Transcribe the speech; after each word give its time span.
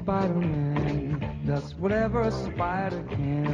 Spider-Man 0.00 1.20
does 1.44 1.74
whatever 1.74 2.22
a 2.22 2.30
spider 2.30 3.04
can. 3.10 3.44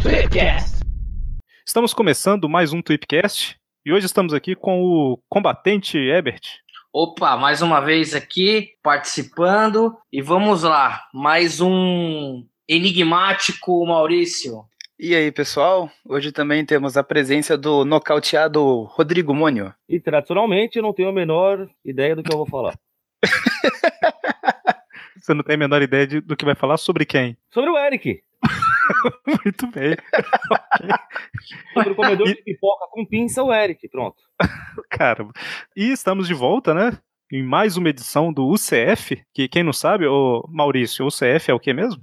Tweepcast. 0.00 0.76
Estamos 1.66 1.92
começando 1.92 2.48
mais 2.48 2.72
um 2.72 2.80
Tweepcast 2.80 3.56
e 3.84 3.92
hoje 3.92 4.06
estamos 4.06 4.32
aqui 4.32 4.54
com 4.54 4.80
o 4.80 5.20
combatente 5.28 5.98
Ebert. 5.98 6.60
Opa, 6.92 7.36
mais 7.36 7.62
uma 7.62 7.80
vez 7.80 8.14
aqui 8.14 8.74
participando 8.80 9.96
e 10.12 10.22
vamos 10.22 10.62
lá, 10.62 11.02
mais 11.12 11.60
um 11.60 12.46
enigmático 12.68 13.84
Maurício. 13.86 14.64
E 14.98 15.14
aí, 15.14 15.30
pessoal? 15.30 15.90
Hoje 16.04 16.32
também 16.32 16.64
temos 16.66 16.96
a 16.96 17.04
presença 17.04 17.56
do 17.56 17.84
nocauteado 17.84 18.82
Rodrigo 18.82 19.32
Mônio. 19.32 19.72
E 19.88 20.00
tradicionalmente 20.00 20.76
eu 20.76 20.82
não 20.82 20.92
tenho 20.92 21.08
a 21.08 21.12
menor 21.12 21.68
ideia 21.84 22.14
do 22.16 22.22
que 22.22 22.32
eu 22.32 22.36
vou 22.36 22.46
falar. 22.46 22.76
Você 25.16 25.34
não 25.34 25.42
tem 25.42 25.54
a 25.54 25.58
menor 25.58 25.82
ideia 25.82 26.06
de- 26.06 26.20
do 26.20 26.36
que 26.36 26.44
vai 26.44 26.54
falar 26.54 26.76
sobre 26.78 27.04
quem? 27.04 27.36
Sobre 27.50 27.70
o 27.70 27.78
Eric. 27.78 28.22
Muito 29.44 29.66
bem. 29.68 29.96
Sobre 31.74 31.92
o 31.92 31.94
comedor 31.96 32.26
de 32.26 32.34
pipoca 32.36 32.86
com 32.90 33.04
pinça, 33.04 33.42
o 33.42 33.52
Eric. 33.52 33.88
Pronto. 33.88 34.16
Caramba. 34.90 35.32
E 35.76 35.90
estamos 35.92 36.26
de 36.26 36.34
volta, 36.34 36.72
né? 36.72 36.98
Em 37.30 37.42
mais 37.42 37.76
uma 37.76 37.90
edição 37.90 38.32
do 38.32 38.48
UCF, 38.48 39.22
que 39.34 39.48
quem 39.48 39.62
não 39.62 39.72
sabe, 39.72 40.06
o 40.06 40.42
Maurício, 40.48 41.04
o 41.04 41.08
UCF 41.08 41.50
é 41.50 41.54
o 41.54 41.60
que 41.60 41.74
mesmo? 41.74 42.02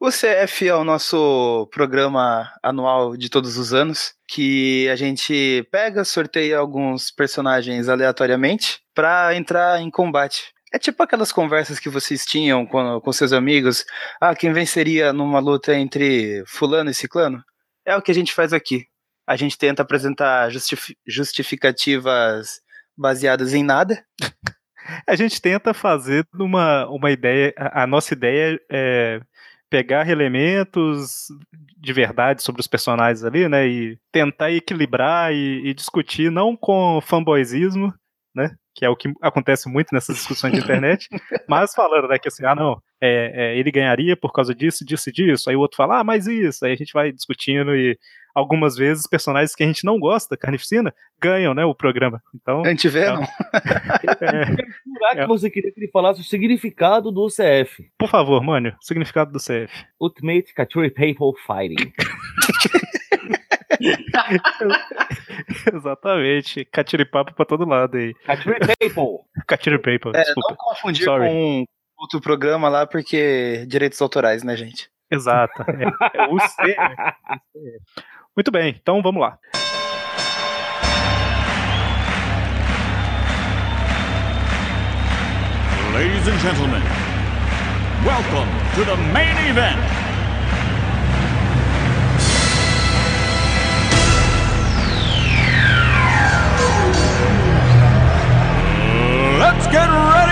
O 0.00 0.08
CF 0.10 0.68
é 0.68 0.74
o 0.74 0.84
nosso 0.84 1.66
programa 1.72 2.52
anual 2.62 3.16
de 3.16 3.30
todos 3.30 3.56
os 3.56 3.72
anos, 3.72 4.12
que 4.28 4.88
a 4.90 4.96
gente 4.96 5.66
pega, 5.70 6.04
sorteia 6.04 6.58
alguns 6.58 7.10
personagens 7.10 7.88
aleatoriamente 7.88 8.80
para 8.94 9.34
entrar 9.34 9.80
em 9.80 9.90
combate. 9.90 10.52
É 10.72 10.78
tipo 10.78 11.02
aquelas 11.02 11.32
conversas 11.32 11.78
que 11.78 11.88
vocês 11.88 12.26
tinham 12.26 12.66
com, 12.66 13.00
com 13.00 13.12
seus 13.12 13.32
amigos. 13.32 13.84
Ah, 14.20 14.34
quem 14.34 14.52
venceria 14.52 15.12
numa 15.12 15.38
luta 15.38 15.74
entre 15.74 16.42
fulano 16.46 16.90
e 16.90 16.94
ciclano? 16.94 17.42
É 17.86 17.96
o 17.96 18.02
que 18.02 18.10
a 18.10 18.14
gente 18.14 18.34
faz 18.34 18.52
aqui. 18.52 18.86
A 19.26 19.36
gente 19.36 19.56
tenta 19.56 19.82
apresentar 19.82 20.50
justifi- 20.50 20.98
justificativas 21.06 22.60
baseadas 22.96 23.54
em 23.54 23.62
nada. 23.62 24.04
A 25.08 25.16
gente 25.16 25.40
tenta 25.40 25.72
fazer 25.72 26.26
uma, 26.34 26.86
uma 26.88 27.10
ideia. 27.10 27.54
A, 27.56 27.84
a 27.84 27.86
nossa 27.86 28.12
ideia 28.12 28.60
é 28.70 29.18
pegar 29.74 30.08
elementos 30.08 31.26
de 31.76 31.92
verdade 31.92 32.44
sobre 32.44 32.60
os 32.60 32.68
personagens 32.68 33.24
ali, 33.24 33.48
né? 33.48 33.66
E 33.66 33.98
tentar 34.12 34.52
equilibrar 34.52 35.34
e, 35.34 35.62
e 35.66 35.74
discutir, 35.74 36.30
não 36.30 36.56
com 36.56 37.00
fanboyzismo, 37.00 37.92
né? 38.32 38.54
Que 38.72 38.84
é 38.84 38.88
o 38.88 38.94
que 38.94 39.12
acontece 39.20 39.68
muito 39.68 39.92
nessas 39.92 40.14
discussões 40.14 40.52
de 40.52 40.60
internet, 40.60 41.08
mas 41.48 41.74
falando, 41.74 42.06
né, 42.06 42.20
que 42.20 42.28
assim, 42.28 42.46
ah, 42.46 42.54
não, 42.54 42.80
é, 43.00 43.32
é, 43.34 43.58
ele 43.58 43.72
ganharia 43.72 44.16
por 44.16 44.32
causa 44.32 44.54
disso, 44.54 44.84
disso 44.84 45.10
e 45.10 45.12
disso. 45.12 45.50
Aí 45.50 45.56
o 45.56 45.60
outro 45.60 45.76
fala, 45.76 45.98
ah, 45.98 46.04
mas 46.04 46.28
isso. 46.28 46.64
Aí 46.64 46.72
a 46.72 46.76
gente 46.76 46.92
vai 46.92 47.10
discutindo 47.10 47.74
e 47.74 47.98
algumas 48.34 48.76
vezes 48.76 49.06
personagens 49.06 49.54
que 49.54 49.62
a 49.62 49.66
gente 49.66 49.84
não 49.84 49.98
gosta, 49.98 50.36
Carnificina, 50.36 50.92
ganham, 51.20 51.54
né, 51.54 51.64
o 51.64 51.74
programa. 51.74 52.22
Então, 52.34 52.62
Antivenom? 52.66 53.22
é, 53.22 54.64
É. 55.12 55.20
que 55.22 55.26
você 55.26 55.50
queria 55.50 55.72
que 55.72 55.80
ele 55.80 55.90
falasse 55.90 56.20
o 56.20 56.24
significado 56.24 57.10
do 57.12 57.26
CF. 57.28 57.90
por 57.98 58.08
favor, 58.08 58.42
Mânio, 58.42 58.76
significado 58.80 59.30
do 59.32 59.38
CF. 59.38 59.72
Ultimate 60.00 60.52
Couture 60.54 60.90
People 60.90 61.32
Fighting. 61.46 61.92
Exatamente. 65.72 66.64
Catiripapo 66.66 67.34
pra 67.34 67.44
todo 67.44 67.66
lado 67.66 67.96
aí. 67.96 68.14
People. 68.78 69.24
Catiripapo, 69.46 70.10
É, 70.16 70.22
desculpa. 70.22 70.48
não 70.50 70.56
confundir 70.56 71.04
Sorry. 71.04 71.28
com 71.28 71.64
outro 71.98 72.20
programa 72.20 72.68
lá, 72.68 72.86
porque 72.86 73.64
direitos 73.66 74.00
autorais, 74.00 74.42
né, 74.42 74.56
gente? 74.56 74.88
Exato. 75.10 75.62
É, 75.70 76.18
é 76.18 76.26
o 76.28 76.38
C, 76.40 76.76
né? 76.76 76.96
Muito 78.36 78.50
bem, 78.50 78.74
então 78.80 79.00
vamos 79.00 79.20
lá. 79.20 79.38
Ladies 85.92 86.26
and 86.26 86.38
gentlemen, 86.40 86.82
welcome 88.04 88.48
to 88.74 88.84
the 88.84 88.96
main 89.12 89.36
event. 89.48 89.78
Let's 99.38 99.66
get 99.68 99.88
ready 99.88 100.23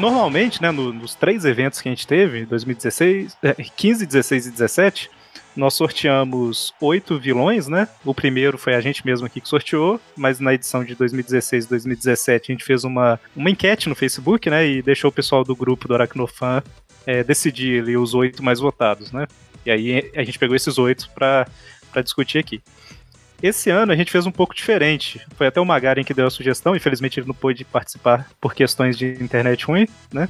Normalmente, 0.00 0.62
né, 0.62 0.70
no- 0.70 0.92
nos 0.92 1.14
três 1.14 1.44
eventos 1.44 1.80
que 1.80 1.88
a 1.88 1.92
gente 1.92 2.06
teve, 2.06 2.46
2016, 2.46 3.36
é, 3.42 3.52
15, 3.54 4.06
16 4.06 4.46
e 4.46 4.50
17, 4.50 5.10
nós 5.56 5.74
sorteamos 5.74 6.72
oito 6.80 7.18
vilões, 7.18 7.66
né? 7.68 7.88
O 8.04 8.14
primeiro 8.14 8.56
foi 8.56 8.74
a 8.74 8.80
gente 8.80 9.04
mesmo 9.04 9.26
aqui 9.26 9.40
que 9.40 9.48
sorteou, 9.48 10.00
mas 10.16 10.38
na 10.40 10.54
edição 10.54 10.84
de 10.84 10.94
2016 10.94 11.64
e 11.64 11.68
2017 11.68 12.50
a 12.50 12.54
gente 12.54 12.64
fez 12.64 12.84
uma, 12.84 13.20
uma 13.36 13.50
enquete 13.50 13.88
no 13.88 13.94
Facebook, 13.94 14.48
né? 14.48 14.66
E 14.66 14.80
deixou 14.82 15.10
o 15.10 15.12
pessoal 15.12 15.44
do 15.44 15.54
grupo 15.54 15.88
do 15.88 15.94
Aracnofan 15.94 16.62
é, 17.06 17.24
decidir 17.24 17.82
ali 17.82 17.96
os 17.96 18.14
oito 18.14 18.42
mais 18.42 18.60
votados, 18.60 19.10
né? 19.12 19.26
E 19.66 19.70
aí 19.70 20.10
a 20.14 20.22
gente 20.22 20.38
pegou 20.38 20.54
esses 20.56 20.78
oito 20.78 21.10
para 21.10 21.46
discutir 22.02 22.38
aqui. 22.38 22.62
Esse 23.42 23.70
ano 23.70 23.92
a 23.92 23.96
gente 23.96 24.10
fez 24.10 24.26
um 24.26 24.30
pouco 24.30 24.54
diferente. 24.54 25.20
Foi 25.36 25.46
até 25.46 25.60
o 25.60 25.64
Magaren 25.64 26.04
que 26.04 26.14
deu 26.14 26.26
a 26.26 26.30
sugestão, 26.30 26.76
infelizmente 26.76 27.18
ele 27.18 27.26
não 27.26 27.34
pôde 27.34 27.64
participar 27.64 28.28
por 28.40 28.54
questões 28.54 28.96
de 28.96 29.06
internet 29.22 29.64
ruim, 29.64 29.86
né? 30.12 30.28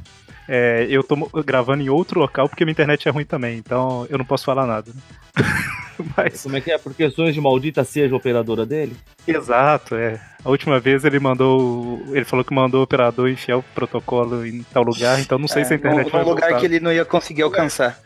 É, 0.48 0.87
eu 0.91 1.03
tô 1.04 1.16
gravando 1.44 1.82
em 1.82 1.88
outro 1.88 2.19
local 2.19 2.49
porque 2.49 2.65
minha 2.65 2.72
internet 2.72 3.06
é 3.09 3.10
ruim 3.10 3.25
também, 3.25 3.56
então 3.59 4.06
eu 4.10 4.19
não 4.19 4.25
posso 4.25 4.44
falar 4.44 4.66
nada. 4.66 4.93
né? 4.93 5.00
Mas, 6.16 6.43
Como 6.43 6.56
é 6.56 6.60
que 6.60 6.72
é? 6.72 6.78
Por 6.78 6.94
questões 6.94 7.34
de 7.34 7.41
maldita 7.41 7.84
seja 7.84 8.15
a 8.15 8.16
operadora 8.16 8.65
dele? 8.65 8.97
exato, 9.28 9.94
é. 9.94 10.20
A 10.43 10.49
última 10.49 10.81
vez 10.81 11.04
ele 11.04 11.20
mandou. 11.20 12.03
Ele 12.09 12.25
falou 12.25 12.43
que 12.44 12.54
mandou 12.54 12.81
o 12.81 12.84
operador 12.84 13.28
enfiar 13.28 13.59
o 13.59 13.62
protocolo 13.62 14.47
em 14.47 14.62
tal 14.62 14.82
lugar, 14.82 15.20
então 15.20 15.38
não 15.38 15.47
sei 15.47 15.65
se 15.65 15.75
a 15.75 15.76
internet 15.76 16.06
num, 16.06 16.10
vai 16.10 16.22
num 16.22 16.31
lugar 16.31 16.49
voltar. 16.49 16.60
que 16.60 16.66
ele 16.66 16.81
não 16.81 16.91
ia 16.91 17.04
conseguir 17.04 17.43
alcançar. 17.43 18.00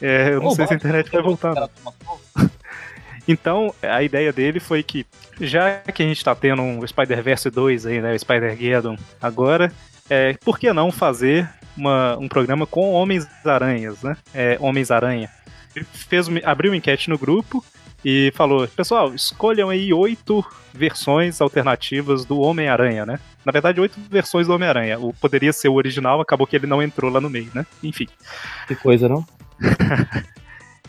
É, 0.00 0.30
eu 0.30 0.40
não 0.40 0.46
Ou 0.46 0.54
sei 0.54 0.66
se 0.66 0.72
a 0.72 0.76
internet 0.76 1.10
vai 1.10 1.22
voltar. 1.22 1.54
Então, 3.28 3.74
a 3.82 4.02
ideia 4.02 4.32
dele 4.32 4.58
foi 4.58 4.82
que, 4.82 5.06
já 5.38 5.80
que 5.80 6.02
a 6.02 6.06
gente 6.06 6.24
tá 6.24 6.34
tendo 6.34 6.62
um 6.62 6.84
Spider-Verse 6.86 7.50
2 7.50 7.84
aí, 7.86 8.00
né, 8.00 8.14
o 8.14 8.18
Spider-Geddon 8.18 8.96
agora, 9.20 9.70
é, 10.08 10.32
por 10.42 10.58
que 10.58 10.72
não 10.72 10.90
fazer 10.90 11.46
uma- 11.76 12.16
um 12.16 12.26
programa 12.26 12.66
com 12.66 12.90
Homens-Aranhas, 12.92 14.02
né? 14.02 14.16
É, 14.34 14.56
Homens-Aranha. 14.58 15.28
Ele 15.76 15.84
fez, 15.92 16.26
abriu 16.42 16.72
uma 16.72 16.76
enquete 16.78 17.10
no 17.10 17.18
grupo 17.18 17.62
e 18.04 18.32
falou, 18.34 18.66
pessoal, 18.66 19.14
escolham 19.14 19.68
aí 19.68 19.92
oito 19.92 20.42
versões 20.72 21.40
alternativas 21.42 22.24
do 22.24 22.40
Homem-Aranha, 22.40 23.04
né? 23.04 23.20
Na 23.44 23.52
verdade, 23.52 23.80
oito 23.80 24.00
versões 24.10 24.46
do 24.46 24.54
Homem-Aranha. 24.54 24.98
O 24.98 25.12
Poderia 25.12 25.52
ser 25.52 25.68
o 25.68 25.74
original, 25.74 26.20
acabou 26.20 26.46
que 26.46 26.56
ele 26.56 26.66
não 26.66 26.82
entrou 26.82 27.10
lá 27.12 27.20
no 27.20 27.28
meio, 27.28 27.50
né? 27.54 27.66
Enfim. 27.82 28.08
Que 28.66 28.74
coisa, 28.74 29.06
não? 29.08 29.24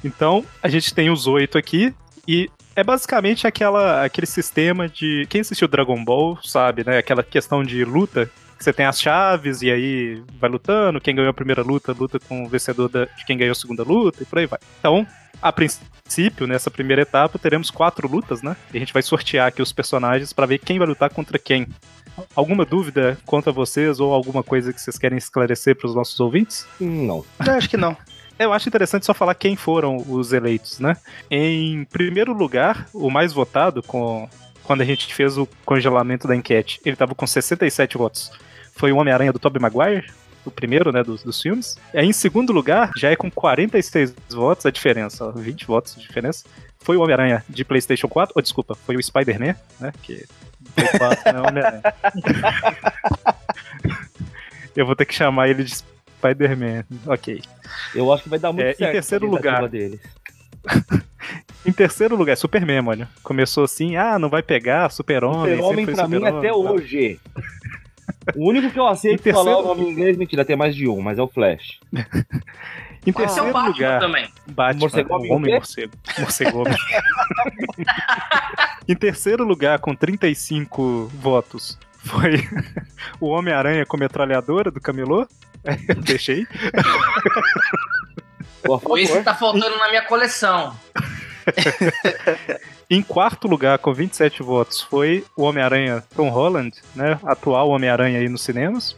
Então, 0.02 0.46
a 0.64 0.70
gente 0.70 0.94
tem 0.94 1.10
os 1.10 1.28
oito 1.28 1.58
aqui 1.58 1.94
e 2.32 2.50
é 2.76 2.84
basicamente 2.84 3.48
aquela, 3.48 4.06
aquele 4.06 4.28
sistema 4.28 4.88
de. 4.88 5.26
Quem 5.30 5.42
assistiu 5.42 5.68
Dragon 5.68 6.02
Ball 6.06 6.38
sabe, 6.44 6.84
né? 6.86 7.00
Aquela 7.00 7.24
questão 7.24 7.64
de 7.64 7.84
luta. 7.84 8.30
que 8.58 8.64
Você 8.64 8.72
tem 8.72 8.86
as 8.86 9.02
chaves 9.02 9.62
e 9.62 9.72
aí 9.72 10.22
vai 10.40 10.50
lutando. 10.50 11.02
Quem 11.02 11.16
ganhou 11.16 11.30
a 11.32 11.34
primeira 11.34 11.64
luta, 11.64 11.92
luta 11.98 12.20
com 12.20 12.44
o 12.44 12.48
vencedor 12.48 12.88
da- 12.90 13.06
de 13.06 13.26
quem 13.26 13.38
ganhou 13.38 13.54
a 13.54 13.56
segunda 13.56 13.84
luta 13.84 14.22
e 14.22 14.26
por 14.26 14.38
aí 14.38 14.46
vai. 14.46 14.60
Então, 14.80 15.08
a 15.42 15.52
princípio, 15.52 16.46
nessa 16.46 16.70
primeira 16.70 17.02
etapa, 17.02 17.40
teremos 17.40 17.72
quatro 17.72 18.08
lutas, 18.08 18.42
né? 18.42 18.56
E 18.74 18.78
a 18.78 18.80
gente 18.80 18.94
vai 18.94 19.02
sortear 19.02 19.48
aqui 19.48 19.62
os 19.62 19.72
personagens 19.74 20.32
para 20.34 20.46
ver 20.46 20.60
quem 20.60 20.78
vai 20.78 20.88
lutar 20.88 21.10
contra 21.10 21.40
quem. 21.40 21.68
Alguma 22.36 22.66
dúvida 22.66 23.18
contra 23.26 23.50
vocês 23.52 24.00
ou 24.00 24.14
alguma 24.14 24.44
coisa 24.44 24.74
que 24.74 24.82
vocês 24.82 24.98
querem 24.98 25.18
esclarecer 25.18 25.76
para 25.78 25.88
os 25.88 25.96
nossos 25.96 26.20
ouvintes? 26.20 26.68
Não. 26.80 27.26
Eu 27.46 27.54
acho 27.54 27.70
que 27.70 27.78
não. 27.78 27.96
Eu 28.40 28.54
acho 28.54 28.70
interessante 28.70 29.06
só 29.06 29.14
falar 29.14 29.36
quem 29.36 29.58
foram 29.58 29.98
os 30.08 30.32
eleitos, 30.32 30.80
né? 30.80 30.96
Em 31.30 31.84
primeiro 31.84 32.32
lugar, 32.32 32.88
o 32.94 33.10
mais 33.10 33.34
votado, 33.34 33.84
com, 33.84 34.30
quando 34.64 34.80
a 34.80 34.86
gente 34.86 35.14
fez 35.14 35.38
o 35.38 35.46
congelamento 35.66 36.26
da 36.26 36.34
enquete, 36.34 36.80
ele 36.86 36.96
estava 36.96 37.14
com 37.14 37.28
67 37.28 37.98
votos. 37.98 38.32
Foi 38.74 38.94
o 38.94 38.98
Homem-Aranha 38.98 39.34
do 39.34 39.40
Tobey 39.40 39.62
Maguire, 39.62 40.10
o 40.46 40.52
primeiro, 40.52 40.90
né, 40.94 41.04
dos, 41.04 41.22
dos 41.22 41.42
filmes. 41.42 41.78
Aí, 41.94 42.06
em 42.06 42.14
segundo 42.14 42.54
lugar, 42.54 42.92
já 42.96 43.10
é 43.12 43.16
com 43.18 43.30
46 43.30 44.16
votos 44.30 44.66
a 44.66 44.72
diferença, 44.72 45.26
ó, 45.26 45.32
20 45.32 45.68
votos 45.68 45.96
de 45.96 46.02
diferença. 46.02 46.46
Foi 46.80 46.96
o 46.96 47.02
Homem-Aranha 47.02 47.44
de 47.50 47.66
PlayStation 47.66 48.08
4, 48.08 48.32
ou 48.34 48.42
desculpa, 48.42 48.74
foi 48.74 48.96
o 48.96 49.04
Spider-Man, 49.04 49.56
né? 49.82 49.92
Que 50.02 50.26
Play 50.74 50.88
4 50.98 51.34
não 51.34 51.44
é 51.44 51.48
Homem-Aranha. 51.50 51.84
Eu 54.76 54.86
vou 54.86 54.96
ter 54.96 55.06
que 55.06 55.14
chamar 55.14 55.50
ele 55.50 55.64
de 55.66 55.76
Spider-Man. 56.20 56.84
Ok. 57.08 57.42
Eu 57.96 58.12
acho 58.14 58.24
que 58.24 58.30
vai 58.30 58.38
dar 58.40 58.52
muito 58.52 58.66
É, 58.66 58.72
em 58.72 58.76
certo. 58.76 58.90
a 58.90 58.94
terceiro 58.94 59.28
lugar. 59.30 59.68
Deles. 59.68 60.00
Em 61.66 61.72
terceiro 61.74 62.16
lugar, 62.16 62.38
Superman, 62.38 62.82
mano. 62.82 63.08
Começou 63.22 63.66
assim, 63.66 63.96
ah, 63.98 64.18
não 64.18 64.30
vai 64.30 64.42
pegar, 64.42 64.90
Super-Homem. 64.90 65.56
Super-Homem 65.58 65.86
pra 65.86 66.08
mim 66.08 66.16
Super-Homem, 66.16 66.40
até 66.40 66.48
tal. 66.50 66.62
hoje. 66.74 67.20
O 68.36 68.48
único 68.50 68.70
que 68.72 68.80
eu 68.80 68.88
aceito 68.88 69.20
Em 69.20 69.24
terceiro- 69.24 69.50
falar 69.50 69.62
o 69.64 69.68
nome 69.68 69.84
em 69.84 69.92
inglês, 69.92 70.16
mentira, 70.18 70.46
tem 70.46 70.56
mais 70.56 70.74
de 70.76 70.88
um, 70.88 71.02
mas 71.02 71.20
é 71.20 71.22
o 71.22 71.28
Flash. 71.28 71.80
Em 73.06 73.12
o 73.12 73.14
terceiro 73.14 73.52
Batman 73.54 73.68
lugar, 73.70 74.00
também. 74.02 74.28
Batman, 74.48 74.80
Morcego 74.82 75.14
Homem 75.16 75.32
Homem? 75.32 75.54
Morcego. 75.54 75.94
Morcego 76.18 76.60
Homem. 76.60 76.76
em 78.88 78.96
terceiro 78.96 79.44
lugar, 79.46 79.80
com 79.80 79.96
35 79.96 81.10
votos, 81.14 81.78
foi 82.06 82.48
o 83.20 83.28
Homem-Aranha 83.28 83.86
com 83.86 83.98
metralhadora 83.98 84.72
do 84.72 84.82
Camelô. 84.82 85.28
Eu 85.88 85.96
deixei. 85.96 86.46
Por 88.64 88.80
favor. 88.82 89.00
Esse 89.00 89.24
tá 89.24 89.36
faltando 89.36 89.78
na 89.78 89.90
minha 89.90 90.04
coleção. 90.04 90.76
Em 92.92 93.04
quarto 93.04 93.48
lugar, 93.48 93.78
com 93.78 93.94
27 93.94 94.42
votos, 94.42 94.82
foi 94.82 95.24
o 95.36 95.44
Homem-Aranha 95.44 96.04
Tom 96.16 96.30
Holland, 96.30 96.76
né? 96.96 97.20
Atual 97.24 97.70
Homem-Aranha 97.70 98.18
aí 98.20 98.28
nos 98.28 98.42
cinemas. 98.42 98.96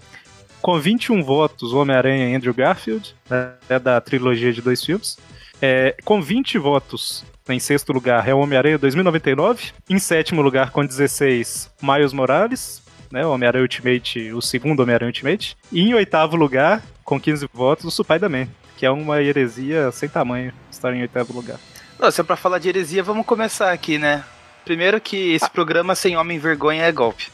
Com 0.62 0.80
21 0.80 1.22
votos, 1.24 1.74
o 1.74 1.78
Homem-Aranha 1.78 2.38
Andrew 2.38 2.54
Garfield, 2.54 3.14
né, 3.30 3.52
é 3.68 3.78
da 3.80 4.00
trilogia 4.00 4.54
de 4.54 4.62
dois 4.62 4.82
filmes. 4.82 5.18
É, 5.62 5.96
com 6.06 6.22
20 6.22 6.58
votos, 6.58 7.26
em 7.50 7.60
sexto 7.60 7.92
lugar, 7.92 8.28
é 8.30 8.34
o 8.34 8.40
Homem-Aranha 8.40 8.78
2099. 8.78 9.72
Em 9.90 10.00
sétimo 10.00 10.42
lugar, 10.42 10.72
com 10.72 10.86
16, 10.86 11.70
Miles 11.82 12.14
Morales, 12.14 12.82
né? 13.12 13.26
O 13.26 13.32
Homem-Aranha 13.32 13.64
Ultimate, 13.64 14.32
o 14.34 14.42
segundo 14.42 14.82
Homem-Aranha 14.82 15.10
Ultimate. 15.10 15.56
E 15.72 15.82
em 15.82 15.94
oitavo 15.94 16.36
lugar, 16.36 16.82
com 17.04 17.20
15 17.20 17.48
votos, 17.54 17.86
o 17.86 17.92
Spider-Man, 18.04 18.48
que 18.78 18.86
é 18.86 18.92
uma 18.92 19.22
heresia 19.22 19.92
sem 19.92 20.08
tamanho 20.10 20.54
estar 20.72 20.94
em 20.94 21.02
oitavo 21.02 21.34
lugar. 21.34 21.58
Nossa, 22.00 22.24
pra 22.24 22.36
falar 22.36 22.60
de 22.60 22.70
heresia, 22.70 23.04
vamos 23.04 23.26
começar 23.26 23.72
aqui, 23.72 23.98
né? 23.98 24.24
Primeiro 24.66 25.00
que 25.02 25.34
esse 25.34 25.50
programa 25.50 25.96
sem 25.96 26.16
homem 26.18 26.38
vergonha 26.40 26.84
é 26.84 26.92
golpe. 26.92 27.28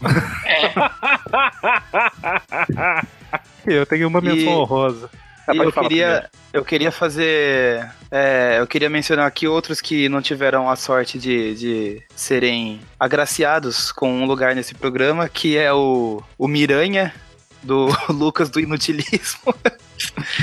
Eu 3.66 3.84
tenho 3.86 4.08
uma 4.08 4.20
menção 4.20 4.52
E- 4.52 4.56
honrosa. 4.56 5.10
Ah, 5.46 5.54
E 5.54 5.58
eu 5.58 5.72
queria, 5.72 6.30
eu 6.52 6.64
queria 6.64 6.90
fazer. 6.90 7.88
é, 8.10 8.56
eu 8.58 8.66
queria 8.66 8.90
mencionar 8.90 9.26
aqui 9.26 9.46
outros 9.46 9.80
que 9.80 10.08
não 10.08 10.20
tiveram 10.20 10.68
a 10.68 10.76
sorte 10.76 11.18
de, 11.18 11.54
de 11.54 12.02
serem 12.14 12.80
agraciados 12.98 13.92
com 13.92 14.10
um 14.10 14.26
lugar 14.26 14.54
nesse 14.54 14.74
programa, 14.74 15.28
que 15.28 15.56
é 15.56 15.72
o, 15.72 16.22
o 16.36 16.48
Miranha, 16.48 17.14
do 17.62 17.88
Lucas 18.10 18.50
do 18.50 18.60
Inutilismo. 18.60 19.54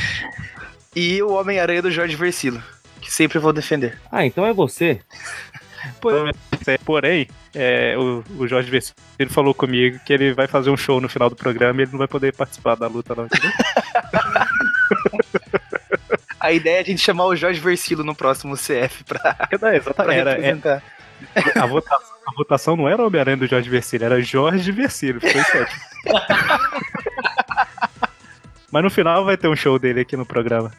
e 0.96 1.22
o 1.22 1.34
Homem-Aranha 1.34 1.82
do 1.82 1.92
Jorge 1.92 2.16
Versilo, 2.16 2.62
que 3.02 3.12
sempre 3.12 3.40
vou 3.40 3.52
defender. 3.52 4.00
Ah, 4.12 4.26
então 4.26 4.46
é 4.46 4.54
você. 4.54 5.02
primeiro. 6.00 6.38
Porém, 6.86 7.28
é, 7.54 7.96
o, 7.98 8.24
o 8.38 8.48
Jorge 8.48 8.70
Versilo 8.72 8.96
ele 9.20 9.30
falou 9.30 9.54
comigo 9.54 10.00
que 10.06 10.14
ele 10.14 10.34
vai 10.34 10.48
fazer 10.48 10.70
um 10.70 10.78
show 10.78 11.02
no 11.02 11.10
final 11.10 11.30
do 11.30 11.36
programa 11.36 11.82
e 11.82 11.84
ele 11.84 11.92
não 11.92 12.00
vai 12.00 12.08
poder 12.08 12.34
participar 12.34 12.76
da 12.76 12.88
luta, 12.88 13.14
não. 13.16 13.26
entendeu? 13.26 13.52
A 16.40 16.52
ideia 16.52 16.80
é 16.80 16.82
a 16.82 16.84
gente 16.84 17.02
chamar 17.02 17.26
o 17.26 17.36
Jorge 17.38 17.62
Versilo 17.62 18.04
no 18.04 18.14
próximo 18.14 18.56
CF 18.56 19.06
pra, 19.06 19.48
É, 19.50 19.58
pra 19.58 19.78
exatamente. 19.78 20.20
Era, 20.20 20.32
é, 20.32 20.34
representar. 20.34 20.84
a, 21.56 21.66
votação, 21.66 22.16
a 22.28 22.32
votação 22.36 22.76
não 22.76 22.90
era 22.90 23.02
o 23.02 23.08
Homem-Aranha 23.08 23.38
do 23.38 23.48
Jorge 23.48 23.70
Versilo, 23.70 24.04
era 24.04 24.22
Jorge 24.22 24.70
Versilo. 24.70 25.22
Ficou 25.22 25.40
em 25.40 25.44
sétimo. 25.46 25.82
Mas 28.70 28.84
no 28.84 28.90
final 28.90 29.24
vai 29.24 29.38
ter 29.38 29.48
um 29.48 29.56
show 29.56 29.80
dele 29.80 30.02
aqui 30.02 30.18
no 30.18 30.26
programa. 30.26 30.70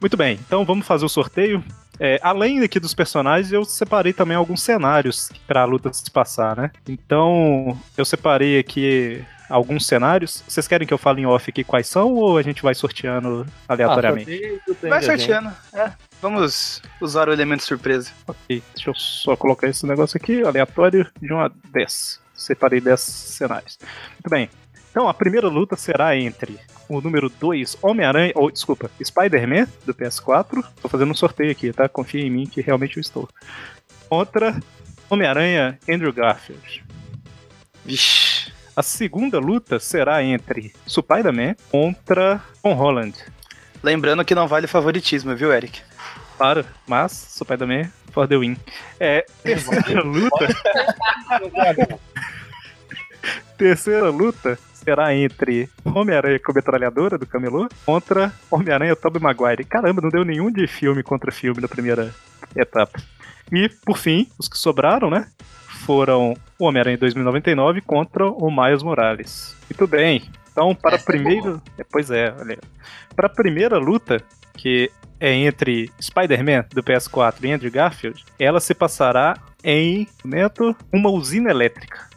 Muito 0.00 0.16
bem, 0.16 0.38
então 0.46 0.64
vamos 0.64 0.86
fazer 0.86 1.04
o 1.04 1.08
sorteio. 1.10 1.62
É, 2.00 2.18
além 2.22 2.60
aqui 2.60 2.80
dos 2.80 2.94
personagens, 2.94 3.52
eu 3.52 3.64
separei 3.64 4.14
também 4.14 4.36
alguns 4.36 4.62
cenários 4.62 5.30
para 5.46 5.60
a 5.60 5.64
luta 5.66 5.92
se 5.92 6.10
passar, 6.10 6.56
né? 6.56 6.70
Então, 6.88 7.78
eu 7.98 8.04
separei 8.04 8.58
aqui 8.58 9.22
alguns 9.52 9.86
cenários. 9.86 10.42
Vocês 10.48 10.66
querem 10.66 10.86
que 10.86 10.94
eu 10.94 10.98
fale 10.98 11.20
em 11.20 11.26
off 11.26 11.50
aqui 11.50 11.62
quais 11.62 11.86
são 11.86 12.14
ou 12.14 12.38
a 12.38 12.42
gente 12.42 12.62
vai 12.62 12.74
sorteando 12.74 13.46
aleatoriamente? 13.68 14.60
Ah, 14.68 14.88
Vai 14.88 15.02
sorteando. 15.02 15.52
É, 15.72 15.92
vamos 16.20 16.80
usar 17.00 17.28
o 17.28 17.32
elemento 17.32 17.62
surpresa. 17.62 18.10
Ok, 18.26 18.62
deixa 18.74 18.90
eu 18.90 18.94
só 18.94 19.36
colocar 19.36 19.68
esse 19.68 19.86
negócio 19.86 20.16
aqui, 20.16 20.42
aleatório, 20.42 21.06
de 21.20 21.32
1 21.32 21.38
a 21.40 21.50
10. 21.72 22.20
Separei 22.34 22.80
10 22.80 23.00
cenários. 23.00 23.78
Muito 24.12 24.30
bem. 24.30 24.48
Então, 24.90 25.08
a 25.08 25.14
primeira 25.14 25.48
luta 25.48 25.76
será 25.76 26.16
entre 26.16 26.58
o 26.88 27.00
número 27.00 27.30
2, 27.30 27.78
Homem-Aranha, 27.80 28.32
ou 28.34 28.50
desculpa, 28.50 28.90
Spider-Man, 29.02 29.66
do 29.86 29.94
PS4. 29.94 30.62
Tô 30.82 30.88
fazendo 30.88 31.10
um 31.10 31.14
sorteio 31.14 31.50
aqui, 31.50 31.72
tá? 31.72 31.88
Confia 31.88 32.20
em 32.22 32.30
mim 32.30 32.46
que 32.46 32.60
realmente 32.60 32.96
eu 32.96 33.00
estou. 33.00 33.28
Contra 34.08 34.60
Homem-Aranha 35.08 35.78
Andrew 35.88 36.12
Garfield. 36.12 36.84
Vixe. 37.84 38.31
A 38.74 38.82
segunda 38.82 39.38
luta 39.38 39.78
será 39.78 40.22
entre 40.22 40.72
Spider-Man 40.88 41.54
contra 41.70 42.40
Tom 42.62 42.72
Holland. 42.72 43.14
Lembrando 43.82 44.24
que 44.24 44.34
não 44.34 44.48
vale 44.48 44.66
favoritismo, 44.66 45.36
viu, 45.36 45.52
Eric? 45.52 45.82
Claro, 46.38 46.64
mas 46.86 47.12
Spider-Man 47.12 47.90
for 48.12 48.26
the 48.26 48.38
win. 48.38 48.56
É, 48.98 49.26
terceira 49.44 50.02
luta. 50.02 50.48
terceira 53.58 54.08
luta 54.08 54.58
será 54.72 55.14
entre 55.14 55.68
Homem-Aranha 55.84 56.38
com 56.38 56.52
metralhadora 56.52 57.18
do 57.18 57.26
Camelô 57.26 57.68
contra 57.84 58.32
Homem-Aranha 58.50 58.96
Tobey 58.96 59.20
Maguire. 59.20 59.64
Caramba, 59.64 60.00
não 60.00 60.08
deu 60.08 60.24
nenhum 60.24 60.50
de 60.50 60.66
filme 60.66 61.02
contra 61.02 61.30
filme 61.30 61.60
na 61.60 61.68
primeira 61.68 62.14
etapa. 62.56 63.00
E, 63.52 63.68
por 63.68 63.98
fim, 63.98 64.28
os 64.38 64.48
que 64.48 64.56
sobraram, 64.56 65.10
né? 65.10 65.26
Foram 65.84 66.34
o 66.58 66.64
Homem-Aranha 66.64 66.96
2099 66.96 67.80
contra 67.80 68.26
o 68.26 68.50
Miles 68.50 68.82
Morales. 68.82 69.56
Muito 69.68 69.86
bem. 69.86 70.22
Então, 70.50 70.74
para 70.74 70.92
a 70.92 70.94
Essa 70.94 71.10
é 71.10 71.16
primeira. 71.16 71.62
é, 71.78 71.84
pois 71.90 72.10
é, 72.10 72.34
olha. 72.38 72.58
Para 73.16 73.26
a 73.26 73.30
primeira 73.30 73.78
luta, 73.78 74.22
que 74.56 74.90
é 75.18 75.32
entre 75.32 75.90
Spider-Man 76.00 76.66
do 76.72 76.82
PS4 76.82 77.34
e 77.42 77.52
Andrew 77.52 77.70
Garfield, 77.70 78.24
ela 78.38 78.60
se 78.60 78.74
passará 78.74 79.36
em 79.64 80.06
momento, 80.24 80.76
uma 80.92 81.10
usina 81.10 81.50
elétrica. 81.50 82.08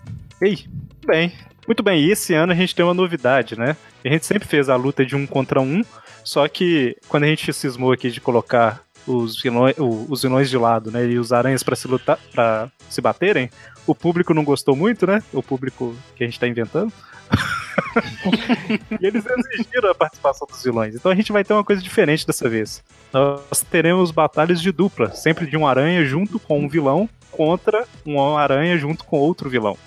Ei, 0.41 0.65
muito 0.67 1.07
bem. 1.07 1.33
Muito 1.67 1.81
bem, 1.81 2.03
e 2.03 2.11
esse 2.11 2.33
ano 2.33 2.51
a 2.51 2.55
gente 2.55 2.75
tem 2.75 2.85
uma 2.85 2.93
novidade, 2.93 3.57
né? 3.57 3.75
A 4.03 4.09
gente 4.09 4.25
sempre 4.25 4.47
fez 4.47 4.69
a 4.69 4.75
luta 4.75 5.03
de 5.03 5.15
um 5.15 5.25
contra 5.25 5.59
um, 5.59 5.83
só 6.23 6.47
que 6.47 6.95
quando 7.07 7.23
a 7.23 7.27
gente 7.27 7.51
cismou 7.51 7.91
aqui 7.91 8.11
de 8.11 8.21
colocar 8.21 8.84
os 9.07 9.41
vilões, 9.41 9.75
os 9.77 10.21
vilões 10.21 10.49
de 10.49 10.57
lado, 10.57 10.91
né, 10.91 11.05
e 11.05 11.19
os 11.19 11.31
aranhas 11.31 11.63
para 11.63 11.75
se 11.75 11.87
lutar, 11.87 12.19
para 12.31 12.69
se 12.89 13.01
baterem, 13.01 13.49
o 13.85 13.93
público 13.93 14.33
não 14.33 14.43
gostou 14.43 14.75
muito, 14.75 15.05
né? 15.05 15.21
O 15.31 15.43
público 15.43 15.95
que 16.15 16.23
a 16.23 16.27
gente 16.27 16.39
tá 16.39 16.47
inventando. 16.47 16.91
e 18.99 19.05
eles 19.05 19.23
exigiram 19.25 19.91
a 19.91 19.95
participação 19.95 20.47
dos 20.47 20.63
vilões. 20.63 20.95
Então 20.95 21.11
a 21.11 21.15
gente 21.15 21.31
vai 21.31 21.43
ter 21.43 21.53
uma 21.53 21.63
coisa 21.63 21.81
diferente 21.81 22.25
dessa 22.25 22.49
vez. 22.49 22.83
Nós 23.13 23.61
teremos 23.69 24.11
batalhas 24.11 24.61
de 24.61 24.71
dupla, 24.71 25.11
sempre 25.11 25.45
de 25.45 25.55
um 25.55 25.67
aranha 25.67 26.03
junto 26.05 26.39
com 26.39 26.59
um 26.59 26.67
vilão 26.67 27.09
contra 27.31 27.85
um 28.05 28.37
aranha 28.37 28.77
junto 28.77 29.03
com 29.03 29.17
outro 29.17 29.49
vilão. 29.49 29.77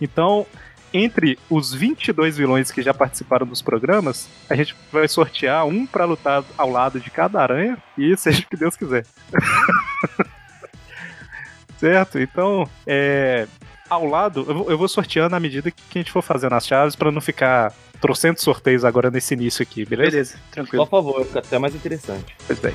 Então, 0.00 0.46
entre 0.92 1.38
os 1.50 1.72
22 1.72 2.36
vilões 2.36 2.70
que 2.70 2.82
já 2.82 2.94
participaram 2.94 3.46
dos 3.46 3.62
programas, 3.62 4.28
a 4.48 4.54
gente 4.54 4.74
vai 4.92 5.06
sortear 5.08 5.66
um 5.66 5.86
para 5.86 6.04
lutar 6.04 6.44
ao 6.56 6.70
lado 6.70 7.00
de 7.00 7.10
cada 7.10 7.40
aranha 7.40 7.76
e 7.96 8.16
seja 8.16 8.42
o 8.42 8.46
que 8.48 8.56
Deus 8.56 8.76
quiser. 8.76 9.04
certo? 11.78 12.18
Então, 12.18 12.68
é, 12.86 13.46
ao 13.88 14.04
lado, 14.06 14.44
eu 14.48 14.54
vou, 14.54 14.70
eu 14.70 14.78
vou 14.78 14.88
sorteando 14.88 15.36
à 15.36 15.40
medida 15.40 15.70
que 15.70 15.82
a 15.94 15.98
gente 15.98 16.10
for 16.12 16.22
fazendo 16.22 16.54
as 16.54 16.66
chaves 16.66 16.96
para 16.96 17.10
não 17.10 17.20
ficar 17.20 17.72
trocentos 18.00 18.42
sorteios 18.42 18.84
agora 18.84 19.10
nesse 19.10 19.34
início 19.34 19.62
aqui, 19.62 19.84
beleza? 19.84 20.10
Beleza, 20.10 20.34
Por 20.36 20.50
tranquilo. 20.52 20.86
favor, 20.86 21.24
fica 21.24 21.38
até 21.38 21.58
mais 21.58 21.74
interessante. 21.74 22.36
Pois 22.46 22.58
bem. 22.58 22.74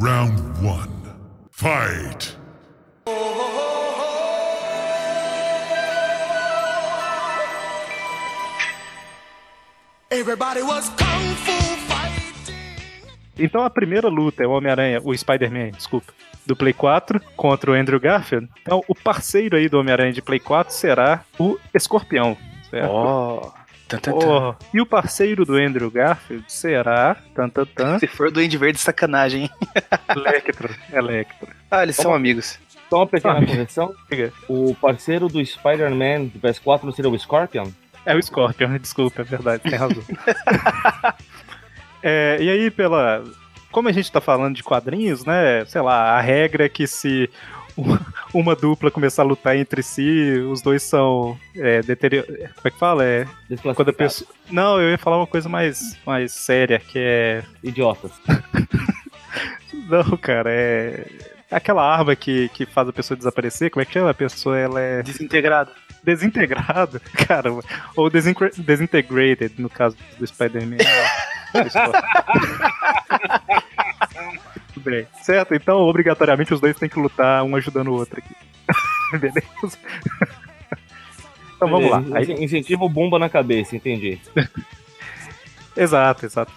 Round 0.00 0.40
one. 0.64 0.88
Fight. 1.50 2.34
Everybody 10.10 10.62
was 10.62 10.88
kung 10.96 11.34
fu 11.44 11.52
fighting. 11.86 12.54
Então 13.38 13.62
a 13.62 13.68
primeira 13.68 14.08
luta 14.08 14.42
é 14.42 14.46
o 14.46 14.52
Homem-Aranha, 14.52 15.02
o 15.04 15.14
Spider-Man, 15.14 15.72
desculpa, 15.72 16.14
do 16.46 16.56
Play 16.56 16.72
4 16.72 17.20
contra 17.36 17.70
o 17.70 17.74
Andrew 17.74 18.00
Garfield. 18.00 18.48
Então 18.62 18.82
o 18.88 18.94
parceiro 18.94 19.58
aí 19.58 19.68
do 19.68 19.78
Homem-Aranha 19.78 20.14
de 20.14 20.22
Play 20.22 20.40
4 20.40 20.72
será 20.72 21.24
o 21.38 21.58
Escorpião. 21.74 22.38
Certo? 22.70 22.90
Ó. 22.90 23.59
Oh, 24.12 24.54
e 24.72 24.80
o 24.80 24.86
parceiro 24.86 25.44
do 25.44 25.54
Andrew 25.56 25.90
Garfield 25.90 26.44
será. 26.48 27.16
Tan, 27.34 27.48
tan, 27.48 27.64
tan, 27.66 27.98
Se 27.98 28.06
for 28.06 28.30
Duende 28.30 28.56
Verde, 28.58 28.78
sacanagem, 28.78 29.42
hein? 29.44 29.50
Electro. 30.14 30.74
Electro. 30.92 31.48
Ah, 31.70 31.82
eles 31.82 31.96
são 31.96 32.14
amigos. 32.14 32.58
Só 32.88 32.98
uma 32.98 33.06
pequena 33.06 33.38
Ah. 33.38 33.46
correção. 33.46 33.94
Diga. 34.10 34.32
O 34.48 34.74
parceiro 34.80 35.28
do 35.28 35.44
Spider-Man 35.44 36.24
do 36.26 36.38
PS4 36.40 36.82
não 36.84 36.92
seria 36.92 37.10
o 37.10 37.18
Scorpion? 37.18 37.68
É 38.06 38.14
o 38.16 38.22
Scorpion, 38.22 38.78
desculpa, 38.78 39.20
é 39.20 39.24
verdade, 39.24 39.62
tem 39.62 39.78
razão. 39.78 40.02
É, 42.02 42.38
e 42.40 42.48
aí, 42.48 42.70
pela. 42.70 43.22
Como 43.70 43.88
a 43.88 43.92
gente 43.92 44.10
tá 44.10 44.20
falando 44.20 44.56
de 44.56 44.62
quadrinhos, 44.62 45.24
né? 45.24 45.64
Sei 45.66 45.80
lá, 45.80 46.16
a 46.16 46.20
regra 46.20 46.64
é 46.64 46.68
que 46.68 46.86
se 46.86 47.30
uma, 48.34 48.54
dupla 48.54 48.90
começar 48.90 49.22
a 49.22 49.24
lutar 49.26 49.56
entre 49.56 49.82
si, 49.82 50.38
os 50.50 50.60
dois 50.62 50.82
são. 50.82 51.38
É, 51.56 51.82
deterior... 51.82 52.24
Como 52.24 52.38
é 52.64 52.70
que 52.70 52.78
fala? 52.78 53.04
É. 53.04 53.26
Quando 53.74 53.88
a 53.88 53.92
pessoa. 53.92 54.28
Não, 54.50 54.80
eu 54.80 54.90
ia 54.90 54.98
falar 54.98 55.16
uma 55.18 55.26
coisa 55.26 55.48
mais, 55.48 55.98
mais 56.06 56.32
séria, 56.32 56.78
que 56.78 56.98
é. 56.98 57.42
Idiotas. 57.62 58.12
Não, 59.88 60.16
cara, 60.16 60.50
é. 60.52 61.06
Aquela 61.50 61.82
arma 61.82 62.14
que, 62.14 62.48
que 62.50 62.64
faz 62.64 62.88
a 62.88 62.92
pessoa 62.92 63.16
desaparecer, 63.18 63.70
como 63.70 63.82
é 63.82 63.84
que 63.84 63.92
chama? 63.92 64.10
A 64.10 64.14
pessoa 64.14 64.56
ela 64.56 64.80
é 64.80 65.02
Desintegrado. 65.02 65.72
desintegrada, 66.04 67.00
cara, 67.26 67.50
ou 67.96 68.08
desintegrated, 68.08 69.54
no 69.58 69.68
caso 69.68 69.96
do 70.16 70.26
Spider-Man. 70.26 70.76
Bem. 74.90 75.06
Certo, 75.22 75.54
então 75.54 75.78
obrigatoriamente 75.78 76.52
os 76.52 76.60
dois 76.60 76.76
têm 76.76 76.88
que 76.88 76.98
lutar, 76.98 77.42
um 77.44 77.54
ajudando 77.56 77.88
o 77.88 77.94
outro 77.94 78.18
aqui. 78.18 78.34
Beleza? 79.18 79.78
Então 81.56 81.68
vamos 81.68 81.90
lá. 81.90 82.02
Aí- 82.14 82.32
Incentivo 82.44 82.88
bomba 82.88 83.18
na 83.18 83.28
cabeça, 83.28 83.76
entendi. 83.76 84.18
exato, 85.76 86.26
exato. 86.26 86.52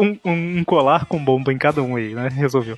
Um, 0.00 0.18
um- 0.24 0.58
um 0.58 0.64
colar 0.64 1.04
com 1.06 1.22
bomba 1.22 1.52
em 1.52 1.58
cada 1.58 1.80
um 1.82 1.94
aí, 1.94 2.12
né? 2.12 2.28
Resolveu. 2.28 2.76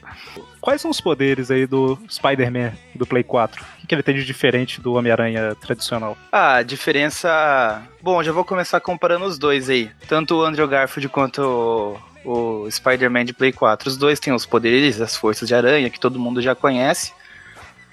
Quais 0.61 0.83
são 0.83 0.91
os 0.91 1.01
poderes 1.01 1.51
aí 1.51 1.67
do 1.67 1.99
Spider-Man 2.11 2.73
do 2.95 3.07
Play 3.07 3.23
4? 3.25 3.63
O 3.63 3.81
que, 3.81 3.87
que 3.87 3.95
ele 3.95 4.03
tem 4.03 4.15
de 4.15 4.25
diferente 4.25 4.83
do 4.83 4.93
Homem-Aranha 4.93 5.55
tradicional? 5.55 6.15
Ah, 6.31 6.57
a 6.57 6.63
diferença. 6.63 7.83
Bom, 8.03 8.23
já 8.23 8.33
vou 8.33 8.45
começar 8.45 8.81
comparando 8.81 9.25
os 9.25 9.39
dois 9.39 9.71
aí. 9.71 9.91
Tanto 10.07 10.37
o 10.37 10.43
Andrew 10.45 10.69
Garfield 10.69 11.09
quanto 11.09 11.97
o, 12.25 12.71
Spider-Man 12.71 13.25
de 13.25 13.33
Play 13.33 13.53
4. 13.53 13.89
Os 13.89 13.97
dois 13.97 14.21
têm 14.21 14.33
os 14.33 14.47
poderes, 14.47 15.01
as 15.01 15.17
forças 15.17 15.49
de 15.49 15.55
aranha, 15.55 15.91
que 15.91 16.01
todo 16.01 16.19
mundo 16.19 16.41
já 16.41 16.55
conhece. 16.55 17.13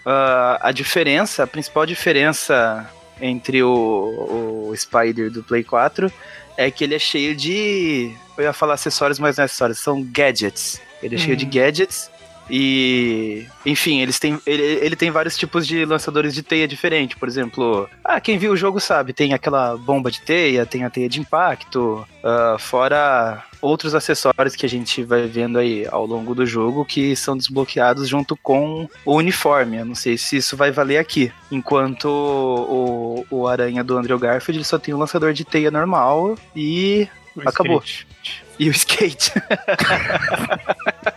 Ah, 0.06 0.60
a 0.62 0.72
diferença, 0.72 1.44
a 1.44 1.48
principal 1.48 1.86
diferença 1.86 2.90
entre 3.22 3.64
o, 3.64 4.70
o 4.70 4.76
Spider 4.76 5.32
do 5.32 5.44
Play 5.44 5.64
4 5.64 6.12
é 6.56 6.72
que 6.72 6.84
ele 6.84 6.96
é 6.96 7.00
cheio 7.00 7.36
de. 7.36 8.14
Eu 8.38 8.46
ia 8.46 8.54
falar 8.54 8.74
acessórios, 8.76 9.20
mas 9.20 9.38
não 9.38 9.44
é 9.44 9.46
acessórios, 9.46 9.80
são 9.80 10.04
gadgets. 10.04 10.82
Ele 11.02 11.16
é 11.16 11.18
cheio 11.18 11.36
de 11.38 11.46
gadgets. 11.46 12.10
E, 12.50 13.46
enfim, 13.66 14.02
eles 14.02 14.20
têm, 14.20 14.40
ele, 14.46 14.64
ele 14.64 14.96
tem 14.96 15.12
vários 15.12 15.38
tipos 15.38 15.68
de 15.68 15.86
lançadores 15.86 16.34
de 16.34 16.42
teia 16.42 16.68
diferente. 16.68 17.18
Por 17.18 17.28
exemplo, 17.28 17.90
ah, 18.04 18.20
quem 18.22 18.38
viu 18.38 18.54
o 18.54 18.58
jogo 18.58 18.80
sabe, 18.80 19.14
tem 19.14 19.34
aquela 19.34 19.76
bomba 19.78 20.10
de 20.10 20.22
teia, 20.22 20.66
tem 20.66 20.84
a 20.84 20.90
teia 20.90 21.10
de 21.10 21.20
impacto, 21.20 22.08
ah, 22.24 22.56
fora 22.60 23.44
outros 23.62 23.96
acessórios 23.96 24.56
que 24.56 24.66
a 24.66 24.70
gente 24.70 25.04
vai 25.04 25.26
vendo 25.28 25.58
aí 25.58 25.86
ao 25.90 26.06
longo 26.06 26.36
do 26.36 26.46
jogo 26.46 26.86
que 26.86 27.16
são 27.16 27.36
desbloqueados 27.36 28.08
junto 28.08 28.36
com 28.38 28.88
o 29.04 29.16
uniforme. 29.16 29.78
Eu 29.78 29.86
não 29.86 29.96
sei 29.96 30.18
se 30.18 30.38
isso 30.38 30.56
vai 30.56 30.72
valer 30.72 30.98
aqui. 31.00 31.32
Enquanto 31.52 32.06
o, 32.08 33.26
o 33.30 33.48
Aranha 33.48 33.84
do 33.84 33.98
Andrew 33.98 34.20
Garfield 34.20 34.58
ele 34.60 34.66
só 34.66 34.78
tem 34.78 34.94
um 34.94 34.98
lançador 35.00 35.34
de 35.34 35.44
teia 35.44 35.72
normal 35.72 36.38
e 36.56 37.08
O 37.36 37.42
Acabou. 37.50 37.82
skate. 37.84 38.44
e 38.60 38.70
o 38.70 38.72
skate. 38.72 39.32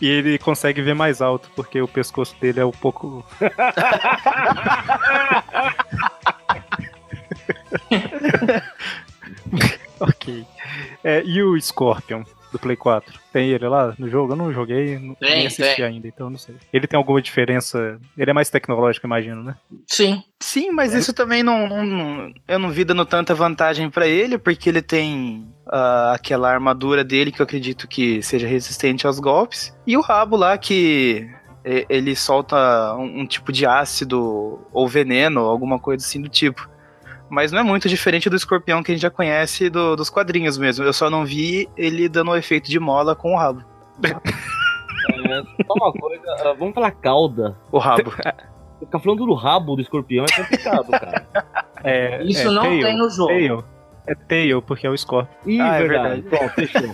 E 0.00 0.08
ele 0.08 0.38
consegue 0.38 0.82
ver 0.82 0.94
mais 0.94 1.20
alto, 1.20 1.50
porque 1.54 1.80
o 1.80 1.88
pescoço 1.88 2.34
dele 2.40 2.60
é 2.60 2.64
um 2.64 2.70
pouco. 2.70 3.24
ok. 10.00 10.46
É, 11.02 11.22
e 11.24 11.42
o 11.42 11.60
Scorpion 11.60 12.22
do 12.52 12.58
Play 12.58 12.76
4? 12.76 13.18
Tem 13.32 13.48
ele 13.50 13.66
lá 13.66 13.94
no 13.98 14.08
jogo? 14.08 14.32
Eu 14.32 14.36
não 14.36 14.52
joguei, 14.52 14.98
não- 14.98 15.14
Tem, 15.14 15.36
nem 15.38 15.46
assisti 15.46 15.76
tem. 15.76 15.84
ainda, 15.84 16.06
então 16.06 16.28
não 16.30 16.38
sei. 16.38 16.54
Ele 16.72 16.86
tem 16.86 16.96
alguma 16.98 17.20
diferença? 17.22 17.98
Ele 18.16 18.30
é 18.30 18.34
mais 18.34 18.50
tecnológico, 18.50 19.06
imagino, 19.06 19.42
né? 19.42 19.56
Sim. 19.86 20.22
Sim, 20.40 20.70
mas 20.70 20.92
isso 20.94 21.12
também 21.12 21.42
não, 21.42 21.66
não- 21.68 21.84
não- 21.84 22.32
Eu 22.46 22.58
não 22.58 22.70
vi 22.70 22.84
dando 22.84 23.04
tanta 23.06 23.34
vantagem 23.34 23.88
pra 23.90 24.06
ele, 24.06 24.36
porque 24.38 24.68
ele 24.68 24.82
tem 24.82 25.46
ah, 25.66 26.12
aquela 26.14 26.50
armadura 26.52 27.02
dele 27.04 27.32
que 27.32 27.40
eu 27.40 27.44
acredito 27.44 27.88
que 27.88 28.20
seja 28.22 28.46
resistente 28.46 29.06
aos 29.06 29.18
golpes. 29.18 29.74
E 29.86 29.96
o 29.96 30.00
rabo 30.00 30.36
lá 30.36 30.56
que. 30.58 31.28
Ele 31.64 32.16
solta 32.16 32.56
um, 32.96 33.20
um 33.20 33.24
tipo 33.26 33.52
de 33.52 33.64
ácido 33.64 34.66
ou 34.72 34.88
veneno, 34.88 35.42
alguma 35.42 35.78
coisa 35.78 36.04
assim 36.04 36.20
do 36.20 36.28
tipo. 36.28 36.68
Mas 37.32 37.50
não 37.50 37.60
é 37.60 37.62
muito 37.62 37.88
diferente 37.88 38.28
do 38.28 38.36
escorpião 38.36 38.82
que 38.82 38.92
a 38.92 38.94
gente 38.94 39.00
já 39.00 39.08
conhece 39.08 39.70
do- 39.70 39.96
dos 39.96 40.10
quadrinhos 40.10 40.58
mesmo. 40.58 40.84
Eu 40.84 40.92
só 40.92 41.08
não 41.08 41.24
vi 41.24 41.66
ele 41.78 42.06
dando 42.06 42.30
o 42.30 42.36
efeito 42.36 42.68
de 42.70 42.78
mola 42.78 43.16
com 43.16 43.32
o 43.32 43.36
rabo. 43.38 43.64
É, 44.04 45.42
só 45.66 45.72
uma 45.74 45.90
coisa, 45.94 46.22
ah, 46.44 46.52
vamos 46.58 46.74
falar 46.74 46.90
cauda. 46.90 47.56
O 47.72 47.78
rabo. 47.78 48.10
Ficar 48.80 48.98
falando 48.98 49.24
do 49.24 49.32
rabo 49.32 49.74
do 49.76 49.80
escorpião 49.80 50.26
é 50.30 50.42
complicado, 50.42 50.90
cara. 51.00 51.26
É, 51.82 52.22
Isso 52.22 52.48
é 52.48 52.50
não 52.50 52.64
Tail, 52.64 52.82
tem 52.82 52.98
no 52.98 53.08
jogo. 53.08 53.28
Tail. 53.30 53.64
É 54.06 54.14
Tail, 54.14 54.60
porque 54.60 54.86
é 54.86 54.90
o 54.90 54.98
Scorpion. 54.98 55.34
Ih, 55.46 55.58
Ah, 55.60 55.76
é 55.76 55.88
verdade. 55.88 56.22
Pronto, 56.22 56.50
fechou. 56.50 56.82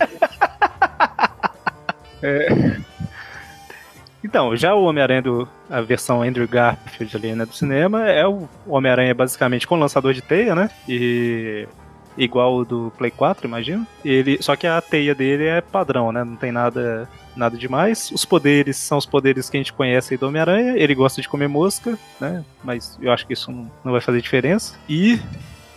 Então, 4.29 4.55
já 4.55 4.75
o 4.75 4.83
Homem-Aranha, 4.83 5.23
a 5.71 5.81
versão 5.81 6.21
Andrew 6.21 6.47
Garfield 6.47 7.17
ali, 7.17 7.33
né, 7.33 7.45
do 7.47 7.53
cinema, 7.55 8.07
é 8.07 8.27
o 8.27 8.47
Homem-Aranha 8.67 9.15
basicamente 9.15 9.65
com 9.65 9.75
lançador 9.75 10.13
de 10.13 10.21
teia, 10.21 10.53
né? 10.53 10.69
E 10.87 11.67
igual 12.15 12.57
o 12.57 12.63
do 12.63 12.93
Play 12.95 13.09
4, 13.09 13.47
imagino. 13.47 13.87
Ele, 14.05 14.37
só 14.39 14.55
que 14.55 14.67
a 14.67 14.79
teia 14.79 15.15
dele 15.15 15.45
é 15.45 15.61
padrão, 15.61 16.11
né? 16.11 16.23
Não 16.23 16.35
tem 16.35 16.51
nada 16.51 17.09
nada 17.35 17.57
demais. 17.57 18.11
Os 18.11 18.23
poderes 18.23 18.77
são 18.77 18.99
os 18.99 19.05
poderes 19.07 19.49
que 19.49 19.57
a 19.57 19.59
gente 19.59 19.73
conhece 19.73 20.13
aí 20.13 20.17
do 20.19 20.27
Homem-Aranha. 20.27 20.77
Ele 20.77 20.93
gosta 20.93 21.23
de 21.23 21.27
comer 21.27 21.47
mosca, 21.47 21.97
né? 22.21 22.45
Mas 22.63 22.99
eu 23.01 23.11
acho 23.11 23.25
que 23.25 23.33
isso 23.33 23.51
não, 23.51 23.71
não 23.83 23.91
vai 23.93 24.01
fazer 24.01 24.21
diferença. 24.21 24.77
E, 24.87 25.19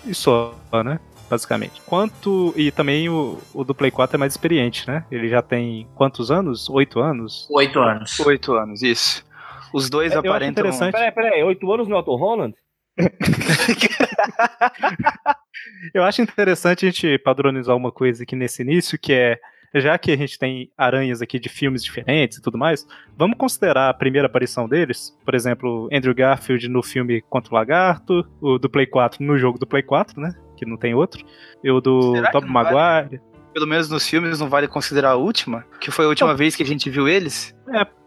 e 0.05 0.13
só, 0.13 0.55
né? 0.85 1.01
Basicamente. 1.33 1.81
Quanto. 1.87 2.53
E 2.55 2.71
também 2.71 3.09
o, 3.09 3.39
o 3.55 3.65
do 3.65 3.75
Play 3.75 3.91
4 3.91 4.17
é 4.17 4.19
mais 4.19 4.35
experiente, 4.35 4.87
né? 4.87 5.07
Ele 5.11 5.31
já 5.31 5.41
tem 5.41 5.89
quantos 5.95 6.31
anos? 6.31 6.69
Oito 6.69 7.01
anos? 7.01 7.49
Oito 7.51 7.81
anos. 7.81 8.21
Oito 8.21 8.53
anos, 8.53 8.83
isso. 8.83 9.25
Os 9.73 9.89
dois 9.89 10.13
É, 10.13 10.17
aparentam. 10.19 10.51
interessante. 10.51 10.93
Peraí, 10.93 11.11
peraí, 11.11 11.43
oito 11.43 11.73
anos 11.73 11.89
no 11.89 11.97
Auto 11.97 12.15
Holland? 12.17 12.55
Eu 15.95 16.05
acho 16.05 16.21
interessante 16.21 16.85
a 16.85 16.91
gente 16.91 17.17
padronizar 17.17 17.75
uma 17.75 17.91
coisa 17.91 18.25
aqui 18.25 18.37
nesse 18.37 18.61
início, 18.61 18.99
que 18.99 19.15
é, 19.15 19.39
já 19.75 19.97
que 19.97 20.13
a 20.13 20.17
gente 20.19 20.39
tem 20.39 20.71
aranhas 20.77 21.23
aqui 21.23 21.41
de 21.41 21.49
filmes 21.49 21.83
diferentes 21.83 22.37
e 22.37 22.43
tudo 22.43 22.59
mais, 22.59 22.87
vamos 23.17 23.39
considerar 23.39 23.89
a 23.89 23.95
primeira 23.95 24.27
aparição 24.27 24.69
deles, 24.69 25.17
por 25.25 25.35
exemplo, 25.35 25.89
Andrew 25.91 26.15
Garfield 26.15 26.69
no 26.69 26.83
filme 26.83 27.23
Contra 27.23 27.55
o 27.55 27.57
Lagarto, 27.57 28.23
o 28.39 28.59
do 28.59 28.69
Play 28.69 28.85
4 28.87 29.25
no 29.25 29.39
jogo 29.39 29.59
do 29.59 29.67
Play 29.67 29.83
4, 29.83 30.21
né, 30.21 30.35
que 30.65 30.71
não 30.71 30.77
tem 30.77 30.95
outro, 30.95 31.25
e 31.63 31.71
o 31.71 31.81
do 31.81 32.15
Será 32.15 32.31
Tobey 32.31 32.49
não 32.51 32.63
vale? 32.63 32.75
Maguire. 32.75 33.21
Pelo 33.53 33.67
menos 33.67 33.91
nos 33.91 34.09
filmes 34.09 34.41
não 34.41 34.49
vale 34.49 34.67
considerar 34.67 35.11
a 35.11 35.17
última, 35.17 35.65
que 35.81 35.91
foi 35.91 36.07
a 36.07 36.09
última 36.09 36.31
Não. 36.31 36.37
vez 36.37 36.57
que 36.57 36.63
a 36.63 36.67
gente 36.67 36.89
viu 36.89 37.07
eles. 37.09 37.55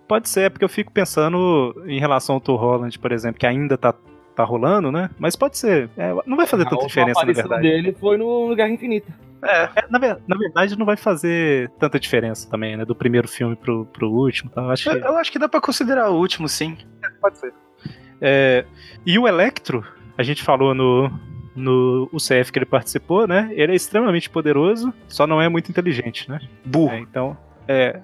Pode 0.08 0.30
ser, 0.30 0.42
é 0.42 0.50
porque 0.50 0.64
eu 0.64 0.70
fico 0.70 0.92
pensando 0.92 1.84
em 1.88 2.00
relação 2.00 2.36
ao 2.36 2.42
Tom 2.42 2.56
Holland, 2.56 2.98
por 2.98 3.12
exemplo, 3.12 3.40
que 3.40 3.46
ainda 3.46 3.78
tá, 3.78 3.94
tá 4.36 4.44
rolando, 4.44 4.92
né, 4.92 5.10
mas 5.20 5.36
pode 5.36 5.58
ser, 5.58 5.90
É, 5.98 6.14
não 6.26 6.38
vai 6.38 6.46
fazer 6.48 6.64
A 6.64 6.70
tanta 6.70 6.86
diferença, 6.86 7.26
na 7.26 7.34
verdade. 7.34 7.62
dele 7.62 7.96
foi 8.00 8.18
no, 8.18 8.56
Guerra 8.56 8.70
Infinita. 8.70 9.12
É, 9.44 9.64
É, 9.64 9.86
na, 9.90 10.00
na 10.00 10.38
verdade, 10.38 10.78
não 10.78 10.86
vai 10.86 10.96
fazer 10.96 11.70
tanta 11.80 12.00
diferença 12.00 12.50
também, 12.50 12.76
né? 12.78 12.86
Do 12.86 12.96
primeiro 12.96 13.28
filme 13.28 13.56
pro, 13.56 13.86
pro 13.88 14.10
último. 14.10 14.50
Então, 14.52 14.66
eu 14.66 14.72
acho 14.72 14.90
eu, 14.90 15.02
que 15.02 15.08
eu 15.08 15.18
acho 15.18 15.32
que 15.32 15.38
dá 15.40 15.48
pra 15.48 15.62
considerar 15.62 16.10
o 16.10 16.16
último, 16.16 16.48
sim. 16.48 16.78
pode 17.22 17.38
ser. 17.38 17.54
É, 18.22 18.66
e 19.06 19.20
o 19.20 19.28
Electro, 19.28 19.86
a 20.18 20.24
gente 20.24 20.42
falou 20.42 20.74
no, 20.74 21.12
no 21.56 22.10
UCF 22.12 22.52
que 22.52 22.60
ele 22.60 22.66
participou, 22.66 23.28
né? 23.28 23.50
Ele 23.54 23.72
é 23.72 23.76
extremamente 23.76 24.30
poderoso, 24.30 24.94
só 25.08 25.26
não 25.26 25.42
é 25.42 25.48
muito 25.48 25.70
inteligente, 25.70 26.30
né? 26.30 26.40
Burro. 26.66 26.94
É, 26.94 27.00
então, 27.00 27.38
é. 27.68 28.00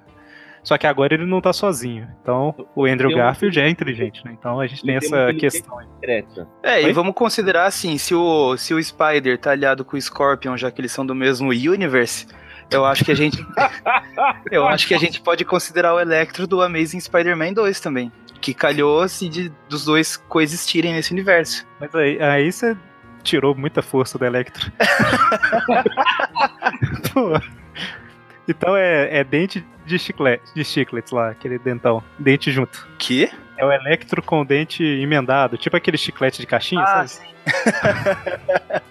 Só 0.63 0.77
que 0.77 0.85
agora 0.85 1.15
ele 1.15 1.25
não 1.25 1.41
tá 1.41 1.51
sozinho. 1.51 2.07
Então, 2.21 2.53
o 2.75 2.85
Andrew 2.85 3.09
Tem 3.09 3.17
um- 3.17 3.21
Garfield 3.21 3.59
é 3.59 3.67
inteligente, 3.67 4.23
né? 4.23 4.35
Então 4.37 4.59
a 4.59 4.67
gente 4.67 4.83
tem 4.83 4.97
tem 4.99 5.07
essa 5.07 5.33
questão. 5.33 5.77
Secreta. 5.99 6.47
É, 6.61 6.81
e 6.83 6.93
vamos 6.93 7.15
considerar 7.15 7.65
assim, 7.65 7.97
se 7.97 8.13
o, 8.13 8.55
se 8.57 8.73
o 8.73 8.81
Spider 8.81 9.37
tá 9.39 9.51
aliado 9.51 9.83
com 9.83 9.97
o 9.97 10.01
Scorpion, 10.01 10.55
já 10.55 10.69
que 10.69 10.79
eles 10.79 10.91
são 10.91 11.05
do 11.05 11.15
mesmo 11.15 11.49
universe, 11.49 12.27
eu 12.69 12.85
acho 12.85 13.03
que 13.03 13.11
a 13.11 13.15
gente. 13.15 13.43
eu 14.51 14.67
acho 14.67 14.87
que 14.87 14.93
a 14.93 14.99
gente 14.99 15.19
pode 15.21 15.43
considerar 15.43 15.95
o 15.95 15.99
Electro 15.99 16.45
do 16.45 16.61
Amazing 16.61 16.99
Spider-Man 16.99 17.53
2 17.53 17.79
também. 17.79 18.11
Que 18.39 18.53
calhou-se 18.53 19.27
de, 19.29 19.51
dos 19.67 19.85
dois 19.85 20.15
coexistirem 20.15 20.93
nesse 20.93 21.11
universo. 21.11 21.65
Mas 21.79 21.93
aí, 21.93 22.21
aí 22.21 22.51
você 22.51 22.75
tirou 23.21 23.55
muita 23.55 23.81
força 23.81 24.17
do 24.17 24.25
Electro. 24.25 24.71
Pô. 27.13 27.39
Então 28.47 28.75
é, 28.75 29.19
é 29.19 29.23
dente 29.23 29.65
de 29.85 29.99
chiclete, 29.99 30.43
de 30.53 30.63
chicletes 30.63 31.11
lá, 31.11 31.29
aquele 31.29 31.59
dentão. 31.59 32.03
Dente 32.17 32.51
junto. 32.51 32.87
Que? 32.97 33.29
É 33.57 33.65
o 33.65 33.71
Electro 33.71 34.21
com 34.21 34.43
dente 34.43 34.83
emendado, 34.83 35.57
tipo 35.57 35.77
aquele 35.77 35.97
chiclete 35.97 36.41
de 36.41 36.47
caixinha, 36.47 36.81
Ah, 36.83 37.07
sabe? 37.07 37.27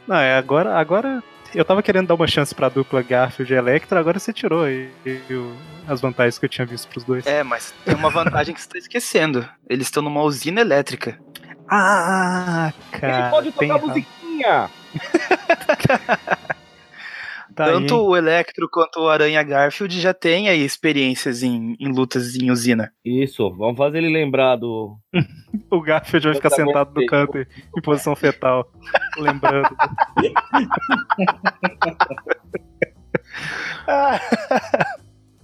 Não, 0.06 0.16
é 0.16 0.36
agora, 0.36 0.78
agora 0.78 1.22
eu 1.54 1.64
tava 1.64 1.82
querendo 1.82 2.06
dar 2.06 2.14
uma 2.14 2.28
chance 2.28 2.54
pra 2.54 2.68
dupla 2.68 3.02
Garfield 3.02 3.52
e 3.52 3.56
Electro, 3.56 3.98
agora 3.98 4.18
você 4.20 4.32
tirou 4.32 4.64
aí 4.64 4.88
o- 5.30 5.54
as 5.88 6.00
vantagens 6.00 6.38
que 6.38 6.44
eu 6.44 6.48
tinha 6.48 6.64
visto 6.66 6.86
pros 6.88 7.02
dois. 7.04 7.26
É, 7.26 7.42
mas 7.42 7.74
tem 7.84 7.94
uma 7.96 8.10
vantagem 8.10 8.54
que 8.54 8.60
você 8.60 8.68
tá 8.68 8.78
esquecendo. 8.78 9.46
Eles 9.68 9.88
estão 9.88 10.02
numa 10.02 10.22
usina 10.22 10.60
elétrica. 10.60 11.18
Ah, 11.68 12.72
cara. 12.92 13.20
Ele 13.22 13.30
pode 13.30 13.52
tem 13.52 13.68
tocar 13.68 13.80
razão. 13.80 13.88
musiquinha. 13.88 14.19
Tá 17.54 17.66
aí, 17.66 17.72
Tanto 17.72 17.94
hein? 17.94 18.00
o 18.00 18.16
Electro 18.16 18.68
quanto 18.70 19.00
o 19.00 19.08
Aranha 19.08 19.42
Garfield 19.42 20.00
já 20.00 20.14
tem 20.14 20.48
aí 20.48 20.64
experiências 20.64 21.42
em, 21.42 21.76
em 21.78 21.92
lutas 21.92 22.34
em 22.34 22.50
usina. 22.50 22.92
Isso, 23.04 23.50
vamos 23.50 23.76
fazer 23.76 23.98
ele 23.98 24.08
lembrar 24.08 24.56
do. 24.56 24.96
o 25.70 25.80
Garfield 25.80 26.28
vai 26.28 26.36
ficar 26.36 26.50
sentado 26.50 26.92
no 26.94 27.06
canto 27.06 27.38
em 27.38 27.82
posição 27.82 28.14
fetal, 28.14 28.70
lembrando. 29.18 29.68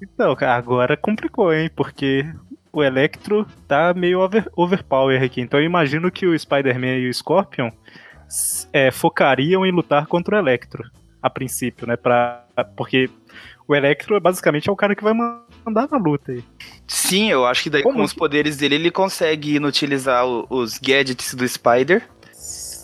Então, 0.01 0.35
cara, 0.37 0.55
agora 0.55 0.97
complicou, 0.97 1.53
hein? 1.53 1.71
Porque 1.75 2.25
o 2.73 2.85
Electro 2.85 3.47
tá 3.67 3.93
meio 3.95 4.21
over, 4.21 4.49
overpower 4.55 5.23
aqui. 5.23 5.41
Então 5.41 5.59
eu 5.59 5.67
imagino 5.67 6.11
que 6.11 6.27
o 6.27 6.39
Spider-Man 6.39 6.99
e 6.99 7.09
o 7.09 7.15
Scorpion 7.15 7.71
é, 8.73 8.91
focariam 8.91 9.65
em 9.65 9.73
lutar 9.73 10.07
contra 10.07 10.37
o 10.37 10.39
Electro, 10.39 10.85
a 11.23 11.31
princípio, 11.31 11.87
né? 11.87 11.97
Pra, 11.97 12.45
porque 12.77 13.09
o 13.69 13.75
Electro 13.75 14.21
basicamente 14.21 14.69
é 14.69 14.73
o 14.73 14.77
cara 14.77 14.95
que 14.95 15.03
vai 15.03 15.13
mandar 15.13 15.89
na 15.91 15.99
luta 15.99 16.33
aí. 16.33 16.45
Sim, 16.87 17.31
eu 17.31 17.45
acho 17.45 17.65
que 17.65 17.71
daí 17.71 17.83
Como 17.83 17.99
com 17.99 18.05
os 18.05 18.13
poderes 18.13 18.57
dele 18.57 18.77
ele 18.77 18.91
consegue 18.91 19.57
inutilizar 19.57 20.25
os 20.27 20.79
gadgets 20.79 21.35
do 21.35 21.47
Spider. 21.47 22.09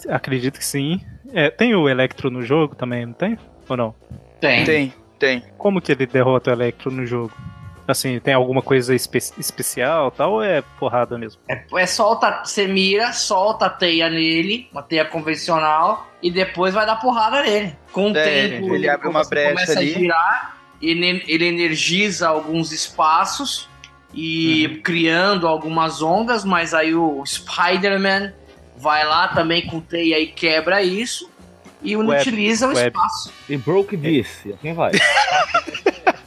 Acredito 0.09 0.59
que 0.59 0.65
sim. 0.65 1.01
É, 1.33 1.51
tem 1.51 1.75
o 1.75 1.89
Electro 1.89 2.31
no 2.31 2.43
jogo 2.43 2.75
também, 2.75 3.07
não 3.07 3.13
tem? 3.13 3.39
Ou 3.69 3.77
não? 3.77 3.95
Tem. 4.41 4.65
Tem, 4.65 4.93
tem. 5.19 5.45
Como 5.57 5.81
que 5.81 5.93
ele 5.93 6.05
derrota 6.05 6.51
o 6.51 6.55
Electro 6.55 6.91
no 6.91 7.07
jogo? 7.07 7.33
Assim, 7.87 8.21
tem 8.21 8.33
alguma 8.35 8.63
coisa 8.63 8.95
espe- 8.95 9.19
especial 9.39 10.11
tal 10.13 10.35
ou 10.35 10.43
é 10.43 10.63
porrada 10.79 11.19
mesmo? 11.19 11.41
É 11.49 11.87
solta, 11.87 12.43
você 12.45 12.67
mira, 12.69 13.13
solta 13.13 13.67
a 13.67 13.71
teia 13.71 14.09
nele, 14.09 14.69
uma 14.73 14.83
teia 14.83 15.05
convencional, 15.05 16.07
e 16.23 16.31
depois 16.31 16.73
vai 16.73 16.87
dar 16.87 16.97
porrada 16.97 17.43
nele. 17.43 17.77
Com 17.93 18.13
o 18.13 18.17
É, 18.17 18.49
tempo, 18.49 18.75
ele 18.75 18.89
abre 18.89 19.09
uma 19.09 19.25
brecha 19.25 19.51
começa 19.55 19.79
ali. 19.79 19.95
a 19.95 19.99
girar, 19.99 20.57
ele, 20.81 21.25
ele 21.27 21.47
energiza 21.47 22.29
alguns 22.29 22.71
espaços 22.73 23.69
e 24.15 24.67
Uhum. 24.69 24.83
criando 24.83 25.49
algumas 25.49 26.03
ondas, 26.03 26.45
mas 26.45 26.73
aí 26.75 26.95
o 26.95 27.25
Spider-Man 27.27 28.33
vai 28.77 29.05
lá 29.05 29.29
também 29.29 29.67
com 29.67 29.81
teia 29.81 30.19
e 30.21 30.27
quebra 30.29 30.83
isso 30.83 31.31
e 31.83 31.97
Web, 31.97 32.21
utiliza 32.21 32.67
o 32.67 32.75
web. 32.75 32.87
espaço. 32.97 33.33
E 33.49 33.57
broke 33.57 33.97
this. 33.97 34.45
E 34.47 34.53
assim 34.53 34.73
vai. 34.73 34.93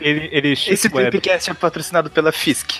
Ele, 0.00 0.28
ele 0.32 0.52
Esse. 0.52 0.88
Tripcast 0.88 1.50
é 1.50 1.54
patrocinado 1.54 2.10
pela 2.10 2.30
Fisk. 2.32 2.70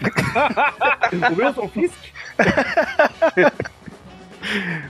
o 1.32 1.40
Wilson 1.42 1.68
Fisk? 1.68 1.94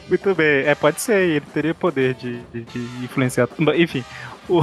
Muito 0.09 0.35
bem, 0.35 0.65
é, 0.65 0.75
pode 0.77 1.01
ser, 1.01 1.17
ele 1.29 1.41
teria 1.53 1.75
poder 1.75 2.15
de, 2.15 2.39
de, 2.53 2.63
de 2.63 2.79
influenciar. 3.05 3.49
Enfim. 3.77 4.05
o- 4.49 4.61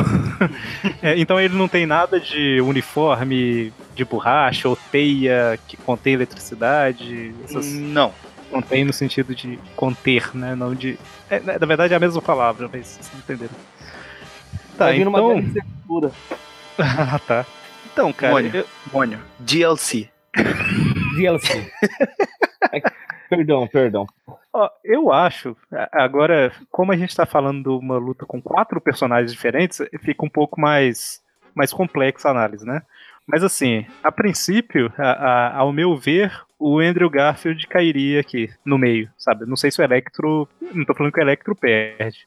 É, 1.01 1.17
então 1.19 1.39
ele 1.39 1.55
não 1.55 1.67
tem 1.67 1.85
nada 1.85 2.19
de 2.19 2.61
uniforme 2.61 3.73
de 3.95 4.05
borracha 4.05 4.69
ou 4.69 4.77
teia 4.91 5.59
que 5.67 5.75
contém 5.77 6.13
eletricidade. 6.13 7.33
Essas, 7.43 7.65
Não. 7.73 8.13
Contém 8.49 8.85
no 8.85 8.93
sentido 8.93 9.35
de 9.35 9.59
conter, 9.75 10.31
né? 10.33 10.55
Não 10.55 10.73
de. 10.73 10.97
é, 11.29 11.39
na 11.41 11.65
verdade 11.65 11.93
é 11.93 11.97
a 11.97 11.99
mesma 11.99 12.21
palavra, 12.21 12.69
mas 12.71 12.87
vocês 12.87 13.11
entenderam. 13.17 13.51
Tá, 14.77 14.85
Vai 14.85 14.97
vir 14.99 15.07
uma 15.07 15.19
então. 15.19 15.63
Futura. 15.85 16.11
ah, 17.13 17.19
tá. 17.19 17.45
Então, 17.91 18.11
cara. 18.13 18.33
Mônio. 18.33 18.55
eu- 18.55 18.65
Mônio. 18.91 19.19
DLC. 19.39 20.09
DLC. 21.17 21.71
Perdão, 23.29 23.67
perdão. 23.67 24.05
Ó, 24.53 24.69
eu 24.85 25.11
acho, 25.11 25.55
agora, 25.91 26.51
como 26.71 26.93
a 26.93 26.97
gente 26.97 27.13
tá 27.15 27.25
falando 27.25 27.63
de 27.63 27.69
uma 27.85 27.97
luta 27.97 28.25
com 28.25 28.41
quatro 28.41 28.79
personagens 28.79 29.31
diferentes, 29.33 29.79
fica 30.01 30.25
um 30.25 30.29
pouco 30.29 30.59
mais, 30.61 31.21
mais 31.53 31.73
complexa 31.73 32.29
a 32.29 32.31
análise, 32.31 32.65
né? 32.65 32.81
Mas 33.27 33.43
assim, 33.43 33.85
a 34.01 34.09
princípio, 34.13 34.93
a- 34.97 35.11
a- 35.11 35.55
ao 35.57 35.73
meu 35.73 35.97
ver, 35.97 36.31
o 36.57 36.79
Andrew 36.79 37.09
Garfield 37.09 37.67
cairia 37.67 38.21
aqui 38.21 38.49
no 38.63 38.77
meio, 38.77 39.09
sabe? 39.17 39.45
Não 39.45 39.57
sei 39.57 39.69
se 39.71 39.81
o 39.81 39.83
Electro. 39.83 40.47
Não 40.73 40.85
tô 40.85 40.93
falando 40.95 41.11
que 41.11 41.19
o 41.19 41.23
Electro 41.23 41.53
perde. 41.53 42.25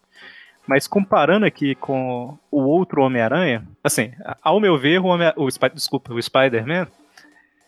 Mas 0.70 0.86
comparando 0.86 1.44
aqui 1.44 1.74
com 1.74 2.38
o 2.48 2.60
outro 2.62 3.02
Homem-Aranha, 3.02 3.66
assim, 3.82 4.12
ao 4.40 4.60
meu 4.60 4.78
ver, 4.78 5.00
o, 5.00 5.06
Homem 5.06 5.32
o, 5.36 5.48
desculpa, 5.74 6.14
o 6.14 6.22
Spider-Man, 6.22 6.86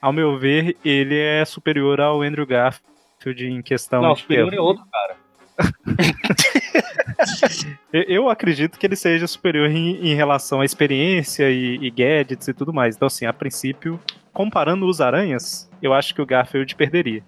ao 0.00 0.12
meu 0.12 0.38
ver, 0.38 0.76
ele 0.84 1.18
é 1.18 1.44
superior 1.44 2.00
ao 2.00 2.22
Andrew 2.22 2.46
Garfield 2.46 3.44
em 3.44 3.60
questão 3.60 4.02
Não, 4.02 4.14
de 4.14 4.20
superior 4.20 4.54
é 4.54 4.60
outro 4.60 4.84
cara. 4.88 5.16
Eu- 7.92 8.04
Eu 8.06 8.28
acredito 8.28 8.78
que 8.78 8.86
ele 8.86 8.94
seja 8.94 9.26
superior 9.26 9.68
em, 9.68 10.12
em 10.12 10.14
relação 10.14 10.60
à 10.60 10.64
experiência 10.64 11.50
e, 11.50 11.84
e 11.84 11.90
gadgets 11.90 12.46
e 12.46 12.54
tudo 12.54 12.72
mais. 12.72 12.94
Então, 12.94 13.06
assim, 13.06 13.26
a 13.26 13.32
princípio, 13.32 13.98
comparando 14.32 14.86
os 14.86 15.00
aranhas, 15.00 15.68
eu 15.82 15.92
acho 15.92 16.14
que 16.14 16.22
o 16.22 16.26
Garfield 16.26 16.76
perderia. 16.76 17.24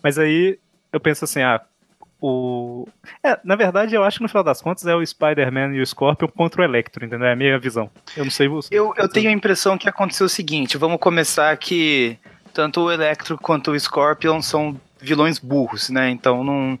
Mas 0.00 0.20
aí 0.20 0.56
eu 0.92 1.00
penso 1.00 1.24
assim, 1.24 1.42
ah, 1.42 1.60
o. 2.20 2.86
É, 3.22 3.38
na 3.44 3.56
verdade, 3.56 3.94
eu 3.94 4.02
acho 4.02 4.18
que 4.18 4.22
no 4.22 4.28
final 4.28 4.44
das 4.44 4.62
contas 4.62 4.86
é 4.86 4.94
o 4.94 5.04
Spider-Man 5.04 5.74
e 5.74 5.80
o 5.80 5.86
Scorpion 5.86 6.28
contra 6.28 6.62
o 6.62 6.64
Electro, 6.64 7.04
entendeu? 7.04 7.26
É 7.26 7.32
a 7.32 7.36
minha 7.36 7.58
visão. 7.58 7.90
Eu 8.16 8.24
não 8.24 8.30
sei 8.30 8.48
você. 8.48 8.68
Eu, 8.72 8.94
eu 8.96 9.08
tenho 9.08 9.28
a 9.28 9.32
impressão 9.32 9.76
que 9.76 9.88
aconteceu 9.88 10.26
o 10.26 10.30
seguinte: 10.30 10.78
vamos 10.78 10.98
começar 10.98 11.56
que 11.56 12.18
tanto 12.52 12.80
o 12.82 12.90
Electro 12.90 13.36
quanto 13.38 13.72
o 13.72 13.78
Scorpion 13.78 14.40
são 14.40 14.80
vilões 15.00 15.38
burros, 15.38 15.90
né? 15.90 16.10
Então 16.10 16.42
não, 16.42 16.78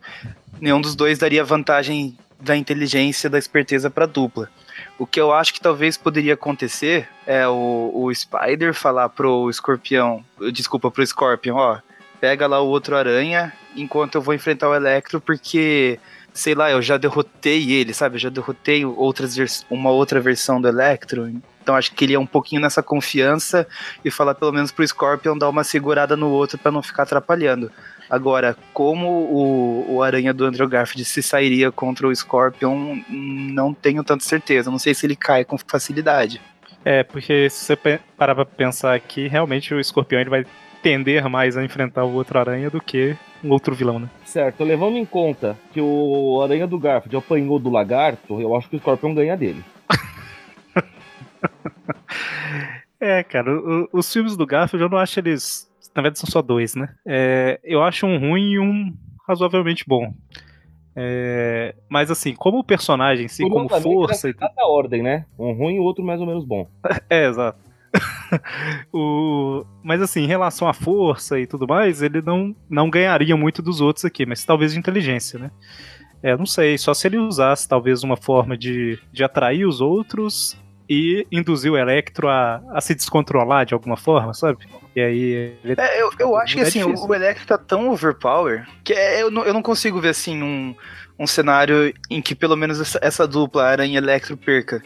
nenhum 0.60 0.80
dos 0.80 0.94
dois 0.94 1.18
daria 1.18 1.44
vantagem 1.44 2.16
da 2.40 2.56
inteligência, 2.56 3.30
da 3.30 3.38
esperteza 3.38 3.90
pra 3.90 4.06
dupla. 4.06 4.48
O 4.98 5.06
que 5.06 5.20
eu 5.20 5.32
acho 5.32 5.52
que 5.54 5.60
talvez 5.60 5.96
poderia 5.96 6.34
acontecer 6.34 7.08
é 7.26 7.46
o, 7.46 7.90
o 7.94 8.14
Spider 8.14 8.74
falar 8.74 9.08
pro 9.08 9.48
Escorpião, 9.50 10.24
desculpa, 10.52 10.90
pro 10.90 11.06
Scorpion, 11.06 11.56
ó, 11.56 11.78
pega 12.20 12.46
lá 12.46 12.60
o 12.60 12.66
outro 12.66 12.96
aranha 12.96 13.52
enquanto 13.76 14.16
eu 14.16 14.22
vou 14.22 14.34
enfrentar 14.34 14.68
o 14.68 14.74
Electro, 14.74 15.20
porque 15.20 15.98
sei 16.32 16.54
lá, 16.54 16.70
eu 16.70 16.82
já 16.82 16.96
derrotei 16.96 17.72
ele, 17.72 17.94
sabe? 17.94 18.16
Eu 18.16 18.20
já 18.20 18.28
derrotei 18.28 18.84
outras 18.84 19.64
uma 19.70 19.90
outra 19.90 20.20
versão 20.20 20.60
do 20.60 20.68
Electro. 20.68 21.28
Então 21.62 21.74
acho 21.74 21.92
que 21.92 22.04
ele 22.04 22.14
é 22.14 22.18
um 22.18 22.26
pouquinho 22.26 22.60
nessa 22.60 22.82
confiança 22.82 23.66
e 24.04 24.10
falar 24.10 24.34
pelo 24.34 24.52
menos 24.52 24.70
pro 24.70 24.86
Scorpion 24.86 25.36
dar 25.36 25.48
uma 25.48 25.64
segurada 25.64 26.16
no 26.16 26.28
outro 26.28 26.58
pra 26.58 26.70
não 26.70 26.82
ficar 26.82 27.04
atrapalhando. 27.04 27.72
Agora, 28.08 28.56
como 28.72 29.08
o, 29.08 29.94
o 29.96 30.02
Aranha 30.02 30.32
do 30.32 30.44
Andrew 30.44 30.68
Garfield 30.68 31.04
se 31.04 31.22
sairia 31.22 31.72
contra 31.72 32.06
o 32.06 32.14
Scorpion, 32.14 33.00
não 33.08 33.74
tenho 33.74 34.04
tanta 34.04 34.24
certeza. 34.24 34.70
Não 34.70 34.78
sei 34.78 34.94
se 34.94 35.06
ele 35.06 35.16
cai 35.16 35.44
com 35.44 35.58
facilidade. 35.58 36.40
É, 36.84 37.02
porque 37.02 37.50
se 37.50 37.64
você 37.64 38.00
parar 38.16 38.36
pra 38.36 38.44
pensar 38.44 38.94
aqui, 38.94 39.26
realmente 39.26 39.74
o 39.74 39.80
Escorpião 39.80 40.20
ele 40.20 40.30
vai 40.30 40.46
tender 40.86 41.28
mais 41.28 41.56
a 41.56 41.64
enfrentar 41.64 42.04
o 42.04 42.12
outro 42.14 42.38
aranha 42.38 42.70
do 42.70 42.80
que 42.80 43.16
um 43.42 43.50
outro 43.50 43.74
vilão, 43.74 43.98
né? 43.98 44.08
Certo, 44.24 44.62
levando 44.62 44.96
em 44.96 45.04
conta 45.04 45.56
que 45.72 45.80
o 45.80 46.40
Aranha 46.40 46.64
do 46.64 46.78
Garfield 46.78 47.16
apanhou 47.16 47.58
do 47.58 47.68
lagarto, 47.70 48.40
eu 48.40 48.54
acho 48.54 48.68
que 48.70 48.76
o 48.76 48.78
Scorpion 48.78 49.12
ganha 49.14 49.36
dele. 49.36 49.64
É, 52.98 53.22
cara, 53.22 53.52
o- 53.54 53.88
os 53.92 54.10
filmes 54.10 54.36
do 54.38 54.46
Garfield 54.46 54.82
eu 54.84 54.88
não 54.88 54.96
acho 54.98 55.20
eles. 55.20 55.68
Na 55.94 56.00
verdade, 56.02 56.18
são 56.18 56.28
só 56.30 56.40
dois, 56.40 56.74
né? 56.74 56.88
É, 57.06 57.60
eu 57.62 57.82
acho 57.82 58.06
um 58.06 58.18
ruim 58.18 58.52
e 58.52 58.58
um 58.58 58.92
razoavelmente 59.28 59.84
bom. 59.86 60.14
É, 60.94 61.74
mas 61.90 62.10
assim, 62.10 62.34
como 62.34 62.64
personagem 62.64 63.26
em 63.26 63.28
si, 63.28 63.42
como 63.42 63.68
força 63.68 64.28
e 64.28 64.30
exata 64.30 64.64
ordem, 64.66 65.02
né? 65.02 65.26
Um 65.38 65.52
ruim 65.52 65.74
e 65.74 65.78
o 65.78 65.82
outro 65.82 66.02
mais 66.02 66.20
ou 66.22 66.26
menos 66.26 66.44
bom. 66.44 66.66
É, 67.10 67.26
exato. 67.28 67.58
O- 68.92 69.64
Mas 69.82 70.00
assim, 70.02 70.22
em 70.22 70.26
relação 70.26 70.68
à 70.68 70.72
força 70.72 71.38
e 71.38 71.46
tudo 71.46 71.66
mais, 71.66 72.02
ele 72.02 72.22
não, 72.22 72.54
não 72.68 72.90
ganharia 72.90 73.36
muito 73.36 73.62
dos 73.62 73.80
outros 73.80 74.04
aqui, 74.04 74.26
mas 74.26 74.44
talvez 74.44 74.72
de 74.72 74.78
inteligência, 74.78 75.38
né? 75.38 75.50
É, 76.22 76.36
não 76.36 76.46
sei, 76.46 76.76
só 76.78 76.94
se 76.94 77.06
ele 77.06 77.18
usasse 77.18 77.68
talvez 77.68 78.02
uma 78.02 78.16
forma 78.16 78.56
de, 78.56 78.98
de 79.12 79.22
atrair 79.22 79.66
os 79.66 79.80
outros 79.80 80.56
e 80.88 81.26
induzir 81.30 81.70
o 81.70 81.76
Electro 81.76 82.28
a, 82.28 82.62
a 82.70 82.80
se 82.80 82.94
descontrolar 82.94 83.66
de 83.66 83.74
alguma 83.74 83.96
forma, 83.96 84.32
sabe? 84.32 84.66
E 84.94 85.00
aí. 85.00 85.54
É, 85.76 86.00
eu, 86.02 86.10
eu 86.18 86.36
acho 86.36 86.54
que 86.56 86.62
assim, 86.62 86.82
o, 86.82 86.86
difícil. 86.86 87.08
o 87.08 87.14
Electro 87.14 87.46
tá 87.46 87.58
tão 87.58 87.90
overpower 87.90 88.66
que 88.82 88.92
é- 88.92 89.22
eu, 89.22 89.30
não, 89.30 89.44
eu 89.44 89.52
não 89.52 89.62
consigo 89.62 90.00
ver 90.00 90.10
assim 90.10 90.42
um, 90.42 90.74
um 91.18 91.26
cenário 91.26 91.92
em 92.10 92.22
que 92.22 92.34
pelo 92.34 92.56
menos 92.56 92.80
essa, 92.80 92.98
essa 93.02 93.26
dupla 93.28 93.64
Aranha 93.64 93.94
e 93.94 93.96
Electro 93.96 94.36
perca. 94.36 94.82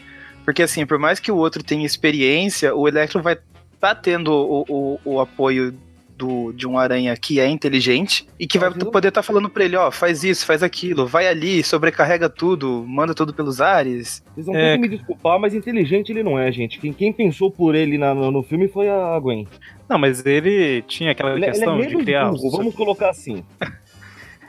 Porque 0.50 0.64
assim, 0.64 0.84
por 0.84 0.98
mais 0.98 1.20
que 1.20 1.30
o 1.30 1.36
outro 1.36 1.62
tenha 1.62 1.86
experiência, 1.86 2.74
o 2.74 2.88
Electro 2.88 3.22
vai 3.22 3.38
tá 3.78 3.94
tendo 3.94 4.32
o, 4.32 4.64
o, 4.68 5.00
o 5.04 5.20
apoio 5.20 5.72
do, 6.18 6.52
de 6.52 6.66
um 6.66 6.76
aranha 6.76 7.16
que 7.16 7.38
é 7.38 7.46
inteligente 7.48 8.26
e 8.36 8.48
que 8.48 8.58
vai 8.58 8.68
eu- 8.68 8.90
poder 8.90 9.08
estar 9.08 9.22
falando 9.22 9.48
pra 9.48 9.64
ele, 9.64 9.76
ó, 9.76 9.92
faz 9.92 10.24
isso, 10.24 10.44
faz 10.44 10.60
aquilo, 10.64 11.06
vai 11.06 11.28
ali, 11.28 11.62
sobrecarrega 11.62 12.28
tudo, 12.28 12.84
manda 12.84 13.14
tudo 13.14 13.32
pelos 13.32 13.60
ares. 13.60 14.24
Vocês 14.34 14.46
vão 14.46 14.56
É. 14.56 14.72
ter 14.72 14.82
que 14.82 14.88
me 14.88 14.96
desculpar, 14.96 15.38
mas 15.38 15.54
inteligente 15.54 16.10
ele 16.10 16.24
não 16.24 16.36
é, 16.36 16.50
gente. 16.50 16.80
Quem, 16.80 16.92
quem 16.92 17.12
pensou 17.12 17.48
por 17.48 17.76
ele 17.76 17.96
na- 17.96 18.12
no, 18.12 18.32
no 18.32 18.42
filme 18.42 18.66
foi 18.66 18.88
a 18.88 19.16
Gwen. 19.20 19.46
Não, 19.88 19.98
mas 20.00 20.26
ele 20.26 20.82
tinha 20.82 21.12
aquela 21.12 21.30
Ele, 21.30 21.38
ele 21.38 21.46
é 21.46 21.50
questão 21.52 21.76
de 21.80 21.86
menos 21.86 22.02
criar. 22.02 22.28
burro, 22.32 22.48
os- 22.48 22.56
vamos 22.56 22.74
colocar 22.74 23.10
assim. 23.10 23.44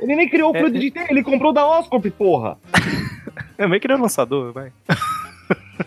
Ele 0.01 0.15
nem 0.15 0.27
criou 0.27 0.51
o 0.51 0.55
É, 0.55 0.59
fluido 0.61 0.79
de 0.79 0.89
T, 0.89 0.99
ele 1.11 1.21
comprou 1.21 1.53
da 1.53 1.63
Oscorp, 1.63 2.03
porra. 2.17 2.57
É 3.55 3.67
meio 3.67 3.79
que 3.79 3.85
ele 3.85 3.93
é 3.93 3.97
lançador, 3.97 4.51
vai. 4.51 4.71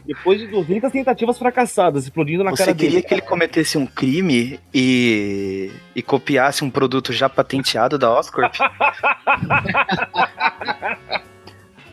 Depois 0.06 0.38
de 0.40 0.46
200 0.48 0.90
tentativas 0.92 1.38
fracassadas, 1.38 2.04
explodindo 2.04 2.44
na 2.44 2.50
Você 2.50 2.64
cara 2.64 2.74
queria 2.74 2.90
dele. 2.96 3.02
que 3.02 3.14
ele 3.14 3.22
cometesse 3.22 3.78
um 3.78 3.86
crime 3.86 4.58
e, 4.72 5.70
e 5.94 6.02
copiasse 6.02 6.62
um 6.64 6.70
produto 6.70 7.12
já 7.12 7.28
patenteado 7.28 7.98
da 7.98 8.12
Oscorp? 8.18 8.52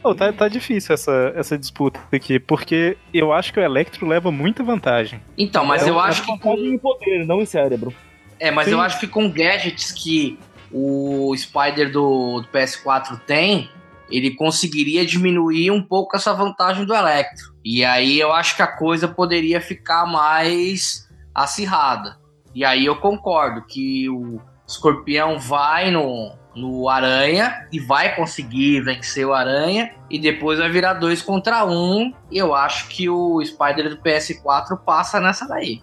Pô, 0.02 0.16
tá, 0.16 0.34
tá 0.34 0.48
difícil 0.48 0.94
essa, 0.96 1.32
essa 1.36 1.56
disputa 1.58 2.00
aqui, 2.12 2.40
porque 2.40 2.98
eu 3.14 3.32
acho 3.32 3.54
que 3.54 3.60
o 3.60 3.64
Electro 3.64 4.08
leva 4.08 4.32
muita 4.32 4.64
vantagem. 4.64 5.22
Então, 5.38 5.64
mas 5.64 5.86
É 5.86 5.90
eu 5.92 5.96
um- 5.96 6.00
acho 6.00 6.26
que 6.26 6.40
com 6.40 6.56
em 6.56 6.78
poder, 6.78 7.24
não 7.26 7.40
em 7.40 7.46
cérebro. 7.46 7.94
É, 8.40 8.50
mas 8.50 8.66
Sim. 8.66 8.74
eu 8.74 8.82
acho 8.82 9.00
que 9.00 9.06
com 9.06 9.30
gadgets 9.30 9.92
que 9.92 10.40
o 10.72 11.32
Spider 11.38 11.92
do, 11.92 12.42
do 12.42 12.48
PS4 12.48 13.20
tem, 13.28 13.70
ele 14.12 14.32
conseguiria 14.32 15.06
diminuir 15.06 15.72
um 15.72 15.82
pouco 15.82 16.16
essa 16.16 16.34
vantagem 16.34 16.86
do 16.86 16.94
Electro. 16.94 17.56
E 17.64 17.84
aí 17.86 18.20
eu 18.20 18.32
acho 18.32 18.56
que 18.56 18.62
a 18.62 18.68
coisa 18.68 19.08
poderia 19.08 19.62
ficar 19.62 20.06
mais 20.06 21.10
acirrada. 21.34 22.20
E 22.54 22.66
aí 22.66 22.86
eu 22.86 22.98
concordo 22.98 23.66
que 23.66 24.10
o 24.10 24.42
Escorpião 24.68 25.40
vai 25.40 25.90
no, 25.90 26.34
no 26.56 26.90
Aranha 26.90 27.68
e 27.72 27.80
vai 27.80 28.16
conseguir 28.16 28.82
vencer 28.82 29.26
o 29.26 29.34
Aranha 29.34 29.94
e 30.10 30.20
depois 30.20 30.60
vai 30.60 30.70
virar 30.70 30.96
dois 30.96 31.22
contra 31.22 31.66
um. 31.66 32.14
E 32.30 32.38
eu 32.38 32.54
acho 32.54 32.88
que 32.90 33.10
o 33.10 33.44
Spider 33.44 33.90
do 33.90 33.98
PS4 33.98 34.78
passa 34.86 35.20
nessa 35.20 35.48
daí. 35.48 35.82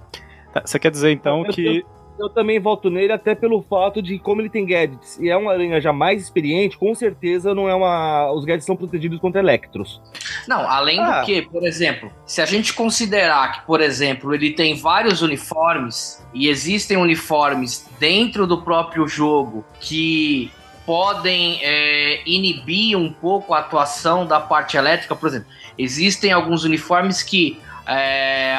Tá, 0.53 0.63
Você 0.65 0.79
quer 0.79 0.91
dizer 0.91 1.11
então 1.11 1.45
que. 1.45 1.85
Eu 2.19 2.29
também 2.29 2.59
voto 2.59 2.91
nele 2.91 3.13
até 3.13 3.35
pelo 3.35 3.63
fato 3.63 4.03
de 4.03 4.19
como 4.19 4.41
ele 4.41 4.51
tem 4.51 4.67
gadgets 4.67 5.19
e 5.21 5.29
é 5.29 5.37
um 5.37 5.49
aranha 5.49 5.81
já 5.81 5.93
mais 5.93 6.23
experiente, 6.23 6.77
com 6.77 6.95
certeza 6.95 7.55
não 7.55 7.69
é 7.69 7.75
uma. 7.75 8.33
Os 8.33 8.45
gadgets 8.45 8.67
são 8.67 8.77
protegidos 8.77 9.21
contra 9.21 9.41
Electros. 9.41 10.01
Não, 10.47 10.69
além 10.69 10.99
Ah. 10.99 11.21
do 11.21 11.27
que, 11.27 11.43
por 11.43 11.65
exemplo, 11.65 12.11
se 12.27 12.41
a 12.41 12.47
gente 12.47 12.75
considerar 12.75 13.53
que, 13.53 13.67
por 13.67 13.81
exemplo, 13.81 14.35
ele 14.35 14.51
tem 14.51 14.75
vários 14.75 15.23
uniformes 15.23 16.27
e 16.35 16.49
existem 16.49 16.97
uniformes 16.97 17.89
dentro 18.01 18.47
do 18.47 18.63
próprio 18.63 19.07
jogo 19.07 19.65
que 19.81 20.51
podem 20.85 21.61
é, 21.63 22.23
inibir 22.27 22.97
um 22.97 23.13
pouco 23.13 23.53
a 23.53 23.59
atuação 23.59 24.27
da 24.27 24.41
parte 24.41 24.77
elétrica, 24.77 25.15
por 25.15 25.29
exemplo, 25.29 25.47
existem 25.77 26.33
alguns 26.33 26.65
uniformes 26.65 27.23
que 27.23 27.61
é, 27.87 28.57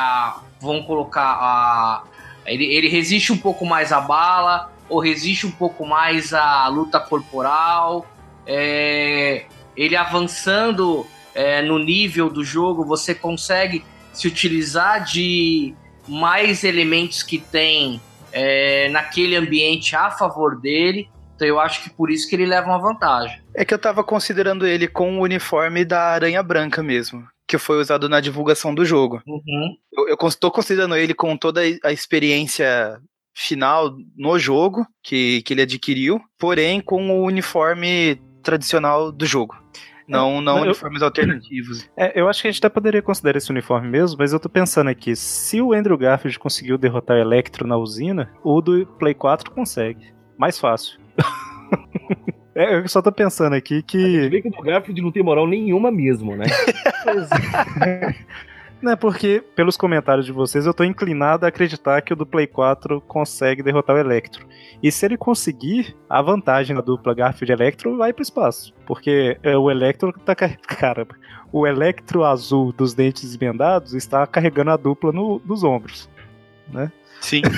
vão 0.62 0.84
colocar 0.84 1.24
a 1.24 2.04
ele, 2.50 2.66
ele 2.66 2.88
resiste 2.88 3.32
um 3.32 3.38
pouco 3.38 3.66
mais 3.66 3.92
à 3.92 4.02
bala 4.02 4.72
ou 4.90 5.00
resiste 5.00 5.46
um 5.46 5.52
pouco 5.52 5.86
mais 5.86 6.34
à 6.34 6.68
luta 6.68 7.00
corporal. 7.00 8.06
é, 8.46 9.46
ele 9.78 9.96
avançando 9.96 11.06
é, 11.34 11.62
no 11.62 11.80
nível 11.80 12.30
do 12.30 12.44
jogo, 12.44 12.84
você 12.84 13.16
consegue 13.16 13.86
se 14.12 14.28
utilizar 14.28 15.04
de 15.04 15.74
mais 16.08 16.64
elementos 16.64 17.24
que 17.24 17.38
tem 17.38 18.02
é, 18.32 18.90
naquele 18.90 19.36
ambiente 19.36 19.96
a 19.96 20.12
favor 20.12 20.60
dele. 20.60 21.08
Então 21.36 21.48
eu 21.48 21.60
acho 21.60 21.84
que 21.84 21.90
por 21.90 22.12
isso 22.12 22.28
que 22.28 22.36
ele 22.36 22.46
leva 22.46 22.68
uma 22.68 22.80
vantagem. 22.80 23.40
É 23.56 23.64
que 23.64 23.74
eu 23.74 23.80
tava 23.80 24.04
considerando 24.04 24.68
ele 24.68 24.88
com 24.88 25.18
o 25.18 25.22
uniforme 25.22 25.86
da 25.86 26.10
Aranha 26.10 26.44
Branca 26.44 26.84
mesmo, 26.84 27.26
que 27.50 27.58
foi 27.58 27.80
usado 27.82 28.08
na 28.08 28.20
divulgação 28.20 28.76
do 28.76 28.86
jogo. 28.86 29.24
Uhum. 29.26 29.76
Eu, 30.08 30.16
tô 30.40 30.52
considerando 30.52 30.96
ele 30.96 31.16
com 31.16 31.36
toda 31.36 31.62
a 31.84 31.92
experiência 31.92 33.02
final 33.34 33.98
no 34.16 34.38
jogo 34.38 34.86
que, 35.02 35.42
que 35.42 35.56
ele 35.56 35.64
adquiriu, 35.64 36.22
porém 36.38 36.80
com 36.80 37.10
o 37.10 37.26
uniforme 37.26 38.22
tradicional 38.44 39.12
do 39.12 39.26
jogo. 39.26 39.58
Não, 40.08 40.40
não 40.42 40.58
eu- 40.60 40.64
uniformes 40.66 41.02
alternativos. 41.02 41.90
É, 41.98 42.20
eu 42.20 42.30
acho 42.30 42.40
que 42.44 42.48
a 42.48 42.52
gente 42.52 42.60
até 42.60 42.70
poderia 42.70 43.02
considerar 43.02 43.40
esse 43.40 43.50
uniforme 43.50 43.90
mesmo, 43.90 44.18
mas 44.20 44.32
eu 44.32 44.40
tô 44.40 44.48
pensando 44.48 44.92
aqui, 44.92 45.16
se 45.16 45.60
o 45.60 45.74
Andrew 45.74 45.98
Garfield 45.98 46.38
conseguiu 46.38 46.78
derrotar 46.78 47.18
o 47.18 47.20
Electro 47.20 47.68
na 47.68 47.78
usina, 47.78 48.32
o 48.44 48.62
do 48.62 48.86
Play 48.86 49.16
4 49.16 49.50
consegue. 49.50 50.14
Mais 50.38 50.60
fácil. 50.60 51.00
É, 52.62 52.76
eu 52.76 52.86
só 52.90 53.02
tô 53.02 53.10
pensando 53.12 53.56
aqui 53.56 53.76
Você 53.76 53.82
que. 53.84 54.30
vê 54.30 54.42
que 54.42 54.50
o 54.50 54.52
do 54.52 54.62
Garfield 54.62 55.02
não 55.02 55.12
tem 55.14 55.24
moral 55.24 55.48
nenhuma 55.48 55.90
mesmo, 55.90 56.36
né? 56.36 56.46
Não 58.82 58.94
é 58.94 58.96
porque, 58.96 59.44
pelos 59.56 59.76
comentários 59.76 60.26
de 60.26 60.32
vocês, 60.32 60.66
eu 60.66 60.74
tô 60.74 60.86
inclinado 60.86 61.46
a 61.46 61.50
acreditar 61.50 62.02
que 62.02 62.14
o 62.14 62.16
do 62.16 62.26
Play 62.26 62.48
4 62.48 63.02
consegue 63.02 63.62
derrotar 63.62 63.94
o 63.94 64.00
Electro. 64.00 64.48
E 64.82 64.90
se 64.90 65.06
ele 65.06 65.18
conseguir, 65.18 65.98
a 66.10 66.22
vantagem 66.22 66.74
da 66.74 66.82
dupla 66.82 67.14
Garfield 67.14 67.52
e 67.52 67.54
Electro 67.54 67.98
vai 67.98 68.14
pro 68.14 68.24
espaço. 68.24 68.74
Porque 68.86 69.38
é, 69.44 69.58
o 69.58 69.70
Electro 69.70 70.14
tá. 70.24 70.34
car- 70.34 70.58
Caramba. 70.66 71.14
O 71.52 71.68
Electro 71.68 72.24
azul 72.24 72.72
dos 72.72 72.94
dentes 72.94 73.36
emendados 73.36 73.94
está 73.94 74.26
carregando 74.26 74.72
a 74.72 74.78
dupla 74.78 75.12
no- 75.12 75.42
nos 75.46 75.62
ombros. 75.62 76.10
Sim. 77.20 77.42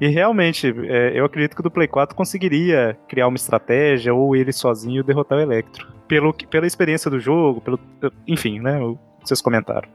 E 0.00 0.08
realmente, 0.08 0.72
é, 0.88 1.12
eu 1.18 1.24
acredito 1.24 1.54
que 1.54 1.60
o 1.60 1.62
do 1.62 1.70
Play 1.70 1.88
4 1.88 2.14
conseguiria 2.14 2.96
criar 3.08 3.26
uma 3.26 3.36
estratégia 3.36 4.14
ou 4.14 4.36
ele 4.36 4.52
sozinho 4.52 5.02
derrotar 5.02 5.38
o 5.38 5.40
Electro. 5.40 5.88
Pelo, 6.06 6.32
que- 6.32 6.46
pela 6.46 6.66
experiência 6.66 7.10
do 7.10 7.18
jogo, 7.20 7.60
pelo. 7.60 7.78
Enfim, 8.26 8.60
né? 8.60 8.78
O 8.80 8.94
que 9.20 9.28
vocês 9.28 9.42
comentaram. 9.42 9.86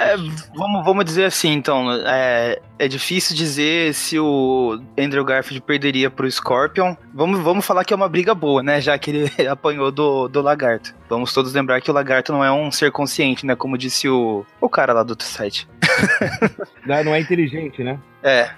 É, 0.00 0.16
vamos, 0.56 0.84
vamos 0.84 1.04
dizer 1.04 1.24
assim, 1.26 1.52
então. 1.52 1.92
É, 2.04 2.58
é 2.78 2.88
difícil 2.88 3.36
dizer 3.36 3.94
se 3.94 4.18
o 4.18 4.80
Andrew 4.98 5.24
Garfield 5.24 5.60
perderia 5.60 6.10
pro 6.10 6.28
Scorpion. 6.28 6.96
Vamos, 7.14 7.38
vamos 7.40 7.64
falar 7.64 7.84
que 7.84 7.92
é 7.92 7.96
uma 7.96 8.08
briga 8.08 8.34
boa, 8.34 8.60
né? 8.62 8.80
Já 8.80 8.98
que 8.98 9.10
ele 9.10 9.30
apanhou 9.46 9.92
do, 9.92 10.26
do 10.26 10.40
lagarto. 10.42 10.92
Vamos 11.08 11.32
todos 11.32 11.52
lembrar 11.52 11.80
que 11.80 11.90
o 11.90 11.94
lagarto 11.94 12.32
não 12.32 12.42
é 12.42 12.50
um 12.50 12.72
ser 12.72 12.90
consciente, 12.90 13.46
né? 13.46 13.54
Como 13.54 13.78
disse 13.78 14.08
o, 14.08 14.44
o 14.60 14.68
cara 14.68 14.92
lá 14.94 15.02
do 15.04 15.10
outro 15.10 15.26
site. 15.26 15.68
Não 16.86 17.04
não 17.04 17.14
é 17.14 17.20
inteligente, 17.20 17.84
né? 17.84 17.98
É. 18.22 18.50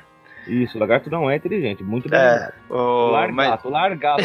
Isso, 0.47 0.77
o 0.77 0.81
lagarto 0.81 1.11
não 1.11 1.31
é 1.31 1.37
inteligente. 1.37 1.83
Muito 1.83 2.09
bem. 2.09 2.19
É. 2.19 2.53
O, 2.69 2.75
O 2.75 3.13
mas 3.33 3.49
largato, 3.49 3.69
largato 3.71 4.23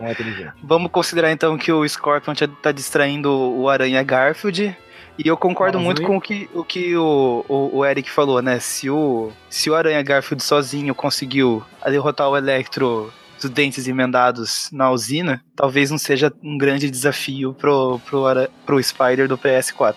não 0.00 0.06
é 0.06 0.12
inteligente. 0.12 0.52
vamos 0.62 0.90
considerar 0.90 1.30
então 1.32 1.56
que 1.56 1.72
o 1.72 1.86
Scorpion 1.88 2.34
tá- 2.62 2.72
distraindo 2.72 3.30
o 3.32 3.68
Aranha 3.68 4.02
Garfield. 4.02 4.76
E 5.18 5.28
eu 5.28 5.36
concordo 5.36 5.76
Mas 5.78 5.84
muito 5.84 6.02
com 6.02 6.16
o 6.16 6.20
que 6.20 6.48
o, 6.54 6.64
que 6.64 6.96
o, 6.96 7.44
o, 7.46 7.76
o 7.78 7.84
Eric 7.84 8.10
falou, 8.10 8.40
né? 8.40 8.58
Se 8.58 8.88
o, 8.88 9.30
se 9.50 9.68
o 9.68 9.74
Aranha 9.74 10.02
Garfield 10.02 10.42
sozinho 10.42 10.94
conseguiu 10.94 11.62
derrotar 11.86 12.28
o 12.30 12.36
Electro 12.36 13.12
dos 13.40 13.50
dentes 13.50 13.86
emendados 13.86 14.70
na 14.72 14.90
usina, 14.90 15.42
talvez 15.54 15.90
não 15.90 15.98
seja 15.98 16.32
um 16.42 16.56
grande 16.56 16.90
desafio 16.90 17.52
pro, 17.52 18.00
pro, 18.06 18.22
pro 18.64 18.82
Spider 18.82 19.28
do 19.28 19.36
PS4. 19.36 19.96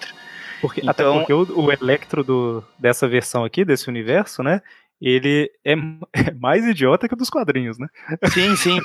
Porque, 0.60 0.82
Então- 0.82 0.90
Até 0.92 1.04
porque 1.20 1.34
o, 1.34 1.62
o 1.66 1.72
Electro 1.72 2.24
do, 2.24 2.64
dessa 2.78 3.08
versão 3.08 3.46
aqui, 3.46 3.64
desse 3.64 3.88
universo, 3.88 4.44
né? 4.44 4.62
Ele 5.02 5.50
é, 5.64 5.74
é 6.14 6.34
mais 6.40 6.66
idiota 6.66 7.08
que 7.08 7.14
o 7.14 7.18
dos 7.18 7.30
quadrinhos, 7.30 7.78
né? 7.78 7.88
Sim, 8.32 8.56
sim. 8.56 8.80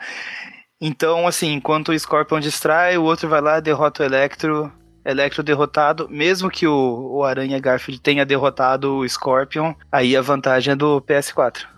então, 0.80 1.26
assim, 1.26 1.52
enquanto 1.52 1.90
o 1.90 1.98
Scorpion 1.98 2.40
distrai, 2.40 2.96
o 2.96 3.04
outro 3.04 3.28
vai 3.28 3.40
lá, 3.40 3.60
derrota 3.60 4.02
o 4.02 4.06
Electro. 4.06 4.72
Electro 5.04 5.42
derrotado, 5.42 6.08
mesmo 6.08 6.48
que 6.48 6.64
o, 6.64 7.16
o 7.16 7.24
Aranha 7.24 7.58
Garfield 7.58 8.00
tenha 8.00 8.24
derrotado 8.24 8.98
o 8.98 9.08
Scorpion, 9.08 9.74
aí 9.90 10.16
a 10.16 10.22
vantagem 10.22 10.74
é 10.74 10.76
do 10.76 11.02
PS4. 11.02 11.72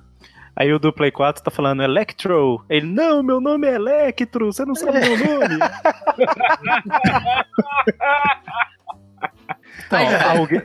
Aí 0.57 0.73
o 0.73 0.79
do 0.79 0.93
Play 0.93 1.11
4 1.11 1.43
tá 1.43 1.51
falando 1.51 1.83
Electro. 1.83 2.65
Ele, 2.69 2.87
não, 2.87 3.23
meu 3.23 3.41
nome 3.41 3.67
é 3.67 3.75
Electro, 3.75 4.53
você 4.53 4.65
não 4.65 4.75
sabe 4.75 5.01
meu 5.01 5.19
nome. 5.19 5.59
então, 9.87 10.39
alguém, 10.39 10.63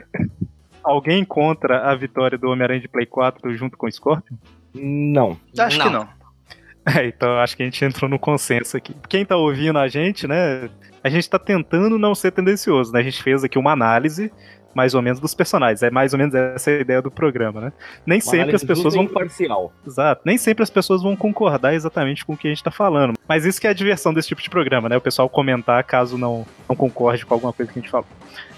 alguém 0.89 1.23
contra 1.23 1.89
a 1.89 1.95
vitória 1.95 2.38
do 2.38 2.49
Homem-Aranha 2.49 2.82
de 2.82 2.88
Play 2.88 3.06
4 3.06 3.56
junto 3.56 3.78
com 3.78 3.88
o 3.88 3.91
Scorpion? 3.91 4.36
Não. 4.73 5.38
Acho 5.58 5.80
que 5.80 5.89
não. 5.89 6.08
É, 6.97 7.06
então 7.06 7.38
acho 7.38 7.56
que 7.56 7.62
a 7.62 7.65
gente 7.65 7.84
entrou 7.86 8.10
no 8.10 8.17
consenso 8.17 8.75
aqui. 8.75 8.95
Quem 9.08 9.23
tá 9.23 9.36
ouvindo 9.36 9.78
a 9.78 9.88
gente, 9.88 10.25
né? 10.25 10.69
A 11.04 11.10
gente 11.10 11.30
tá 11.30 11.38
tentando 11.38 11.99
não 11.99 12.15
ser 12.15 12.32
tendencioso, 12.32 12.91
né? 12.91 13.02
A 13.02 13.04
gente 13.04 13.21
fez 13.21 13.43
aqui 13.43 13.60
uma 13.60 13.73
análise 13.73 14.32
mais 14.73 14.93
ou 14.93 15.01
menos, 15.01 15.19
dos 15.19 15.34
personagens. 15.34 15.82
É 15.84 15.89
mais 15.89 16.13
ou 16.13 16.19
menos 16.19 16.34
essa 16.34 16.71
a 16.71 16.79
ideia 16.79 17.01
do 17.01 17.12
programa, 17.12 17.60
né? 17.62 17.73
Nem 18.05 18.19
Uma 18.19 18.32
sempre 18.32 18.55
as 18.55 18.63
pessoas 18.63 18.93
vão. 18.93 19.03
imparcial. 19.03 19.73
Exato. 19.86 20.21
Nem 20.25 20.38
sempre 20.38 20.63
as 20.63 20.69
pessoas 20.69 21.01
vão 21.01 21.15
concordar 21.15 21.73
exatamente 21.73 22.25
com 22.25 22.34
o 22.34 22.38
que 22.38 22.47
a 22.47 22.51
gente 22.51 22.63
tá 22.63 22.71
falando. 22.71 23.13
Mas 23.27 23.45
isso 23.45 23.60
que 23.60 23.67
é 23.67 23.69
a 23.69 23.73
diversão 23.73 24.13
desse 24.13 24.27
tipo 24.27 24.41
de 24.41 24.49
programa, 24.49 24.89
né? 24.89 24.97
O 24.97 25.01
pessoal 25.01 25.29
comentar 25.29 25.84
caso 25.84 26.17
não, 26.17 26.45
não 26.67 26.75
concorde 26.75 27.25
com 27.25 27.34
alguma 27.34 27.53
coisa 27.53 27.71
que 27.71 27.79
a 27.79 27.82
gente 27.82 27.91
falou. 27.91 28.08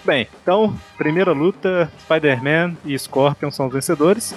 Bem, 0.03 0.27
então, 0.41 0.75
primeira 0.97 1.31
luta, 1.31 1.91
Spider-Man 2.01 2.75
e 2.83 2.97
Scorpion 2.97 3.51
são 3.51 3.67
os 3.67 3.73
vencedores. 3.73 4.33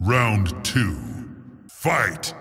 Round 0.00 0.54
two. 0.62 0.94
Fight! 1.68 2.34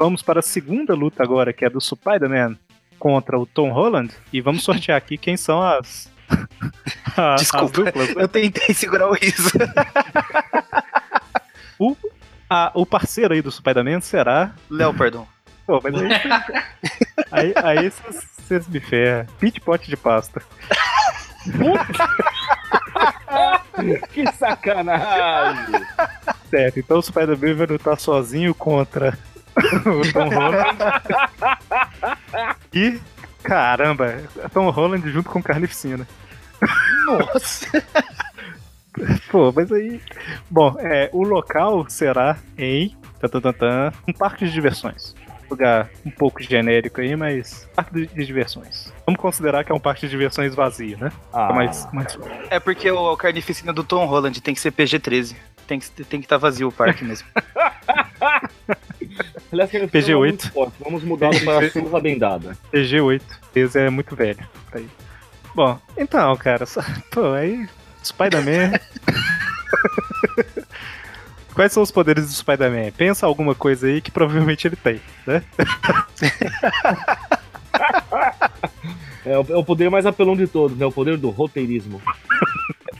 Vamos 0.00 0.22
para 0.22 0.40
a 0.40 0.42
segunda 0.42 0.94
luta 0.94 1.22
agora, 1.22 1.52
que 1.52 1.62
é 1.62 1.68
do 1.68 1.78
Spider-Man 1.78 2.56
contra 2.98 3.38
o 3.38 3.44
Tom 3.44 3.70
Holland. 3.70 4.10
E 4.32 4.40
vamos 4.40 4.62
sortear 4.62 4.96
aqui 4.96 5.18
quem 5.18 5.36
são 5.36 5.62
as. 5.62 6.10
as 7.14 7.42
Desculpa, 7.42 7.82
duplas, 7.84 8.14
né? 8.14 8.22
eu 8.22 8.26
tentei 8.26 8.74
segurar 8.74 9.10
o 9.10 9.12
riso. 9.12 9.50
o, 11.78 11.94
a- 12.48 12.72
o 12.74 12.86
parceiro 12.86 13.34
aí 13.34 13.42
do 13.42 13.52
Spider-Man 13.52 14.00
será. 14.00 14.52
Léo, 14.70 14.94
perdão. 14.94 15.28
Pô, 15.66 15.82
mas 15.84 15.94
aí. 17.30 17.52
aí 17.62 17.90
vocês 17.90 18.66
me 18.68 18.80
ferram. 18.80 19.26
Pit 19.38 19.60
pote 19.60 19.90
de 19.90 19.98
pasta. 19.98 20.40
Que 24.12 24.30
sacanagem! 24.32 25.74
Certo, 26.50 26.80
então 26.80 26.98
o 26.98 27.02
Spider-Man 27.02 27.54
vai 27.54 27.66
lutar 27.66 27.98
sozinho 27.98 28.54
contra 28.54 29.16
o 29.86 30.12
Tom 30.12 30.28
Holland. 30.28 30.78
e, 32.72 33.00
caramba, 33.42 34.22
Tom 34.52 34.70
Holland 34.70 35.10
junto 35.10 35.28
com 35.28 35.42
Carnificina. 35.42 36.06
Nossa. 37.06 37.66
Pô, 39.30 39.52
mas 39.54 39.70
aí. 39.72 40.00
Bom, 40.50 40.76
é, 40.78 41.08
o 41.12 41.22
local 41.22 41.88
será 41.88 42.38
em. 42.58 42.96
tan, 43.20 43.28
tan, 43.28 43.40
tan, 43.40 43.52
tan, 43.52 43.92
um 44.08 44.12
parque 44.12 44.44
de 44.44 44.52
diversões. 44.52 45.14
Lugar 45.48 45.90
um 46.06 46.10
pouco 46.10 46.42
genérico 46.42 47.00
aí, 47.00 47.16
mas. 47.16 47.68
Parque 47.74 47.94
de, 47.94 48.06
de 48.06 48.26
diversões. 48.26 48.92
Vamos 49.06 49.20
considerar 49.20 49.64
que 49.64 49.72
é 49.72 49.74
um 49.74 49.80
parque 49.80 50.02
de 50.02 50.08
diversões 50.08 50.54
vazio, 50.54 50.98
né? 50.98 51.10
Ah, 51.32 51.52
mais, 51.52 51.88
mais... 51.92 52.18
É 52.50 52.60
porque 52.60 52.90
o 52.90 53.16
carnificina 53.16 53.72
do 53.72 53.82
Tom 53.82 54.06
Holland 54.06 54.40
tem 54.40 54.54
que 54.54 54.60
ser 54.60 54.72
PG-13. 54.72 55.34
Tem 55.70 55.78
que 55.78 55.88
tem 56.04 56.18
que 56.20 56.26
estar 56.26 56.36
vazio 56.36 56.66
o 56.66 56.72
parque 56.72 57.04
mesmo. 57.04 57.28
aliás, 59.52 59.70
que 59.70 59.76
ele 59.76 59.86
PG-8. 59.86 60.50
é. 60.56 60.70
Vamos 60.82 61.04
mudá-lo 61.04 61.38
para 61.44 61.64
a 61.64 61.70
surra 61.70 62.00
bendada. 62.00 62.58
PG-8. 62.72 63.22
Esse 63.54 63.78
é 63.78 63.88
muito 63.88 64.16
velho. 64.16 64.40
isso. 64.74 64.88
Bom, 65.54 65.78
então, 65.96 66.36
cara, 66.36 66.66
só- 66.66 66.82
pô, 67.12 67.32
aí. 67.34 67.68
Spider-Man. 68.02 68.72
Quais 71.54 71.70
são 71.72 71.84
os 71.84 71.92
poderes 71.92 72.26
do 72.26 72.32
Spider-Man? 72.32 72.90
Pensa 72.96 73.26
alguma 73.26 73.54
coisa 73.54 73.86
aí 73.86 74.00
que 74.00 74.10
provavelmente 74.10 74.66
ele 74.66 74.74
tem, 74.76 75.00
né? 75.24 75.44
É, 79.24 79.38
o- 79.38 79.46
é 79.50 79.56
o 79.56 79.64
poder 79.64 79.88
mais 79.90 80.04
apelão 80.06 80.34
de 80.36 80.46
todos, 80.48 80.76
né? 80.76 80.84
O 80.86 80.90
poder 80.92 81.16
do 81.16 81.30
roteirismo. 81.30 82.02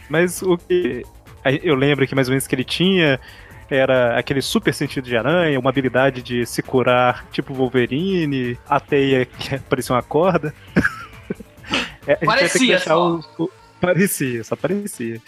Mas 0.08 0.40
o 0.42 0.56
que 0.58 1.04
aí 1.04 1.19
eu 1.62 1.74
lembro 1.74 2.06
que 2.06 2.14
mais 2.14 2.28
ou 2.28 2.32
menos 2.32 2.46
que 2.46 2.54
ele 2.54 2.64
tinha 2.64 3.18
era 3.70 4.18
aquele 4.18 4.42
super 4.42 4.74
sentido 4.74 5.04
de 5.04 5.16
aranha, 5.16 5.58
uma 5.58 5.70
habilidade 5.70 6.22
de 6.22 6.44
se 6.44 6.60
curar, 6.62 7.24
tipo 7.30 7.54
Wolverine, 7.54 8.58
a 8.68 8.80
teia 8.80 9.24
que 9.24 9.58
parecia 9.70 9.94
uma 9.94 10.02
corda. 10.02 10.54
É, 12.06 12.14
a 12.14 12.16
gente 12.16 12.26
vai 12.26 12.38
ter 12.38 12.44
que 12.44 12.48
Parecia 12.58 12.66
deixar 12.76 12.94
só. 12.94 13.10
o- 13.12 13.44
o- 13.44 13.50
Parecia, 13.80 14.42
só 14.42 14.56
parecia. 14.56 15.20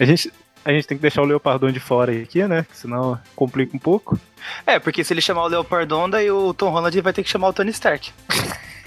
A 0.00 0.04
gente, 0.04 0.32
a 0.64 0.72
gente 0.72 0.86
tem 0.88 0.96
que 0.98 1.02
deixar 1.02 1.22
o 1.22 1.26
Leopardon 1.26 1.70
de 1.70 1.78
fora 1.78 2.10
aqui, 2.10 2.42
né? 2.48 2.66
Senão 2.72 3.20
complica 3.36 3.76
um 3.76 3.78
pouco. 3.78 4.18
É, 4.66 4.78
porque 4.80 5.04
se 5.04 5.12
ele 5.12 5.20
chamar 5.20 5.44
o 5.44 5.46
Leopardon, 5.46 6.08
daí 6.10 6.28
o 6.30 6.52
Tom 6.54 6.70
Holland 6.70 7.00
vai 7.02 7.12
ter 7.12 7.22
que 7.22 7.28
chamar 7.30 7.48
o 7.48 7.52
Tony 7.52 7.70
Stark. 7.70 8.12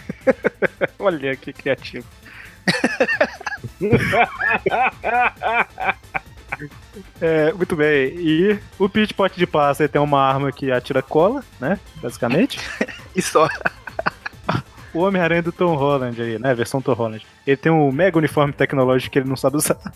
Olha 0.99 1.35
que 1.37 1.53
criativo. 1.53 2.05
É, 7.21 7.51
muito 7.53 7.75
bem. 7.75 8.13
E 8.17 8.59
o 8.79 8.89
Pit 8.89 9.13
Pot 9.13 9.37
de 9.37 9.45
Passa 9.45 9.83
ele 9.83 9.89
tem 9.89 10.01
uma 10.01 10.21
arma 10.21 10.51
que 10.51 10.71
atira 10.71 11.01
cola, 11.01 11.43
né? 11.59 11.79
Basicamente. 12.01 12.59
E 13.15 13.21
só. 13.21 13.49
o 14.93 14.99
Homem-Aranha 14.99 15.41
do 15.41 15.51
Tom 15.51 15.75
Holland 15.75 16.21
aí, 16.21 16.37
né? 16.37 16.53
Versão 16.53 16.79
Tom 16.79 16.93
Holland. 16.93 17.25
Ele 17.47 17.57
tem 17.57 17.71
um 17.71 17.91
mega 17.91 18.15
uniforme 18.15 18.53
tecnológico 18.53 19.11
que 19.11 19.17
ele 19.17 19.27
não 19.27 19.35
sabe 19.35 19.57
usar. 19.57 19.75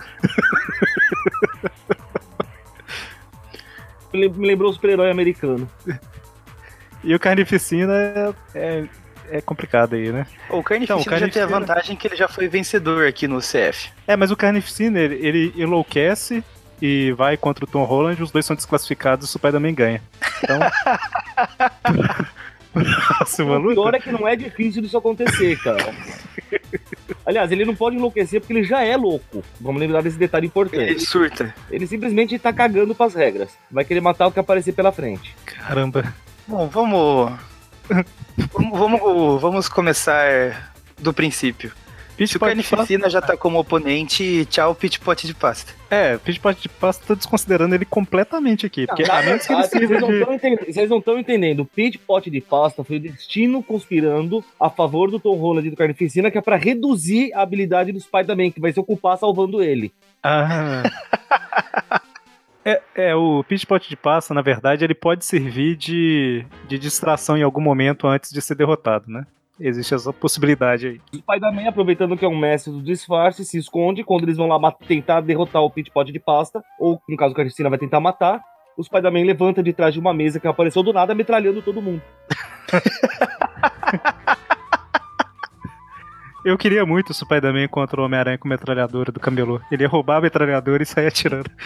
Me 4.11 4.27
me 4.27 4.47
lembrou 4.47 4.69
o 4.69 4.73
super-herói 4.73 5.09
americano. 5.09 5.69
E 7.03 7.15
o 7.15 7.19
Carnificina 7.19 7.93
é, 7.93 8.33
é, 8.53 8.87
é 9.31 9.41
complicado 9.41 9.95
aí, 9.95 10.11
né? 10.11 10.25
O 10.49 10.61
Carnificina 10.63 10.83
Então, 10.83 10.97
o 10.97 10.99
já 10.99 11.03
tem 11.03 11.13
a 11.15 11.19
Carnificina- 11.19 11.47
vantagem 11.47 11.95
que 11.95 12.07
ele 12.07 12.15
já 12.15 12.27
foi 12.27 12.47
vencedor 12.47 13.07
aqui 13.07 13.27
no 13.27 13.39
CF. 13.39 13.89
É, 14.07 14.15
mas 14.15 14.31
o 14.31 14.35
Carnificina, 14.35 14.99
ele, 14.99 15.15
ele 15.25 15.53
enlouquece 15.55 16.43
e 16.81 17.11
vai 17.13 17.37
contra 17.37 17.63
o 17.63 17.67
Tom 17.67 17.83
Holland, 17.83 18.21
os 18.21 18.31
dois 18.31 18.45
são 18.45 18.55
desclassificados 18.55 19.27
e 19.27 19.29
o 19.29 19.39
Spider-Man 19.39 19.73
ganha. 19.73 20.01
Então. 20.43 20.59
Próxima 22.73 23.57
O 23.57 23.61
pior 23.67 23.75
luta. 23.85 23.97
é 23.97 23.99
que 23.99 24.11
não 24.11 24.27
é 24.27 24.35
difícil 24.35 24.81
disso 24.81 24.97
acontecer, 24.97 25.57
cara. 25.61 25.93
Aliás, 27.25 27.51
ele 27.51 27.65
não 27.65 27.75
pode 27.75 27.97
enlouquecer 27.97 28.39
porque 28.39 28.53
ele 28.53 28.63
já 28.63 28.81
é 28.81 28.95
louco. 28.95 29.43
Vamos 29.59 29.79
lembrar 29.81 30.01
desse 30.01 30.17
detalhe 30.17 30.45
Ele 30.45 30.47
importante. 30.47 30.99
surta. 31.05 31.53
Ele 31.69 31.85
simplesmente 31.85 32.39
tá 32.39 32.53
cagando 32.53 32.95
pras 32.95 33.13
regras. 33.13 33.49
Vai 33.69 33.83
querer 33.83 33.99
matar 34.01 34.27
o 34.27 34.31
que 34.31 34.39
aparecer 34.39 34.71
pela 34.73 34.91
frente. 34.91 35.35
Caramba. 35.45 36.13
Bom, 36.47 36.67
vamos. 36.69 37.33
Vamos, 38.53 38.79
vamos, 38.79 39.41
vamos 39.41 39.69
começar 39.69 40.73
do 40.99 41.13
princípio. 41.13 41.71
Pit 42.21 42.29
Se 42.29 42.37
o. 42.37 42.39
Carnificina 42.39 43.09
já 43.09 43.21
tá 43.21 43.35
como 43.35 43.59
oponente, 43.59 44.45
tchau, 44.45 44.75
Pit 44.75 44.99
Pot 44.99 45.25
de 45.25 45.33
Pasta. 45.33 45.73
É, 45.89 46.17
Pit 46.17 46.39
Pot 46.39 46.61
de 46.61 46.69
Pasta 46.69 47.03
tá 47.07 47.13
desconsiderando 47.15 47.73
ele 47.73 47.85
completamente 47.85 48.65
aqui. 48.65 48.85
Porque 48.85 49.09
a 49.09 49.23
menos 49.23 49.45
que 49.45 49.53
ele 49.53 49.99
não 49.99 50.09
de. 50.09 50.25
vocês 50.71 50.89
não 50.89 50.99
estão 50.99 51.17
entendendo. 51.17 51.61
O 51.61 51.65
Pit 51.65 51.97
Pot 51.97 52.29
de 52.29 52.41
Pasta 52.41 52.83
foi 52.83 52.97
o 52.97 52.99
destino 52.99 53.63
conspirando 53.63 54.43
a 54.59 54.69
favor 54.69 55.09
do 55.09 55.19
Tom 55.19 55.35
Holland 55.35 55.67
e 55.67 55.71
do 55.71 55.77
Carnificina, 55.77 56.29
que 56.29 56.37
é 56.37 56.41
pra 56.41 56.57
reduzir 56.57 57.33
a 57.33 57.41
habilidade 57.41 57.91
do 57.91 57.99
Spider-Man, 57.99 58.51
que 58.51 58.61
vai 58.61 58.71
se 58.71 58.79
ocupar 58.79 59.17
salvando 59.17 59.61
ele. 59.61 59.91
Ah. 60.21 60.83
É, 62.63 62.81
é, 62.95 63.15
o 63.15 63.43
Pit 63.43 63.65
Pot 63.65 63.89
de 63.89 63.95
Pasta, 63.95 64.33
na 64.33 64.41
verdade, 64.41 64.83
ele 64.83 64.93
pode 64.93 65.25
servir 65.25 65.75
de, 65.75 66.45
de 66.67 66.77
distração 66.77 67.37
em 67.37 67.43
algum 67.43 67.61
momento 67.61 68.07
antes 68.07 68.31
de 68.31 68.41
ser 68.41 68.55
derrotado, 68.55 69.09
né? 69.09 69.25
Existe 69.59 69.93
essa 69.93 70.11
possibilidade 70.11 70.87
aí. 70.87 71.01
O 71.13 71.17
Spider-Man, 71.17 71.67
aproveitando 71.67 72.17
que 72.17 72.25
é 72.25 72.27
um 72.27 72.37
mestre 72.37 72.71
do 72.71 72.81
disfarce, 72.81 73.45
se 73.45 73.57
esconde. 73.57 74.03
Quando 74.03 74.23
eles 74.23 74.37
vão 74.37 74.47
lá 74.47 74.71
tentar 74.71 75.21
derrotar 75.21 75.61
o 75.61 75.69
Pit 75.69 75.91
Pot 75.91 76.11
de 76.11 76.19
Pasta, 76.19 76.63
ou 76.79 76.99
no 77.07 77.15
caso 77.15 77.33
o 77.33 77.35
Carnificina 77.35 77.69
vai 77.69 77.77
tentar 77.77 77.99
matar, 77.99 78.41
o 78.77 78.83
Spider-Man 78.83 79.25
levanta 79.25 79.61
de 79.61 79.73
trás 79.73 79.93
de 79.93 79.99
uma 79.99 80.13
mesa 80.13 80.39
que 80.39 80.47
apareceu 80.47 80.81
do 80.81 80.93
nada, 80.93 81.13
metralhando 81.13 81.61
todo 81.61 81.81
mundo. 81.81 82.01
Eu 86.43 86.57
queria 86.57 86.85
muito 86.85 87.11
o 87.11 87.13
Spider-Man 87.13 87.67
contra 87.67 88.01
o 88.01 88.05
Homem-Aranha 88.05 88.37
com 88.37 88.47
metralhadora 88.47 89.11
do 89.11 89.19
camelô. 89.19 89.61
Ele 89.71 89.83
ia 89.83 89.89
roubar 89.89 90.17
a 90.17 90.21
metralhadora 90.21 90.81
e 90.81 90.85
sair 90.85 91.07
atirando. 91.07 91.49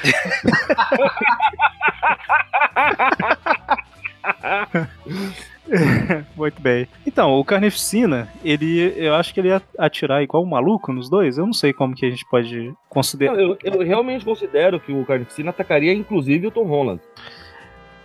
Muito 6.35 6.61
bem. 6.61 6.87
Então, 7.05 7.33
o 7.33 7.43
Carnificina, 7.43 8.27
ele, 8.43 8.93
eu 8.97 9.15
acho 9.15 9.33
que 9.33 9.39
ele 9.39 9.47
ia 9.47 9.61
atirar 9.79 10.21
igual 10.21 10.43
um 10.43 10.47
maluco 10.47 10.93
nos 10.93 11.09
dois. 11.09 11.37
Eu 11.37 11.45
não 11.45 11.53
sei 11.53 11.73
como 11.73 11.95
que 11.95 12.05
a 12.05 12.09
gente 12.09 12.25
pode 12.29 12.73
considerar. 12.89 13.39
Eu, 13.39 13.57
eu 13.63 13.79
realmente 13.79 14.23
considero 14.23 14.79
que 14.79 14.91
o 14.91 15.05
Carnificina 15.05 15.49
atacaria 15.49 15.93
inclusive 15.93 16.47
o 16.47 16.51
Tom 16.51 16.65
Holland. 16.65 17.01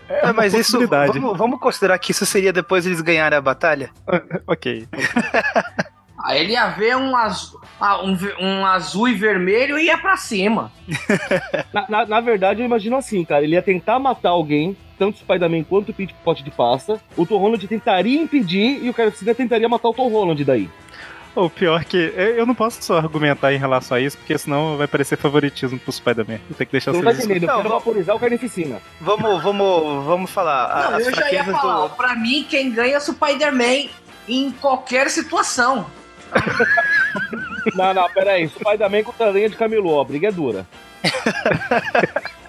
É 0.09 0.25
uma 0.25 0.33
mas 0.33 0.55
isso. 0.55 0.79
Vamos, 0.89 1.39
vamos 1.39 1.61
considerar 1.61 1.99
que 1.99 2.11
isso 2.11 2.27
seria 2.27 2.53
depois 2.53 2.87
eles 2.87 3.01
ganharem 3.01 3.39
a 3.39 3.43
batalha? 3.43 3.91
Ok. 4.47 4.89
Aí 6.31 6.41
ele 6.41 6.53
ia 6.53 6.67
ver 6.69 6.97
um 6.97 7.17
azul, 7.17 7.61
ah, 7.81 8.03
um, 8.05 8.17
um 8.41 8.65
azul 8.67 9.09
e 9.09 9.15
vermelho 9.15 9.79
e 9.79 9.87
ia 9.87 9.99
pra 9.99 10.17
cima. 10.17 10.71
Na, 11.73 11.87
na- 11.89 12.07
na 12.07 12.21
verdade, 12.21 12.61
eu 12.61 12.67
imagino 12.67 12.97
assim, 12.97 13.25
cara. 13.25 13.43
Ele 13.45 13.55
ia 13.55 13.63
tentar 13.63 13.99
matar 13.99 14.31
alguém, 14.31 14.77
tanto 14.99 15.17
o 15.17 15.19
Spider-Man 15.19 15.65
quanto 15.65 15.91
o 15.91 15.95
Pit 15.95 16.15
Pot 16.25 16.43
de 16.43 16.51
Pasta. 16.51 17.01
O 17.17 17.25
Tom 17.27 17.39
Holland 17.39 17.67
tentaria 17.67 18.21
impedir 18.21 18.83
e 18.85 18.91
o 18.91 18.95
Carnificina 18.95 19.35
tentaria 19.35 19.69
matar 19.69 19.89
o 19.89 19.95
Tom 19.95 20.09
Holland 20.09 20.45
daí. 20.45 20.69
O 21.35 21.49
pior 21.49 21.85
que 21.85 21.97
eu 22.17 22.45
não 22.45 22.57
posso 22.57 22.83
só 22.83 22.97
argumentar 22.99 23.53
em 23.53 23.57
relação 23.59 23.97
a 23.97 24.01
isso, 24.01 24.19
porque 24.19 24.37
senão 24.37 24.77
vai 24.77 24.89
parecer 24.89 25.17
favoritismo 25.17 25.79
pro 25.79 25.93
Spider-Man. 25.93 26.41
Eu 26.51 26.57
tenho 26.57 26.67
que 26.67 26.73
deixar 26.73 26.93
Não 26.93 27.03
tá 27.03 27.13
entendendo, 27.13 27.43
eu 27.45 27.47
Não, 27.47 27.57
quero 27.57 27.69
vamos- 27.69 27.85
vaporizar 27.85 28.17
o 28.17 28.19
carnificina. 28.19 28.83
Vamos, 29.01 29.41
vamos, 29.43 30.05
vamos 30.05 30.31
falar. 30.31 30.91
Não, 30.91 30.97
as 30.99 31.07
eu 31.07 31.15
já 31.15 31.31
ia 31.33 31.45
falar, 31.45 31.87
do. 31.87 31.95
pra 31.95 32.17
mim, 32.17 32.45
quem 32.51 32.73
ganha 32.73 32.95
é 32.95 32.99
o 32.99 33.01
Spider-Man 33.01 33.89
em 34.29 34.51
qualquer 34.51 35.09
situação. 35.09 35.87
Não, 37.75 37.93
não, 37.93 38.09
pera 38.11 38.33
aí. 38.33 38.49
Spider-Man 38.49 39.03
contra 39.03 39.27
a 39.27 39.31
lenha 39.31 39.49
de 39.49 39.57
Camilô, 39.57 40.01
a 40.01 40.05
briga 40.05 40.29
é 40.29 40.33
dura. 40.33 40.67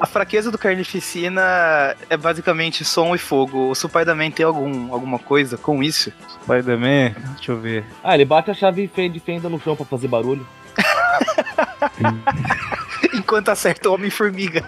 A 0.00 0.06
fraqueza 0.06 0.50
do 0.50 0.56
Carnificina 0.56 1.94
é 2.08 2.16
basicamente 2.16 2.86
som 2.86 3.14
e 3.14 3.18
fogo. 3.18 3.68
O 3.68 3.74
Spider-Man 3.74 4.30
tem 4.30 4.46
algum, 4.46 4.94
alguma 4.94 5.18
coisa 5.18 5.58
com 5.58 5.82
isso? 5.82 6.10
Spider-Man, 6.42 7.12
deixa 7.34 7.52
eu 7.52 7.60
ver. 7.60 7.84
Ah, 8.02 8.14
ele 8.14 8.24
bate 8.24 8.50
a 8.50 8.54
chave 8.54 8.86
de 8.86 9.20
fenda 9.20 9.50
no 9.50 9.60
chão 9.60 9.76
pra 9.76 9.84
fazer 9.84 10.08
barulho. 10.08 10.46
Enquanto 13.12 13.50
acerta 13.50 13.90
o 13.90 13.94
Homem-Formiga. 13.94 14.64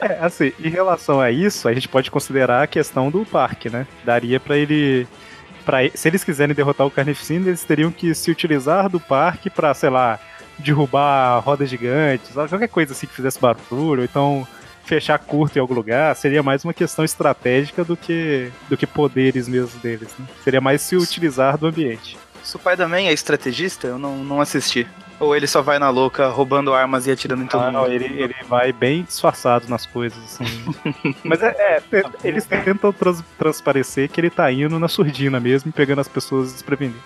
É, 0.00 0.18
assim, 0.20 0.52
em 0.60 0.68
relação 0.68 1.20
a 1.20 1.30
isso, 1.30 1.68
a 1.68 1.74
gente 1.74 1.88
pode 1.88 2.10
considerar 2.10 2.62
a 2.62 2.66
questão 2.66 3.10
do 3.10 3.24
parque, 3.24 3.70
né? 3.70 3.86
Daria 4.04 4.38
pra 4.38 4.56
ele. 4.56 5.06
Pra, 5.64 5.78
se 5.94 6.08
eles 6.08 6.22
quiserem 6.22 6.54
derrotar 6.54 6.86
o 6.86 6.90
Carnificina, 6.90 7.48
eles 7.48 7.64
teriam 7.64 7.90
que 7.90 8.14
se 8.14 8.30
utilizar 8.30 8.88
do 8.88 9.00
parque 9.00 9.50
pra, 9.50 9.74
sei 9.74 9.90
lá, 9.90 10.20
derrubar 10.58 11.40
rodas 11.40 11.68
gigantes, 11.68 12.32
qualquer 12.32 12.68
coisa 12.68 12.92
assim 12.92 13.06
que 13.06 13.14
fizesse 13.14 13.40
barulho, 13.40 14.04
então 14.04 14.46
fechar 14.84 15.18
curto 15.18 15.56
em 15.56 15.60
algum 15.60 15.74
lugar. 15.74 16.14
Seria 16.14 16.42
mais 16.42 16.64
uma 16.64 16.72
questão 16.72 17.04
estratégica 17.04 17.84
do 17.84 17.96
que, 17.96 18.50
do 18.68 18.76
que 18.76 18.86
poderes 18.86 19.48
mesmo 19.48 19.78
deles, 19.80 20.08
né? 20.18 20.26
Seria 20.44 20.60
mais 20.60 20.80
se 20.80 20.96
utilizar 20.96 21.58
do 21.58 21.66
ambiente. 21.66 22.16
O 22.42 22.46
Spider-Man 22.46 23.08
é 23.08 23.12
estrategista? 23.12 23.88
Eu 23.88 23.98
não, 23.98 24.18
não 24.18 24.40
assisti. 24.40 24.86
Ou 25.18 25.34
ele 25.34 25.46
só 25.46 25.62
vai 25.62 25.78
na 25.78 25.88
louca 25.88 26.28
roubando 26.28 26.74
armas 26.74 27.06
e 27.06 27.10
atirando 27.10 27.42
em 27.42 27.46
todo 27.46 27.62
Ah, 27.62 27.66
mundo? 27.66 27.74
não, 27.74 27.86
ele, 27.86 28.04
ele 28.22 28.34
vai 28.48 28.70
bem 28.72 29.02
disfarçado 29.02 29.66
nas 29.68 29.86
coisas, 29.86 30.18
assim. 30.24 30.44
Mas 31.24 31.42
é, 31.42 31.48
é, 31.58 31.82
eles 32.22 32.44
tentam 32.44 32.92
trans- 32.92 33.24
transparecer 33.38 34.10
que 34.10 34.20
ele 34.20 34.28
tá 34.30 34.50
indo 34.52 34.78
na 34.78 34.88
surdina 34.88 35.40
mesmo, 35.40 35.70
e 35.70 35.72
pegando 35.72 36.00
as 36.00 36.08
pessoas 36.08 36.52
desprevenidas. 36.52 37.00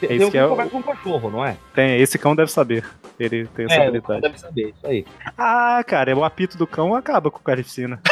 Tem, 0.00 0.06
É 0.06 0.08
tem 0.10 0.16
isso 0.18 0.28
um 0.28 0.30
que 0.30 0.38
é 0.38 0.44
o- 0.46 0.50
conversa 0.50 0.70
com 0.70 0.78
um 0.78 0.82
cachorro, 0.82 1.30
não 1.30 1.44
é? 1.44 1.56
Tem, 1.74 2.00
esse 2.00 2.18
cão 2.18 2.36
deve 2.36 2.52
saber. 2.52 2.84
Ele 3.18 3.46
tem 3.46 3.64
essa 3.64 3.74
É, 3.76 3.86
habilidade. 3.88 4.20
deve 4.20 4.38
saber, 4.38 4.68
isso 4.68 4.86
aí. 4.86 5.06
Ah, 5.38 5.82
cara, 5.86 6.14
o 6.16 6.22
apito 6.22 6.56
do 6.58 6.66
cão 6.66 6.94
acaba 6.94 7.30
com 7.30 7.38
o 7.38 7.42
carnificina. 7.42 7.98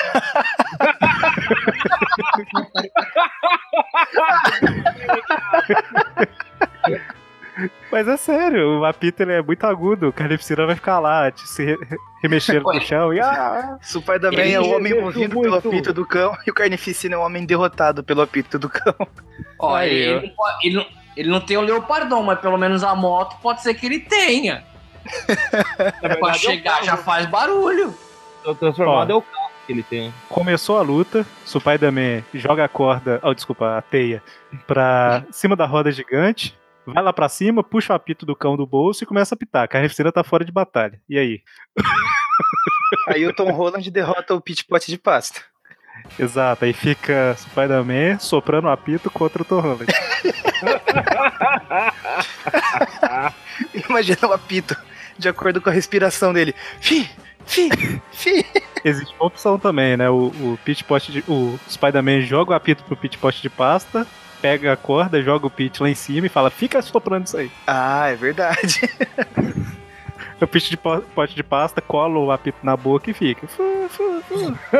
Mas 7.90 8.08
é 8.08 8.16
sério, 8.16 8.80
o 8.80 8.84
apito 8.84 9.22
ele 9.22 9.32
é 9.32 9.42
muito 9.42 9.64
agudo, 9.64 10.08
o 10.08 10.12
carnificina 10.12 10.66
vai 10.66 10.74
ficar 10.74 10.98
lá, 10.98 11.30
te 11.30 11.46
se 11.48 11.64
re- 11.64 11.78
remexendo 12.22 12.64
no 12.64 12.80
chão 12.80 13.14
e 13.14 13.20
ah, 13.20 13.78
Spider-Man 13.82 14.40
Ele 14.40 14.52
é 14.52 14.60
o 14.60 14.70
homem 14.76 15.00
movido 15.00 15.40
pelo 15.40 15.56
apito 15.56 15.92
do 15.92 16.04
cão 16.04 16.36
e 16.46 16.50
o 16.50 16.54
Carnificina 16.54 17.14
é 17.14 17.18
o 17.18 17.22
homem 17.22 17.46
derrotado 17.46 18.02
pelo 18.02 18.22
apito 18.22 18.58
do 18.58 18.68
cão. 18.68 18.94
Aí, 19.62 19.90
ele, 19.90 20.10
ele 20.10 20.34
não 20.36 20.44
ele 20.62 20.74
não, 20.76 20.86
ele 21.16 21.28
não 21.28 21.40
tem 21.40 21.56
o 21.56 21.60
Leopardon, 21.60 22.22
mas 22.24 22.40
pelo 22.40 22.58
menos 22.58 22.82
a 22.82 22.94
moto 22.94 23.36
pode 23.40 23.62
ser 23.62 23.74
que 23.74 23.86
ele 23.86 24.00
tenha. 24.00 24.64
Na 26.02 26.16
Pra 26.16 26.30
é 26.30 26.34
chegar 26.34 26.82
já 26.82 26.96
faz 26.96 27.26
barulho. 27.26 27.94
O 28.44 28.54
transformado 28.54 29.10
Ó. 29.10 29.14
é 29.14 29.16
o 29.16 29.22
carro 29.22 29.50
que 29.66 29.72
ele 29.72 29.82
tem. 29.82 30.12
começou 30.28 30.76
a 30.78 30.82
luta, 30.82 31.24
o 31.46 31.60
Spider-Man 31.60 32.22
joga 32.34 32.64
a 32.64 32.68
corda, 32.68 33.18
oh, 33.22 33.32
desculpa, 33.32 33.78
a 33.78 33.82
teia, 33.82 34.22
pra 34.66 35.24
cima 35.30 35.56
da 35.56 35.64
roda 35.64 35.90
gigante, 35.90 36.54
vai 36.86 37.02
lá 37.02 37.12
pra 37.12 37.28
cima, 37.28 37.62
puxa 37.62 37.92
o 37.92 37.96
apito 37.96 38.26
do 38.26 38.36
cão 38.36 38.56
do 38.56 38.66
bolso 38.66 39.04
e 39.04 39.06
começa 39.06 39.34
a 39.34 39.36
apitar. 39.36 39.64
A 39.64 39.68
carnificina 39.68 40.12
tá 40.12 40.24
fora 40.24 40.44
de 40.44 40.52
batalha. 40.52 41.00
E 41.08 41.18
aí? 41.18 41.42
Aí 43.08 43.26
o 43.26 43.34
Tom 43.34 43.50
Holland 43.50 43.90
derrota 43.90 44.34
o 44.34 44.40
Pit 44.40 44.64
Pot 44.64 44.90
de 44.90 44.98
pasta. 44.98 45.40
Exato, 46.18 46.64
aí 46.64 46.72
fica 46.72 47.36
Spider-Man 47.38 48.18
soprando 48.18 48.66
o 48.66 48.70
apito 48.70 49.08
contra 49.10 49.42
o 49.42 49.44
Tom 49.44 49.60
Holland. 49.60 49.86
Imagina 53.88 54.28
o 54.28 54.32
apito, 54.32 54.76
de 55.18 55.28
acordo 55.28 55.60
com 55.60 55.70
a 55.70 55.72
respiração 55.72 56.32
dele. 56.32 56.54
Fi, 56.80 57.08
fi, 57.46 57.68
fi. 58.12 58.46
Existe 58.84 59.14
uma 59.18 59.26
opção 59.26 59.58
também, 59.58 59.96
né? 59.96 60.08
O, 60.10 60.26
o 60.26 60.58
de, 60.66 61.24
o 61.26 61.58
Spider-Man 61.68 62.20
joga 62.22 62.52
o 62.52 62.54
apito 62.54 62.84
pro 62.84 62.96
Pit 62.96 63.18
Pot 63.18 63.40
de 63.40 63.50
pasta, 63.50 64.06
pega 64.44 64.74
a 64.74 64.76
corda, 64.76 65.22
joga 65.22 65.46
o 65.46 65.50
Pit 65.50 65.82
lá 65.82 65.88
em 65.88 65.94
cima 65.94 66.26
e 66.26 66.28
fala: 66.28 66.50
fica 66.50 66.82
soprando 66.82 67.26
isso 67.26 67.38
aí. 67.38 67.50
Ah, 67.66 68.08
é 68.10 68.14
verdade. 68.14 68.80
O 70.40 70.46
Pit 70.46 70.68
de 70.68 70.76
po- 70.76 71.00
pote 71.14 71.34
de 71.34 71.42
pasta 71.42 71.80
cola 71.80 72.18
o 72.18 72.30
apito 72.30 72.58
na 72.62 72.76
boca 72.76 73.10
e 73.10 73.14
fica. 73.14 73.46
Fu, 73.46 73.86
fu, 73.88 74.20
fu. 74.28 74.58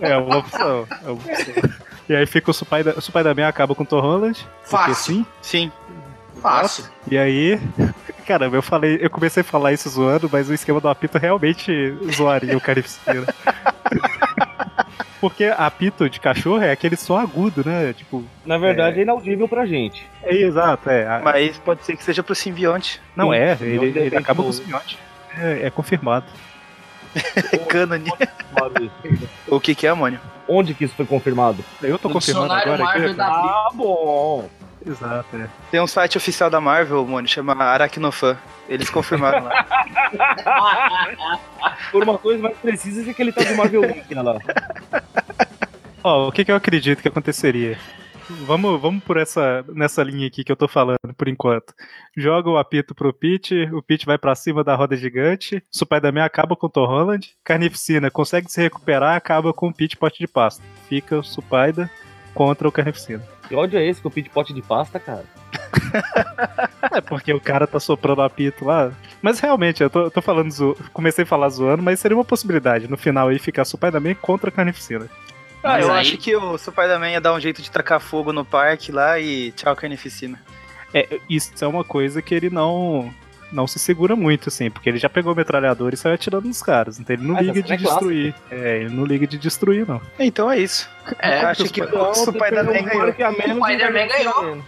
É, 0.00 0.10
é 0.12 0.16
uma 0.16 0.36
opção. 0.38 0.86
É 1.02 1.04
uma 1.06 1.12
opção. 1.14 1.70
E 2.08 2.14
aí 2.14 2.24
fica 2.26 2.50
o 2.50 2.54
Spider- 2.54 2.96
o 2.96 3.00
Spider-Man 3.00 3.48
acaba 3.48 3.74
com 3.74 3.82
o 3.82 3.86
Tom 3.86 4.00
Holland. 4.00 4.46
Fácil. 4.62 4.94
sim. 4.94 5.26
Sim. 5.40 5.72
Fácil. 6.40 6.84
E 7.10 7.16
aí, 7.18 7.58
caramba, 8.26 8.56
eu 8.56 8.62
falei, 8.62 8.98
eu 9.00 9.10
comecei 9.10 9.40
a 9.40 9.44
falar 9.44 9.72
isso 9.72 9.88
zoando, 9.88 10.28
mas 10.30 10.48
o 10.48 10.54
esquema 10.54 10.80
do 10.80 10.88
apito 10.88 11.18
realmente 11.18 11.96
zoaria 12.14 12.56
o 12.56 12.60
Carnificina. 12.60 13.26
Porque 15.22 15.44
apito 15.56 16.10
de 16.10 16.18
cachorro 16.18 16.60
é 16.62 16.72
aquele 16.72 16.96
som 16.96 17.16
agudo, 17.16 17.62
né? 17.64 17.92
Tipo, 17.92 18.24
Na 18.44 18.58
verdade, 18.58 18.98
é, 18.98 19.02
inaudível 19.04 19.46
pra 19.48 19.64
gente. 19.64 20.04
é 20.24 20.34
exato, 20.34 20.90
é. 20.90 21.06
A- 21.06 21.20
Mas 21.22 21.56
pode 21.58 21.84
ser 21.84 21.96
que 21.96 22.02
seja 22.02 22.22
pro 22.24 22.34
simbionte. 22.34 23.00
não 23.16 23.32
é, 23.32 23.54
sim, 23.56 23.64
ele, 23.64 23.76
não 23.76 23.84
ele 23.84 23.92
depende 23.92 24.16
acaba 24.16 24.42
com 24.42 24.48
o 24.48 24.52
simbionte. 24.52 24.98
É, 25.38 25.66
é 25.66 25.70
confirmado. 25.70 26.26
Cânone. 27.70 28.10
O 29.48 29.60
que, 29.60 29.74
que 29.74 29.86
é 29.86 29.90
amônio? 29.90 30.20
Onde 30.48 30.74
que 30.74 30.84
isso 30.84 30.94
foi 30.94 31.06
confirmado? 31.06 31.64
Eu 31.82 31.98
tô 31.98 32.08
No 32.08 32.14
confirmando 32.14 32.52
agora. 32.52 32.82
Marvel 32.84 33.08
aqui, 33.08 33.16
da- 33.16 33.26
Ah, 33.28 33.68
bom. 33.74 34.48
Exato, 34.84 35.36
é. 35.36 35.48
Tem 35.70 35.80
um 35.80 35.86
site 35.86 36.16
oficial 36.16 36.50
da 36.50 36.60
Marvel, 36.60 37.06
mano, 37.06 37.28
chama 37.28 37.54
Aracnofan. 37.54 38.36
Eles 38.68 38.90
confirmaram 38.90 39.44
lá. 39.44 39.66
Por 41.90 42.02
uma 42.02 42.18
coisa 42.18 42.42
mais 42.42 42.56
precisa 42.58 43.10
é 43.10 43.14
que 43.14 43.22
ele 43.22 43.32
tá 43.32 43.42
de 43.44 43.54
Marvel 43.54 43.82
Link 43.82 44.12
lá. 44.14 44.38
Ó, 46.04 46.28
o 46.28 46.32
que, 46.32 46.44
que 46.44 46.50
eu 46.50 46.56
acredito 46.56 47.00
que 47.00 47.08
aconteceria? 47.08 47.78
Vamos, 48.28 48.80
vamos 48.80 49.04
por 49.04 49.16
essa 49.16 49.64
nessa 49.68 50.02
linha 50.02 50.26
aqui 50.26 50.42
que 50.42 50.50
eu 50.50 50.56
tô 50.56 50.66
falando, 50.66 50.98
por 51.16 51.28
enquanto. 51.28 51.74
Joga 52.16 52.50
o 52.50 52.56
apito 52.56 52.94
pro 52.94 53.12
Pete, 53.12 53.68
o 53.72 53.82
Pete 53.82 54.06
vai 54.06 54.16
pra 54.16 54.34
cima 54.34 54.64
da 54.64 54.74
roda 54.74 54.96
gigante, 54.96 55.56
o 55.56 55.78
Spider-Man 55.78 56.24
acaba 56.24 56.56
com 56.56 56.66
o 56.66 56.70
Tom 56.70 56.86
Holland, 56.86 57.36
Carnificina 57.44 58.10
consegue 58.10 58.50
se 58.50 58.60
recuperar, 58.60 59.16
acaba 59.16 59.52
com 59.52 59.68
o 59.68 59.74
Pete 59.74 59.96
pote 59.96 60.18
de 60.18 60.26
pasta. 60.26 60.62
Fica 60.88 61.18
o 61.18 61.22
Spider 61.22 61.90
contra 62.34 62.66
o 62.66 62.72
Carnificina. 62.72 63.22
Que 63.52 63.56
ódio 63.56 63.78
é 63.78 63.84
esse 63.86 64.00
que 64.00 64.06
eu 64.06 64.10
pedi 64.10 64.30
pote 64.30 64.54
de 64.54 64.62
pasta, 64.62 64.98
cara? 64.98 65.26
É 66.90 67.00
porque 67.02 67.32
o 67.34 67.40
cara 67.40 67.66
tá 67.66 67.78
soprando 67.78 68.22
apito 68.22 68.64
lá. 68.64 68.90
Mas 69.20 69.40
realmente, 69.40 69.82
eu 69.82 69.90
tô, 69.90 70.04
eu 70.04 70.10
tô 70.10 70.22
falando, 70.22 70.50
zo... 70.50 70.74
comecei 70.92 71.24
a 71.24 71.26
falar 71.26 71.50
zoando, 71.50 71.82
mas 71.82 72.00
seria 72.00 72.16
uma 72.16 72.24
possibilidade. 72.24 72.88
No 72.88 72.96
final 72.96 73.28
aí 73.28 73.38
ficar 73.38 73.64
Spider-Man 73.66 74.14
contra 74.14 74.48
a 74.48 74.52
Carnificina. 74.52 75.06
Ah, 75.62 75.72
Mas 75.74 75.84
eu 75.86 75.92
aí- 75.92 76.00
acho 76.00 76.16
que 76.16 76.34
o 76.34 76.56
Spider-Man 76.56 77.10
ia 77.10 77.20
dar 77.20 77.34
um 77.34 77.40
jeito 77.40 77.60
de 77.60 77.70
tracar 77.70 78.00
fogo 78.00 78.32
no 78.32 78.42
parque 78.44 78.90
lá 78.90 79.18
e 79.20 79.52
tchau, 79.52 79.76
Carnificina. 79.76 80.40
É, 80.94 81.20
isso 81.28 81.52
é 81.62 81.66
uma 81.68 81.84
coisa 81.84 82.22
que 82.22 82.34
ele 82.34 82.48
não 82.48 83.12
não 83.52 83.66
se 83.66 83.78
segura 83.78 84.16
muito, 84.16 84.48
assim, 84.48 84.70
porque 84.70 84.88
ele 84.88 84.98
já 84.98 85.08
pegou 85.08 85.32
o 85.32 85.36
metralhador 85.36 85.92
e 85.92 85.96
saiu 85.96 86.14
atirando 86.14 86.48
nos 86.48 86.62
caras, 86.62 86.98
então 86.98 87.14
ele 87.14 87.26
não 87.26 87.36
Ah, 87.36 87.40
liga 87.42 87.62
de 87.62 87.72
é 87.72 87.76
destruir. 87.76 88.34
É, 88.50 88.78
ele 88.78 88.94
não 88.94 89.04
liga 89.04 89.26
de 89.26 89.38
destruir, 89.38 89.86
não. 89.86 90.00
Então 90.18 90.50
é 90.50 90.58
isso. 90.58 90.88
É, 91.18 91.42
eu 91.42 91.48
acho 91.48 91.64
que 91.64 91.82
o 91.82 92.14
Spider-Man 92.14 92.82
ganhou. 92.84 93.08
O 93.08 93.64
Spider-Man 93.64 94.06
ganhou. 94.08 94.62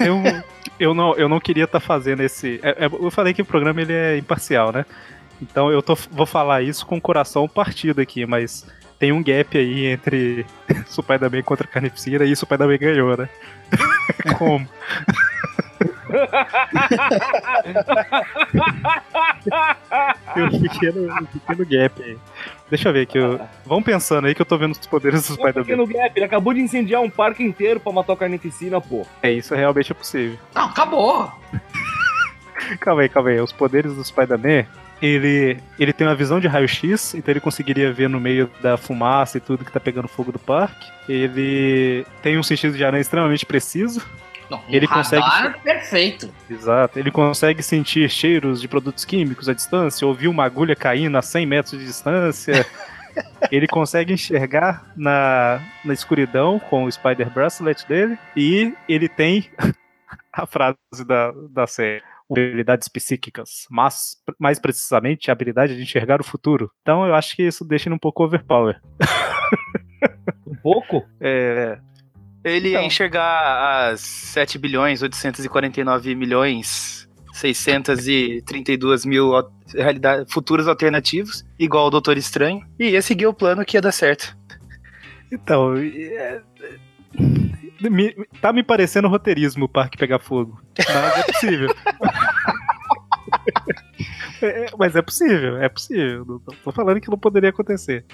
Eu, 0.00 0.42
eu, 0.80 0.94
não, 0.94 1.14
eu 1.16 1.28
não 1.28 1.38
queria 1.38 1.64
estar 1.64 1.80
fazendo 1.80 2.22
esse. 2.22 2.58
é- 2.62 2.86
é- 2.86 2.86
eu 2.86 3.10
falei 3.10 3.34
que 3.34 3.42
o 3.42 3.44
programa 3.44 3.80
ele 3.82 3.92
é 3.92 4.16
imparcial, 4.16 4.72
né? 4.72 4.86
Então 5.40 5.70
eu 5.70 5.82
tô, 5.82 5.94
vou 6.10 6.24
falar 6.24 6.62
isso 6.62 6.86
com 6.86 6.96
o 6.96 7.00
coração 7.00 7.46
partido 7.46 8.00
aqui, 8.00 8.24
mas 8.24 8.66
tem 8.98 9.12
um 9.12 9.22
gap 9.22 9.58
aí 9.58 9.84
entre 9.84 10.46
Spider-Man 10.88 11.42
contra 11.42 11.66
Carnificina 11.66 12.24
e 12.24 12.34
Spider-Man 12.34 12.78
ganhou, 12.78 13.16
né? 13.18 13.28
Como? 14.38 14.66
Eu 20.36 20.50
fiquei 20.60 20.90
no, 20.92 21.12
um 21.12 21.24
pequeno 21.26 21.66
gap 21.66 22.02
aí. 22.02 22.18
Deixa 22.68 22.88
eu 22.88 22.92
ver 22.92 23.02
aqui. 23.02 23.18
Eu... 23.18 23.40
Vão 23.64 23.82
pensando 23.82 24.26
aí 24.26 24.34
que 24.34 24.42
eu 24.42 24.46
tô 24.46 24.58
vendo 24.58 24.72
os 24.72 24.86
poderes 24.86 25.26
do 25.26 25.32
Um 25.32 25.36
Spider-Man. 25.36 25.64
pequeno 25.64 25.86
gap, 25.86 26.12
ele 26.16 26.24
acabou 26.24 26.52
de 26.54 26.60
incendiar 26.60 27.02
um 27.02 27.10
parque 27.10 27.42
inteiro 27.42 27.80
pra 27.80 27.92
matar 27.92 28.12
o 28.12 28.16
Carnificina, 28.16 28.80
pô. 28.80 29.06
É, 29.22 29.30
isso 29.30 29.54
realmente 29.54 29.92
é 29.92 29.94
possível. 29.94 30.38
Não, 30.54 30.66
acabou. 30.66 31.30
Calma 32.80 33.02
aí, 33.02 33.08
calma 33.08 33.30
aí. 33.30 33.40
Os 33.40 33.52
poderes 33.52 33.94
do 33.94 34.02
Spider-Man 34.02 34.66
ele, 35.00 35.58
ele 35.78 35.92
tem 35.92 36.06
uma 36.06 36.14
visão 36.14 36.40
de 36.40 36.48
raio-x, 36.48 37.14
então 37.14 37.32
ele 37.32 37.40
conseguiria 37.40 37.92
ver 37.92 38.08
no 38.08 38.18
meio 38.18 38.50
da 38.62 38.76
fumaça 38.76 39.36
e 39.36 39.40
tudo 39.40 39.64
que 39.64 39.72
tá 39.72 39.80
pegando 39.80 40.08
fogo 40.08 40.32
do 40.32 40.38
parque. 40.38 40.90
Ele 41.08 42.06
tem 42.22 42.38
um 42.38 42.42
sentido 42.42 42.76
de 42.76 42.84
aranha 42.84 43.00
extremamente 43.00 43.44
preciso. 43.44 44.06
Não, 44.50 44.58
um 44.58 44.62
Ele 44.68 44.86
consegue- 44.86 45.58
perfeito. 45.62 46.32
Exato. 46.48 46.98
Ele 46.98 47.10
consegue 47.10 47.62
sentir 47.62 48.08
cheiros 48.08 48.60
de 48.60 48.68
produtos 48.68 49.04
químicos 49.04 49.48
à 49.48 49.52
distância, 49.54 50.06
ouvir 50.06 50.28
uma 50.28 50.44
agulha 50.44 50.76
caindo 50.76 51.16
a 51.16 51.22
100 51.22 51.46
metros 51.46 51.78
de 51.78 51.84
distância. 51.86 52.64
ele 53.50 53.66
consegue 53.66 54.12
enxergar 54.12 54.86
na, 54.96 55.60
na 55.84 55.92
escuridão 55.92 56.58
com 56.58 56.84
o 56.84 56.92
Spider 56.92 57.30
Bracelet 57.30 57.86
dele. 57.88 58.18
E 58.36 58.72
ele 58.88 59.08
tem 59.08 59.50
a 60.32 60.46
frase 60.46 60.76
da, 61.06 61.32
da 61.50 61.66
série. 61.66 62.02
Habilidades 62.28 62.88
psíquicas, 62.88 63.68
mas 63.70 64.16
mais 64.36 64.58
precisamente 64.58 65.30
a 65.30 65.32
habilidade 65.32 65.76
de 65.76 65.82
enxergar 65.82 66.20
o 66.20 66.24
futuro. 66.24 66.72
Então 66.82 67.06
eu 67.06 67.14
acho 67.14 67.36
que 67.36 67.44
isso 67.44 67.64
deixa 67.64 67.88
ele 67.88 67.94
um 67.94 68.00
pouco 68.00 68.24
overpower. 68.24 68.80
Um 70.44 70.56
pouco? 70.56 71.04
É, 71.20 71.78
Ele 72.48 72.68
Então. 72.70 72.80
ia 72.80 72.86
enxergar 72.86 73.90
as 73.90 74.00
7 74.00 74.56
bilhões 74.58 75.02
849 75.02 76.14
milhões 76.14 77.08
632 77.32 79.04
mil 79.04 79.34
al- 79.34 79.52
realidade, 79.74 80.32
futuros 80.32 80.68
alternativos, 80.68 81.44
igual 81.58 81.88
o 81.88 81.90
Doutor 81.90 82.16
Estranho, 82.16 82.64
e 82.78 82.90
ia 82.90 83.02
seguir 83.02 83.26
o 83.26 83.34
plano 83.34 83.64
que 83.64 83.76
ia 83.76 83.80
dar 83.80 83.90
certo. 83.92 84.36
Então, 85.30 85.74
é- 85.76 86.40
me- 87.90 88.14
tá 88.40 88.52
me 88.52 88.62
parecendo 88.62 89.08
roteirismo 89.08 89.64
o 89.64 89.68
parque 89.68 89.98
pegar 89.98 90.18
fogo. 90.20 90.60
Mas 90.78 91.18
é 91.18 91.22
possível. 91.32 91.74
É, 94.42 94.66
mas 94.78 94.94
é 94.94 95.00
possível, 95.02 95.56
é 95.56 95.68
possível. 95.68 96.24
Não 96.26 96.38
tô- 96.38 96.52
tô 96.64 96.70
falando 96.72 97.00
que 97.00 97.08
não 97.10 97.18
poderia 97.18 97.48
acontecer. 97.50 98.04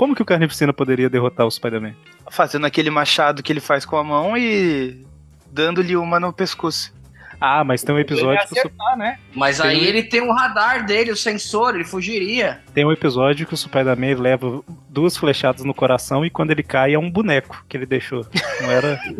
Como 0.00 0.14
que 0.14 0.22
o 0.22 0.24
Carnificina 0.24 0.72
poderia 0.72 1.10
derrotar 1.10 1.46
o 1.46 1.50
Spider-Man? 1.50 1.92
Fazendo 2.30 2.64
aquele 2.64 2.88
machado 2.88 3.42
que 3.42 3.52
ele 3.52 3.60
faz 3.60 3.84
com 3.84 3.98
a 3.98 4.02
mão 4.02 4.34
e 4.34 5.04
dando-lhe 5.52 5.94
uma 5.94 6.18
no 6.18 6.32
pescoço. 6.32 6.90
Ah, 7.38 7.62
mas 7.62 7.82
tem 7.82 7.94
um 7.94 7.98
episódio 7.98 8.38
que 8.40 8.46
o, 8.46 8.48
Su- 8.48 8.58
acertar, 8.60 8.96
né? 8.96 9.18
Mas 9.34 9.58
Tem 9.58 9.68
aí 9.70 9.78
um- 9.80 9.84
ele 9.84 10.02
tem 10.04 10.22
o 10.22 10.32
radar 10.32 10.86
dele, 10.86 11.10
o 11.10 11.16
sensor, 11.16 11.74
ele 11.74 11.84
fugiria. 11.84 12.62
tem 12.72 12.86
um 12.86 12.92
episódio 12.92 13.46
que 13.46 13.52
o 13.52 13.56
Spider-Man 13.58 14.18
leva 14.18 14.62
duas 14.88 15.18
flechadas 15.18 15.64
no 15.64 15.74
coração 15.74 16.24
e 16.24 16.30
quando 16.30 16.50
ele 16.52 16.62
cai 16.62 16.94
é 16.94 16.98
um 16.98 17.10
boneco 17.10 17.62
que 17.68 17.76
ele 17.76 17.84
deixou. 17.84 18.26
Não 18.62 18.70
era. 18.70 18.98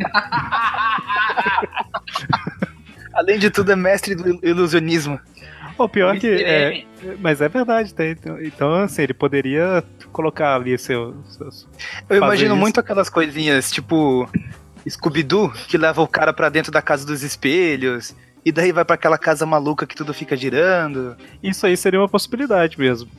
Além 3.12 3.38
de 3.38 3.50
tudo, 3.50 3.70
é 3.72 3.76
mestre 3.76 4.14
do 4.14 4.26
il- 4.28 4.40
ilusionismo. 4.42 5.20
O 5.76 5.88
pior 5.88 6.16
que. 6.18 6.26
É, 6.26 6.68
Ele- 6.68 6.86
mas 7.20 7.40
é 7.40 7.48
verdade, 7.48 7.94
tem- 7.94 8.16
Então, 8.42 8.74
assim, 8.74 9.02
ele 9.02 9.14
poderia 9.14 9.82
colocar 10.10 10.54
ali 10.56 10.76
seu, 10.78 11.14
seus. 11.28 11.68
Eu 12.08 12.16
imagino 12.16 12.54
isso. 12.54 12.60
muito 12.60 12.80
aquelas 12.80 13.08
coisinhas, 13.08 13.70
tipo 13.70 14.28
Scooby-Doo, 14.88 15.50
que 15.68 15.78
leva 15.78 16.02
o 16.02 16.08
cara 16.08 16.32
pra 16.32 16.48
dentro 16.48 16.72
da 16.72 16.82
casa 16.82 17.06
dos 17.06 17.22
espelhos, 17.22 18.14
e 18.44 18.50
daí 18.50 18.72
vai 18.72 18.84
pra 18.84 18.94
aquela 18.94 19.18
casa 19.18 19.44
maluca 19.44 19.86
que 19.86 19.94
tudo 19.94 20.14
fica 20.14 20.36
girando. 20.36 21.16
Isso 21.42 21.66
aí 21.66 21.76
seria 21.76 22.00
uma 22.00 22.08
possibilidade 22.08 22.78
mesmo. 22.78 23.10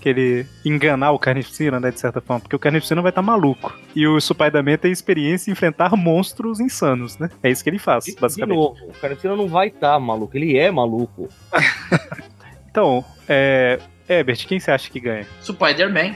Que 0.00 0.08
ele 0.10 0.46
enganar 0.64 1.12
o 1.12 1.18
Carnificina, 1.18 1.80
né, 1.80 1.90
de 1.90 1.98
certa 1.98 2.20
forma. 2.20 2.40
Porque 2.40 2.56
o 2.56 2.58
Carnificina 2.58 3.00
vai 3.00 3.10
estar 3.10 3.22
maluco. 3.22 3.72
E 3.96 4.06
o 4.06 4.20
Spider-Man 4.20 4.76
tem 4.76 4.92
experiência 4.92 5.48
em 5.48 5.52
enfrentar 5.52 5.96
monstros 5.96 6.60
insanos, 6.60 7.16
né? 7.16 7.30
É 7.42 7.50
isso 7.50 7.64
que 7.64 7.70
ele 7.70 7.78
faz, 7.78 8.04
De, 8.04 8.14
de 8.14 8.20
basicamente. 8.20 8.56
novo, 8.56 8.76
o 8.86 8.92
Carnificina 9.00 9.34
não 9.34 9.48
vai 9.48 9.68
estar 9.68 9.98
maluco, 9.98 10.36
ele 10.36 10.58
é 10.58 10.70
maluco. 10.70 11.28
Então, 12.74 13.04
é. 13.28 13.78
Herbert, 14.08 14.46
quem 14.46 14.60
você 14.60 14.70
acha 14.70 14.90
que 14.90 15.00
ganha? 15.00 15.26
Spider-Man. 15.40 16.14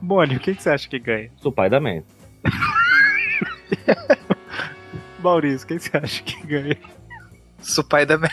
Mônio, 0.00 0.40
quem 0.40 0.54
que 0.54 0.62
você 0.62 0.70
acha 0.70 0.88
que 0.88 0.98
ganha? 0.98 1.30
Sou 1.40 1.52
pai 1.52 1.68
da 1.70 1.80
Man. 1.80 2.02
Maurício, 5.20 5.66
quem 5.66 5.78
você 5.78 5.96
acha 5.96 6.22
que 6.22 6.46
ganha? 6.46 6.76
Supai 7.60 8.06
da 8.06 8.18
Man. 8.18 8.28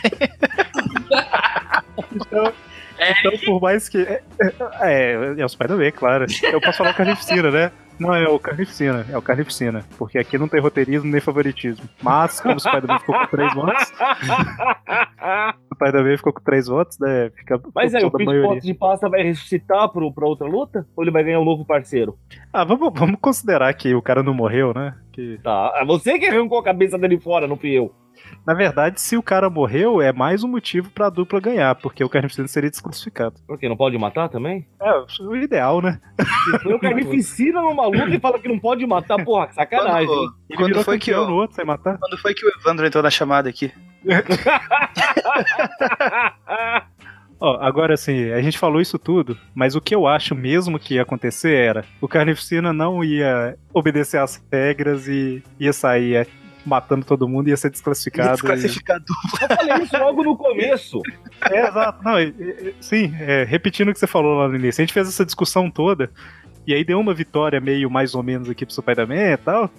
Então, 2.99 3.31
por 3.45 3.61
mais 3.61 3.87
que. 3.89 3.99
É, 3.99 4.21
é, 4.81 5.35
é 5.37 5.45
o 5.45 5.49
Spider-Man, 5.49 5.91
claro. 5.91 6.25
Eu 6.43 6.61
posso 6.61 6.77
falar 6.79 6.91
o 6.91 6.95
Carnificina, 6.95 7.51
né? 7.51 7.71
Não, 7.99 8.13
é 8.13 8.27
o 8.27 8.37
Carnificina, 8.37 9.05
é 9.09 9.17
o 9.17 9.21
Carnificina. 9.21 9.83
Porque 9.97 10.19
aqui 10.19 10.37
não 10.37 10.47
tem 10.47 10.61
roteirismo 10.61 11.09
nem 11.09 11.19
favoritismo. 11.19 11.83
Mas, 12.01 12.39
como 12.39 12.55
o 12.55 12.59
Spider-Man 12.59 12.99
ficou 12.99 13.15
com 13.15 13.25
três 13.27 13.53
votos, 13.53 13.91
o 15.71 15.75
Spider-Man 15.75 16.17
ficou 16.17 16.33
com 16.33 16.41
três 16.41 16.67
votos, 16.67 16.99
né? 16.99 17.31
Fica 17.35 17.59
Mas 17.73 17.95
aí, 17.95 18.03
o 18.03 18.11
Pete 18.11 18.61
de 18.61 18.73
Pasta 18.73 19.09
vai 19.09 19.23
ressuscitar 19.23 19.89
pro, 19.89 20.13
pra 20.13 20.27
outra 20.27 20.47
luta? 20.47 20.85
Ou 20.95 21.03
ele 21.03 21.11
vai 21.11 21.23
ganhar 21.23 21.39
um 21.39 21.45
novo 21.45 21.65
parceiro? 21.65 22.17
Ah, 22.53 22.63
vamos, 22.63 22.91
vamos 22.93 23.19
considerar 23.19 23.73
que 23.73 23.95
o 23.95 24.01
cara 24.01 24.21
não 24.21 24.33
morreu, 24.33 24.73
né? 24.73 24.93
Que, 25.17 25.39
Tá, 25.43 25.73
é 25.77 25.83
você 25.83 26.19
que 26.19 26.27
arrancou 26.27 26.59
a 26.59 26.63
cabeça 26.63 26.95
dele 26.95 27.19
fora, 27.19 27.47
não 27.47 27.57
fui 27.57 27.71
eu. 27.71 27.91
na 28.45 28.53
verdade, 28.53 29.01
se 29.01 29.17
o 29.17 29.23
cara 29.23 29.49
morreu, 29.49 29.99
é 30.01 30.13
mais 30.13 30.43
um 30.43 30.47
motivo 30.47 30.91
pra 30.91 31.09
dupla 31.09 31.39
ganhar, 31.39 31.73
porque 31.75 32.03
o 32.03 32.09
Carnificina 32.09 32.47
seria 32.47 32.69
desclassificado. 32.69 33.35
Por 33.47 33.57
quê? 33.57 33.67
Não 33.67 33.75
pode 33.75 33.97
matar 33.97 34.29
também? 34.29 34.67
É, 34.79 34.91
o 35.23 35.35
ideal, 35.35 35.81
né? 35.81 35.99
Se 36.45 36.59
foi 36.59 36.73
o 36.75 36.79
Carnificina 36.79 37.59
numa 37.61 37.87
luta 37.87 38.09
e 38.09 38.19
fala 38.19 38.37
que 38.39 38.47
não 38.47 38.59
pode 38.59 38.85
matar, 38.85 39.23
porra, 39.25 39.47
que 39.47 39.55
sacanagem. 39.55 40.01
hein? 40.07 40.07
Quando, 40.07 40.35
Ele 40.49 40.57
quando 40.73 40.83
foi 40.83 40.99
que 40.99 41.11
o, 41.13 41.27
no 41.27 41.33
outro 41.35 41.55
sem 41.55 41.65
matar. 41.65 41.97
quando 41.97 42.17
foi 42.19 42.33
que 42.35 42.45
o 42.45 42.49
Evandro 42.59 42.85
entrou 42.85 43.01
na 43.03 43.09
chamada 43.09 43.49
aqui? 43.49 43.71
Ó, 47.39 47.57
agora 47.61 47.93
assim, 47.93 48.31
a 48.31 48.41
gente 48.41 48.57
falou 48.57 48.81
isso 48.81 48.97
tudo, 48.97 49.37
mas 49.53 49.75
o 49.75 49.81
que 49.81 49.93
eu 49.93 50.07
acho 50.07 50.33
mesmo 50.33 50.79
que 50.79 50.95
ia 50.95 51.03
acontecer 51.03 51.53
era 51.53 51.85
o 52.01 52.07
Carnificina 52.07 52.73
não 52.73 53.03
ia 53.03 53.55
obedecer 53.73 54.17
às 54.19 54.41
regras 54.51 55.07
e 55.07 55.43
ia 55.59 55.71
sair 55.71 56.15
é, 56.15 56.27
matando 56.65 57.05
todo 57.05 57.27
mundo, 57.29 57.47
ia 57.47 57.55
ser 57.55 57.69
desclassificado. 57.69 58.31
Desclassificado. 58.33 59.05
Eu 59.41 59.55
falei 59.55 59.83
isso 59.83 59.97
logo 59.97 60.23
no 60.23 60.35
começo. 60.35 60.99
e- 61.07 61.27
É, 61.53 61.67
exato. 61.67 62.03
Não, 62.03 62.19
e- 62.19 62.33
e- 62.39 62.73
sim, 62.81 63.13
é, 63.19 63.43
repetindo 63.43 63.89
o 63.89 63.93
que 63.93 63.99
você 63.99 64.07
falou 64.07 64.39
lá 64.39 64.47
no 64.47 64.55
início, 64.55 64.81
a 64.81 64.85
gente 64.85 64.93
fez 64.93 65.07
essa 65.07 65.23
discussão 65.23 65.69
toda, 65.69 66.09
e 66.65 66.73
aí 66.73 66.83
deu 66.83 66.99
uma 66.99 67.13
vitória 67.13 67.61
meio 67.61 67.89
mais 67.89 68.15
ou 68.15 68.23
menos 68.23 68.49
aqui 68.49 68.65
pro 68.65 68.73
Spider-Man 68.73 69.31
e 69.33 69.37
tal, 69.37 69.69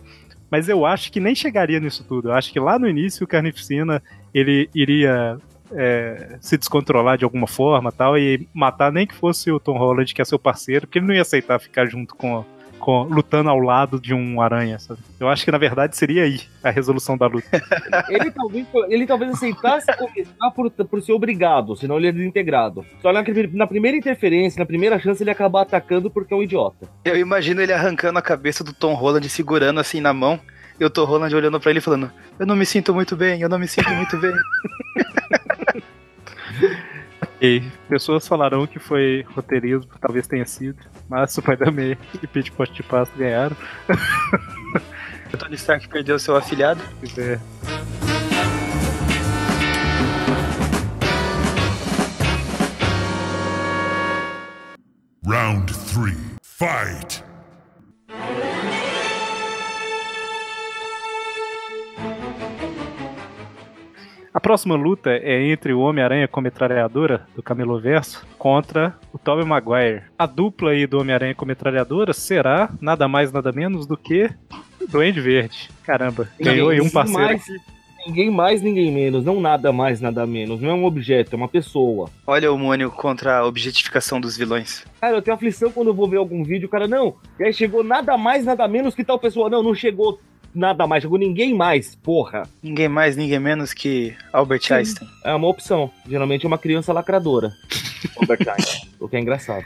mas 0.51 0.69
eu 0.69 0.87
acho 0.87 1.11
que 1.13 1.19
nem 1.21 1.35
chegaria 1.35 1.79
nisso 1.81 2.05
tudo. 2.09 2.29
Eu 2.29 2.35
acho 2.35 2.51
que 2.53 2.61
lá 2.61 2.79
no 2.79 2.89
início 2.89 3.25
o 3.25 3.27
Carnificina 3.29 4.01
ele 4.33 4.71
iria 4.75 5.37
é, 5.73 6.37
se 6.41 6.57
descontrolar 6.57 7.19
de 7.19 7.25
alguma 7.25 7.47
forma 7.47 7.93
tal 7.93 8.19
e 8.19 8.49
matar 8.53 8.93
nem 8.93 9.07
que 9.07 9.15
fosse 9.15 9.51
o 9.51 9.61
Tom 9.61 9.79
Holland, 9.79 10.15
que 10.15 10.23
é 10.23 10.25
seu 10.25 10.39
parceiro, 10.39 10.87
porque 10.87 10.99
ele 10.99 11.07
não 11.07 11.15
ia 11.15 11.23
aceitar 11.23 11.59
ficar 11.59 11.87
junto 11.87 12.15
com, 12.15 12.45
com 12.79 13.03
lutando 13.03 13.51
ao 13.51 13.59
lado 13.59 14.01
de 14.01 14.15
um 14.15 14.41
aranha, 14.41 14.79
sabe? 14.79 15.01
Eu 15.19 15.29
acho 15.29 15.45
que 15.45 15.51
na 15.51 15.59
verdade 15.59 15.97
seria 15.97 16.25
aí 16.25 16.41
a 16.63 16.71
resolução 16.71 17.17
da 17.17 17.27
luta. 17.27 17.49
Ele 18.09 18.31
talvez, 18.31 18.67
ele 18.89 19.07
talvez 19.07 19.33
aceitasse 19.33 19.87
começar 19.97 20.51
por, 20.51 20.71
por 20.71 21.03
ser 21.03 21.13
obrigado, 21.13 21.77
senão 21.77 21.99
ele 21.99 22.09
é 22.09 22.13
desintegrado. 22.13 22.85
Só 23.03 23.13
na, 23.13 23.23
na 23.53 23.67
primeira 23.67 23.97
interferência, 23.97 24.59
na 24.59 24.67
primeira 24.67 24.99
chance, 24.99 25.23
ele 25.23 25.31
acabar 25.31 25.63
atacando 25.63 26.11
porque 26.11 26.33
é 26.33 26.37
um 26.37 26.43
idiota. 26.43 26.89
Eu 27.05 27.17
imagino 27.17 27.61
ele 27.61 27.73
arrancando 27.73 28.19
a 28.19 28.23
cabeça 28.23 28.65
do 28.65 28.73
Tom 28.73 28.95
Holland, 28.95 29.29
segurando 29.29 29.81
assim 29.81 30.01
na 30.01 30.13
mão, 30.13 30.41
e 30.79 30.85
o 30.85 30.91
Tom 30.91 31.05
Holland 31.05 31.35
olhando 31.35 31.61
pra 31.61 31.71
ele 31.71 31.81
falando: 31.81 32.11
Eu 32.39 32.47
não 32.47 32.57
me 32.57 32.67
sinto 32.67 32.95
muito 32.95 33.17
bem, 33.17 33.41
eu 33.41 33.49
não 33.49 33.59
me 33.59 33.69
sinto 33.69 33.91
muito 33.91 34.17
bem. 34.19 34.33
E 37.41 37.63
pessoas 37.89 38.27
falarão 38.27 38.67
que 38.67 38.81
foi 38.81 39.25
roteirismo, 39.29 39.89
talvez 40.01 40.27
tenha 40.27 40.45
sido, 40.45 40.79
mas 41.09 41.37
o 41.37 41.41
Spider-Man 41.41 41.97
e 42.21 42.27
Pete 42.27 42.51
Post 42.51 42.75
de 42.75 42.83
Pasto 42.83 43.17
ganharam. 43.17 43.57
O 45.33 45.37
Tony 45.39 45.55
Stark 45.55 45.89
perdeu 45.89 46.19
seu 46.19 46.35
afilhado. 46.35 46.81
Pois 46.99 47.17
é. 47.17 47.39
Round 55.25 55.73
three. 55.93 56.17
Fight. 56.43 57.28
A 64.33 64.41
próxima 64.41 64.75
luta 64.77 65.11
é 65.11 65.51
entre 65.51 65.73
o 65.73 65.81
Homem-Aranha 65.81 66.29
com 66.29 66.41
metralhadora 66.41 67.27
do 67.35 67.43
Cameloverso 67.43 68.27
contra 68.39 68.95
o 69.13 69.19
Tobey 69.19 69.45
Maguire. 69.45 70.03
A 70.19 70.27
dupla 70.27 70.73
aí 70.73 70.87
do 70.87 71.01
Homem-Aranha 71.01 71.35
com 71.35 71.47
metralhadora 71.47 72.13
será 72.13 72.71
nada 72.81 73.09
mais 73.09 73.33
nada 73.33 73.51
menos 73.53 73.87
do 73.87 73.97
que 73.97 74.31
o 74.81 74.87
Duende 74.87 75.21
Verde. 75.21 75.71
Caramba, 75.83 76.29
ganhou 76.39 76.69
aí 76.69 76.81
um 76.81 76.91
parceiro. 76.91 77.23
mais, 77.23 77.43
ninguém 78.07 78.31
mais, 78.31 78.61
ninguém 78.61 78.93
menos. 78.93 79.25
Não 79.25 79.41
nada 79.41 79.73
mais, 79.73 79.99
nada 79.99 80.27
menos. 80.27 80.61
Não 80.61 80.71
é 80.71 80.75
um 80.75 80.85
objeto, 80.85 81.35
é 81.35 81.37
uma 81.37 81.49
pessoa. 81.49 82.11
Olha 82.27 82.53
o 82.53 82.59
Mônio 82.59 82.91
contra 82.91 83.39
a 83.39 83.47
objetificação 83.47 84.21
dos 84.21 84.37
vilões. 84.37 84.85
Cara, 85.01 85.17
eu 85.17 85.23
tenho 85.23 85.35
aflição 85.35 85.73
quando 85.73 85.89
eu 85.89 85.95
vou 85.95 86.07
ver 86.07 86.19
algum 86.19 86.45
vídeo, 86.45 86.67
o 86.67 86.71
cara, 86.71 86.87
não, 86.87 87.17
e 87.41 87.45
aí 87.45 87.53
chegou 87.53 87.83
nada 87.83 88.17
mais, 88.19 88.45
nada 88.45 88.69
menos 88.69 88.95
que 88.95 89.05
tal 89.05 89.19
pessoa. 89.19 89.49
Não, 89.49 89.63
não 89.63 89.75
chegou 89.75 90.21
nada 90.59 90.87
mais, 90.87 91.03
chegou 91.03 91.19
ninguém 91.19 91.55
mais, 91.55 91.95
porra. 91.95 92.43
Ninguém 92.63 92.89
mais, 92.89 93.17
ninguém 93.17 93.39
menos 93.39 93.73
que 93.73 94.15
Albert 94.33 94.63
Einstein. 94.71 95.09
É 95.25 95.35
uma 95.35 95.47
opção. 95.47 95.91
Geralmente 96.07 96.45
é 96.45 96.49
uma 96.49 96.59
criança 96.59 96.93
lacradora. 96.93 97.53
Albert 98.21 98.49
Einstein. 98.49 98.91
O 99.01 99.09
que 99.09 99.17
é 99.17 99.21
engraçado. 99.21 99.65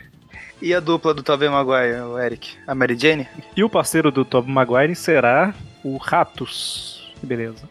E 0.60 0.72
a 0.72 0.78
dupla 0.78 1.12
do 1.12 1.22
Tobey 1.22 1.48
Maguire, 1.48 2.00
o 2.02 2.18
Eric? 2.18 2.56
A 2.66 2.74
Mary 2.74 2.96
Jane? 2.96 3.26
E 3.56 3.64
o 3.64 3.70
parceiro 3.70 4.12
do 4.12 4.24
Tobey 4.24 4.52
Maguire 4.52 4.94
será 4.94 5.54
o 5.82 5.96
Ratos. 5.96 7.10
Que 7.18 7.26
beleza. 7.26 7.68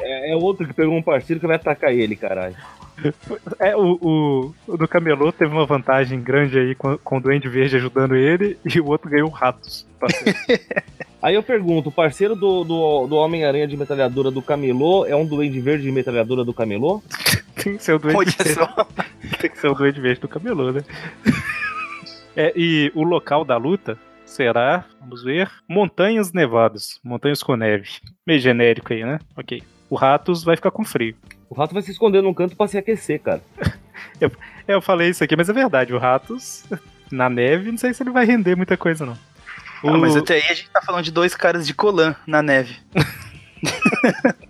É, 0.00 0.32
é 0.32 0.36
outro 0.36 0.66
que 0.66 0.72
pegou 0.72 0.96
um 0.96 1.02
parceiro 1.02 1.40
que 1.40 1.46
vai 1.46 1.56
atacar 1.56 1.92
ele, 1.92 2.16
caralho. 2.16 2.56
É, 3.58 3.76
o, 3.76 3.98
o, 4.00 4.54
o 4.68 4.76
do 4.76 4.86
Camelô 4.86 5.32
teve 5.32 5.52
uma 5.52 5.66
vantagem 5.66 6.20
grande 6.20 6.58
aí 6.58 6.74
com, 6.74 6.96
com 6.98 7.16
o 7.16 7.20
Duende 7.20 7.48
Verde 7.48 7.76
ajudando 7.76 8.14
ele 8.14 8.56
e 8.64 8.80
o 8.80 8.86
outro 8.86 9.10
ganhou 9.10 9.28
o 9.28 9.32
Ratos. 9.32 9.86
Aí 11.24 11.36
eu 11.36 11.42
pergunto, 11.42 11.88
o 11.88 11.92
parceiro 11.92 12.36
do, 12.36 12.64
do, 12.64 13.06
do 13.06 13.16
Homem-Aranha 13.16 13.66
de 13.66 13.78
metralhadora 13.78 14.30
do 14.30 14.42
Camelô 14.42 15.06
é 15.06 15.16
um 15.16 15.24
duende 15.24 15.58
verde 15.58 15.84
de 15.84 15.90
metralhadora 15.90 16.44
do 16.44 16.52
Camelô? 16.52 17.02
Tem 17.56 17.78
que 17.78 17.82
ser 17.82 17.94
o 17.94 17.98
Duende 17.98 18.18
Olha 18.18 18.30
Verde. 18.30 18.52
só. 18.52 18.86
Tem 19.40 19.50
que 19.50 19.58
ser 19.58 19.68
o 19.68 19.74
Duende 19.74 20.02
Verde 20.02 20.20
do 20.20 20.28
Camelô, 20.28 20.70
né? 20.70 20.82
É, 22.36 22.52
e 22.56 22.90
o 22.96 23.04
local 23.04 23.44
da 23.44 23.56
luta 23.56 23.96
será, 24.26 24.84
vamos 25.00 25.22
ver, 25.22 25.48
Montanhas 25.68 26.32
Nevadas. 26.32 26.98
Montanhas 27.02 27.44
com 27.44 27.54
neve. 27.54 27.88
Meio 28.26 28.40
genérico 28.40 28.92
aí, 28.92 29.04
né? 29.04 29.20
Ok. 29.36 29.62
O 29.88 29.94
Ratos 29.94 30.42
vai 30.42 30.56
ficar 30.56 30.72
com 30.72 30.84
frio. 30.84 31.14
O 31.48 31.54
rato 31.54 31.72
vai 31.72 31.82
se 31.82 31.92
esconder 31.92 32.24
num 32.24 32.34
canto 32.34 32.56
pra 32.56 32.66
se 32.66 32.76
aquecer, 32.76 33.20
cara. 33.20 33.40
É, 34.20 34.28
eu 34.66 34.82
falei 34.82 35.10
isso 35.10 35.22
aqui, 35.22 35.36
mas 35.36 35.48
é 35.48 35.52
verdade. 35.52 35.94
O 35.94 35.98
Ratos, 35.98 36.64
na 37.10 37.30
neve, 37.30 37.70
não 37.70 37.78
sei 37.78 37.94
se 37.94 38.02
ele 38.02 38.10
vai 38.10 38.26
render 38.26 38.56
muita 38.56 38.76
coisa, 38.76 39.06
não. 39.06 39.16
Ah, 39.84 39.92
O- 39.92 39.98
mas 39.98 40.16
até 40.16 40.34
aí 40.34 40.42
a 40.50 40.54
gente 40.54 40.70
tá 40.70 40.82
falando 40.82 41.04
de 41.04 41.12
dois 41.12 41.34
caras 41.34 41.66
de 41.66 41.74
colã 41.74 42.14
na 42.26 42.42
neve. 42.42 42.76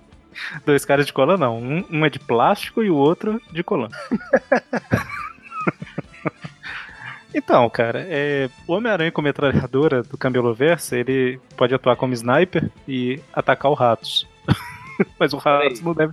Dois 0.66 0.84
caras 0.84 1.06
de 1.06 1.12
cola, 1.12 1.36
não. 1.36 1.58
Um, 1.58 1.84
um 1.90 2.04
é 2.04 2.10
de 2.10 2.18
plástico 2.18 2.82
e 2.82 2.90
o 2.90 2.96
outro 2.96 3.40
de 3.52 3.62
colã. 3.62 3.88
então, 7.34 7.68
cara, 7.70 8.04
é, 8.08 8.48
o 8.66 8.72
Homem-Aranha 8.74 9.10
com 9.12 9.22
metralhadora 9.22 10.02
do 10.02 10.16
Cameloverse, 10.16 10.94
ele 10.94 11.40
pode 11.56 11.74
atuar 11.74 11.96
como 11.96 12.12
sniper 12.14 12.70
e 12.86 13.20
atacar 13.32 13.70
o 13.70 13.74
Ratos. 13.74 14.26
Mas 15.18 15.32
o 15.32 15.38
Ratos 15.38 15.80
não 15.80 15.94
deve. 15.94 16.12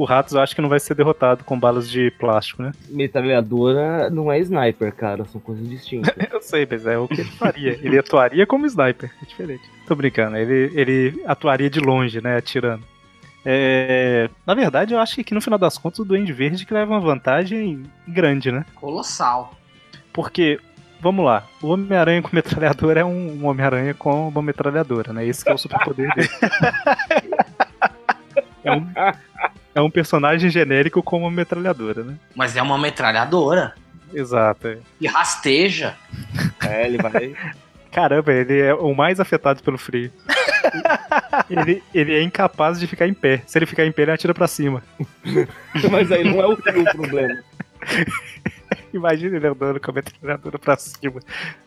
O 0.00 0.04
Ratos 0.06 0.32
eu 0.32 0.40
acho 0.40 0.54
que 0.54 0.62
não 0.62 0.68
vai 0.70 0.80
ser 0.80 0.94
derrotado 0.94 1.44
com 1.44 1.60
balas 1.60 1.90
de 1.90 2.10
plástico, 2.12 2.62
né? 2.62 2.72
Metralhadora 2.88 4.08
não 4.08 4.32
é 4.32 4.38
sniper, 4.38 4.94
cara. 4.94 5.26
São 5.26 5.38
coisas 5.38 5.68
distintas. 5.68 6.14
Eu 6.32 6.40
sei, 6.40 6.66
mas 6.68 6.86
é 6.86 6.96
o 6.96 7.06
que 7.06 7.20
ele 7.20 7.30
faria. 7.32 7.78
Ele 7.82 7.98
atuaria 7.98 8.46
como 8.46 8.64
sniper, 8.64 9.12
é 9.22 9.26
diferente. 9.26 9.62
Tô 9.86 9.94
brincando, 9.94 10.38
ele, 10.38 10.72
ele 10.74 11.22
atuaria 11.26 11.68
de 11.68 11.80
longe, 11.80 12.18
né, 12.22 12.38
atirando. 12.38 12.82
É, 13.44 14.30
na 14.46 14.54
verdade, 14.54 14.94
eu 14.94 14.98
acho 14.98 15.16
que 15.16 15.20
aqui 15.20 15.34
no 15.34 15.40
final 15.42 15.58
das 15.58 15.76
contas 15.76 15.98
o 15.98 16.04
Duende 16.06 16.32
Verde 16.32 16.64
que 16.64 16.72
leva 16.72 16.92
uma 16.92 17.00
vantagem 17.00 17.82
grande, 18.08 18.50
né? 18.50 18.64
Colossal. 18.76 19.54
Porque, 20.14 20.58
vamos 20.98 21.26
lá, 21.26 21.46
o 21.60 21.68
Homem-Aranha 21.68 22.22
com 22.22 22.30
metralhadora 22.32 23.00
é 23.00 23.04
um, 23.04 23.42
um 23.42 23.46
Homem-Aranha 23.46 23.92
com 23.92 24.28
uma 24.28 24.40
metralhadora, 24.40 25.12
né? 25.12 25.26
Esse 25.26 25.44
que 25.44 25.50
é 25.50 25.54
o 25.54 25.58
superpoder 25.58 26.08
dele. 26.14 26.28
É 28.62 28.72
um, 28.72 28.86
é 29.74 29.80
um 29.80 29.90
personagem 29.90 30.50
genérico 30.50 31.02
com 31.02 31.20
uma 31.20 31.30
metralhadora, 31.30 32.02
né? 32.02 32.16
Mas 32.34 32.56
é 32.56 32.62
uma 32.62 32.78
metralhadora. 32.78 33.74
Exato. 34.12 34.68
é. 34.68 34.78
E 35.00 35.06
rasteja. 35.06 35.96
é, 36.66 36.86
ele 36.86 36.98
vai. 36.98 37.34
Caramba, 37.90 38.32
ele 38.32 38.60
é 38.60 38.74
o 38.74 38.94
mais 38.94 39.18
afetado 39.18 39.62
pelo 39.62 39.78
frio. 39.78 40.12
ele, 41.50 41.82
ele 41.94 42.14
é 42.14 42.22
incapaz 42.22 42.78
de 42.78 42.86
ficar 42.86 43.08
em 43.08 43.14
pé. 43.14 43.42
Se 43.46 43.58
ele 43.58 43.66
ficar 43.66 43.84
em 43.84 43.92
pé, 43.92 44.02
ele 44.02 44.12
atira 44.12 44.34
pra 44.34 44.46
cima. 44.46 44.82
Mas 45.90 46.12
aí 46.12 46.24
não 46.24 46.40
é 46.40 46.46
o 46.46 46.56
frio 46.56 46.82
o 46.82 46.96
problema. 46.96 47.42
Imagina 48.94 49.36
ele 49.36 49.46
andando 49.46 49.80
com 49.80 49.90
a 49.90 49.94
metralhadora 49.94 50.58
pra 50.58 50.76
cima. 50.76 51.20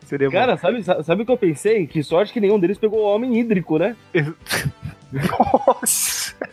Seria. 0.05 0.29
Cara, 0.29 0.57
sabe, 0.57 0.83
sabe 0.83 1.23
o 1.23 1.25
que 1.25 1.31
eu 1.31 1.37
pensei? 1.37 1.87
Que 1.87 2.03
sorte 2.03 2.33
que 2.33 2.39
nenhum 2.39 2.59
deles 2.59 2.77
pegou 2.77 2.99
o 2.99 3.15
homem 3.15 3.37
hídrico, 3.39 3.77
né? 3.77 3.95
Nossa! 5.11 6.33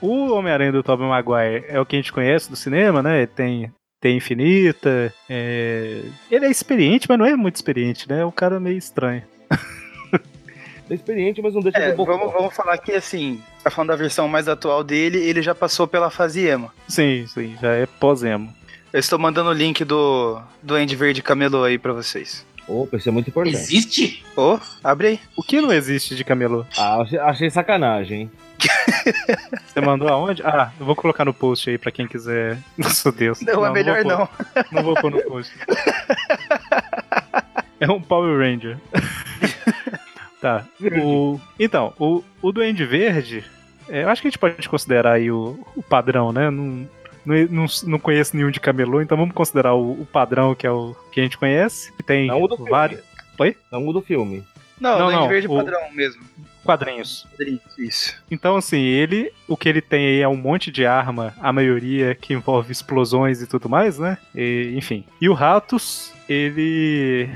O 0.00 0.34
Homem-Aranha 0.34 0.70
do 0.70 0.82
Tobey 0.82 1.06
Maguire 1.08 1.64
é 1.66 1.80
o 1.80 1.86
que 1.86 1.96
a 1.96 1.98
gente 1.98 2.12
conhece 2.12 2.50
do 2.50 2.56
cinema, 2.56 3.02
né? 3.02 3.18
Ele 3.20 3.26
tem, 3.26 3.72
tem 3.98 4.18
infinita. 4.18 5.10
é, 5.30 6.02
Ele 6.30 6.44
é 6.44 6.50
experiente, 6.50 7.06
mas 7.08 7.18
não 7.18 7.24
é 7.24 7.34
muito 7.34 7.56
experiente, 7.56 8.06
né? 8.06 8.20
É 8.20 8.26
um 8.26 8.30
cara 8.30 8.60
meio 8.60 8.76
estranho. 8.76 9.22
É 10.90 10.92
experiente, 10.94 11.40
mas 11.40 11.54
não 11.54 11.62
deixa 11.62 11.78
É, 11.78 11.90
de 11.92 11.96
boca. 11.96 12.12
vamos, 12.14 12.30
vamos 12.34 12.54
falar 12.54 12.76
que 12.76 12.92
assim, 12.92 13.40
tá 13.62 13.70
falando 13.70 13.88
da 13.88 13.96
versão 13.96 14.28
mais 14.28 14.46
atual 14.46 14.84
dele, 14.84 15.16
ele 15.16 15.40
já 15.40 15.54
passou 15.54 15.88
pela 15.88 16.10
fase 16.10 16.44
emo. 16.46 16.70
Sim, 16.86 17.24
sim, 17.26 17.56
já 17.58 17.72
é 17.72 17.86
pós-emo. 17.86 18.52
Eu 18.94 19.00
estou 19.00 19.18
mandando 19.18 19.50
o 19.50 19.52
link 19.52 19.84
do, 19.84 20.40
do 20.62 20.76
Andy 20.76 20.94
Verde 20.94 21.20
Camelô 21.20 21.64
aí 21.64 21.76
pra 21.78 21.92
vocês. 21.92 22.46
Opa, 22.68 22.96
isso 22.96 23.08
é 23.08 23.12
muito 23.12 23.28
importante. 23.28 23.56
Existe? 23.56 24.24
Ô, 24.36 24.56
abre 24.84 25.06
aí. 25.08 25.20
O 25.36 25.42
que 25.42 25.60
não 25.60 25.72
existe 25.72 26.14
de 26.14 26.22
camelô? 26.22 26.64
Ah, 26.78 27.00
achei, 27.02 27.18
achei 27.18 27.50
sacanagem, 27.50 28.20
hein? 28.22 28.30
Você 29.66 29.80
mandou 29.80 30.06
aonde? 30.08 30.42
Ah, 30.44 30.70
eu 30.78 30.86
vou 30.86 30.94
colocar 30.94 31.24
no 31.24 31.34
post 31.34 31.68
aí 31.68 31.76
pra 31.76 31.90
quem 31.90 32.06
quiser. 32.06 32.56
Nossa 32.78 33.10
Deus. 33.10 33.40
Não, 33.40 33.66
é 33.66 33.70
melhor 33.72 34.00
vou 34.04 34.10
não. 34.12 34.26
pôr- 34.28 34.66
Não 34.70 34.82
vou 34.84 34.94
pôr 34.94 35.10
no 35.10 35.22
post. 35.24 35.52
É 37.80 37.90
um 37.90 38.00
Power 38.00 38.38
Ranger. 38.38 38.78
tá. 40.40 40.64
O... 41.02 41.38
Então, 41.58 41.92
o, 41.98 42.22
o 42.40 42.50
Duende 42.52 42.86
Verde, 42.86 43.44
é, 43.88 44.04
eu 44.04 44.08
acho 44.08 44.22
que 44.22 44.28
a 44.28 44.30
gente 44.30 44.38
pode 44.38 44.66
considerar 44.70 45.14
aí 45.14 45.30
o, 45.30 45.58
o 45.76 45.82
padrão, 45.82 46.32
né? 46.32 46.48
Não, 46.50 46.88
não, 47.24 47.36
não, 47.50 47.66
não 47.86 47.98
conheço 47.98 48.36
nenhum 48.36 48.50
de 48.50 48.60
camelô, 48.60 49.00
então 49.00 49.16
vamos 49.16 49.34
considerar 49.34 49.74
o, 49.74 49.92
o 50.02 50.06
padrão 50.06 50.54
que 50.54 50.66
é 50.66 50.70
o 50.70 50.94
que 51.12 51.20
a 51.20 51.22
gente 51.22 51.38
conhece. 51.38 51.92
Que 51.94 52.02
tem 52.02 52.26
Não 52.28 52.42
o 52.42 52.48
do 52.48 52.56
vários 52.64 53.00
Oi? 53.38 53.56
Não 53.72 53.86
o 53.88 53.92
do 53.92 54.00
filme. 54.00 54.44
Não, 54.80 54.98
Não, 54.98 55.10
não, 55.10 55.28
Verde 55.28 55.46
o- 55.48 55.56
padrão 55.56 55.80
mesmo. 55.92 56.22
quadrinhos. 56.64 57.26
Isso. 57.78 58.14
Então, 58.30 58.56
assim, 58.56 58.80
ele, 58.80 59.32
o 59.48 59.56
que 59.56 59.68
ele 59.68 59.80
tem 59.80 60.06
aí 60.06 60.20
é 60.20 60.28
um 60.28 60.36
monte 60.36 60.70
de 60.70 60.84
arma, 60.86 61.34
a 61.40 61.52
maioria 61.52 62.14
que 62.14 62.32
envolve 62.32 62.70
explosões 62.72 63.40
e 63.42 63.46
tudo 63.46 63.68
mais, 63.68 63.98
né? 63.98 64.18
E, 64.34 64.72
enfim. 64.76 65.04
E 65.20 65.28
o 65.28 65.32
Ratos, 65.34 66.12
ele 66.28 67.28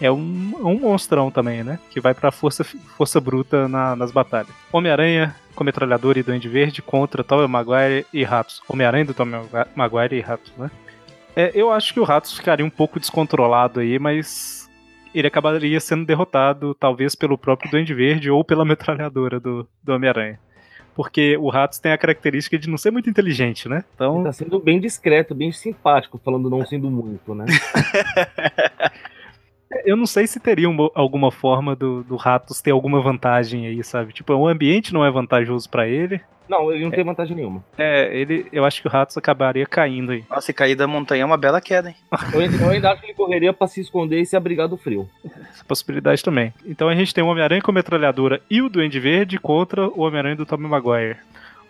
é 0.00 0.10
um, 0.10 0.52
um 0.60 0.78
monstrão 0.80 1.30
também, 1.30 1.62
né? 1.64 1.78
Que 1.90 2.00
vai 2.00 2.14
pra 2.14 2.30
força, 2.30 2.64
força 2.96 3.20
bruta 3.20 3.66
na- 3.68 3.96
nas 3.96 4.10
batalhas. 4.12 4.50
Homem-Aranha 4.72 5.34
com 5.54 5.64
metralhadora 5.64 6.18
e 6.18 6.22
Duende 6.22 6.48
Verde 6.48 6.80
contra 6.80 7.24
Tobey 7.24 7.48
Maguire 7.48 8.06
e 8.12 8.22
Ratos. 8.22 8.62
Homem-Aranha 8.68 9.06
do 9.06 9.14
Tobey 9.14 9.40
Maguire 9.74 10.16
e 10.16 10.20
Ratos, 10.20 10.52
né? 10.56 10.70
É, 11.34 11.50
eu 11.54 11.70
acho 11.72 11.92
que 11.92 12.00
o 12.00 12.04
Ratos 12.04 12.36
ficaria 12.36 12.64
um 12.64 12.70
pouco 12.70 12.98
descontrolado 13.00 13.80
aí, 13.80 13.98
mas 13.98 14.68
ele 15.14 15.26
acabaria 15.26 15.80
sendo 15.80 16.04
derrotado, 16.04 16.74
talvez 16.74 17.14
pelo 17.14 17.36
próprio 17.38 17.70
Duende 17.70 17.92
Verde 17.94 18.30
ou 18.30 18.44
pela 18.44 18.64
metralhadora 18.66 19.40
do, 19.40 19.66
do 19.82 19.94
Homem-Aranha. 19.94 20.38
Porque 20.94 21.36
o 21.36 21.48
Ratos 21.48 21.78
tem 21.78 21.92
a 21.92 21.98
característica 21.98 22.58
de 22.58 22.68
não 22.68 22.76
ser 22.76 22.90
muito 22.90 23.08
inteligente, 23.08 23.68
né? 23.68 23.76
Ele 23.76 23.84
Então, 23.94 24.24
tá 24.24 24.32
sendo 24.32 24.58
bem 24.58 24.80
discreto, 24.80 25.32
bem 25.32 25.52
simpático, 25.52 26.20
falando 26.24 26.50
não 26.50 26.66
sendo 26.66 26.90
muito, 26.90 27.34
né? 27.36 27.46
eu 29.84 29.96
não 29.96 30.06
sei 30.06 30.26
se 30.26 30.40
teria 30.40 30.68
uma- 30.68 30.90
alguma 30.94 31.30
forma 31.30 31.74
do, 31.76 32.02
do 32.02 32.16
Ratos 32.16 32.60
ter 32.62 32.70
alguma 32.70 33.00
vantagem 33.00 33.66
aí, 33.66 33.82
sabe? 33.84 34.12
Tipo, 34.12 34.32
o 34.34 34.48
ambiente 34.48 34.92
não 34.94 35.04
é 35.04 35.10
vantajoso 35.10 35.68
pra 35.68 35.86
ele. 35.86 36.20
Não, 36.48 36.72
ele 36.72 36.82
não 36.84 36.90
tem 36.90 37.04
vantagem 37.04 37.36
nenhuma. 37.36 37.62
É, 37.76 38.08
ele, 38.18 38.46
eu 38.50 38.64
acho 38.64 38.80
que 38.80 38.88
o 38.88 38.90
Ratos 38.90 39.18
acabaria 39.18 39.66
caindo 39.66 40.12
aí. 40.12 40.24
Nossa, 40.30 40.50
e 40.50 40.54
cair 40.54 40.74
da 40.74 40.86
montanha 40.86 41.22
é 41.22 41.26
uma 41.26 41.36
bela 41.36 41.60
queda, 41.60 41.90
hein? 41.90 41.94
Eu 42.32 42.40
ainda, 42.40 42.56
eu 42.64 42.70
ainda 42.70 42.90
acho 42.92 43.00
que 43.02 43.08
ele 43.08 43.14
correria 43.14 43.52
pra 43.52 43.66
se 43.66 43.82
esconder 43.82 44.18
e 44.22 44.24
se 44.24 44.34
abrigar 44.34 44.66
do 44.66 44.78
frio. 44.78 45.06
Essa 45.52 45.62
possibilidade 45.66 46.24
também. 46.24 46.54
Então 46.64 46.88
a 46.88 46.94
gente 46.94 47.12
tem 47.12 47.22
o 47.22 47.26
Homem-Aranha 47.26 47.60
com 47.60 47.70
metralhadora 47.70 48.40
e 48.48 48.62
o 48.62 48.70
Duende 48.70 48.98
Verde 48.98 49.38
contra 49.38 49.86
o 49.88 50.00
Homem-Aranha 50.00 50.36
do 50.36 50.46
Tobey 50.46 50.66
Maguire. 50.66 51.18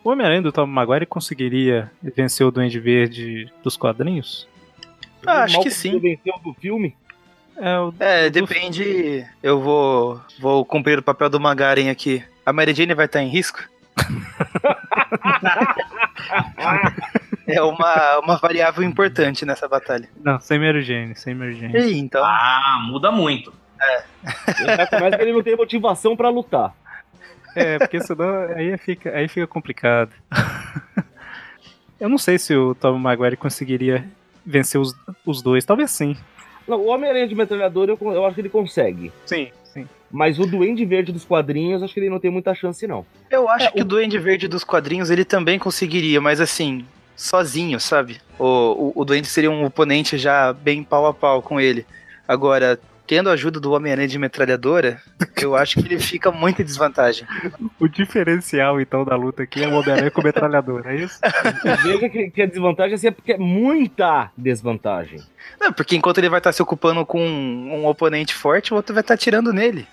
O 0.04 0.10
Homem-Aranha 0.10 0.42
do 0.42 0.52
Tobey 0.52 0.72
Maguire 0.72 1.06
conseguiria 1.06 1.90
vencer 2.00 2.46
o 2.46 2.50
Duende 2.52 2.78
Verde 2.78 3.50
dos 3.64 3.76
quadrinhos? 3.76 4.46
Ah, 5.26 5.42
acho 5.42 5.60
que 5.60 5.72
sim. 5.72 5.96
o 5.96 6.38
do 6.44 6.54
filme. 6.54 6.94
É, 7.60 7.78
o, 7.78 7.94
É, 7.98 8.30
depende. 8.30 9.26
Eu 9.42 9.60
vou, 9.60 10.20
vou 10.38 10.64
cumprir 10.64 10.98
o 10.98 11.02
papel 11.02 11.28
do 11.28 11.40
Magaren 11.40 11.90
aqui. 11.90 12.24
A 12.46 12.52
Mary 12.52 12.74
Jane 12.74 12.94
vai 12.94 13.06
estar 13.06 13.22
em 13.22 13.28
risco? 13.28 13.60
É 17.48 17.62
uma, 17.62 18.18
uma 18.18 18.36
variável 18.36 18.84
importante 18.84 19.46
nessa 19.46 19.66
batalha. 19.66 20.06
Não, 20.22 20.38
sem 20.38 20.58
Mary 20.58 20.82
Jane, 20.82 21.16
sem 21.16 21.34
Mary 21.34 21.58
Jane. 21.58 21.78
E 21.78 21.98
então. 21.98 22.22
Ah, 22.22 22.84
muda 22.86 23.10
muito. 23.10 23.52
Começa 24.58 25.16
que 25.16 25.22
ele 25.22 25.32
não 25.32 25.42
tem 25.42 25.56
motivação 25.56 26.14
pra 26.14 26.28
lutar. 26.28 26.74
É, 27.54 27.78
porque 27.78 28.00
senão 28.00 28.42
aí 28.54 28.76
fica, 28.76 29.16
aí 29.16 29.28
fica 29.28 29.46
complicado. 29.46 30.10
Eu 31.98 32.08
não 32.08 32.18
sei 32.18 32.38
se 32.38 32.54
o 32.54 32.74
Tobey 32.74 33.00
Maguire 33.00 33.36
conseguiria 33.36 34.06
vencer 34.44 34.78
os, 34.78 34.94
os 35.24 35.40
dois. 35.40 35.64
Talvez 35.64 35.90
sim. 35.90 36.16
Não, 36.68 36.78
o 36.80 36.86
Homem-Aranha 36.88 37.26
de 37.26 37.34
metralhadora 37.34 37.92
eu, 37.92 38.12
eu 38.12 38.24
acho 38.26 38.34
que 38.34 38.40
ele 38.42 38.48
consegue. 38.48 39.10
Sim, 39.24 39.48
sim. 39.64 39.88
Mas 40.10 40.38
o 40.38 40.46
Duende 40.46 40.84
Verde 40.84 41.12
dos 41.12 41.24
quadrinhos, 41.24 41.82
acho 41.82 41.94
que 41.94 42.00
ele 42.00 42.10
não 42.10 42.20
tem 42.20 42.30
muita 42.30 42.54
chance, 42.54 42.86
não. 42.86 43.04
Eu 43.30 43.48
acho 43.48 43.66
É, 43.66 43.70
que 43.70 43.80
o 43.80 43.84
Duende 43.84 44.18
Verde 44.18 44.46
dos 44.48 44.64
quadrinhos 44.64 45.10
ele 45.10 45.24
também 45.24 45.58
conseguiria, 45.58 46.20
mas 46.20 46.40
assim, 46.40 46.84
sozinho, 47.16 47.80
sabe? 47.80 48.20
O, 48.38 48.44
o, 48.44 48.92
o 48.96 49.04
Duende 49.04 49.26
seria 49.26 49.50
um 49.50 49.64
oponente 49.64 50.16
já 50.18 50.52
bem 50.52 50.82
pau 50.84 51.06
a 51.06 51.14
pau 51.14 51.42
com 51.42 51.60
ele. 51.60 51.84
Agora, 52.26 52.78
tendo 53.08 53.30
a 53.30 53.32
ajuda 53.32 53.58
do 53.58 53.72
Homem-Aranha 53.72 54.06
de 54.06 54.18
metralhadora, 54.18 55.00
eu 55.40 55.56
acho 55.56 55.80
que 55.80 55.88
ele 55.88 55.98
fica 55.98 56.30
muito 56.30 56.60
em 56.60 56.64
desvantagem. 56.64 57.26
O 57.80 57.88
diferencial, 57.88 58.78
então, 58.80 59.02
da 59.02 59.16
luta 59.16 59.44
aqui 59.44 59.64
é 59.64 59.66
o 59.66 59.72
Homem-Aranha 59.72 60.10
com 60.10 60.22
metralhadora, 60.22 60.92
é 60.92 60.96
isso? 60.96 61.18
Veja 61.82 62.08
que, 62.10 62.30
que 62.30 62.42
a 62.42 62.46
desvantagem 62.46 62.94
assim, 62.94 63.06
é 63.06 63.10
porque 63.10 63.32
é 63.32 63.38
muita 63.38 64.30
desvantagem. 64.36 65.22
Não, 65.58 65.72
porque 65.72 65.96
enquanto 65.96 66.18
ele 66.18 66.28
vai 66.28 66.38
estar 66.38 66.52
se 66.52 66.62
ocupando 66.62 67.04
com 67.06 67.20
um, 67.20 67.76
um 67.76 67.86
oponente 67.86 68.34
forte, 68.34 68.74
o 68.74 68.76
outro 68.76 68.92
vai 68.92 69.00
estar 69.00 69.16
tirando 69.16 69.54
nele. 69.54 69.86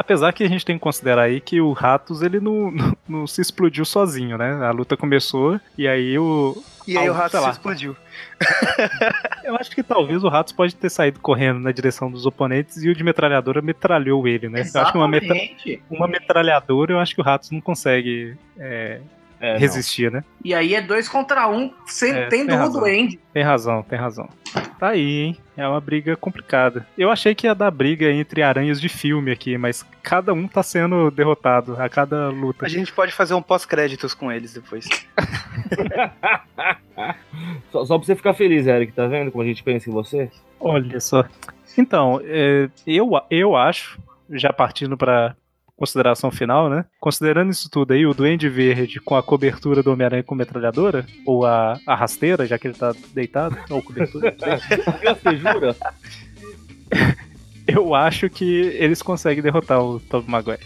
Apesar 0.00 0.32
que 0.32 0.42
a 0.42 0.48
gente 0.48 0.64
tem 0.64 0.76
que 0.78 0.82
considerar 0.82 1.24
aí 1.24 1.42
que 1.42 1.60
o 1.60 1.72
Ratos, 1.72 2.22
ele 2.22 2.40
não, 2.40 2.70
não, 2.72 2.96
não 3.06 3.26
se 3.26 3.42
explodiu 3.42 3.84
sozinho, 3.84 4.38
né? 4.38 4.54
A 4.64 4.70
luta 4.70 4.96
começou 4.96 5.60
e 5.76 5.86
aí 5.86 6.18
o... 6.18 6.56
E 6.88 6.96
aí 6.96 7.06
Ah, 7.06 7.10
o 7.12 7.14
rato 7.14 7.32
sei 7.32 7.40
se 7.42 7.50
explodiu. 7.50 7.94
Eu 9.44 9.54
acho 9.56 9.70
que 9.70 9.82
talvez 9.82 10.24
o 10.24 10.28
Ratos 10.28 10.54
pode 10.54 10.74
ter 10.74 10.88
saído 10.88 11.20
correndo 11.20 11.60
na 11.60 11.70
direção 11.70 12.10
dos 12.10 12.24
oponentes 12.24 12.82
e 12.82 12.88
o 12.88 12.94
de 12.94 13.04
metralhadora 13.04 13.60
metralhou 13.60 14.26
ele, 14.26 14.48
né? 14.48 14.62
Eu 14.74 14.80
acho 14.80 14.90
que 14.90 14.96
uma, 14.98 15.06
metra- 15.06 15.36
Exatamente. 15.36 15.82
uma 15.90 16.08
metralhadora, 16.08 16.92
eu 16.94 16.98
acho 16.98 17.14
que 17.14 17.20
o 17.20 17.24
Ratos 17.24 17.50
não 17.50 17.60
consegue 17.60 18.36
é, 18.58 19.00
É, 19.40 19.54
não. 19.54 19.58
resistir, 19.60 20.12
né? 20.12 20.22
E 20.44 20.54
aí 20.54 20.74
é 20.74 20.82
dois 20.82 21.08
contra 21.08 21.48
um, 21.48 21.72
sem, 21.86 22.12
É, 22.12 22.26
tendo 22.26 22.48
tem 22.48 22.56
o 22.56 22.58
razão. 22.58 22.80
Duende. 22.80 23.18
Tem 23.32 23.42
razão, 23.42 23.82
tem 23.82 23.98
razão. 23.98 24.28
Tá 24.78 24.88
aí, 24.88 25.20
hein? 25.20 25.36
É 25.56 25.66
uma 25.66 25.80
briga 25.80 26.16
complicada. 26.16 26.86
Eu 26.96 27.10
achei 27.10 27.34
que 27.34 27.46
ia 27.46 27.54
dar 27.54 27.70
briga 27.70 28.10
entre 28.10 28.42
aranhas 28.42 28.80
de 28.80 28.88
filme 28.88 29.30
aqui, 29.30 29.56
mas 29.58 29.84
cada 30.02 30.32
um 30.32 30.46
tá 30.46 30.62
sendo 30.62 31.10
derrotado 31.10 31.76
a 31.80 31.88
cada 31.88 32.28
luta. 32.28 32.66
A 32.66 32.68
gente 32.68 32.92
pode 32.92 33.12
fazer 33.12 33.34
um 33.34 33.42
pós-créditos 33.42 34.14
com 34.14 34.30
eles 34.30 34.52
depois. 34.54 34.86
Só, 37.70 37.84
só 37.84 37.96
pra 37.98 38.06
você 38.06 38.14
ficar 38.16 38.34
feliz, 38.34 38.66
Eric, 38.66 38.92
tá 38.92 39.06
vendo 39.06 39.30
como 39.30 39.42
a 39.42 39.46
gente 39.46 39.62
pensa 39.62 39.88
em 39.88 39.92
você? 39.92 40.30
Olha 40.58 41.00
só. 41.00 41.24
Então, 41.78 42.20
é, 42.24 42.68
eu, 42.86 43.10
eu 43.30 43.56
acho, 43.56 43.98
já 44.30 44.52
partindo 44.52 44.96
pra 44.96 45.34
consideração 45.80 46.30
final, 46.30 46.68
né? 46.68 46.84
Considerando 47.00 47.50
isso 47.50 47.70
tudo 47.70 47.94
aí, 47.94 48.04
o 48.06 48.12
Duende 48.12 48.50
Verde 48.50 49.00
com 49.00 49.16
a 49.16 49.22
cobertura 49.22 49.82
do 49.82 49.90
Homem-Aranha 49.90 50.22
com 50.22 50.34
metralhadora, 50.34 51.06
ou 51.26 51.46
a, 51.46 51.80
a 51.86 51.94
rasteira, 51.94 52.46
já 52.46 52.58
que 52.58 52.68
ele 52.68 52.74
tá 52.74 52.94
deitado, 53.14 53.56
ou 53.70 53.82
cobertura. 53.82 54.36
Você 55.22 55.36
jura? 55.38 55.74
eu 57.66 57.94
acho 57.94 58.28
que 58.28 58.44
eles 58.44 59.00
conseguem 59.00 59.42
derrotar 59.42 59.82
o 59.82 59.98
Tobey 60.00 60.30
Maguire. 60.30 60.60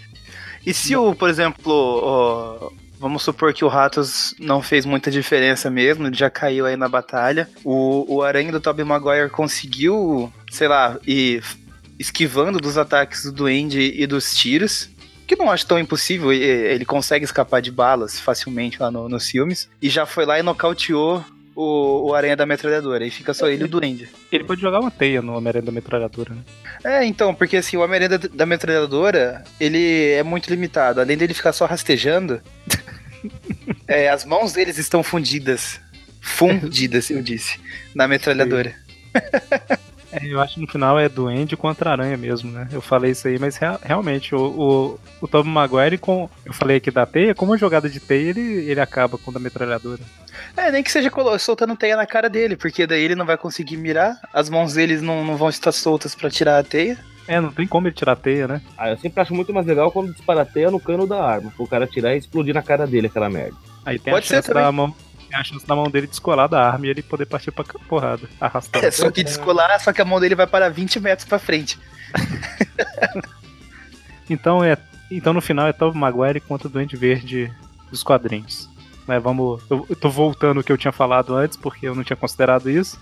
E 0.66 0.74
se 0.74 0.96
o, 0.96 1.14
por 1.14 1.28
exemplo, 1.28 1.72
o- 1.72 2.72
vamos 2.98 3.22
supor 3.22 3.52
que 3.52 3.64
o 3.64 3.68
Ratos 3.68 4.34
não 4.40 4.60
fez 4.62 4.84
muita 4.84 5.10
diferença 5.12 5.70
mesmo, 5.70 6.06
ele 6.06 6.16
já 6.16 6.28
caiu 6.30 6.66
aí 6.66 6.76
na 6.76 6.88
batalha. 6.88 7.48
O, 7.62 8.16
o 8.16 8.22
aranha 8.22 8.50
do 8.50 8.60
Tobey 8.60 8.84
Maguire 8.84 9.30
conseguiu, 9.30 10.32
sei 10.50 10.66
lá, 10.66 10.98
ir 11.06 11.42
esquivando 11.98 12.58
dos 12.58 12.76
ataques 12.76 13.22
do 13.24 13.30
Duende 13.32 13.80
e 13.80 14.06
dos 14.06 14.34
tiros. 14.34 14.90
Que 15.26 15.36
não 15.36 15.50
acho 15.50 15.66
tão 15.66 15.78
impossível, 15.78 16.32
ele 16.32 16.84
consegue 16.84 17.24
escapar 17.24 17.60
de 17.62 17.70
balas 17.70 18.20
facilmente 18.20 18.80
lá 18.80 18.90
no- 18.90 19.08
nos 19.08 19.28
filmes. 19.28 19.68
E 19.80 19.88
já 19.88 20.04
foi 20.04 20.26
lá 20.26 20.38
e 20.38 20.42
nocauteou 20.42 21.24
o, 21.56 22.08
o 22.10 22.14
aranha 22.14 22.36
da 22.36 22.44
metralhadora. 22.44 23.06
E 23.06 23.10
fica 23.10 23.32
só 23.32 23.48
ele 23.48 23.62
e 23.62 23.64
o 23.64 23.68
Duende. 23.68 24.08
Ele 24.30 24.44
pode 24.44 24.60
jogar 24.60 24.80
uma 24.80 24.90
teia 24.90 25.22
no 25.22 25.34
Homem-Aranha 25.36 25.64
da 25.64 25.72
metralhadora, 25.72 26.34
né? 26.34 26.42
É, 26.84 27.04
então, 27.06 27.34
porque 27.34 27.56
assim, 27.56 27.76
o 27.76 27.80
Homem-Aranha 27.80 28.18
da, 28.18 28.28
da 28.28 28.44
metralhadora, 28.46 29.42
ele 29.58 30.10
é 30.12 30.22
muito 30.22 30.50
limitado. 30.50 31.00
Além 31.00 31.16
dele 31.16 31.32
ficar 31.32 31.52
só 31.52 31.64
rastejando, 31.64 32.42
é, 33.88 34.10
as 34.10 34.24
mãos 34.24 34.52
deles 34.52 34.76
estão 34.78 35.02
fundidas. 35.02 35.80
Fundidas, 36.20 37.08
eu 37.10 37.22
disse, 37.22 37.58
na 37.94 38.06
metralhadora. 38.08 38.74
É, 40.14 40.26
eu 40.26 40.40
acho 40.40 40.54
que 40.54 40.60
no 40.60 40.66
final 40.68 40.98
é 40.98 41.08
Duende 41.08 41.56
contra 41.56 41.90
Aranha 41.90 42.16
mesmo, 42.16 42.50
né? 42.52 42.68
Eu 42.70 42.80
falei 42.80 43.10
isso 43.10 43.26
aí, 43.26 43.38
mas 43.38 43.56
rea- 43.56 43.80
realmente, 43.82 44.34
o, 44.34 44.38
o, 44.40 45.00
o 45.20 45.26
Tobey 45.28 45.50
Maguire, 45.50 45.98
com, 45.98 46.28
eu 46.46 46.52
falei 46.52 46.76
aqui 46.76 46.90
da 46.90 47.04
teia, 47.04 47.34
como 47.34 47.56
jogada 47.56 47.88
de 47.88 47.98
teia, 47.98 48.30
ele, 48.30 48.40
ele 48.70 48.80
acaba 48.80 49.18
com 49.18 49.30
a 49.30 49.34
da 49.34 49.40
metralhadora. 49.40 50.00
É, 50.56 50.70
nem 50.70 50.82
que 50.82 50.92
seja 50.92 51.10
soltando 51.38 51.76
teia 51.76 51.96
na 51.96 52.06
cara 52.06 52.28
dele, 52.30 52.56
porque 52.56 52.86
daí 52.86 53.02
ele 53.02 53.14
não 53.16 53.26
vai 53.26 53.36
conseguir 53.36 53.76
mirar, 53.76 54.16
as 54.32 54.48
mãos 54.48 54.74
deles 54.74 55.02
não, 55.02 55.24
não 55.24 55.36
vão 55.36 55.48
estar 55.48 55.72
soltas 55.72 56.14
pra 56.14 56.30
tirar 56.30 56.58
a 56.58 56.62
teia. 56.64 56.96
É, 57.26 57.40
não 57.40 57.50
tem 57.50 57.66
como 57.66 57.86
ele 57.88 57.94
tirar 57.94 58.12
a 58.12 58.16
teia, 58.16 58.46
né? 58.46 58.60
Ah, 58.76 58.90
eu 58.90 58.98
sempre 58.98 59.20
acho 59.20 59.34
muito 59.34 59.52
mais 59.52 59.66
legal 59.66 59.90
quando 59.90 60.12
dispara 60.12 60.42
a 60.42 60.44
teia 60.44 60.70
no 60.70 60.78
cano 60.78 61.06
da 61.06 61.22
arma. 61.24 61.52
O 61.58 61.66
cara 61.66 61.86
tirar 61.86 62.14
e 62.14 62.18
explodir 62.18 62.54
na 62.54 62.62
cara 62.62 62.86
dele 62.86 63.06
aquela 63.06 63.30
merda. 63.30 63.56
Aí 63.84 63.98
tem 63.98 64.12
Pode 64.12 64.26
a 64.26 64.28
ser 64.28 64.42
também. 64.42 64.62
da 64.62 64.70
mão. 64.72 64.94
Tem 65.35 65.41
a 65.41 65.45
chance 65.45 65.66
da 65.66 65.74
mão 65.74 65.91
dele 65.91 66.07
descolar 66.07 66.49
da 66.49 66.64
arma 66.64 66.87
e 66.87 66.91
ele 66.91 67.03
poder 67.03 67.26
partir 67.26 67.51
pra 67.51 67.64
porrada, 67.89 68.28
arrastando. 68.41 68.87
É, 68.87 68.91
só 68.93 69.11
que 69.11 69.24
descolar, 69.24 69.80
só 69.80 69.93
que 69.93 70.01
a 70.01 70.05
mão 70.05 70.20
dele 70.20 70.37
vai 70.37 70.47
para 70.47 70.68
20 70.68 71.01
metros 71.01 71.28
pra 71.28 71.41
frente. 71.41 71.76
Então 74.30 74.64
é. 74.64 74.78
Então 75.11 75.35
no 75.35 75.43
final 75.43 75.66
é 75.66 75.72
Tobey 75.74 76.01
Maguire 76.01 76.41
contra 76.41 76.66
o 76.66 76.70
Duende 76.70 76.97
Verde 76.97 77.53
dos 77.91 78.03
quadrinhos. 78.03 78.70
Mas 79.07 79.22
vamos. 79.22 79.62
Eu, 79.68 79.85
eu 79.91 79.95
tô 79.95 80.09
voltando 80.09 80.61
o 80.61 80.64
que 80.64 80.72
eu 80.72 80.78
tinha 80.78 80.93
falado 80.93 81.35
antes, 81.35 81.59
porque 81.59 81.87
eu 81.87 81.95
não 81.95 82.03
tinha 82.03 82.16
considerado 82.16 82.70
isso. 82.70 82.99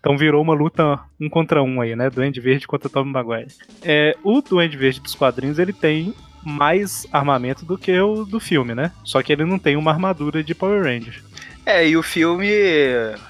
Então 0.00 0.16
virou 0.16 0.40
uma 0.40 0.54
luta 0.54 0.98
um 1.20 1.28
contra 1.28 1.62
um 1.62 1.82
aí, 1.82 1.94
né? 1.94 2.08
Duende 2.08 2.40
Verde 2.40 2.66
contra 2.66 2.88
Tobey 2.88 3.12
Maguire. 3.12 3.52
É, 3.82 4.16
o 4.24 4.40
Duende 4.40 4.78
Verde 4.78 5.00
dos 5.00 5.14
quadrinhos 5.14 5.58
ele 5.58 5.74
tem 5.74 6.14
mais 6.42 7.06
armamento 7.12 7.66
do 7.66 7.76
que 7.76 8.00
o 8.00 8.24
do 8.24 8.40
filme, 8.40 8.74
né? 8.74 8.90
Só 9.04 9.22
que 9.22 9.30
ele 9.30 9.44
não 9.44 9.58
tem 9.58 9.76
uma 9.76 9.90
armadura 9.90 10.42
de 10.42 10.54
Power 10.54 10.82
Ranger. 10.82 11.22
É, 11.64 11.86
e 11.86 11.96
o 11.96 12.02
filme, 12.02 12.48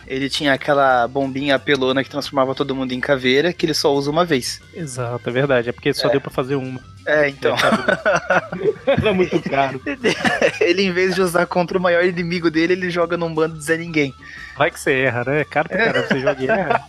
ele 0.06 0.30
tinha 0.30 0.54
aquela 0.54 1.06
bombinha 1.06 1.58
pelona 1.58 2.02
que 2.02 2.08
transformava 2.08 2.54
todo 2.54 2.74
mundo 2.74 2.92
em 2.92 3.00
caveira, 3.00 3.52
que 3.52 3.66
ele 3.66 3.74
só 3.74 3.92
usa 3.92 4.10
uma 4.10 4.24
vez. 4.24 4.60
Exato, 4.74 5.28
é 5.28 5.32
verdade. 5.32 5.68
É 5.68 5.72
porque 5.72 5.92
só 5.92 6.08
É. 6.08 6.12
deu 6.12 6.20
pra 6.20 6.30
fazer 6.30 6.54
uma. 6.54 6.80
É, 7.06 7.28
então. 7.28 7.54
Era 8.86 9.12
muito 9.12 9.38
caro. 9.42 9.80
ele, 10.60 10.82
em 10.82 10.92
vez 10.92 11.14
de 11.14 11.20
usar 11.20 11.44
contra 11.46 11.76
o 11.76 11.80
maior 11.80 12.04
inimigo 12.04 12.50
dele, 12.50 12.72
ele 12.72 12.90
joga 12.90 13.16
num 13.18 13.34
bando 13.34 13.58
de 13.58 13.64
Zé 13.64 13.76
Ninguém. 13.76 14.14
Vai 14.56 14.70
que 14.70 14.80
você 14.80 14.92
erra, 14.92 15.24
né? 15.24 15.40
É 15.40 15.44
caro 15.44 15.68
pra 15.68 15.78
caramba 15.78 16.08
você 16.08 16.20
joga 16.20 16.42
e 16.42 16.46
erra. 16.48 16.84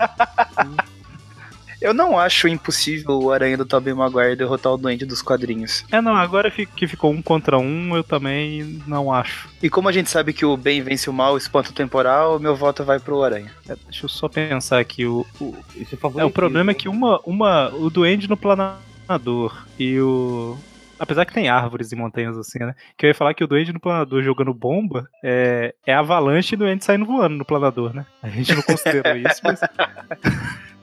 Eu 1.83 1.93
não 1.93 2.17
acho 2.17 2.47
impossível 2.47 3.19
o 3.19 3.29
Aranha 3.29 3.57
do 3.57 3.65
Tobey 3.65 3.93
Maguire 3.93 4.37
derrotar 4.37 4.71
o 4.71 4.77
Duende 4.77 5.05
dos 5.05 5.21
quadrinhos. 5.21 5.83
É, 5.91 6.01
não, 6.01 6.15
agora 6.15 6.49
que 6.49 6.87
ficou 6.87 7.11
um 7.11 7.21
contra 7.21 7.57
um, 7.57 7.93
eu 7.93 8.05
também 8.05 8.81
não 8.87 9.11
acho. 9.11 9.49
E 9.61 9.69
como 9.69 9.89
a 9.89 9.91
gente 9.91 10.09
sabe 10.09 10.31
que 10.31 10.45
o 10.45 10.55
bem 10.55 10.81
vence 10.81 11.09
o 11.09 11.13
mal, 11.13 11.33
o 11.33 11.37
espanto 11.37 11.73
temporal, 11.73 12.39
meu 12.39 12.55
voto 12.55 12.85
vai 12.85 13.01
pro 13.01 13.21
Aranha. 13.21 13.51
É, 13.67 13.75
deixa 13.83 14.05
eu 14.05 14.09
só 14.09 14.29
pensar 14.29 14.79
aqui. 14.79 15.05
O, 15.05 15.25
o, 15.41 15.53
é, 15.75 16.21
é, 16.21 16.25
o 16.25 16.31
problema 16.31 16.71
é 16.71 16.73
que 16.73 16.87
uma, 16.87 17.19
uma, 17.25 17.67
o 17.75 17.89
Duende 17.89 18.29
no 18.29 18.37
planador 18.37 19.65
e 19.77 19.99
o. 19.99 20.57
Apesar 21.03 21.25
que 21.25 21.33
tem 21.33 21.49
árvores 21.49 21.91
e 21.91 21.95
montanhas 21.97 22.37
assim, 22.37 22.59
né? 22.59 22.73
Que 22.97 23.05
eu 23.05 23.09
ia 23.09 23.13
falar 23.13 23.33
que 23.33 23.43
o 23.43 23.47
Duende 23.47 23.73
no 23.73 23.79
planador 23.79 24.23
jogando 24.23 24.53
bomba 24.53 25.05
é, 25.21 25.75
é 25.85 25.93
avalanche 25.93 26.53
e 26.53 26.55
o 26.55 26.59
Duende 26.59 26.85
saindo 26.85 27.05
voando 27.05 27.35
no 27.35 27.43
planador, 27.45 27.93
né? 27.93 28.05
A 28.21 28.29
gente 28.29 28.55
não 28.55 28.61
considerou 28.61 29.15
isso, 29.17 29.41
mas. 29.43 29.59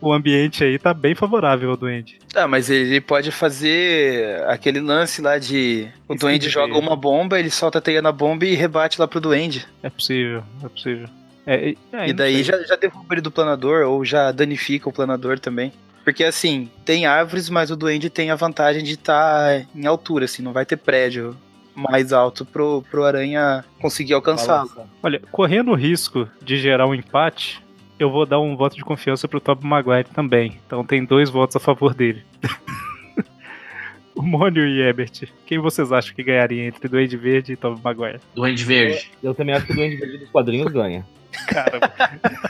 O 0.01 0.13
ambiente 0.13 0.65
aí 0.65 0.79
tá 0.79 0.95
bem 0.95 1.15
favorável 1.15 1.71
ao 1.71 1.77
Duende. 1.77 2.19
Tá, 2.33 2.49
mas 2.49 2.71
ele 2.71 3.01
pode 3.01 3.31
fazer 3.31 4.43
aquele 4.47 4.81
lance 4.81 5.21
lá 5.21 5.39
de. 5.39 5.89
O 6.09 6.15
Isso 6.15 6.21
Duende 6.21 6.49
joga 6.49 6.77
uma 6.79 6.97
bomba, 6.97 7.39
ele 7.39 7.51
solta 7.51 7.79
a 7.79 7.81
teia 7.83 8.01
na 8.03 8.13
bomba 8.13 8.45
e 8.47 8.55
rebate 8.55 9.01
lá 9.01 9.07
pro 9.09 9.21
Duende. 9.21 9.67
É 9.83 9.91
possível, 9.91 10.43
é 10.65 10.69
possível. 10.69 11.09
É, 11.47 11.69
e- 11.71 11.79
é, 11.93 12.09
e 12.09 12.13
daí 12.13 12.43
já, 12.43 12.63
já 12.63 12.77
derruba 12.77 13.15
ele 13.15 13.21
do 13.21 13.31
planador, 13.31 13.87
ou 13.87 14.05
já 14.05 14.31
danifica 14.33 14.89
o 14.89 14.93
planador 14.93 15.39
também. 15.39 15.73
Porque 16.11 16.25
assim, 16.25 16.69
tem 16.85 17.07
árvores, 17.07 17.49
mas 17.49 17.71
o 17.71 17.77
Duende 17.77 18.11
tem 18.11 18.33
a 18.33 18.35
vantagem 18.35 18.83
de 18.83 18.95
estar 18.95 19.65
em 19.73 19.87
altura, 19.87 20.25
assim, 20.25 20.43
não 20.43 20.53
vai 20.53 20.67
ter 20.67 20.77
prédio 20.77 21.37
mais 21.73 22.13
alto 22.13 22.45
pro, 22.45 22.83
pro 22.91 23.05
Aranha 23.05 23.65
conseguir 23.81 24.15
alcançá-lo. 24.15 24.69
Olha, 25.01 25.23
correndo 25.31 25.71
o 25.71 25.77
risco 25.77 26.29
de 26.43 26.59
gerar 26.59 26.89
um 26.89 26.97
empate, 26.97 27.63
eu 27.97 28.11
vou 28.11 28.27
dar 28.27 28.41
um 28.41 28.57
voto 28.57 28.75
de 28.75 28.83
confiança 28.83 29.29
pro 29.29 29.41
Tobey 29.41 29.65
Maguire 29.65 30.09
também. 30.13 30.59
Então 30.67 30.85
tem 30.85 31.05
dois 31.05 31.31
votos 31.31 31.55
a 31.55 31.61
favor 31.61 31.95
dele. 31.95 32.25
o 34.13 34.21
Mônio 34.21 34.67
e 34.67 34.83
Ebert, 34.83 35.29
quem 35.47 35.61
vocês 35.61 35.93
acham 35.93 36.13
que 36.13 36.25
ganharia 36.25 36.67
entre 36.67 36.89
Duende 36.89 37.17
Verde 37.17 37.53
e 37.53 37.57
Tobey 37.57 37.81
Maguire? 37.85 38.21
Duende 38.35 38.65
Verde. 38.65 39.13
Eu 39.23 39.33
também 39.33 39.55
acho 39.55 39.65
que 39.65 39.73
o 39.73 39.77
Duende 39.77 39.95
Verde 39.95 40.19
dos 40.19 40.31
quadrinhos 40.31 40.73
ganha. 40.73 41.07
Caramba. 41.47 41.93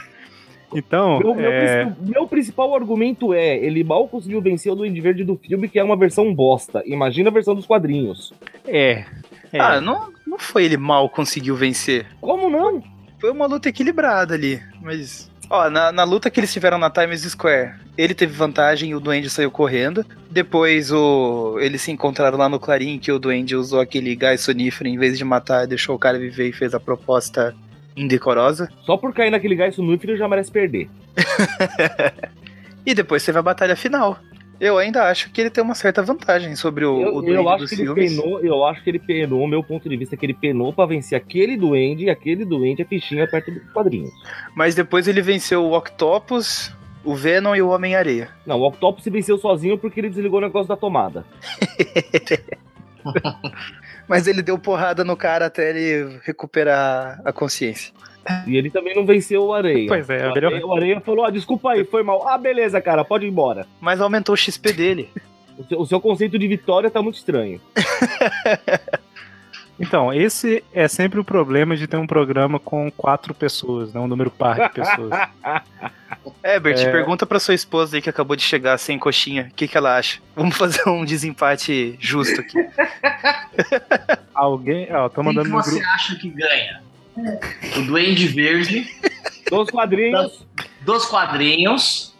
então, 0.73 1.19
Meu, 1.19 1.35
meu 1.35 1.51
é, 1.51 1.59
principal, 1.59 2.05
meu 2.07 2.27
principal 2.27 2.75
argumento 2.75 3.33
é: 3.33 3.57
ele 3.57 3.83
mal 3.83 4.07
conseguiu 4.07 4.41
vencer 4.41 4.71
o 4.71 4.75
Duende 4.75 5.01
Verde 5.01 5.23
do 5.23 5.35
filme, 5.35 5.67
que 5.67 5.79
é 5.79 5.83
uma 5.83 5.97
versão 5.97 6.33
bosta. 6.33 6.81
Imagina 6.85 7.29
a 7.29 7.33
versão 7.33 7.55
dos 7.55 7.65
quadrinhos. 7.65 8.33
é, 8.67 9.05
é. 9.51 9.59
Ah, 9.59 9.81
não, 9.81 10.11
não 10.25 10.39
foi 10.39 10.65
ele 10.65 10.77
mal 10.77 11.09
conseguiu 11.09 11.55
vencer. 11.55 12.05
Como 12.21 12.49
não? 12.49 12.81
Foi 13.19 13.29
uma 13.29 13.45
luta 13.45 13.69
equilibrada 13.69 14.33
ali, 14.33 14.61
mas. 14.81 15.29
Ó, 15.49 15.69
na, 15.69 15.91
na 15.91 16.05
luta 16.05 16.29
que 16.29 16.39
eles 16.39 16.53
tiveram 16.53 16.77
na 16.77 16.89
Times 16.89 17.23
Square, 17.23 17.73
ele 17.97 18.13
teve 18.13 18.31
vantagem 18.31 18.91
e 18.91 18.95
o 18.95 19.01
Duende 19.01 19.29
saiu 19.29 19.51
correndo. 19.51 20.05
Depois 20.29 20.93
o 20.93 21.57
eles 21.59 21.81
se 21.81 21.91
encontraram 21.91 22.37
lá 22.37 22.47
no 22.47 22.57
Clarim, 22.57 22.97
que 22.97 23.11
o 23.11 23.19
Duende 23.19 23.53
usou 23.53 23.81
aquele 23.81 24.15
gás 24.15 24.39
sonífero, 24.39 24.87
em 24.87 24.97
vez 24.97 25.17
de 25.17 25.25
matar, 25.25 25.67
deixou 25.67 25.95
o 25.95 25.99
cara 25.99 26.17
viver 26.17 26.47
e 26.47 26.53
fez 26.53 26.73
a 26.73 26.79
proposta 26.79 27.53
indecorosa. 27.95 28.69
Só 28.85 28.97
por 28.97 29.13
cair 29.13 29.31
naquele 29.31 29.55
gás 29.55 29.75
sonúfero 29.75 30.17
já 30.17 30.27
merece 30.27 30.51
perder. 30.51 30.89
E 32.85 32.93
depois 32.93 33.23
teve 33.23 33.37
a 33.37 33.41
batalha 33.41 33.75
final. 33.75 34.17
Eu 34.59 34.77
ainda 34.77 35.09
acho 35.09 35.31
que 35.31 35.41
ele 35.41 35.49
tem 35.49 35.63
uma 35.63 35.73
certa 35.73 36.03
vantagem 36.03 36.55
sobre 36.55 36.85
o, 36.85 37.01
Eu, 37.01 37.15
o 37.15 37.17
eu 37.17 37.21
duende 37.21 37.49
acho 37.49 37.57
dos 37.57 37.69
que 37.71 37.81
ele 37.81 37.93
penou, 37.95 38.39
eu 38.41 38.63
acho 38.63 38.83
que 38.83 38.89
ele 38.91 38.99
penou, 38.99 39.47
meu 39.47 39.63
ponto 39.63 39.89
de 39.89 39.97
vista 39.97 40.13
é 40.13 40.17
que 40.17 40.25
ele 40.25 40.35
penou 40.35 40.71
pra 40.71 40.85
vencer 40.85 41.17
aquele 41.17 41.57
duende 41.57 42.05
e 42.05 42.09
aquele 42.11 42.45
duende 42.45 42.83
é 42.83 42.85
fichinha 42.85 43.27
perto 43.27 43.49
dos 43.49 43.63
quadrinhos. 43.71 44.11
Mas 44.55 44.75
depois 44.75 45.07
ele 45.07 45.21
venceu 45.21 45.63
o 45.63 45.75
Octopus, 45.75 46.71
o 47.03 47.15
Venom 47.15 47.55
e 47.55 47.61
o 47.61 47.69
Homem-Areia. 47.69 48.29
Não, 48.45 48.59
o 48.59 48.67
Octopus 48.67 49.03
se 49.03 49.09
venceu 49.09 49.39
sozinho 49.39 49.79
porque 49.79 49.99
ele 49.99 50.09
desligou 50.09 50.37
o 50.37 50.43
negócio 50.43 50.67
da 50.67 50.77
tomada. 50.77 51.25
Mas 54.11 54.27
ele 54.27 54.41
deu 54.41 54.59
porrada 54.59 55.05
no 55.05 55.15
cara 55.15 55.45
até 55.45 55.69
ele 55.69 56.19
recuperar 56.25 57.21
a 57.23 57.31
consciência. 57.31 57.93
E 58.45 58.57
ele 58.57 58.69
também 58.69 58.93
não 58.93 59.05
venceu 59.05 59.41
o 59.41 59.53
Areia. 59.53 59.87
Pois 59.87 60.09
é, 60.09 60.27
o 60.27 60.31
Areia, 60.31 60.67
o 60.67 60.75
Areia 60.75 60.99
falou: 60.99 61.23
ah, 61.23 61.29
desculpa 61.29 61.71
aí, 61.71 61.85
foi 61.85 62.03
mal. 62.03 62.27
Ah, 62.27 62.37
beleza, 62.37 62.81
cara, 62.81 63.05
pode 63.05 63.25
ir 63.25 63.29
embora. 63.29 63.65
Mas 63.79 64.01
aumentou 64.01 64.33
o 64.33 64.37
XP 64.37 64.73
dele. 64.73 65.09
O 65.57 65.63
seu, 65.63 65.79
o 65.79 65.85
seu 65.85 66.01
conceito 66.01 66.37
de 66.37 66.45
vitória 66.45 66.91
tá 66.91 67.01
muito 67.01 67.15
estranho. 67.15 67.61
Então, 69.79 70.13
esse 70.13 70.63
é 70.73 70.87
sempre 70.87 71.19
o 71.19 71.23
problema 71.23 71.75
de 71.75 71.87
ter 71.87 71.97
um 71.97 72.05
programa 72.05 72.59
com 72.59 72.91
quatro 72.91 73.33
pessoas, 73.33 73.91
né? 73.93 73.99
Um 73.99 74.07
número 74.07 74.29
par 74.29 74.67
de 74.67 74.69
pessoas. 74.75 75.11
Herbert, 76.43 76.77
É. 76.79 76.91
pergunta 76.91 77.25
pra 77.25 77.39
sua 77.39 77.55
esposa 77.55 77.95
aí 77.97 78.01
que 78.01 78.09
acabou 78.09 78.35
de 78.35 78.43
chegar 78.43 78.77
sem 78.77 78.99
coxinha. 78.99 79.49
O 79.51 79.55
que, 79.55 79.67
que 79.67 79.75
ela 79.77 79.97
acha? 79.97 80.19
Vamos 80.35 80.55
fazer 80.57 80.87
um 80.87 81.03
desempate 81.03 81.95
justo 81.99 82.41
aqui. 82.41 82.57
Alguém. 84.35 84.87
Ó, 84.93 85.09
tô 85.09 85.15
Quem 85.21 85.23
mandando 85.25 85.49
que 85.49 85.55
no 85.55 85.63
você 85.63 85.71
grupo. 85.71 85.85
acha 85.87 86.15
que 86.15 86.29
ganha? 86.29 86.81
O 87.77 87.81
Duende 87.81 88.27
Verde 88.27 88.87
Dos 89.49 89.69
quadrinhos, 89.69 90.45
dos 90.81 91.05
quadrinhos 91.05 92.15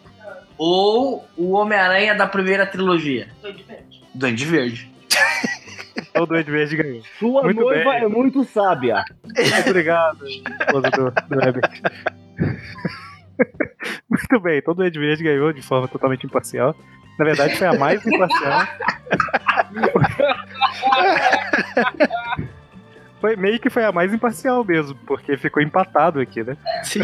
ou 0.58 1.26
o 1.38 1.52
Homem-Aranha 1.54 2.14
da 2.14 2.28
primeira 2.28 2.66
trilogia? 2.66 3.30
Duende 4.14 4.46
Verde. 4.46 4.92
O 6.20 6.26
Duende 6.26 6.52
Verde 6.52 6.76
ganhou. 6.76 7.02
sua 7.20 7.44
Muito 7.44 7.62
noiva 7.62 7.92
bem. 7.92 8.04
é 8.04 8.08
muito 8.08 8.44
sábia. 8.44 9.04
Muito 9.24 9.70
obrigado, 9.70 10.28
esposa 10.28 10.90
do, 10.92 11.12
do 11.12 11.42
Herbert. 11.42 11.82
Muito 14.10 14.40
bem, 14.42 14.58
então 14.60 14.74
o 14.74 14.76
Duende 14.76 15.00
Verde 15.00 15.24
ganhou 15.24 15.54
de 15.54 15.62
forma 15.62 15.88
totalmente 15.88 16.26
imparcial. 16.26 16.76
Na 17.18 17.26
verdade, 17.26 17.56
foi 17.56 17.68
a 17.68 17.74
mais 17.74 18.06
imparcial. 18.06 18.68
Foi 23.20 23.36
meio 23.36 23.60
que 23.60 23.70
foi 23.70 23.84
a 23.86 23.92
mais 23.92 24.12
imparcial 24.12 24.64
mesmo, 24.66 24.96
porque 25.06 25.38
ficou 25.38 25.62
empatado 25.62 26.20
aqui, 26.20 26.44
né? 26.44 26.58
Sim. 26.84 27.02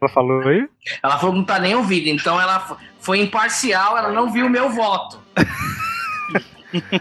Ela 0.00 0.10
falou 0.12 0.40
aí? 0.48 0.68
Ela 1.02 1.18
falou 1.18 1.32
que 1.34 1.38
não 1.38 1.46
tá 1.46 1.60
nem 1.60 1.76
ouvindo, 1.76 2.08
então 2.08 2.40
ela 2.40 2.76
foi 2.98 3.20
imparcial, 3.20 3.96
ela 3.96 4.10
não 4.10 4.32
viu 4.32 4.46
o 4.46 4.50
meu 4.50 4.68
voto. 4.70 5.20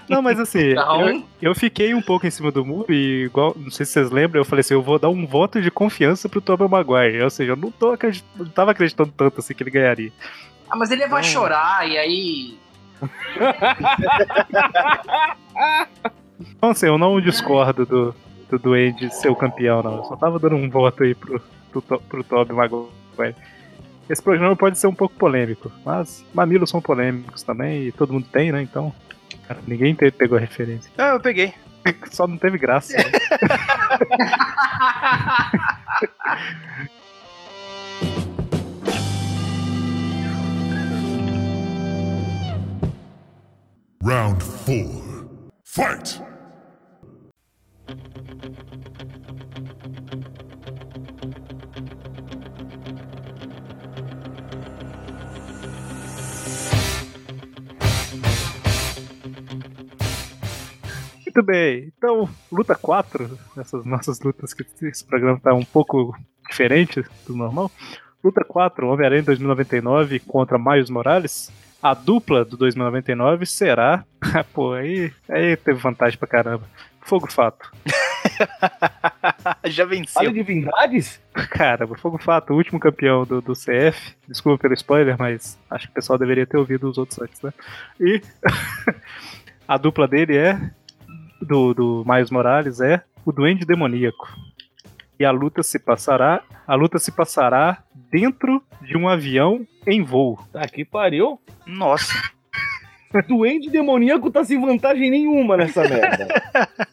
Não, 0.08 0.22
mas 0.22 0.40
assim, 0.40 0.60
Então- 0.72 1.10
eu, 1.10 1.24
eu 1.42 1.56
fiquei 1.56 1.94
um 1.94 2.02
pouco 2.02 2.26
em 2.26 2.32
cima 2.32 2.52
do 2.52 2.66
muro 2.66 2.92
e, 2.94 3.26
igual, 3.26 3.56
não 3.58 3.72
sei 3.72 3.86
se 3.86 3.94
vocês 3.94 4.12
lembram, 4.12 4.42
eu 4.42 4.46
falei 4.46 4.62
assim, 4.62 4.74
eu 4.74 4.82
vou 4.82 5.00
dar 5.00 5.10
um 5.10 5.26
voto 5.26 5.62
de 5.62 5.72
confiança 5.72 6.30
pro 6.30 6.42
Tobey 6.42 6.68
Maguire. 6.68 7.22
Ou 7.24 7.30
seja, 7.30 7.52
eu 7.52 7.56
não, 7.56 7.72
tô 7.72 7.92
acredit... 7.92 8.24
não 8.36 8.46
tava 8.48 8.72
acreditando 8.72 9.12
tanto 9.16 9.40
assim 9.40 9.54
que 9.54 9.64
ele 9.64 9.72
ganharia. 9.72 10.12
Ah, 10.70 10.78
mas 10.78 10.92
ele 10.92 11.08
vai 11.08 11.22
Não. 11.22 11.30
chorar 11.30 11.88
e 11.88 11.98
aí. 11.98 12.58
Então, 16.40 16.70
assim, 16.70 16.86
eu 16.86 16.98
não 16.98 17.20
discordo 17.20 17.86
do, 17.86 18.16
do 18.50 18.58
Duende 18.58 19.14
ser 19.14 19.30
o 19.30 19.36
campeão, 19.36 19.84
não. 19.84 19.98
Eu 19.98 20.04
só 20.06 20.16
tava 20.16 20.40
dando 20.40 20.56
um 20.56 20.70
voto 20.70 21.04
aí 21.04 21.14
pro, 21.14 21.42
pro, 21.72 21.82
pro 22.00 22.24
Tobey 22.24 22.56
Maguire. 22.56 23.36
Esse 24.10 24.24
programa 24.24 24.56
pode 24.56 24.80
ser 24.80 24.88
um 24.88 24.96
pouco 24.96 25.14
polêmico, 25.16 25.72
mas 25.86 26.26
mamilos 26.34 26.70
são 26.70 26.82
polêmicos 26.82 27.44
também 27.44 27.88
e 27.88 27.92
todo 27.92 28.14
mundo 28.14 28.26
tem, 28.32 28.52
né? 28.52 28.62
Então, 28.62 28.94
cara, 29.50 29.60
ninguém 29.68 29.94
te- 29.96 30.12
pegou 30.12 30.38
a 30.38 30.42
referência. 30.42 30.92
Ah, 30.98 31.10
eu 31.10 31.20
peguei. 31.20 31.54
Só 32.12 32.28
não 32.28 32.38
teve 32.38 32.58
graça. 32.58 32.96
né? 32.96 33.04
Round 44.04 44.42
four. 44.44 44.88
Fight! 45.64 46.22
Muito 61.40 61.48
bem, 61.48 61.94
então, 61.98 62.30
luta 62.52 62.76
4, 62.76 63.40
essas 63.58 63.86
nossas 63.86 64.20
lutas, 64.20 64.54
que 64.54 64.66
esse 64.86 65.06
programa 65.06 65.40
tá 65.40 65.54
um 65.54 65.64
pouco 65.64 66.14
diferente 66.50 67.02
do 67.26 67.34
normal. 67.34 67.72
Luta 68.22 68.44
4, 68.44 68.86
Homem-Aranha 68.86 69.24
2099 69.24 70.20
contra 70.20 70.60
Miles 70.60 70.90
Morales. 70.90 71.50
A 71.82 71.94
dupla 71.94 72.44
do 72.44 72.58
2099 72.58 73.46
será. 73.46 74.04
Pô, 74.54 74.74
aí, 74.74 75.14
aí 75.30 75.56
teve 75.56 75.80
vantagem 75.80 76.20
pra 76.20 76.28
caramba. 76.28 76.66
Fogo 77.04 77.32
Fato. 77.32 77.72
Já 79.64 79.86
venceu. 79.86 80.34
divindades? 80.34 81.22
Caramba, 81.52 81.98
Fogo 81.98 82.18
Fato, 82.18 82.52
o 82.52 82.58
último 82.58 82.82
campeão 82.82 83.24
do, 83.24 83.40
do 83.40 83.54
CF. 83.54 84.14
Desculpa 84.28 84.64
pelo 84.64 84.74
spoiler, 84.74 85.16
mas 85.18 85.58
acho 85.70 85.88
que 85.88 85.92
o 85.92 85.96
pessoal 85.96 86.20
deveria 86.20 86.46
ter 86.46 86.58
ouvido 86.58 86.90
os 86.90 86.98
outros 86.98 87.18
antes, 87.22 87.42
né? 87.42 87.54
E 87.98 88.22
a 89.66 89.78
dupla 89.78 90.06
dele 90.06 90.36
é. 90.36 90.72
Do, 91.42 91.74
do 91.74 92.04
Miles 92.06 92.30
Morales 92.30 92.80
é 92.82 93.04
o 93.26 93.32
Duende 93.32 93.66
Demoníaco. 93.66 94.28
E 95.20 95.26
a 95.26 95.32
luta 95.32 95.62
se 95.64 95.78
passará. 95.78 96.42
A 96.66 96.76
luta 96.76 96.98
se 96.98 97.12
passará 97.12 97.84
dentro 97.94 98.64
de 98.82 98.98
um 98.98 99.08
avião 99.08 99.66
em 99.86 100.02
voo. 100.02 100.40
Tá 100.52 100.66
que 100.68 100.86
pariu. 100.86 101.40
Nossa. 101.66 102.14
Duende 103.28 103.70
demoníaco 103.70 104.30
tá 104.30 104.44
sem 104.44 104.62
vantagem 104.62 105.10
nenhuma 105.10 105.58
nessa 105.58 105.82
merda. 105.82 106.28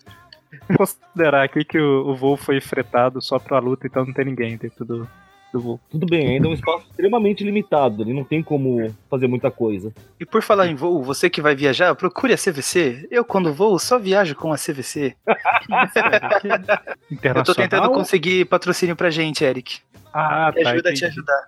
Considerar 0.77 1.45
aqui 1.45 1.65
que 1.65 1.79
o, 1.79 2.09
o 2.09 2.17
voo 2.17 2.37
foi 2.37 2.61
fretado 2.61 3.21
só 3.21 3.39
pra 3.39 3.59
luta, 3.59 3.87
então 3.87 4.05
não 4.05 4.13
tem 4.13 4.25
ninguém 4.25 4.57
dentro 4.57 4.85
do, 4.85 5.09
voo. 5.61 5.81
Tudo 5.91 6.07
bem, 6.07 6.27
ainda 6.29 6.47
é 6.47 6.51
um 6.51 6.55
espaço 6.55 6.87
extremamente 6.91 7.43
limitado. 7.45 8.03
Ele 8.03 8.13
não 8.13 8.25
tem 8.25 8.43
como 8.43 8.93
fazer 9.11 9.27
muita 9.27 9.51
coisa. 9.51 9.93
E 10.21 10.25
por 10.27 10.43
falar 10.43 10.67
em 10.69 10.75
voo, 10.75 11.03
você 11.03 11.29
que 11.31 11.41
vai 11.43 11.55
viajar, 11.55 11.95
procure 11.95 12.33
a 12.33 12.37
CVC. 12.37 13.07
Eu, 13.11 13.25
quando 13.25 13.53
vou, 13.53 13.79
só 13.79 13.99
viajo 13.99 14.35
com 14.35 14.53
a 14.53 14.57
CVC. 14.57 15.15
Internacional. 17.11 17.41
Eu 17.41 17.45
tô 17.45 17.55
tentando 17.55 17.91
conseguir 17.91 18.45
patrocínio 18.47 18.97
pra 18.97 19.11
gente, 19.11 19.45
Eric. 19.45 19.79
Ah, 20.13 20.51
Me 20.55 20.63
tá. 20.63 20.71
ajuda 20.71 20.91
a 20.91 20.95
te 20.95 21.05
ajudar. 21.05 21.43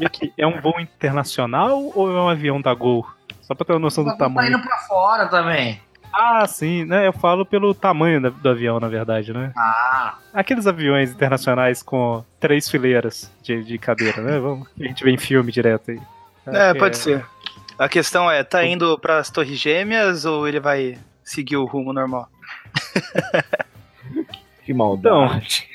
E 0.00 0.06
aqui, 0.06 0.32
é 0.38 0.46
um 0.46 0.60
voo 0.60 0.80
internacional 0.80 1.92
ou 1.94 2.08
é 2.10 2.20
um 2.22 2.28
avião 2.28 2.60
da 2.60 2.72
Gol? 2.72 3.06
Só 3.42 3.54
pra 3.54 3.64
ter 3.66 3.72
uma 3.74 3.78
noção 3.78 4.04
do 4.04 4.08
Tá 4.16 4.26
indo 4.26 4.34
tamanho. 4.34 4.62
pra 4.62 4.78
fora 4.78 5.26
também. 5.26 5.80
Ah, 6.12 6.46
sim, 6.46 6.84
né? 6.84 7.06
Eu 7.06 7.12
falo 7.12 7.44
pelo 7.46 7.74
tamanho 7.74 8.20
da- 8.20 8.30
do 8.30 8.48
avião, 8.48 8.80
na 8.80 8.88
verdade, 8.88 9.32
né? 9.32 9.52
Ah, 9.56 10.14
Aqueles 10.32 10.66
aviões 10.66 11.10
internacionais 11.12 11.82
com 11.82 12.24
três 12.40 12.68
fileiras 12.68 13.30
de, 13.42 13.62
de 13.62 13.78
cadeira, 13.78 14.20
né? 14.22 14.38
Vamos, 14.38 14.68
a 14.80 14.84
gente 14.84 15.04
vê 15.04 15.10
em 15.10 15.18
filme 15.18 15.52
direto 15.52 15.90
aí. 15.90 16.00
É, 16.46 16.74
pode 16.74 16.96
ser. 16.98 17.24
A 17.78 17.88
questão 17.88 18.30
é, 18.30 18.42
tá 18.42 18.64
indo 18.64 18.98
pras 18.98 19.30
Torres 19.30 19.58
Gêmeas 19.58 20.24
ou 20.24 20.48
ele 20.48 20.58
vai 20.58 20.98
seguir 21.22 21.56
o 21.56 21.66
rumo 21.66 21.92
normal? 21.92 22.28
Que 24.64 24.74
maldade. 24.74 25.66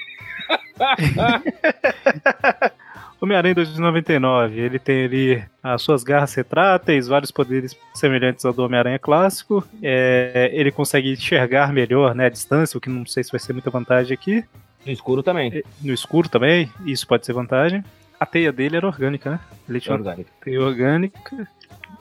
Homem-Aranha 3.24 3.56
2099, 3.56 4.60
ele 4.60 4.78
tem 4.78 5.06
ali 5.06 5.44
as 5.64 5.82
suas 5.82 6.04
garras 6.04 6.34
retráteis, 6.34 7.08
vários 7.08 7.32
poderes 7.32 7.74
semelhantes 7.94 8.44
ao 8.44 8.52
do 8.52 8.64
Homem-Aranha 8.64 9.00
clássico. 9.00 9.66
É, 9.82 10.50
ele 10.54 10.72
consegue 10.72 11.14
enxergar 11.14 11.72
melhor 11.72 12.14
né, 12.14 12.26
a 12.26 12.30
distância, 12.30 12.78
o 12.78 12.82
que 12.82 12.90
não 12.90 13.06
sei 13.06 13.24
se 13.24 13.32
vai 13.32 13.40
ser 13.40 13.54
muita 13.54 13.70
vantagem 13.70 14.14
aqui. 14.14 14.44
No 14.86 14.92
escuro 14.92 15.24
também. 15.24 15.64
No 15.82 15.94
escuro 15.94 16.28
também, 16.28 16.70
isso 16.86 17.08
pode 17.08 17.26
ser 17.26 17.32
vantagem. 17.32 17.82
A 18.20 18.26
teia 18.26 18.52
dele 18.52 18.76
era 18.76 18.86
orgânica, 18.88 19.32
né? 19.32 19.40
Ele 19.70 19.78
É 19.78 19.82
tinha 19.82 19.96
uma 19.96 20.00
orgânico. 20.00 20.30
teia 20.44 20.62
orgânica. 20.62 21.48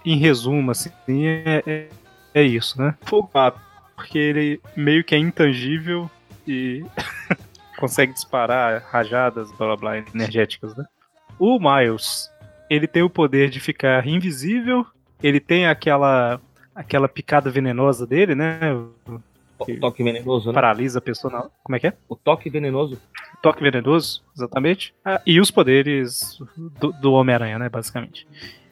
Em 0.05 0.17
resumo, 0.17 0.73
assim, 0.73 0.91
é, 1.25 1.63
é, 1.65 1.89
é 2.35 2.43
isso, 2.43 2.83
né? 2.83 2.97
Fogo 3.03 3.31
porque 3.95 4.19
ele 4.19 4.61
meio 4.77 5.05
que 5.05 5.15
é 5.15 5.19
intangível 5.19 6.11
e 6.49 6.85
consegue 7.79 8.13
disparar 8.13 8.83
rajadas, 8.91 9.53
blá 9.53 9.69
blá 9.69 9.77
blá, 9.77 9.99
energéticas, 10.13 10.75
né? 10.77 10.85
O 11.45 11.59
Miles, 11.59 12.31
ele 12.71 12.87
tem 12.87 13.03
o 13.03 13.11
poder 13.11 13.51
de 13.51 13.59
ficar 13.59 14.07
invisível, 14.07 14.87
ele 15.21 15.41
tem 15.41 15.67
aquela 15.67 16.41
aquela 16.73 17.09
picada 17.09 17.51
venenosa 17.51 18.07
dele, 18.07 18.37
né? 18.37 18.61
O 19.59 19.67
toque 19.81 20.05
venenoso, 20.05 20.51
né? 20.51 20.55
paralisa 20.55 21.01
a 21.01 21.03
pessoa. 21.03 21.33
Não. 21.33 21.51
Como 21.65 21.75
é 21.75 21.81
que 21.81 21.89
é? 21.89 21.95
O 22.09 22.15
toque 22.15 22.49
venenoso. 22.49 22.97
Toque 23.43 23.61
venenoso, 23.61 24.23
exatamente. 24.37 24.95
Ah, 25.05 25.21
e 25.27 25.41
os 25.41 25.51
poderes 25.51 26.39
do, 26.79 26.93
do 26.93 27.13
Homem-Aranha, 27.13 27.59
né, 27.59 27.69
basicamente. 27.69 28.25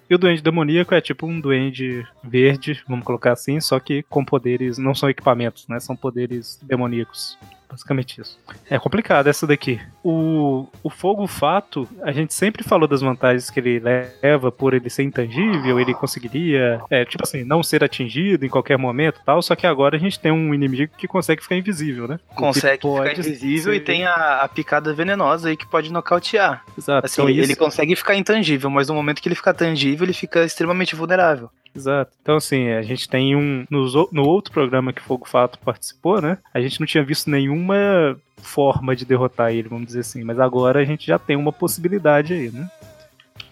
E 0.09 0.15
o 0.15 0.19
Duende 0.19 0.41
Demoníaco 0.41 0.95
é 0.95 1.01
tipo 1.01 1.27
um 1.27 1.41
duende 1.41 2.07
verde, 2.23 2.85
vamos 2.87 3.05
colocar 3.05 3.33
assim, 3.33 3.61
só 3.61 3.81
que 3.81 4.05
com 4.05 4.25
poderes, 4.25 4.79
não 4.79 4.95
são 4.95 5.11
equipamentos, 5.11 5.67
né? 5.67 5.81
São 5.81 5.97
poderes 5.97 6.61
demoníacos. 6.63 7.37
Basicamente 7.71 8.21
isso. 8.21 8.39
É 8.69 8.79
complicado 8.79 9.29
essa 9.29 9.47
daqui. 9.47 9.81
O, 10.03 10.67
o 10.83 10.91
Fogo 10.91 11.27
Fato, 11.27 11.89
a 12.03 12.11
gente 12.11 12.35
sempre 12.35 12.65
falou 12.65 12.89
das 12.89 13.01
vantagens 13.01 13.49
que 13.49 13.61
ele 13.61 13.79
leva 13.79 14.51
por 14.51 14.75
ele 14.75 14.91
ser 14.91 15.05
intangível, 15.05 15.79
ele 15.79 15.95
conseguiria, 15.95 16.81
é, 16.91 17.05
tipo 17.05 17.23
assim, 17.23 17.45
não 17.45 17.63
ser 17.63 17.85
atingido 17.85 18.45
em 18.45 18.49
qualquer 18.49 18.77
momento 18.77 19.21
e 19.21 19.25
tal, 19.25 19.41
só 19.41 19.55
que 19.55 19.67
agora 19.67 19.97
a 19.97 20.01
gente 20.01 20.19
tem 20.19 20.33
um 20.33 20.53
inimigo 20.55 20.93
que 20.99 21.07
consegue 21.07 21.43
ficar 21.43 21.57
invisível, 21.57 22.09
né? 22.09 22.19
Consegue 22.35 22.83
ficar 22.83 23.13
invisível 23.13 23.73
e 23.73 23.77
ser- 23.79 23.85
tem 23.85 24.05
a, 24.05 24.41
a 24.43 24.49
picada 24.49 24.93
venenosa 24.93 25.49
aí 25.49 25.57
que 25.57 25.67
pode 25.67 25.93
nocautear. 25.93 26.65
Exato. 26.77 27.07
Assim, 27.07 27.23
então 27.23 27.29
ele 27.31 27.43
isso- 27.43 27.57
consegue 27.57 27.95
ficar 27.95 28.17
intangível, 28.17 28.69
mas 28.71 28.89
no 28.89 28.95
momento 28.95 29.21
que 29.23 29.29
ele 29.29 29.35
fica 29.37 29.55
tangível, 29.55 30.05
ele 30.05 30.13
fica 30.13 30.45
extremamente 30.45 30.97
vulnerável. 30.97 31.51
Exato. 31.75 32.13
Então, 32.21 32.37
assim, 32.37 32.69
a 32.71 32.83
gente 32.83 33.09
tem 33.09 33.37
um. 33.37 33.65
nos 33.71 33.95
no 34.13 34.25
outro 34.27 34.53
programa 34.53 34.93
que 34.93 35.01
Fogo 35.01 35.29
Fato 35.29 35.59
participou, 35.59 36.21
né? 36.21 36.39
A 36.53 36.61
gente 36.61 36.81
não 36.81 36.87
tinha 36.87 37.05
visto 37.05 37.31
nenhuma 37.31 38.17
forma 38.37 38.97
de 38.97 39.05
derrotar 39.05 39.53
ele, 39.53 39.69
vamos 39.69 39.87
dizer 39.87 40.01
assim. 40.01 40.25
Mas 40.25 40.39
agora 40.41 40.81
a 40.81 40.85
gente 40.85 41.07
já 41.07 41.19
tem 41.19 41.37
uma 41.37 41.53
possibilidade 41.53 42.33
aí, 42.33 42.51
né? 42.51 42.69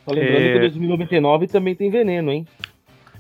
Só 0.05 0.13
lembrando 0.13 0.37
É. 0.47 0.53
que 0.55 0.59
2099 0.61 1.47
também 1.49 1.75
tem 1.75 1.91
veneno, 1.91 2.31
hein? 2.33 2.47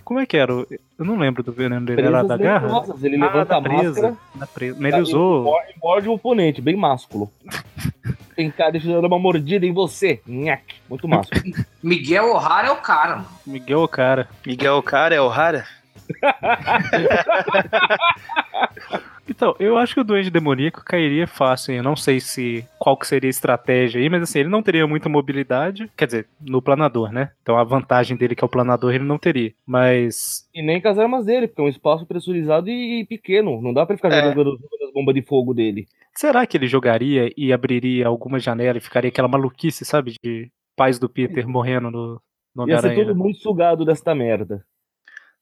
Como 0.04 0.18
é 0.18 0.24
que 0.26 0.38
era? 0.38 0.52
Eu 0.52 1.04
não 1.04 1.18
lembro 1.18 1.42
do 1.42 1.52
veneno 1.52 1.84
dele. 1.84 2.00
Era 2.00 2.22
da 2.22 2.36
garra? 2.38 2.66
Ele 3.02 3.16
Ah, 3.16 3.26
levanta 3.26 3.44
da 3.44 3.56
a 3.58 3.60
presa. 3.62 3.84
máscara 4.10 4.16
Da 4.36 4.46
presa. 4.46 4.88
Ele 4.88 5.00
usou. 5.02 5.44
morde, 5.44 5.74
morde 5.82 6.08
o 6.08 6.12
oponente, 6.14 6.62
bem 6.62 6.74
másculo. 6.76 7.30
tem 8.38 8.50
cara 8.52 8.70
deixando 8.70 9.04
uma 9.04 9.18
mordida 9.18 9.66
em 9.66 9.72
você. 9.72 10.20
Nhaque. 10.24 10.76
Muito 10.88 11.08
másculo. 11.08 11.42
Miguel 11.82 12.26
O'Hara 12.26 12.68
é 12.68 12.70
o 12.70 12.76
cara, 12.76 13.16
mano. 13.16 13.28
Miguel 13.44 13.88
Cara. 13.88 14.28
Miguel 14.46 14.80
Cara 14.80 15.12
é 15.12 15.20
o 15.20 15.26
Rara? 15.26 15.66
Então, 19.28 19.54
eu 19.58 19.76
acho 19.76 19.94
que 19.94 20.00
o 20.00 20.04
Duende 20.04 20.30
Demoníaco 20.30 20.82
cairia 20.84 21.26
fácil. 21.26 21.72
hein? 21.72 21.78
Eu 21.78 21.84
não 21.84 21.94
sei 21.96 22.18
se 22.20 22.64
qual 22.78 22.96
que 22.96 23.06
seria 23.06 23.28
a 23.28 23.30
estratégia 23.30 24.00
aí, 24.00 24.08
mas 24.08 24.22
assim, 24.22 24.40
ele 24.40 24.48
não 24.48 24.62
teria 24.62 24.86
muita 24.86 25.08
mobilidade. 25.08 25.90
Quer 25.96 26.06
dizer, 26.06 26.28
no 26.40 26.62
planador, 26.62 27.12
né? 27.12 27.32
Então 27.42 27.58
a 27.58 27.64
vantagem 27.64 28.16
dele, 28.16 28.34
que 28.34 28.42
é 28.42 28.46
o 28.46 28.50
planador, 28.50 28.94
ele 28.94 29.04
não 29.04 29.18
teria. 29.18 29.52
Mas 29.66 30.48
e 30.54 30.62
nem 30.62 30.80
com 30.80 30.88
as 30.88 30.98
armas 30.98 31.26
dele, 31.26 31.46
porque 31.46 31.60
é 31.60 31.64
um 31.64 31.68
espaço 31.68 32.06
pressurizado 32.06 32.68
e 32.70 33.04
pequeno. 33.06 33.60
Não 33.60 33.72
dá 33.74 33.84
pra 33.84 33.96
ficar 33.96 34.10
É. 34.12 34.22
jogando 34.28 34.58
as 34.86 34.92
bombas 34.92 35.14
de 35.14 35.22
fogo 35.22 35.52
dele. 35.52 35.86
Será 36.16 36.46
que 36.46 36.56
ele 36.56 36.66
jogaria 36.66 37.32
e 37.36 37.52
abriria 37.52 38.06
alguma 38.06 38.38
janela 38.40 38.78
e 38.78 38.80
ficaria 38.80 39.08
aquela 39.08 39.28
maluquice, 39.28 39.84
sabe? 39.84 40.14
De 40.24 40.50
pais 40.74 40.98
do 40.98 41.08
Peter 41.08 41.46
morrendo 41.46 41.90
no, 41.90 42.20
no 42.54 42.68
Ia 42.68 42.80
ser 42.80 42.94
todo 42.94 43.14
mundo 43.14 43.36
sugado 43.36 43.84
desta 43.84 44.14
merda. 44.14 44.64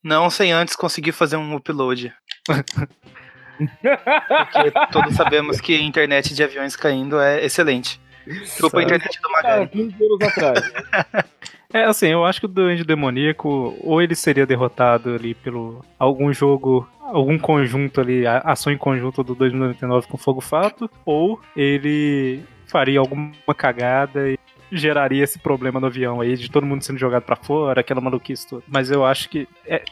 Não 0.03 0.29
sem 0.29 0.53
antes 0.53 0.77
conseguir 0.77 1.13
fazer 1.13 1.37
um 1.37 1.55
upload. 1.57 2.13
Porque 3.59 4.71
todos 4.93 5.15
sabemos 5.15 5.61
que 5.61 5.75
a 5.77 5.81
internet 5.81 6.35
de 6.35 6.43
aviões 6.43 6.77
caindo 6.77 7.21
é 7.21 7.45
excelente. 7.45 8.01
Desculpa 8.27 8.81
a 8.81 8.83
internet 8.83 9.21
do 9.21 9.31
Magari. 9.31 9.69
15 9.69 9.95
anos 10.05 10.23
atrás. 10.23 10.73
né? 10.73 11.25
É, 11.73 11.83
assim, 11.85 12.07
eu 12.07 12.25
acho 12.25 12.39
que 12.41 12.47
o 12.47 12.49
Duende 12.49 12.85
Demoníaco, 12.85 13.77
ou 13.83 14.01
ele 14.01 14.15
seria 14.15 14.47
derrotado 14.47 15.13
ali 15.15 15.35
pelo 15.35 15.85
algum 15.99 16.33
jogo, 16.33 16.89
algum 17.03 17.37
conjunto 17.39 18.01
ali, 18.01 18.25
a- 18.27 18.39
ação 18.39 18.73
em 18.73 18.79
conjunto 18.79 19.23
do 19.25 19.35
2099 19.35 20.07
com 20.07 20.17
Fogo 20.17 20.41
Fato, 20.41 20.89
ou 21.05 21.41
ele 21.57 22.41
faria 22.69 23.01
alguma 23.01 23.33
cagada 23.55 24.31
e 24.31 24.39
geraria 24.73 25.25
esse 25.25 25.41
problema 25.41 25.79
no 25.81 25.89
avião 25.89 26.21
aí, 26.21 26.37
de 26.37 26.49
todo 26.51 26.65
mundo 26.65 26.83
sendo 26.83 26.99
jogado 26.99 27.25
pra 27.25 27.37
fora, 27.37 27.81
aquela 27.81 28.01
maluquice 28.01 28.47
toda. 28.49 28.63
Mas 28.69 28.91
eu 28.91 29.05
acho 29.05 29.29
que. 29.29 29.47
é- 29.67 29.83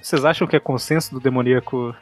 vocês 0.00 0.24
acham 0.24 0.46
que 0.46 0.54
é 0.56 0.60
consenso 0.60 1.12
do 1.12 1.20
demoníaco 1.20 1.94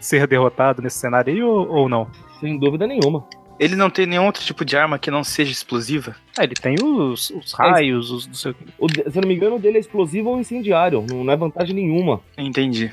ser 0.00 0.26
derrotado 0.26 0.82
nesse 0.82 0.98
cenário 0.98 1.32
aí 1.32 1.42
ou, 1.42 1.68
ou 1.68 1.88
não? 1.88 2.08
Sem 2.40 2.58
dúvida 2.58 2.86
nenhuma. 2.86 3.24
Ele 3.58 3.76
não 3.76 3.88
tem 3.88 4.06
nenhum 4.06 4.26
outro 4.26 4.42
tipo 4.42 4.64
de 4.64 4.76
arma 4.76 4.98
que 4.98 5.10
não 5.10 5.22
seja 5.22 5.52
explosiva? 5.52 6.16
Ah, 6.36 6.42
ele 6.42 6.54
tem 6.54 6.74
os, 6.82 7.30
os 7.30 7.52
raios, 7.52 8.10
os 8.10 8.26
não 8.26 8.34
sei 8.34 8.54
o 8.78 8.88
se 8.90 9.02
eu 9.16 9.22
não 9.22 9.28
me 9.28 9.34
engano, 9.34 9.56
o 9.56 9.58
dele 9.60 9.76
é 9.76 9.80
explosivo 9.80 10.30
ou 10.30 10.40
incendiário. 10.40 11.04
Não, 11.08 11.22
não 11.22 11.32
é 11.32 11.36
vantagem 11.36 11.74
nenhuma. 11.74 12.20
Entendi. 12.36 12.90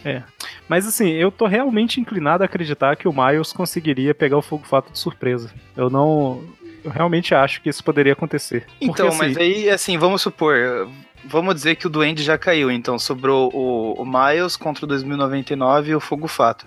Mas 0.70 0.88
assim, 0.88 1.10
eu 1.10 1.32
tô 1.32 1.48
realmente 1.48 2.00
inclinado 2.00 2.44
a 2.44 2.46
acreditar 2.46 2.96
que 2.96 3.08
o 3.08 3.14
Miles 3.14 3.52
conseguiria 3.52 4.14
pegar 4.14 4.38
o 4.38 4.42
Fogo 4.42 4.64
Fato 4.66 4.92
de 4.92 5.00
surpresa. 5.00 5.52
Eu 5.76 5.90
não. 5.90 6.44
Eu 6.84 6.92
realmente 6.92 7.36
acho 7.36 7.62
que 7.62 7.70
isso 7.70 7.84
poderia 7.84 8.14
acontecer. 8.14 8.66
Porque, 8.66 8.86
Então, 8.86 9.08
assim, 9.08 9.18
mas 9.18 9.38
aí, 9.38 9.70
assim, 9.70 9.98
vamos 9.98 10.22
supor. 10.22 10.90
Vamos 11.26 11.56
dizer 11.56 11.76
que 11.76 11.88
o 11.88 11.90
Duende 11.90 12.24
já 12.24 12.38
caiu, 12.38 12.72
então 12.72 12.98
sobrou 12.98 13.52
o, 13.54 13.94
o 14.02 14.06
Miles 14.06 14.56
contra 14.56 14.86
o 14.86 14.88
2099 14.88 15.92
e 15.92 15.96
o 15.96 16.00
Fogo 16.00 16.28
Fato. 16.28 16.66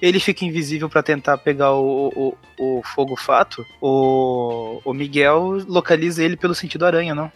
Ele 0.00 0.20
fica 0.20 0.44
invisível 0.44 0.88
pra 0.88 1.02
tentar 1.02 1.38
pegar 1.38 1.72
o, 1.72 2.36
o, 2.58 2.78
o 2.78 2.82
Fogo 2.82 3.16
Fato. 3.16 3.64
O, 3.80 4.80
o 4.84 4.92
Miguel 4.92 5.64
localiza 5.66 6.22
ele 6.22 6.36
pelo 6.36 6.54
sentido 6.54 6.84
aranha, 6.84 7.14
não? 7.14 7.32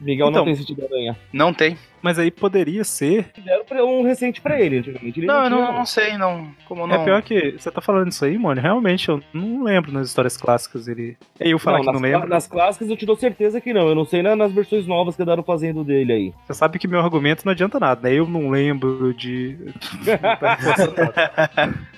Miguel 0.00 0.28
Então. 0.28 0.40
não 0.40 0.44
tem 0.46 0.54
sentido 0.54 0.84
aranha. 0.84 1.16
Não 1.32 1.52
tem. 1.52 1.76
Mas 2.00 2.16
aí 2.16 2.30
poderia 2.30 2.84
ser. 2.84 3.28
Fizeram 3.34 3.64
um 3.98 4.02
recente 4.04 4.40
pra 4.40 4.60
ele, 4.60 4.78
antigamente. 4.78 5.18
Ele 5.18 5.26
Não, 5.26 5.42
eu 5.44 5.50
tinha- 5.50 5.60
não, 5.64 5.72
não 5.72 5.84
sei, 5.86 6.16
não. 6.16 6.48
Como 6.66 6.86
não. 6.86 6.94
É 6.94 7.04
pior 7.04 7.20
que. 7.22 7.56
Você 7.58 7.68
tá 7.72 7.80
falando 7.80 8.08
isso 8.12 8.24
aí, 8.24 8.38
mano? 8.38 8.60
Realmente, 8.60 9.08
eu 9.08 9.20
não 9.34 9.64
lembro 9.64 9.90
nas 9.90 10.06
histórias 10.06 10.36
clássicas 10.36 10.86
ele. 10.86 11.16
É 11.40 11.48
eu 11.48 11.58
falar 11.58 11.78
Não, 11.78 11.86
que 11.86 11.92
não 11.92 12.00
lembro. 12.00 12.28
nas 12.28 12.46
clássicas 12.46 12.88
eu 12.88 12.96
te 12.96 13.04
dou 13.04 13.16
certeza 13.16 13.60
que 13.60 13.72
não. 13.74 13.88
Eu 13.88 13.96
não 13.96 14.04
sei 14.04 14.22
na- 14.22 14.36
nas 14.36 14.52
versões 14.52 14.86
novas 14.86 15.16
que 15.16 15.22
andaram 15.22 15.42
fazendo 15.42 15.82
dele 15.82 16.12
aí. 16.12 16.34
Você 16.46 16.54
sabe 16.54 16.78
que 16.78 16.86
meu 16.86 17.00
argumento 17.00 17.44
não 17.44 17.50
adianta 17.52 17.80
nada, 17.80 18.08
né? 18.08 18.14
Eu 18.14 18.28
não 18.28 18.48
lembro 18.50 19.12
de. 19.12 19.56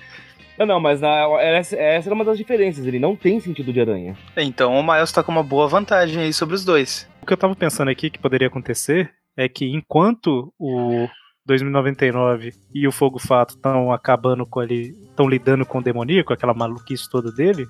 Não, 0.60 0.66
não, 0.66 0.80
mas 0.80 1.00
na- 1.00 1.40
essa, 1.40 1.74
essa 1.76 2.08
era 2.08 2.14
uma 2.14 2.24
das 2.24 2.36
diferenças. 2.38 2.86
Ele 2.86 2.98
não 2.98 3.16
tem 3.16 3.40
sentido 3.40 3.72
de 3.72 3.80
aranha. 3.80 4.16
Então 4.36 4.74
o 4.78 4.82
Miles 4.82 5.10
tá 5.10 5.22
com 5.22 5.32
uma 5.32 5.42
boa 5.42 5.66
vantagem 5.66 6.22
aí 6.22 6.32
sobre 6.32 6.54
os 6.54 6.64
dois. 6.64 7.08
O 7.22 7.26
que 7.26 7.32
eu 7.32 7.36
tava 7.36 7.56
pensando 7.56 7.90
aqui 7.90 8.10
que 8.10 8.18
poderia 8.18 8.46
acontecer 8.48 9.10
é 9.36 9.48
que 9.48 9.64
enquanto 9.74 10.52
o 10.58 11.08
2099 11.46 12.52
e 12.74 12.86
o 12.86 12.92
Fogo 12.92 13.18
Fato 13.18 13.50
estão 13.56 13.92
acabando 13.92 14.44
com 14.46 14.62
ele, 14.62 14.94
estão 15.08 15.28
lidando 15.28 15.64
com 15.66 15.78
o 15.78 15.82
demoníaco, 15.82 16.32
aquela 16.32 16.54
maluquice 16.54 17.08
toda 17.10 17.32
dele, 17.32 17.66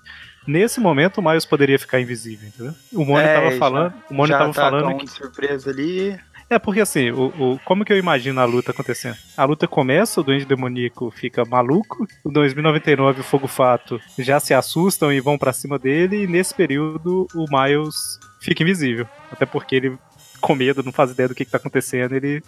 nesse 0.46 0.80
momento 0.80 1.18
o 1.18 1.22
Miles 1.22 1.44
poderia 1.46 1.78
ficar 1.78 2.00
invisível, 2.00 2.48
entendeu? 2.48 2.72
O 2.92 3.04
Mônio 3.04 3.26
É, 3.26 3.34
tava 3.34 3.50
já- 3.52 3.58
falando, 3.58 3.94
o 4.10 4.14
Mônio 4.14 4.32
Já 4.32 4.38
tava 4.38 4.52
tá 4.52 4.60
falando 4.62 4.92
com 4.92 4.98
que 4.98 5.06
surpresa 5.06 5.70
ali. 5.70 6.18
É 6.50 6.58
porque 6.58 6.80
assim, 6.80 7.10
o, 7.10 7.26
o- 7.54 7.60
como 7.64 7.84
que 7.84 7.92
eu 7.92 7.96
imagino 7.98 8.40
a 8.40 8.44
luta 8.44 8.72
acontecendo? 8.72 9.16
A 9.36 9.44
luta 9.44 9.66
começa, 9.68 10.20
o 10.20 10.24
Duende 10.24 10.44
Demoníaco 10.44 11.10
fica 11.10 11.44
maluco, 11.44 12.06
o 12.24 12.30
2099 12.30 13.18
e 13.18 13.20
o 13.20 13.24
Fogo 13.24 13.46
Fato 13.46 14.00
já 14.18 14.38
se 14.40 14.52
assustam 14.52 15.12
e 15.12 15.20
vão 15.20 15.38
pra 15.38 15.52
cima 15.52 15.78
dele, 15.78 16.24
e 16.24 16.26
nesse 16.26 16.54
período 16.54 17.26
o 17.34 17.44
Miles 17.48 18.18
fica 18.40 18.62
invisível. 18.62 19.06
Até 19.30 19.46
porque 19.46 19.76
ele, 19.76 19.98
com 20.40 20.54
medo, 20.54 20.82
não 20.82 20.92
faz 20.92 21.10
ideia 21.12 21.28
do 21.28 21.34
que, 21.34 21.44
que 21.44 21.50
tá 21.50 21.58
acontecendo, 21.58 22.14
ele 22.14 22.42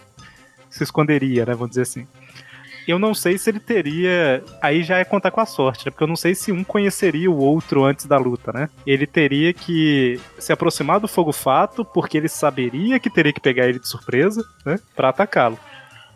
se 0.68 0.82
esconderia, 0.82 1.44
né? 1.46 1.52
Vamos 1.52 1.70
dizer 1.70 1.82
assim. 1.82 2.06
Eu 2.86 2.98
não 2.98 3.14
sei 3.14 3.38
se 3.38 3.50
ele 3.50 3.60
teria. 3.60 4.42
Aí 4.60 4.82
já 4.82 4.98
é 4.98 5.04
contar 5.04 5.30
com 5.30 5.40
a 5.40 5.46
sorte, 5.46 5.86
né? 5.86 5.90
Porque 5.90 6.02
eu 6.02 6.08
não 6.08 6.16
sei 6.16 6.34
se 6.34 6.52
um 6.52 6.64
conheceria 6.64 7.30
o 7.30 7.38
outro 7.38 7.84
antes 7.84 8.06
da 8.06 8.18
luta, 8.18 8.52
né? 8.52 8.68
Ele 8.86 9.06
teria 9.06 9.52
que 9.52 10.20
se 10.38 10.52
aproximar 10.52 11.00
do 11.00 11.08
Fogo 11.08 11.32
Fato, 11.32 11.84
porque 11.84 12.16
ele 12.16 12.28
saberia 12.28 12.98
que 12.98 13.10
teria 13.10 13.32
que 13.32 13.40
pegar 13.40 13.66
ele 13.66 13.78
de 13.78 13.88
surpresa, 13.88 14.44
né? 14.64 14.78
Pra 14.94 15.08
atacá-lo. 15.10 15.58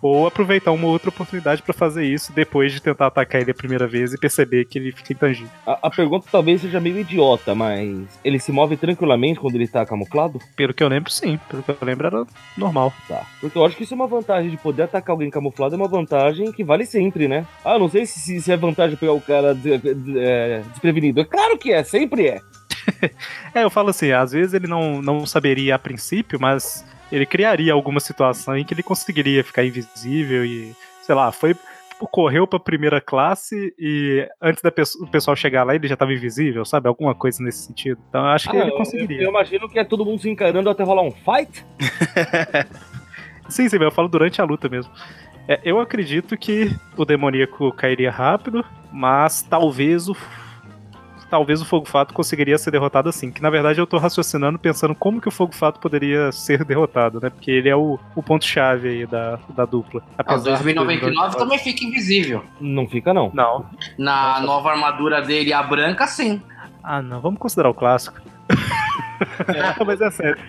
Ou 0.02 0.26
aproveitar 0.26 0.72
uma 0.72 0.86
outra 0.86 1.08
oportunidade 1.08 1.62
pra 1.62 1.72
fazer 1.72 2.04
isso 2.04 2.32
depois 2.32 2.72
de 2.72 2.80
tentar 2.80 3.06
atacar 3.06 3.40
ele 3.40 3.50
a 3.50 3.54
primeira 3.54 3.86
vez 3.86 4.12
e 4.12 4.18
perceber 4.18 4.64
que 4.66 4.78
ele 4.78 4.92
fica 4.92 5.12
intangível. 5.12 5.50
A, 5.66 5.78
a 5.86 5.90
pergunta 5.90 6.26
talvez 6.30 6.60
seja 6.60 6.78
meio 6.80 6.98
idiota, 6.98 7.54
mas 7.54 8.06
ele 8.24 8.38
se 8.38 8.52
move 8.52 8.76
tranquilamente 8.76 9.40
quando 9.40 9.54
ele 9.56 9.66
tá 9.66 9.84
camuflado? 9.86 10.38
Pelo 10.54 10.74
que 10.74 10.82
eu 10.82 10.88
lembro, 10.88 11.10
sim. 11.10 11.38
Pelo 11.48 11.62
que 11.62 11.70
eu 11.70 11.76
lembro, 11.82 12.06
era 12.06 12.24
normal. 12.56 12.92
Tá. 13.08 13.24
Porque 13.40 13.56
eu 13.56 13.64
acho 13.64 13.76
que 13.76 13.84
isso 13.84 13.94
é 13.94 13.96
uma 13.96 14.06
vantagem 14.06 14.50
de 14.50 14.56
poder 14.56 14.82
atacar 14.82 15.12
alguém 15.12 15.30
camuflado, 15.30 15.74
é 15.74 15.78
uma 15.78 15.88
vantagem 15.88 16.52
que 16.52 16.62
vale 16.62 16.84
sempre, 16.86 17.26
né? 17.26 17.46
Ah, 17.64 17.78
não 17.78 17.88
sei 17.88 18.04
se, 18.06 18.20
se- 18.20 18.40
se 18.40 18.52
é 18.52 18.56
vantagem 18.56 18.96
pegar 18.96 19.12
o 19.12 19.20
cara 19.20 19.54
de- 19.54 19.78
de- 19.78 20.18
é, 20.18 20.62
desprevenido. 20.70 21.20
É 21.20 21.24
claro 21.24 21.56
que 21.58 21.72
é, 21.72 21.82
sempre 21.82 22.28
é. 22.28 22.40
É, 23.54 23.64
eu 23.64 23.70
falo 23.70 23.88
assim, 23.90 24.12
às 24.12 24.32
vezes 24.32 24.52
ele 24.54 24.66
não, 24.66 25.00
não 25.00 25.24
saberia 25.26 25.74
a 25.74 25.78
princípio, 25.78 26.38
mas 26.38 26.84
ele 27.10 27.26
criaria 27.26 27.72
alguma 27.72 28.00
situação 28.00 28.56
em 28.56 28.64
que 28.64 28.74
ele 28.74 28.82
conseguiria 28.82 29.42
ficar 29.44 29.64
invisível 29.64 30.44
e, 30.44 30.74
sei 31.02 31.14
lá, 31.14 31.30
foi 31.32 31.54
correu 32.10 32.46
pra 32.46 32.58
primeira 32.60 33.00
classe 33.00 33.74
e 33.78 34.28
antes 34.42 34.62
da 34.62 34.70
pesso- 34.70 35.02
o 35.02 35.06
pessoal 35.06 35.34
chegar 35.34 35.64
lá 35.64 35.74
ele 35.74 35.88
já 35.88 35.96
tava 35.96 36.12
invisível, 36.12 36.62
sabe? 36.62 36.88
Alguma 36.88 37.14
coisa 37.14 37.42
nesse 37.42 37.64
sentido. 37.66 37.98
Então 38.10 38.20
eu 38.20 38.26
acho 38.28 38.50
que 38.50 38.56
Ah, 38.56 38.60
ele 38.62 38.72
conseguiria. 38.72 39.16
Eu, 39.16 39.22
eu 39.24 39.30
imagino 39.30 39.66
que 39.66 39.78
é 39.78 39.84
todo 39.84 40.04
mundo 40.04 40.20
se 40.20 40.28
encarando 40.28 40.68
até 40.68 40.82
rolar 40.82 41.00
um 41.02 41.10
fight. 41.10 41.64
Sim, 43.48 43.68
sim, 43.68 43.76
eu 43.80 43.90
falo 43.92 44.08
durante 44.08 44.42
a 44.42 44.44
luta 44.44 44.68
mesmo. 44.68 44.92
É, 45.48 45.60
eu 45.64 45.78
acredito 45.80 46.36
que 46.36 46.70
o 46.96 47.04
demoníaco 47.04 47.70
cairia 47.72 48.10
rápido, 48.10 48.64
mas 48.92 49.40
talvez 49.42 50.08
o 50.08 50.16
talvez 51.30 51.60
o 51.60 51.64
Fogo 51.64 51.86
Fato 51.86 52.14
conseguiria 52.14 52.58
ser 52.58 52.70
derrotado 52.70 53.08
assim. 53.08 53.30
Que 53.30 53.42
na 53.42 53.50
verdade 53.50 53.80
eu 53.80 53.86
tô 53.86 53.98
raciocinando 53.98 54.58
pensando 54.58 54.94
como 54.94 55.20
que 55.20 55.28
o 55.28 55.30
Fogo 55.32 55.54
Fato 55.54 55.80
poderia 55.80 56.32
ser 56.32 56.64
derrotado, 56.64 57.20
né? 57.20 57.30
Porque 57.30 57.50
ele 57.50 57.68
é 57.68 57.76
o, 57.76 57.98
o 58.14 58.22
ponto-chave 58.22 58.88
aí 58.88 59.06
da, 59.06 59.38
da 59.50 59.64
dupla. 59.64 60.02
Ah, 60.18 60.36
de 60.36 60.44
2099 60.44 61.36
também 61.36 61.58
fica 61.58 61.84
invisível. 61.84 62.42
Não 62.60 62.86
fica, 62.86 63.12
não. 63.12 63.30
Não. 63.34 63.66
Na 63.98 64.40
nova 64.40 64.70
armadura 64.70 65.22
dele, 65.22 65.52
a 65.52 65.62
branca, 65.62 66.06
sim. 66.06 66.40
Ah, 66.82 67.02
não. 67.02 67.20
Vamos 67.20 67.38
considerar 67.38 67.70
o 67.70 67.74
clássico. 67.74 68.20
mas 69.84 70.00
é 70.00 70.10
sério. 70.10 70.42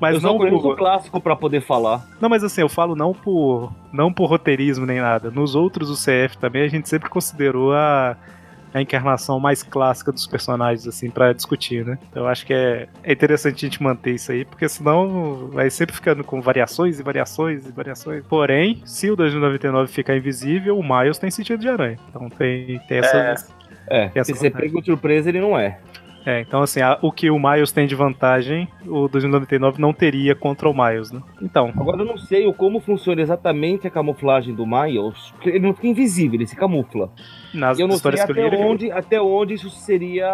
Mas 0.00 0.16
eu 0.16 0.20
não 0.20 0.36
por... 0.36 0.72
o 0.72 0.76
clássico 0.76 1.20
pra 1.20 1.36
poder 1.36 1.60
falar. 1.60 2.04
Não, 2.20 2.28
mas 2.28 2.42
assim, 2.42 2.60
eu 2.60 2.68
falo 2.68 2.96
não 2.96 3.12
por 3.12 3.72
não 3.92 4.12
por 4.12 4.26
roteirismo 4.26 4.84
nem 4.84 5.00
nada. 5.00 5.30
Nos 5.30 5.54
outros 5.54 5.88
do 5.90 5.94
CF 5.94 6.36
também 6.38 6.62
a 6.62 6.68
gente 6.68 6.88
sempre 6.88 7.08
considerou 7.08 7.72
a, 7.72 8.16
a 8.72 8.80
encarnação 8.80 9.38
mais 9.38 9.62
clássica 9.62 10.12
dos 10.12 10.26
personagens 10.26 10.86
assim 10.86 11.10
para 11.10 11.32
discutir, 11.32 11.84
né? 11.84 11.98
Então 12.10 12.24
eu 12.24 12.28
acho 12.28 12.46
que 12.46 12.54
é, 12.54 12.88
é 13.02 13.12
interessante 13.12 13.64
a 13.64 13.68
gente 13.68 13.82
manter 13.82 14.14
isso 14.14 14.32
aí, 14.32 14.44
porque 14.44 14.68
senão 14.68 15.48
vai 15.52 15.70
sempre 15.70 15.94
ficando 15.94 16.24
com 16.24 16.40
variações 16.40 16.98
e 16.98 17.02
variações 17.02 17.66
e 17.66 17.72
variações. 17.72 18.24
Porém, 18.26 18.82
se 18.84 19.10
o 19.10 19.16
2099 19.16 19.92
ficar 19.92 20.16
invisível, 20.16 20.78
o 20.78 20.82
Miles 20.82 21.18
tem 21.18 21.30
sentido 21.30 21.60
de 21.60 21.68
aranha. 21.68 21.98
Então 22.08 22.28
tem, 22.28 22.78
tem 22.88 22.98
essa 22.98 23.18
É, 23.88 24.10
Essa 24.14 24.32
se 24.32 24.38
você 24.38 24.50
pega 24.50 24.80
de 24.80 24.86
surpresa, 24.86 25.28
ele 25.28 25.40
não 25.40 25.58
é. 25.58 25.78
É, 26.24 26.40
então 26.40 26.62
assim, 26.62 26.80
a- 26.80 26.98
o 27.02 27.10
que 27.10 27.28
o 27.30 27.38
Miles 27.38 27.72
tem 27.72 27.86
de 27.86 27.94
vantagem, 27.96 28.68
o 28.86 29.08
2099 29.08 29.80
não 29.80 29.92
teria 29.92 30.34
contra 30.36 30.68
o 30.68 30.72
Miles, 30.74 31.10
né? 31.10 31.20
Então, 31.40 31.72
Agora 31.76 31.98
eu 32.02 32.04
não 32.04 32.16
sei 32.16 32.46
o 32.46 32.52
como 32.54 32.78
funciona 32.80 33.20
exatamente 33.20 33.86
a 33.86 33.90
camuflagem 33.90 34.54
do 34.54 34.64
Miles. 34.66 35.32
porque 35.32 35.48
Ele 35.50 35.60
não 35.66 35.74
fica 35.74 35.88
invisível, 35.88 36.36
ele 36.38 36.46
se 36.46 36.54
camufla. 36.54 37.10
nas 37.52 37.78
eu 37.78 37.86
não 37.88 37.92
sei 37.96 37.96
histórias 38.12 38.24
que 38.24 38.30
eu 38.30 38.34
li, 38.36 38.40
até 38.46 38.54
ele- 38.56 38.64
onde, 38.64 38.90
até 38.92 39.20
onde 39.20 39.54
isso 39.54 39.68
seria. 39.70 40.28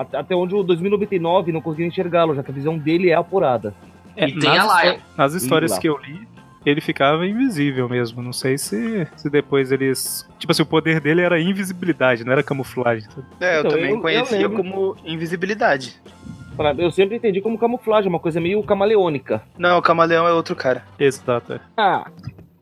at- 0.00 0.14
Até 0.14 0.34
onde 0.34 0.54
o 0.54 0.62
2099 0.62 1.52
não 1.52 1.60
conseguiria 1.60 1.88
enxergá-lo, 1.88 2.34
já 2.34 2.42
que 2.42 2.50
a 2.50 2.54
visão 2.54 2.78
dele 2.78 3.10
é 3.10 3.14
apurada. 3.14 3.74
É, 4.16 4.28
E 4.28 4.38
tem 4.38 4.50
a 4.50 4.54
nas, 4.56 4.66
Laia. 4.66 4.98
nas 5.16 5.34
histórias 5.34 5.78
que 5.78 5.88
eu 5.88 5.96
li, 5.98 6.26
ele 6.64 6.80
ficava 6.80 7.26
invisível 7.26 7.88
mesmo. 7.88 8.22
Não 8.22 8.32
sei 8.32 8.58
se, 8.58 9.06
se 9.16 9.30
depois 9.30 9.70
eles. 9.72 10.28
Tipo 10.38 10.52
assim, 10.52 10.62
o 10.62 10.66
poder 10.66 11.00
dele 11.00 11.20
era 11.22 11.40
invisibilidade, 11.40 12.24
não 12.24 12.32
era 12.32 12.42
camuflagem. 12.42 13.08
É, 13.40 13.56
eu 13.56 13.60
Então, 13.60 13.70
também 13.72 13.90
eu- 13.90 13.96
eu 13.96 14.00
conhecia 14.02 14.38
lembro. 14.38 14.56
como 14.58 14.96
invisibilidade. 15.04 16.00
Eu 16.76 16.90
sempre 16.90 17.16
entendi 17.16 17.40
como 17.40 17.58
camuflagem, 17.58 18.10
uma 18.10 18.20
coisa 18.20 18.38
meio 18.40 18.62
camaleônica. 18.62 19.42
Não, 19.56 19.78
o 19.78 19.82
camaleão 19.82 20.28
é 20.28 20.32
outro 20.32 20.54
cara. 20.54 20.84
Exato. 20.98 21.54
é. 21.54 21.60
Ah, 21.76 22.10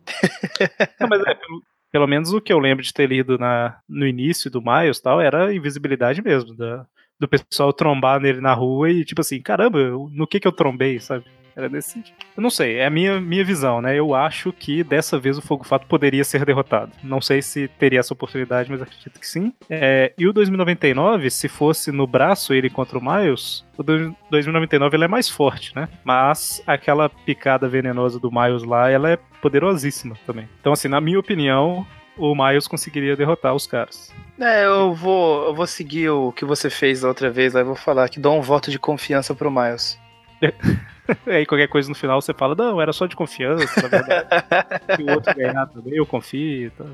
Não, 1.01 1.09
mas 1.09 1.21
é, 1.27 1.35
pelo, 1.35 1.63
pelo 1.93 2.07
menos 2.07 2.33
o 2.33 2.41
que 2.41 2.53
eu 2.53 2.59
lembro 2.59 2.83
de 2.85 2.93
ter 2.93 3.09
lido 3.09 3.37
na, 3.39 3.77
no 3.89 4.07
início 4.07 4.51
do 4.51 4.63
Miles 4.63 4.99
e 4.99 5.03
tal, 5.03 5.21
era 5.21 5.47
a 5.47 5.55
invisibilidade 5.55 6.23
mesmo. 6.23 6.55
Da, 6.55 6.87
do 7.19 7.27
pessoal 7.27 7.73
trombar 7.73 8.21
nele 8.21 8.41
na 8.41 8.55
rua 8.55 8.91
e, 8.91 9.05
tipo 9.05 9.21
assim, 9.21 9.41
caramba, 9.43 9.79
eu- 9.81 10.09
no 10.13 10.27
que 10.27 10.39
que 10.39 10.47
eu 10.47 10.53
trombei, 10.53 11.01
sabe? 11.01 11.25
Era 11.59 11.83
sentido. 11.83 12.15
Eu 12.37 12.43
não 12.43 12.51
sei, 12.51 12.77
é 12.77 12.87
a 12.87 12.91
minha, 12.91 13.21
minha 13.21 13.45
visão, 13.45 13.83
né? 13.83 13.99
Eu 13.99 14.15
acho 14.15 14.53
que 14.53 14.85
dessa 14.85 15.19
vez 15.19 15.37
o 15.37 15.43
Fogo 15.43 15.65
Fato 15.65 15.87
poderia 15.89 16.23
ser 16.23 16.45
derrotado. 16.45 16.93
Não 17.03 17.21
sei 17.21 17.43
se 17.43 17.67
teria 17.67 17.99
essa 17.99 18.15
oportunidade, 18.15 18.71
mas 18.71 18.81
acredito 18.81 19.19
que 19.19 19.27
sim. 19.27 19.53
É, 19.69 20.13
e 20.17 20.27
o 20.29 20.33
2099, 20.33 21.29
se 21.31 21.49
fosse 21.49 21.91
no 21.91 22.07
braço 22.07 22.55
ele 22.55 22.71
contra 22.71 22.97
o 22.97 23.03
Miles, 23.05 23.65
o 23.77 23.83
do- 23.83 24.15
2099 24.31 24.97
ele 24.97 25.05
é 25.05 25.09
mais 25.09 25.29
forte, 25.29 25.75
né? 25.75 25.89
Mas 26.05 26.63
aquela 26.65 27.09
picada 27.09 27.69
venenosa 27.69 28.21
do 28.21 28.31
Miles 28.31 28.63
lá, 28.63 28.89
ela 28.89 29.11
é 29.11 29.19
poderosíssima 29.43 30.15
também. 30.27 30.49
Então, 30.61 30.73
assim, 30.73 30.87
na 30.87 31.01
minha 31.01 31.19
opinião, 31.19 31.85
o 32.17 32.35
Miles 32.37 32.69
conseguiria 32.69 33.17
derrotar 33.17 33.55
os 33.55 33.67
caras. 33.67 34.15
É, 34.39 34.65
eu 34.65 34.95
vou, 34.95 35.47
eu 35.47 35.55
vou 35.55 35.67
seguir 35.67 36.09
o 36.11 36.31
que 36.31 36.45
você 36.45 36.71
fez 36.71 37.01
da 37.01 37.09
outra 37.09 37.31
vez, 37.31 37.57
aí 37.57 37.65
vou 37.65 37.75
falar 37.75 38.09
que 38.09 38.21
dou 38.21 38.37
um 38.39 38.43
voto 38.43 38.71
de 38.71 38.79
confiança 38.79 39.35
pro 39.35 39.51
Miles. 39.51 39.99
Aí 41.27 41.47
qualquer 41.47 41.69
coisa 41.69 41.89
no 41.89 41.95
final 41.95 42.21
você 42.21 42.35
fala, 42.35 42.55
não, 42.55 42.81
era 42.81 42.93
só 42.93 43.07
de 43.07 43.17
confiança, 43.17 43.81
na 43.83 43.89
verdade. 43.89 44.27
Se 44.97 45.03
o 45.03 45.11
outro 45.11 45.35
ganhar 45.35 45.67
também, 45.67 45.95
eu 45.95 46.05
confio 46.07 46.71
tal. 46.77 46.87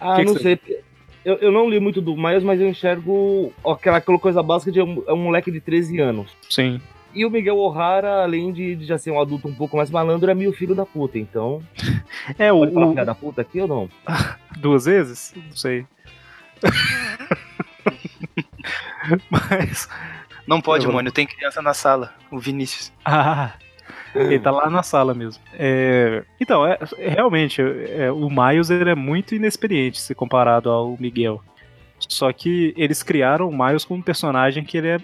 ah 0.00 0.16
Que 0.16 0.22
que 0.22 0.26
não 0.26 0.32
você- 0.34 0.42
sei. 0.42 0.56
porque 0.56 0.80
Eu, 1.24 1.36
eu 1.36 1.52
não 1.52 1.68
li 1.68 1.78
muito 1.78 2.00
do 2.00 2.16
Miles, 2.16 2.42
mas 2.42 2.58
eu 2.60 2.66
enxergo 2.68 3.52
aquela, 3.66 3.98
aquela 3.98 4.18
coisa 4.18 4.42
básica 4.42 4.72
de 4.72 4.80
um, 4.80 5.02
é 5.06 5.12
um 5.12 5.18
moleque 5.18 5.50
de 5.50 5.60
13 5.60 6.00
anos. 6.00 6.30
Sim. 6.48 6.80
E 7.12 7.26
o 7.26 7.30
Miguel 7.30 7.58
O'Hara, 7.58 8.22
além 8.22 8.50
de, 8.52 8.74
de 8.76 8.84
já 8.86 8.96
ser 8.96 9.10
um 9.10 9.20
adulto 9.20 9.46
um 9.48 9.54
pouco 9.54 9.76
mais 9.76 9.90
malandro, 9.90 10.30
é 10.30 10.34
meio 10.34 10.52
filho 10.54 10.74
da 10.74 10.86
puta. 10.86 11.18
Então, 11.18 11.60
É, 12.38 12.50
o, 12.52 12.60
pode 12.60 12.72
falar 12.72 12.86
o- 12.86 12.90
filha 12.92 13.04
da 13.04 13.14
puta 13.14 13.42
aqui 13.42 13.60
ou 13.60 13.68
não? 13.68 13.90
duas 14.58 14.86
vezes? 14.86 15.34
Não 15.36 15.56
sei. 15.56 15.84
Mas. 19.30 19.88
Não 20.50 20.60
pode, 20.60 20.84
Eu- 20.84 20.92
mano, 20.92 21.12
tem 21.12 21.24
criança 21.28 21.62
na 21.62 21.72
sala, 21.72 22.12
o 22.28 22.36
Vinícius. 22.40 22.92
Ah, 23.04 23.52
ele 24.16 24.40
tá 24.40 24.50
lá 24.50 24.68
na 24.68 24.82
sala 24.82 25.14
mesmo. 25.14 25.40
É, 25.54 26.24
então, 26.40 26.66
é, 26.66 26.76
é, 26.98 27.08
realmente, 27.10 27.62
é, 27.62 28.10
o 28.10 28.28
Miles 28.28 28.68
ele 28.68 28.90
é 28.90 28.94
muito 28.96 29.32
inexperiente 29.32 30.00
se 30.00 30.12
comparado 30.12 30.68
ao 30.68 30.96
Miguel. 30.98 31.40
Só 32.00 32.32
que 32.32 32.74
eles 32.76 33.00
criaram 33.04 33.48
o 33.48 33.56
Miles 33.56 33.84
como 33.84 34.00
um 34.00 34.02
personagem 34.02 34.64
que 34.64 34.76
ele 34.76 34.88
é. 34.88 34.98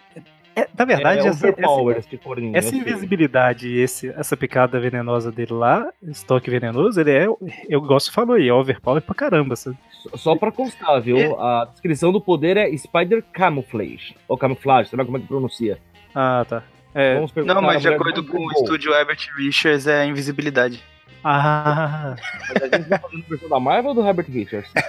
é- 0.57 0.69
na 0.77 0.85
verdade, 0.85 1.21
é 1.21 1.29
essa, 1.29 1.47
overpower, 1.47 1.99
esse 1.99 2.17
forninho. 2.17 2.57
essa 2.57 2.67
eu 2.69 2.71
sei. 2.73 2.81
invisibilidade 2.81 3.69
e 3.69 3.79
esse, 3.79 4.09
essa 4.17 4.37
picada 4.37 4.81
venenosa 4.81 5.31
dele 5.31 5.53
lá, 5.53 5.93
esse 6.03 6.27
toque 6.27 6.51
venenoso, 6.51 7.01
ele 7.01 7.13
é. 7.13 7.27
Eu 7.69 7.81
gosto 7.83 8.07
de 8.09 8.13
falar 8.15 8.35
aí, 8.35 8.49
é 8.49 8.53
overpower 8.53 9.01
pra 9.01 9.15
caramba. 9.15 9.55
Sabe? 9.55 9.77
Só- 10.15 10.37
pra 10.37 10.53
constar, 10.53 11.01
viu? 11.01 11.39
A 11.41 11.65
descrição 11.67 12.13
do 12.13 12.21
poder 12.21 12.57
é 12.57 12.77
Spider 12.77 13.23
Camouflage. 13.33 14.15
Ou 14.29 14.37
Camouflage, 14.39 14.89
sei 14.91 14.99
lá 14.99 15.05
como 15.05 15.17
é 15.17 15.21
que 15.21 15.27
pronuncia. 15.27 15.79
Ah, 16.15 16.45
tá. 16.49 16.63
É, 16.95 17.15
Vamos 17.17 17.31
perguntar 17.33 17.55
Não, 17.55 17.63
mas 17.63 17.83
de 17.83 17.89
acordo 17.89 18.23
do 18.23 18.29
com 18.33 18.39
o 18.39 18.53
estúdio 18.53 18.93
Herbert 18.95 19.19
Richards, 19.37 19.87
é 19.87 20.07
invisibilidade. 20.07 20.83
ah, 21.23 22.15
Mas 22.49 22.63
a 22.63 22.77
gente 22.77 22.89
tá 22.89 23.01
versão 23.29 23.49
da 23.51 23.61
Marvel 23.61 23.91
ou 23.91 23.95
do 23.95 24.07
Herbert 24.07 24.27
Richards? 24.31 24.71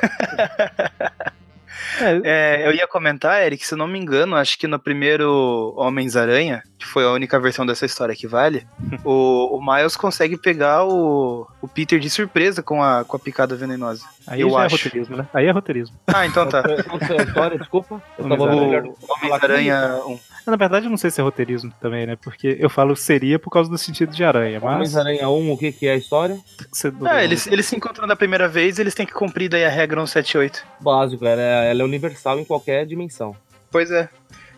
é, 2.24 2.62
É, 2.64 2.68
eu 2.68 2.74
ia 2.74 2.88
comentar, 2.88 3.44
Eric, 3.46 3.66
se 3.66 3.74
eu 3.74 3.78
não 3.78 3.88
me 3.88 4.00
engano, 4.00 4.36
acho 4.36 4.58
que 4.58 4.68
no 4.68 4.80
primeiro 4.80 5.74
Homens-Aranha, 5.78 6.64
que 6.78 6.86
foi 6.86 7.04
a 7.04 7.12
única 7.12 7.40
versão 7.40 7.66
dessa 7.66 7.86
história 7.86 8.16
que 8.16 8.28
vale, 8.28 8.66
o, 9.04 9.58
o 9.58 9.66
Miles 9.66 9.96
consegue 9.96 10.38
pegar 10.38 10.84
o, 10.86 11.48
o 11.62 11.68
Peter 11.68 12.00
de 12.00 12.10
surpresa 12.10 12.62
com 12.62 12.84
a, 12.84 13.04
com 13.04 13.16
a 13.16 13.20
picada 13.20 13.56
venenosa. 13.56 14.04
aí 14.28 14.42
eu 14.42 14.50
já 14.52 14.66
acho. 14.66 14.76
é 14.76 14.78
roteirismo, 14.78 15.18
né? 15.18 15.28
Aí 15.34 15.46
é 15.48 15.52
roteirismo. 15.52 15.96
Ah, 16.08 16.26
então 16.26 16.48
tá. 16.48 16.62
História? 17.28 17.58
Desculpa. 17.58 18.02
Eu 18.18 18.30
tava 18.30 18.44
Homem-Aranha. 18.44 18.82
melhor. 18.82 18.94
O 19.02 19.14
Homens-Aranha 19.14 20.02
1. 20.06 20.20
Na 20.48 20.56
verdade, 20.56 20.86
eu 20.86 20.90
não 20.90 20.98
sei 20.98 21.12
se 21.12 21.20
é 21.20 21.24
roteirismo 21.24 21.74
também, 21.82 22.06
né? 22.06 22.16
Porque 22.16 22.56
eu 22.60 22.70
falo 22.70 22.96
seria 22.96 23.38
por 23.38 23.50
causa 23.50 23.70
do 23.70 23.78
sentido 23.78 24.16
de 24.16 24.24
aranha, 24.24 24.60
mas. 24.64 24.76
Homens-Aranha 24.76 25.28
1, 25.30 25.52
o 25.52 25.58
que, 25.58 25.72
que 25.72 25.88
é 25.88 25.92
a 25.94 25.98
história? 25.98 26.38
Você- 26.72 26.94
É, 27.10 27.24
eles, 27.24 27.48
eles 27.48 27.66
se 27.66 27.76
encontram 27.76 28.08
da 28.08 28.16
primeira 28.16 28.48
vez 28.48 28.80
eles 28.80 28.94
têm 28.96 29.06
que 29.06 29.14
cumprir 29.14 29.50
daí 29.50 29.66
a 29.66 29.70
regra 29.70 30.00
178. 30.00 30.64
Básico, 30.80 31.26
ela 31.26 31.42
é, 31.42 31.72
ela 31.72 31.82
é 31.82 31.86
universal 31.86 32.40
em 32.40 32.46
qualquer 32.46 32.86
dimensão. 32.86 33.36
Pois 33.70 33.92
é. 33.92 34.08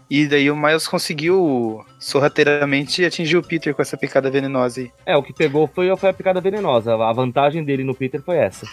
E 0.10 0.28
daí 0.28 0.50
o 0.50 0.56
Miles 0.56 0.88
conseguiu 0.88 1.86
sorrateiramente 2.00 3.06
atingir 3.06 3.38
o 3.38 3.44
Peter 3.44 3.76
com 3.76 3.82
essa 3.82 3.96
picada 3.96 4.32
venenosa 4.32 4.82
aí. 4.82 4.92
É, 5.06 5.16
o 5.16 5.22
que 5.22 5.32
pegou 5.32 5.68
foi, 5.68 5.96
foi 5.96 6.10
a 6.10 6.14
picada 6.14 6.42
venenosa. 6.42 6.96
A 6.96 7.14
vantagem 7.14 7.64
dele 7.64 7.84
no 7.84 7.94
Peter 7.94 8.22
foi 8.22 8.38
essa. 8.38 8.66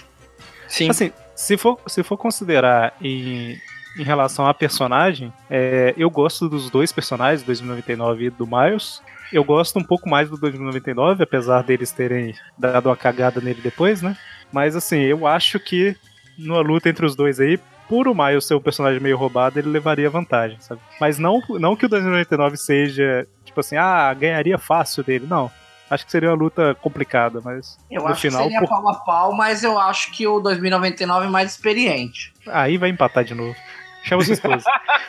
Sim. 0.67 0.89
Assim, 0.89 1.13
se 1.35 1.59
for, 1.59 1.79
se 1.87 2.03
for 2.03 2.17
considerar 2.17 2.97
em, 3.03 3.55
em 3.99 4.03
relação 4.03 4.47
a 4.47 4.55
personagem, 4.55 5.31
é, 5.51 5.95
eu 5.99 6.09
gosto 6.09 6.49
dos 6.49 6.71
dois 6.71 6.91
personagens, 6.91 7.43
2099 7.43 8.25
e 8.25 8.31
do 8.31 8.47
Miles. 8.47 9.03
Eu 9.31 9.45
gosto 9.45 9.79
um 9.79 9.85
pouco 9.85 10.09
mais 10.09 10.31
do 10.31 10.39
2099, 10.39 11.23
apesar 11.23 11.63
deles 11.63 11.91
terem 11.93 12.35
dado 12.57 12.89
uma 12.89 12.97
cagada 12.97 13.41
nele 13.41 13.61
depois, 13.61 14.01
né? 14.01 14.17
Mas 14.51 14.75
assim, 14.75 15.01
eu 15.01 15.27
acho 15.27 15.61
que 15.61 15.97
numa 16.39 16.61
luta 16.61 16.89
entre 16.89 17.05
os 17.05 17.17
dois 17.17 17.41
aí, 17.41 17.59
por 17.89 18.09
o 18.09 18.15
Miles 18.15 18.45
ser 18.45 18.55
um 18.55 18.61
personagem 18.61 19.01
meio 19.01 19.17
roubado, 19.17 19.59
ele 19.59 19.69
levaria 19.69 20.11
vantagem, 20.11 20.59
sabe? 20.61 20.81
Mas 21.01 21.19
não, 21.19 21.41
não 21.51 21.77
que 21.77 21.87
o 21.87 21.89
2099 21.89 22.57
seja, 22.57 23.27
tipo 23.45 23.61
assim, 23.61 23.77
ah, 23.77 24.13
ganharia 24.15 24.59
fácil 24.59 25.05
dele, 25.05 25.27
não. 25.29 25.51
Acho 25.89 26.05
que 26.05 26.11
seria 26.11 26.31
uma 26.31 26.37
luta 26.37 26.75
complicada, 26.81 27.41
mas 27.45 27.79
Eu 27.89 28.03
no 28.03 28.09
acho 28.09 28.21
final, 28.23 28.39
que 28.43 28.51
seria 28.51 28.61
por- 28.61 28.69
pau 28.69 28.89
a 28.89 28.95
pau, 28.97 29.33
mas 29.33 29.63
eu 29.63 29.79
acho 29.79 30.11
que 30.13 30.27
o 30.27 30.41
2099 30.41 31.27
é 31.27 31.31
mais 31.31 31.53
experiente. 31.53 32.33
aí 32.49 32.77
vai 32.77 32.89
empatar 32.91 33.23
de 33.25 33.35
novo. 33.35 33.55
Chama 34.03 34.25
sua 34.25 34.35
esposa. 34.35 34.65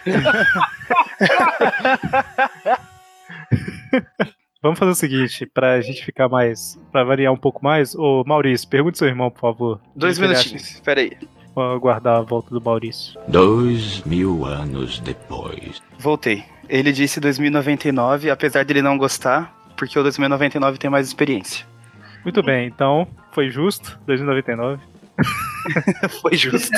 Vamos 4.62 4.80
fazer 4.80 4.92
o 4.92 4.96
seguinte, 4.96 5.46
pra 5.46 5.80
gente 5.82 6.04
ficar 6.04 6.28
mais. 6.28 6.78
pra 6.92 7.04
variar 7.04 7.32
um 7.32 7.38
pouco 7.38 7.64
mais. 7.64 7.94
Ô, 7.96 8.24
Maurício, 8.26 8.68
pergunte 8.68 8.98
seu 8.98 9.08
irmão, 9.08 9.30
por 9.30 9.40
favor. 9.40 9.80
Dois 9.96 10.18
minutinhos, 10.18 10.80
pera 10.82 11.02
aí. 11.02 11.12
acha? 11.16 11.26
Vou 11.28 11.37
aguardar 11.62 12.18
a 12.18 12.22
volta 12.22 12.50
do 12.50 12.62
Maurício. 12.62 13.20
Dois 13.28 14.02
mil 14.04 14.46
anos 14.46 15.00
depois. 15.00 15.82
Voltei. 16.00 16.44
Ele 16.70 16.92
disse 16.92 17.20
2099, 17.20 18.30
apesar 18.30 18.66
dele 18.66 18.82
não 18.82 18.98
gostar, 18.98 19.54
porque 19.76 19.98
o 19.98 20.04
2099 20.04 20.78
tem 20.78 20.90
mais 20.90 21.08
experiência. 21.08 21.66
Muito 22.24 22.44
bem, 22.44 22.68
então 22.68 23.08
foi 23.32 23.50
justo, 23.50 23.98
2099. 24.06 24.82
Foi 26.22 26.36
justo. 26.36 26.78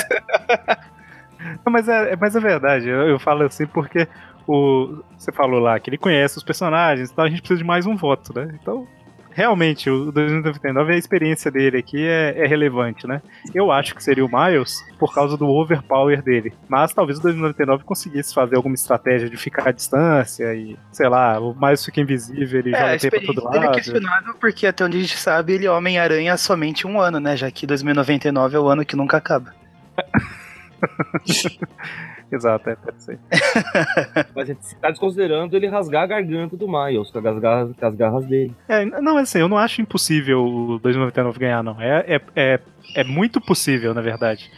Não, 1.64 1.72
mas, 1.72 1.88
é, 1.88 2.16
mas 2.16 2.36
é 2.36 2.40
verdade, 2.40 2.88
eu, 2.88 3.08
eu 3.08 3.18
falo 3.18 3.44
assim 3.44 3.66
porque 3.66 4.06
o, 4.46 5.02
você 5.16 5.32
falou 5.32 5.58
lá 5.60 5.78
que 5.78 5.90
ele 5.90 5.98
conhece 5.98 6.36
os 6.36 6.44
personagens, 6.44 7.10
então 7.10 7.24
a 7.24 7.28
gente 7.28 7.40
precisa 7.40 7.58
de 7.58 7.64
mais 7.64 7.86
um 7.86 7.96
voto, 7.96 8.32
né? 8.34 8.58
Então, 8.60 8.86
realmente, 9.32 9.88
o 9.88 10.10
2099, 10.12 10.92
a 10.92 10.96
experiência 10.96 11.50
dele 11.50 11.78
aqui 11.78 12.06
é, 12.06 12.44
é 12.44 12.46
relevante, 12.46 13.06
né? 13.06 13.22
Eu 13.54 13.70
acho 13.72 13.94
que 13.94 14.02
seria 14.02 14.24
o 14.24 14.28
Miles 14.28 14.76
por 14.98 15.14
causa 15.14 15.36
do 15.36 15.48
overpower 15.48 16.22
dele, 16.22 16.52
mas 16.68 16.92
talvez 16.92 17.18
o 17.18 17.22
2099 17.22 17.84
conseguisse 17.84 18.34
fazer 18.34 18.56
alguma 18.56 18.74
estratégia 18.74 19.30
de 19.30 19.36
ficar 19.36 19.68
à 19.68 19.72
distância 19.72 20.52
e, 20.54 20.76
sei 20.92 21.08
lá, 21.08 21.38
o 21.40 21.54
Miles 21.58 21.84
fica 21.84 22.00
invisível, 22.00 22.60
ele 22.60 22.74
É, 22.74 22.98
joga 22.98 23.10
tempo 23.10 23.34
todo 23.34 23.54
é 23.54 23.58
lado. 23.60 23.74
questionável 23.74 24.34
porque 24.40 24.66
até 24.66 24.84
onde 24.84 24.98
a 24.98 25.00
gente 25.00 25.16
sabe, 25.16 25.54
ele 25.54 25.66
é 25.66 25.70
Homem-Aranha 25.70 26.34
há 26.34 26.36
somente 26.36 26.86
um 26.86 27.00
ano, 27.00 27.18
né? 27.20 27.36
Já 27.36 27.50
que 27.50 27.66
2099 27.66 28.56
é 28.56 28.60
o 28.60 28.68
ano 28.68 28.84
que 28.84 28.96
nunca 28.96 29.16
acaba. 29.16 29.54
Exato, 32.30 32.70
é, 32.70 32.76
pode 32.76 33.02
ser. 33.02 33.18
Mas 34.34 34.50
a 34.50 34.52
gente 34.52 34.76
tá 34.76 34.90
desconsiderando 34.90 35.56
ele 35.56 35.66
rasgar 35.66 36.04
a 36.04 36.06
garganta 36.06 36.56
do 36.56 36.68
Miles 36.68 37.10
com 37.10 37.18
as 37.18 37.38
garras, 37.38 37.76
com 37.76 37.86
as 37.86 37.94
garras 37.94 38.26
dele. 38.26 38.54
É, 38.68 38.84
não, 38.84 39.16
assim, 39.16 39.38
eu 39.40 39.48
não 39.48 39.58
acho 39.58 39.82
impossível 39.82 40.44
o 40.44 40.78
2099 40.78 41.38
ganhar, 41.38 41.62
não. 41.62 41.80
É, 41.80 42.04
é, 42.06 42.20
é, 42.36 42.60
é 42.96 43.04
muito 43.04 43.40
possível, 43.40 43.92
na 43.92 44.00
verdade. 44.00 44.50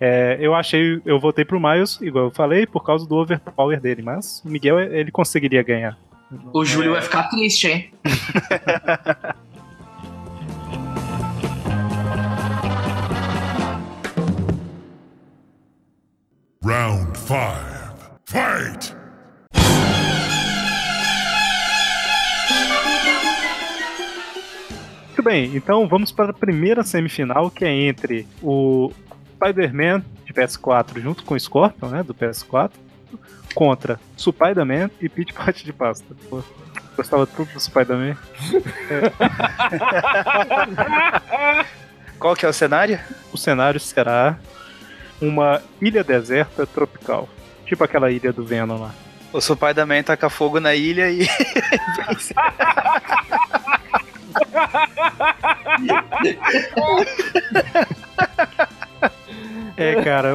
É, 0.00 0.36
eu 0.40 0.52
achei, 0.52 1.00
eu 1.04 1.20
votei 1.20 1.44
pro 1.44 1.60
Miles, 1.60 2.00
igual 2.00 2.24
eu 2.24 2.30
falei, 2.32 2.66
por 2.66 2.84
causa 2.84 3.06
do 3.06 3.14
overpower 3.14 3.80
dele, 3.80 4.02
mas 4.02 4.42
o 4.44 4.48
Miguel, 4.48 4.80
ele 4.80 5.12
conseguiria 5.12 5.62
ganhar. 5.62 5.96
O 6.52 6.64
Júlio 6.64 6.92
vai 6.92 7.02
ficar 7.02 7.24
triste, 7.24 7.68
hein? 7.68 7.92
Round 16.64 17.18
five. 17.18 17.90
Fight! 18.24 18.94
Muito 25.06 25.22
bem, 25.24 25.56
então 25.56 25.88
vamos 25.88 26.12
para 26.12 26.30
a 26.30 26.32
primeira 26.32 26.84
semifinal, 26.84 27.50
que 27.50 27.64
é 27.64 27.72
entre 27.72 28.28
o 28.40 28.92
Spider-Man 29.34 30.04
de 30.24 30.32
PS4 30.32 31.00
junto 31.00 31.24
com 31.24 31.34
o 31.34 31.40
Scorpion, 31.40 31.88
né, 31.88 32.04
do 32.04 32.14
PS4, 32.14 32.70
contra 33.56 33.98
Spider-Man 34.16 34.88
e 35.00 35.08
Pit 35.08 35.34
Pot 35.34 35.64
de 35.64 35.72
Pasta. 35.72 36.14
Pô, 36.30 36.44
gostava 36.96 37.26
tudo 37.26 37.52
do 37.52 37.60
Spider-Man. 37.60 38.16
Qual 42.20 42.36
que 42.36 42.46
é 42.46 42.48
o 42.48 42.52
cenário? 42.52 43.00
O 43.32 43.36
cenário 43.36 43.80
será 43.80 44.38
uma 45.22 45.62
ilha 45.80 46.02
deserta 46.02 46.66
tropical. 46.66 47.28
Tipo 47.64 47.84
aquela 47.84 48.10
ilha 48.10 48.32
do 48.32 48.44
Venom 48.44 48.78
lá. 48.78 48.94
O 49.32 49.40
Spider-Man 49.40 50.02
taca 50.02 50.28
fogo 50.28 50.60
na 50.60 50.74
ilha 50.74 51.10
e. 51.10 51.26
É, 59.76 60.02
cara. 60.02 60.34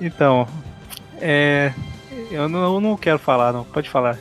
então, 0.00 0.46
é. 1.20 1.72
Eu 2.30 2.48
não, 2.48 2.74
eu 2.74 2.80
não 2.80 2.96
quero 2.96 3.18
falar, 3.18 3.52
não. 3.52 3.64
Pode 3.64 3.88
falar. 3.88 4.18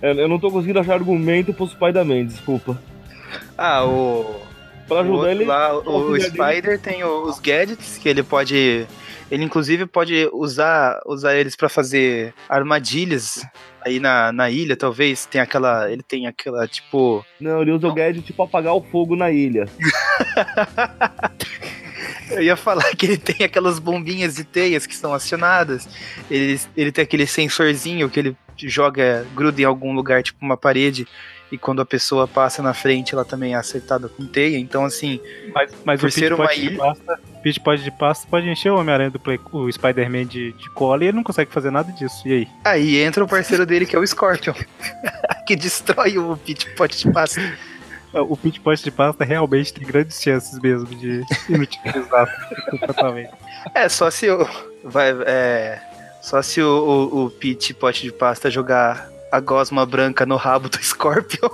Eu, 0.00 0.14
eu 0.18 0.28
não 0.28 0.38
tô 0.38 0.50
conseguindo 0.50 0.80
achar 0.80 0.94
argumento 0.94 1.52
pro 1.52 1.66
Spider-Man, 1.66 2.26
desculpa. 2.26 2.80
Ah, 3.62 3.84
o. 3.86 4.40
Pra 4.88 4.96
o 4.96 5.00
ajudar 5.00 5.14
outro 5.16 5.30
ele. 5.30 5.44
lá, 5.44 5.72
o, 5.78 5.82
o 5.84 5.90
auxiliar 6.12 6.30
dele. 6.30 6.42
Spider 6.60 6.80
tem 6.80 7.04
o- 7.04 7.22
os 7.24 7.38
gadgets 7.38 7.98
que 7.98 8.08
ele 8.08 8.22
pode. 8.22 8.86
Ele 9.30 9.44
inclusive 9.44 9.86
pode 9.86 10.28
usar, 10.32 11.00
usar 11.06 11.34
eles 11.36 11.56
pra 11.56 11.68
fazer 11.68 12.34
armadilhas 12.48 13.42
aí 13.80 13.98
na, 13.98 14.30
na 14.32 14.50
ilha, 14.50 14.76
talvez. 14.76 15.24
Tem 15.24 15.40
aquela. 15.40 15.90
Ele 15.90 16.02
tem 16.02 16.26
aquela, 16.26 16.66
tipo. 16.68 17.24
Não, 17.40 17.62
ele 17.62 17.70
usa 17.72 17.88
o 17.88 17.94
gadget 17.94 18.32
pra 18.32 18.44
apagar 18.44 18.74
o 18.74 18.82
fogo 18.82 19.16
na 19.16 19.30
ilha. 19.30 19.66
Eu 22.30 22.42
ia 22.42 22.56
falar 22.56 22.84
que 22.96 23.04
ele 23.04 23.18
tem 23.18 23.44
aquelas 23.44 23.78
bombinhas 23.78 24.36
de 24.36 24.44
teias 24.44 24.86
que 24.86 24.96
são 24.96 25.12
acionadas. 25.12 25.86
Ele, 26.30 26.58
ele 26.76 26.90
tem 26.92 27.02
aquele 27.02 27.26
sensorzinho 27.26 28.08
que 28.08 28.18
ele 28.20 28.36
joga, 28.56 29.26
gruda 29.34 29.60
em 29.60 29.64
algum 29.64 29.92
lugar, 29.92 30.22
tipo 30.22 30.38
uma 30.42 30.56
parede. 30.56 31.06
E 31.52 31.58
quando 31.58 31.82
a 31.82 31.84
pessoa 31.84 32.26
passa 32.26 32.62
na 32.62 32.72
frente, 32.72 33.12
ela 33.14 33.26
também 33.26 33.52
é 33.52 33.56
acertada 33.56 34.08
com 34.08 34.26
teia. 34.26 34.58
Então, 34.58 34.86
assim, 34.86 35.20
Mas, 35.54 35.70
mas 35.84 36.00
Por 36.00 36.08
o 36.08 36.10
ser 36.10 36.32
uma 36.32 36.52
ilha- 36.54 36.78
pasta, 36.78 37.20
Pot 37.62 37.82
de 37.84 37.90
pasta 37.90 38.26
pode 38.30 38.48
encher 38.48 38.72
o 38.72 38.76
Homem-Aranha 38.78 39.10
do 39.10 39.20
Play, 39.20 39.38
o 39.52 39.70
Spider-Man 39.70 40.24
de, 40.24 40.52
de 40.52 40.70
cola 40.70 41.04
e 41.04 41.08
ele 41.08 41.16
não 41.16 41.22
consegue 41.22 41.52
fazer 41.52 41.70
nada 41.70 41.92
disso. 41.92 42.26
E 42.26 42.32
aí? 42.32 42.48
aí 42.64 42.96
entra 43.02 43.22
o 43.22 43.28
parceiro 43.28 43.66
dele 43.66 43.84
que 43.84 43.94
é 43.94 43.98
o 43.98 44.06
Scorpion, 44.06 44.54
que 45.46 45.54
destrói 45.54 46.16
o 46.16 46.36
pit 46.38 46.70
pot 46.74 46.96
de 46.96 47.12
pasta. 47.12 47.40
O 48.14 48.36
Pit 48.36 48.60
Pot 48.60 48.84
de 48.84 48.90
pasta 48.90 49.24
realmente 49.24 49.72
tem 49.72 49.86
grandes 49.86 50.20
chances 50.20 50.58
mesmo 50.60 50.84
de 50.84 51.22
inutilizar 51.48 52.28
completamente. 52.70 53.30
É, 53.74 53.88
só 53.88 54.10
se 54.10 54.28
o. 54.28 54.46
Vai, 54.84 55.12
é, 55.24 55.80
só 56.20 56.42
se 56.42 56.60
o, 56.60 57.08
o, 57.10 57.24
o 57.24 57.30
pit 57.30 57.74
de 58.02 58.12
pasta 58.12 58.50
jogar 58.50 59.08
a 59.32 59.40
gosma 59.40 59.86
branca 59.86 60.26
no 60.26 60.36
rabo 60.36 60.68
do 60.68 60.76
Scorpion. 60.84 61.48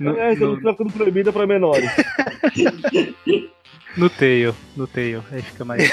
No, 0.00 0.18
é, 0.18 0.34
no, 0.34 0.60
tá 0.60 0.72
ficando 0.72 0.92
proibida 0.92 1.32
pra 1.32 1.46
menores. 1.46 1.88
no 3.96 4.10
tail, 4.10 4.54
no 4.76 4.86
tail. 4.88 5.24
Aí 5.30 5.42
fica 5.42 5.64
mais. 5.64 5.88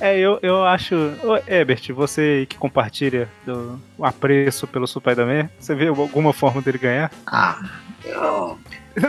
É, 0.00 0.18
eu, 0.18 0.38
eu 0.42 0.64
acho. 0.64 0.96
Ô, 1.22 1.36
Ebert, 1.46 1.92
você 1.92 2.44
que 2.48 2.56
compartilha 2.56 3.28
do, 3.46 3.80
o 3.96 4.04
apreço 4.04 4.66
pelo 4.66 4.86
Spider-Man, 4.86 5.48
você 5.58 5.76
vê 5.76 5.86
alguma 5.86 6.32
forma 6.32 6.60
dele 6.60 6.78
ganhar? 6.78 7.10
Ah, 7.24 7.60
eu... 8.04 8.58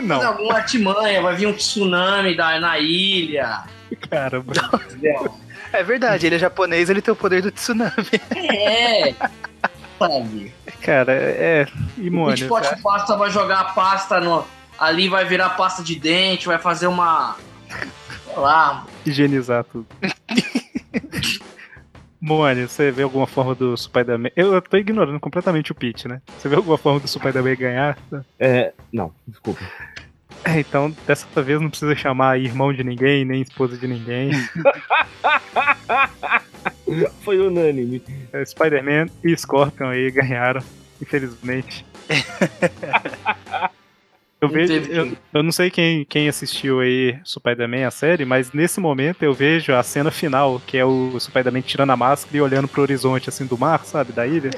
Não, 0.02 0.22
alguma 0.22 0.54
artimanha, 0.54 1.20
vai 1.20 1.34
vir 1.34 1.46
um 1.46 1.52
tsunami 1.52 2.36
da, 2.36 2.60
na 2.60 2.78
ilha. 2.78 3.64
Caramba. 3.96 4.52
É 5.72 5.82
verdade, 5.82 6.26
ele 6.26 6.36
é 6.36 6.38
japonês, 6.38 6.88
ele 6.88 7.02
tem 7.02 7.12
o 7.12 7.16
poder 7.16 7.42
do 7.42 7.50
tsunami. 7.50 7.92
É, 8.36 9.14
sabe? 9.98 10.52
Cara, 10.80 11.12
é. 11.12 11.66
O 11.98 12.00
Imune. 12.00 12.34
Pit 12.34 12.46
Pot 12.46 12.74
de 12.74 12.82
pasta 12.82 13.16
vai 13.16 13.30
jogar 13.30 13.60
a 13.60 13.64
pasta 13.64 14.20
no, 14.20 14.44
ali, 14.78 15.08
vai 15.08 15.24
virar 15.24 15.50
pasta 15.50 15.82
de 15.82 15.96
dente, 15.96 16.46
vai 16.46 16.58
fazer 16.58 16.86
uma. 16.86 17.36
Sei 18.24 18.36
lá. 18.36 18.86
higienizar 19.04 19.64
tudo. 19.64 19.86
Mônio, 22.20 22.66
você 22.66 22.90
vê 22.90 23.02
alguma 23.02 23.26
forma 23.26 23.54
do 23.54 23.76
Spider-Man? 23.76 24.30
Eu 24.34 24.62
tô 24.62 24.78
ignorando 24.78 25.20
completamente 25.20 25.72
o 25.72 25.74
pitch, 25.74 26.06
né? 26.06 26.22
Você 26.38 26.48
vê 26.48 26.56
alguma 26.56 26.78
forma 26.78 26.98
do 26.98 27.06
Spider-Man 27.06 27.54
ganhar? 27.54 27.98
É, 28.40 28.72
não, 28.90 29.12
desculpa. 29.28 29.60
É, 30.46 30.60
então 30.60 30.94
dessa 31.06 31.42
vez 31.42 31.58
não 31.58 31.70
precisa 31.70 31.96
chamar 31.96 32.38
irmão 32.38 32.70
de 32.72 32.84
ninguém, 32.84 33.24
nem 33.24 33.40
esposa 33.40 33.78
de 33.78 33.88
ninguém. 33.88 34.30
Foi 37.22 37.38
unânime. 37.38 38.02
É, 38.32 38.44
Spider-Man 38.44 39.06
e 39.24 39.36
Scorpion 39.36 39.88
aí 39.88 40.10
ganharam, 40.10 40.62
infelizmente. 41.00 41.84
Eu, 44.40 44.48
Não 44.48 44.54
vejo, 44.54 44.72
eu, 44.92 45.16
eu 45.32 45.42
não 45.42 45.50
sei 45.50 45.70
quem, 45.70 46.04
quem 46.04 46.28
assistiu 46.28 46.80
aí 46.80 47.18
Spider-Man, 47.24 47.86
a 47.86 47.90
série, 47.90 48.26
mas 48.26 48.52
nesse 48.52 48.78
momento 48.78 49.22
eu 49.22 49.32
vejo 49.32 49.72
a 49.72 49.82
cena 49.82 50.10
final, 50.10 50.60
que 50.66 50.76
é 50.76 50.84
o 50.84 51.18
Spider-Man 51.18 51.62
tirando 51.62 51.92
a 51.92 51.96
máscara 51.96 52.36
e 52.36 52.40
olhando 52.42 52.68
pro 52.68 52.82
horizonte 52.82 53.30
assim 53.30 53.46
do 53.46 53.56
mar, 53.56 53.86
sabe, 53.86 54.12
da 54.12 54.26
ilha. 54.26 54.50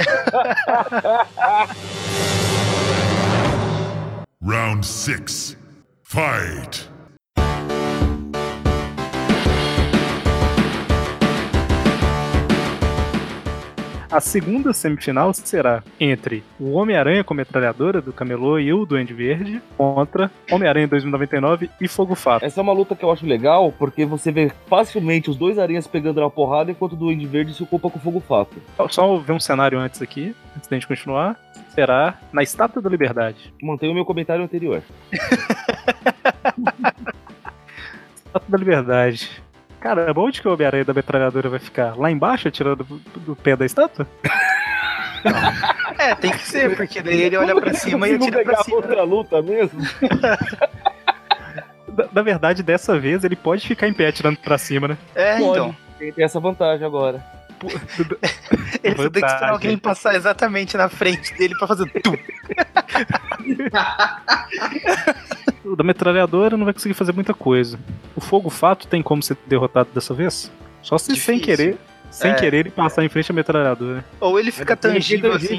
Round 4.43 4.85
six. 4.85 5.57
Fight! 6.09 6.89
A 14.09 14.21
segunda 14.21 14.73
semifinal 14.73 15.35
será 15.35 15.83
entre 15.99 16.45
o 16.61 16.75
Homem-Aranha 16.75 17.25
com 17.25 17.35
metralhadora 17.35 18.01
do 18.01 18.13
Camelô 18.13 18.57
e 18.57 18.73
o 18.73 18.87
Duende 18.87 19.13
Verde 19.13 19.61
contra 19.77 20.31
Homem-Aranha 20.49 20.87
2099 20.87 21.69
e 21.81 21.89
Fogo 21.89 22.15
Fato. 22.15 22.45
Essa 22.45 22.61
é 22.61 22.63
uma 22.63 22.73
luta 22.73 22.95
que 22.95 23.05
eu 23.05 23.11
acho 23.11 23.27
legal, 23.27 23.73
porque 23.73 24.05
você 24.05 24.31
vê 24.31 24.53
facilmente 24.69 25.29
os 25.29 25.37
dois 25.37 25.59
aranhas 25.59 25.89
pegando 25.89 26.21
na 26.21 26.31
porrada, 26.31 26.71
enquanto 26.71 26.93
o 26.93 26.97
Duende 26.97 27.27
Verde 27.27 27.53
se 27.53 27.65
ocupa 27.65 27.91
com 27.91 27.99
o 27.99 28.01
fogo 28.01 28.21
fato. 28.21 28.57
Só 28.91 29.17
ver 29.17 29.33
um 29.33 29.41
cenário 29.41 29.77
antes 29.77 30.01
aqui, 30.01 30.37
antes 30.57 30.69
da 30.69 30.77
gente 30.77 30.87
continuar. 30.87 31.37
Será 31.77 32.15
na 32.33 32.43
Estátua 32.43 32.81
da 32.81 32.89
Liberdade. 32.89 33.53
Mantenho 33.63 33.93
o 33.93 33.95
meu 33.95 34.05
comentário 34.07 34.43
anterior. 34.43 34.83
Estátua 38.17 38.49
da 38.49 38.57
Liberdade. 38.59 39.31
Cara, 39.79 40.11
onde 40.17 40.41
que 40.41 40.49
o 40.49 40.55
Homem-Aranha 40.55 40.87
da 40.87 40.95
metralhadora 40.95 41.51
vai 41.51 41.59
ficar? 41.59 41.95
Lá 41.97 42.11
embaixo, 42.11 42.51
tirando 42.51 42.83
do, 42.83 43.37
pé 43.37 43.55
da 43.55 43.67
estátua? 43.67 44.07
É, 45.99 46.15
tem 46.15 46.31
que 46.31 46.47
ser, 46.47 46.77
porque 46.77 47.03
daí 47.03 47.23
ele 47.23 47.37
olha 47.37 47.59
pra 47.59 47.75
cima 47.75 48.07
e 48.07 48.15
atira 48.15 48.31
pra 48.31 48.45
pegar 48.45 48.63
cima. 48.63 48.77
outra 48.77 49.03
luta 49.03 49.43
mesmo. 49.43 49.81
Na, 51.97 52.09
na 52.13 52.23
verdade, 52.23 52.63
dessa 52.63 52.99
vez 52.99 53.25
ele 53.25 53.35
pode 53.35 53.67
ficar 53.67 53.89
em 53.89 53.95
pé 53.95 54.13
tirando 54.13 54.37
pra 54.37 54.59
cima, 54.59 54.87
né? 54.87 54.97
É, 55.15 55.39
Pode. 55.39 55.51
então. 55.51 55.77
Tem 55.99 56.13
tem 56.13 56.25
essa 56.25 56.39
vantagem 56.39 56.87
agora. 56.87 57.25
Ele 58.83 58.97
só 58.97 59.11
tem 59.11 59.23
que 59.23 59.29
esperar 59.29 59.51
alguém 59.51 59.79
passar 59.79 60.15
exatamente 60.15 60.77
na 60.77 60.89
frente 60.89 61.35
dele 61.35 61.55
pra 61.59 61.67
fazer 61.67 61.87
tum. 62.03 62.17
O 65.65 65.75
da 65.75 65.83
metralhadora 65.83 66.57
não 66.57 66.65
vai 66.65 66.73
conseguir 66.73 66.95
fazer 66.95 67.13
muita 67.13 67.35
coisa. 67.35 67.79
O 68.15 68.21
fogo 68.21 68.49
fato 68.49 68.87
tem 68.87 69.03
como 69.03 69.21
ser 69.23 69.37
derrotado 69.49 69.89
dessa 69.93 70.15
vez? 70.15 70.51
Só 70.81 70.97
se 70.97 71.07
sem 71.17 71.39
Difícil. 71.39 71.41
querer. 71.45 71.79
Sem 72.09 72.31
É. 72.31 72.35
querer 72.35 72.59
ele 72.59 72.71
passar 72.71 73.05
em 73.05 73.09
frente 73.09 73.33
à 73.33 73.35
metralhadora. 73.35 74.05
Ou 74.21 74.39
ele 74.39 74.53
fica 74.53 74.77
tangível 74.77 75.33
assim, 75.33 75.59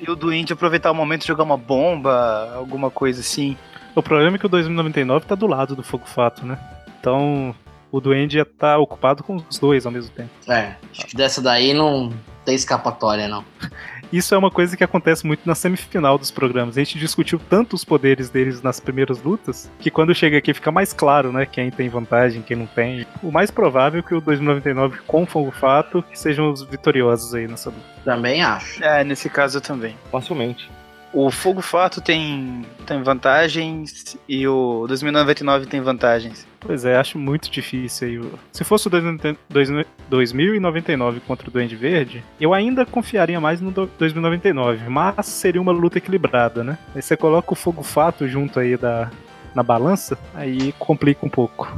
e 0.00 0.10
o 0.10 0.14
doente 0.14 0.52
aproveitar 0.52 0.92
o 0.92 0.94
momento 0.94 1.24
e 1.24 1.26
jogar 1.26 1.42
uma 1.42 1.56
bomba, 1.56 2.52
alguma 2.54 2.88
coisa 2.88 3.20
assim. 3.20 3.56
O 3.96 4.02
problema 4.02 4.36
é 4.36 4.38
que 4.38 4.46
o 4.46 4.48
2099 4.48 5.26
tá 5.26 5.34
do 5.34 5.48
lado 5.48 5.74
do 5.74 5.82
fogo 5.82 6.06
fato, 6.06 6.46
né? 6.46 6.56
Então 7.00 7.52
o 7.90 8.00
Duende 8.00 8.36
ia 8.36 8.42
estar 8.42 8.78
ocupado 8.78 9.22
com 9.22 9.36
os 9.36 9.58
dois 9.58 9.86
ao 9.86 9.92
mesmo 9.92 10.10
tempo. 10.10 10.30
É, 10.48 10.74
acho 10.90 11.06
que 11.06 11.16
dessa 11.16 11.40
daí 11.40 11.72
não 11.72 12.12
tem 12.44 12.54
escapatória, 12.54 13.28
não. 13.28 13.44
Isso 14.10 14.34
é 14.34 14.38
uma 14.38 14.50
coisa 14.50 14.74
que 14.74 14.82
acontece 14.82 15.26
muito 15.26 15.42
na 15.44 15.54
semifinal 15.54 16.16
dos 16.16 16.30
programas. 16.30 16.78
A 16.78 16.80
gente 16.80 16.98
discutiu 16.98 17.38
tanto 17.38 17.76
os 17.76 17.84
poderes 17.84 18.30
deles 18.30 18.62
nas 18.62 18.80
primeiras 18.80 19.22
lutas, 19.22 19.70
que 19.78 19.90
quando 19.90 20.14
chega 20.14 20.38
aqui 20.38 20.54
fica 20.54 20.72
mais 20.72 20.94
claro, 20.94 21.30
né? 21.30 21.44
Quem 21.44 21.70
tem 21.70 21.90
vantagem, 21.90 22.40
quem 22.40 22.56
não 22.56 22.66
tem. 22.66 23.06
O 23.22 23.30
mais 23.30 23.50
provável 23.50 24.00
é 24.00 24.02
que 24.02 24.14
o 24.14 24.20
2099 24.20 25.00
com 25.06 25.26
Fogo 25.26 25.50
Fato 25.50 26.02
que 26.02 26.18
sejam 26.18 26.50
os 26.50 26.62
vitoriosos 26.62 27.34
aí 27.34 27.46
nessa 27.46 27.68
luta. 27.68 27.82
Também 28.02 28.42
acho. 28.42 28.82
É, 28.82 29.04
nesse 29.04 29.28
caso 29.28 29.60
também. 29.60 29.94
Facilmente. 30.10 30.70
O 31.12 31.30
Fogo 31.30 31.62
Fato 31.62 32.02
tem, 32.02 32.66
tem 32.86 33.02
vantagens 33.02 34.16
e 34.28 34.46
o 34.46 34.84
2099 34.86 35.64
tem 35.66 35.80
vantagens. 35.80 36.46
Pois 36.60 36.84
é, 36.84 36.96
acho 36.96 37.18
muito 37.18 37.50
difícil 37.50 38.08
aí. 38.08 38.30
Se 38.52 38.62
fosse 38.62 38.88
o 38.88 38.90
2000 38.90 39.86
2099 40.08 41.20
contra 41.20 41.48
o 41.48 41.50
Duende 41.50 41.76
Verde, 41.76 42.22
eu 42.40 42.52
ainda 42.52 42.84
confiaria 42.84 43.40
mais 43.40 43.60
no 43.60 43.70
do- 43.70 43.90
2099, 43.98 44.88
mas 44.88 45.24
seria 45.26 45.60
uma 45.62 45.72
luta 45.72 45.98
equilibrada, 45.98 46.62
né? 46.62 46.76
Aí 46.94 47.00
você 47.00 47.16
coloca 47.16 47.52
o 47.52 47.56
Fogo 47.56 47.82
Fato 47.82 48.28
junto 48.28 48.60
aí 48.60 48.76
da, 48.76 49.10
na 49.54 49.62
balança, 49.62 50.18
aí 50.34 50.72
complica 50.78 51.24
um 51.24 51.30
pouco. 51.30 51.72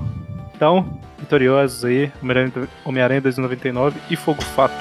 Então, 0.57 0.99
vitoriosos 1.19 1.85
aí, 1.85 2.11
Homem-Aranha 2.85 3.21
2099 3.21 3.99
e 4.11 4.17
Fogo 4.17 4.43
Fato. 4.43 4.75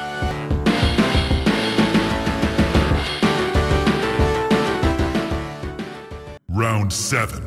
Round 6.59 6.93
7. 6.93 7.41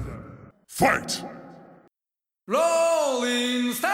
Fight! 0.67 1.23
Rolling 2.49 3.75
Stone. 3.75 3.93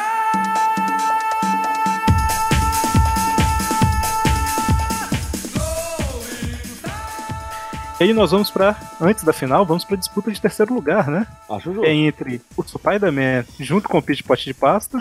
E 7.98 8.04
aí 8.04 8.12
nós 8.12 8.30
vamos 8.30 8.48
pra, 8.52 8.76
antes 9.00 9.24
da 9.24 9.32
final, 9.32 9.66
vamos 9.66 9.84
pra 9.84 9.96
disputa 9.96 10.30
de 10.30 10.40
terceiro 10.40 10.72
lugar, 10.72 11.08
né? 11.08 11.26
Acho 11.50 11.72
justo. 11.74 11.84
é 11.84 11.92
entre 11.92 12.40
o 12.56 12.62
Spider-Man 12.62 13.44
junto 13.58 13.88
com 13.88 13.98
o 13.98 14.02
Pete 14.02 14.22
Pote 14.22 14.44
de 14.44 14.54
Pasta 14.54 15.00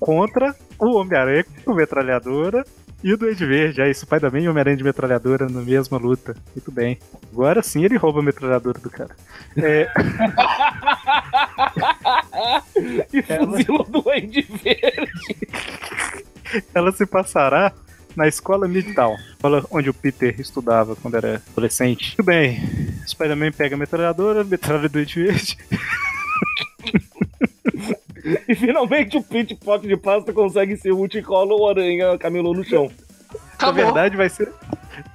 contra 0.00 0.56
o 0.76 0.96
Homem-Aranha 0.96 1.46
com 1.64 1.72
metralhadora 1.72 2.64
e 3.02 3.12
o 3.12 3.16
Duende 3.16 3.44
Verde. 3.46 3.82
Aí, 3.82 3.94
Spider-Man 3.94 4.40
e 4.40 4.48
o 4.48 4.50
Homem-Aranha 4.50 4.76
de 4.76 4.84
metralhadora 4.84 5.48
na 5.48 5.60
mesma 5.60 5.98
luta. 5.98 6.34
Muito 6.54 6.72
bem. 6.72 6.98
Agora 7.32 7.62
sim 7.62 7.84
ele 7.84 7.96
rouba 7.96 8.20
a 8.20 8.22
metralhadora 8.22 8.78
do 8.78 8.90
cara. 8.90 9.14
É, 9.56 9.88
E 13.12 13.22
fuzila 13.22 13.80
o 13.80 13.84
Duende 13.84 14.42
Verde. 14.42 15.36
ela 16.74 16.92
se 16.92 17.06
passará 17.06 17.72
na 18.14 18.26
escola 18.26 18.66
Midtown, 18.66 19.16
escola 19.32 19.64
onde 19.70 19.90
o 19.90 19.94
Peter 19.94 20.34
estudava 20.40 20.96
quando 20.96 21.16
era 21.16 21.42
adolescente. 21.52 22.16
Muito 22.16 22.24
bem. 22.24 22.60
Spider-Man 23.06 23.52
pega 23.52 23.76
a 23.76 23.78
metralhadora, 23.78 24.42
metralha 24.42 24.82
do 24.82 24.88
Duende 24.88 25.22
Verde. 25.22 25.58
E 28.48 28.54
finalmente 28.54 29.16
o 29.16 29.22
Pit 29.22 29.54
Pote 29.54 29.86
de 29.86 29.96
Pasta 29.96 30.32
consegue 30.32 30.76
ser 30.76 30.92
útil 30.92 31.20
e 31.20 31.24
cola 31.24 31.54
o 31.54 31.68
Aranha 31.68 32.18
camelou 32.18 32.54
no 32.54 32.64
chão. 32.64 32.90
Na 33.60 33.70
verdade, 33.70 34.16
vai 34.16 34.28
ser. 34.28 34.52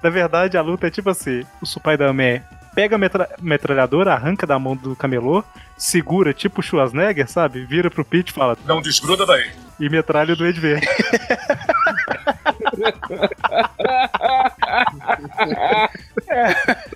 Na 0.01 0.09
verdade, 0.09 0.57
a 0.57 0.61
luta 0.61 0.87
é 0.87 0.91
tipo 0.91 1.09
assim: 1.09 1.43
o 1.61 1.65
Spider-Man 1.65 2.41
pega 2.73 2.95
a 2.95 2.99
metra- 2.99 3.29
metralhadora, 3.41 4.13
arranca 4.13 4.47
da 4.47 4.57
mão 4.57 4.75
do 4.75 4.95
camelô, 4.95 5.43
segura 5.77 6.33
tipo 6.33 6.61
Schwarzenegger, 6.61 7.29
sabe? 7.29 7.65
Vira 7.65 7.89
pro 7.91 8.05
Pete 8.05 8.29
e 8.29 8.33
fala: 8.33 8.57
Não 8.65 8.81
desgruda 8.81 9.25
daí. 9.25 9.49
e 9.79 9.89
metralha 9.89 10.35
do 10.35 10.45
Ed 10.45 10.59
Verde. 10.59 10.87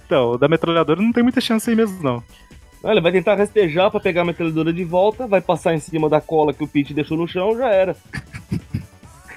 então, 0.06 0.32
o 0.32 0.38
da 0.38 0.48
metralhadora 0.48 1.02
não 1.02 1.12
tem 1.12 1.24
muita 1.24 1.42
chance 1.42 1.70
aí 1.70 1.76
mesmo, 1.76 2.02
não. 2.02 2.24
Ele 2.92 3.02
vai 3.02 3.12
tentar 3.12 3.36
rastejar 3.36 3.90
pra 3.90 4.00
pegar 4.00 4.22
a 4.22 4.26
metralhadora 4.26 4.72
de 4.72 4.84
volta, 4.84 5.28
vai 5.28 5.42
passar 5.42 5.74
em 5.74 5.80
cima 5.80 6.10
da 6.10 6.22
cola 6.22 6.54
que 6.54 6.64
o 6.64 6.68
Pete 6.68 6.94
deixou 6.94 7.18
no 7.18 7.28
chão, 7.28 7.58
já 7.58 7.70
era. 7.70 7.96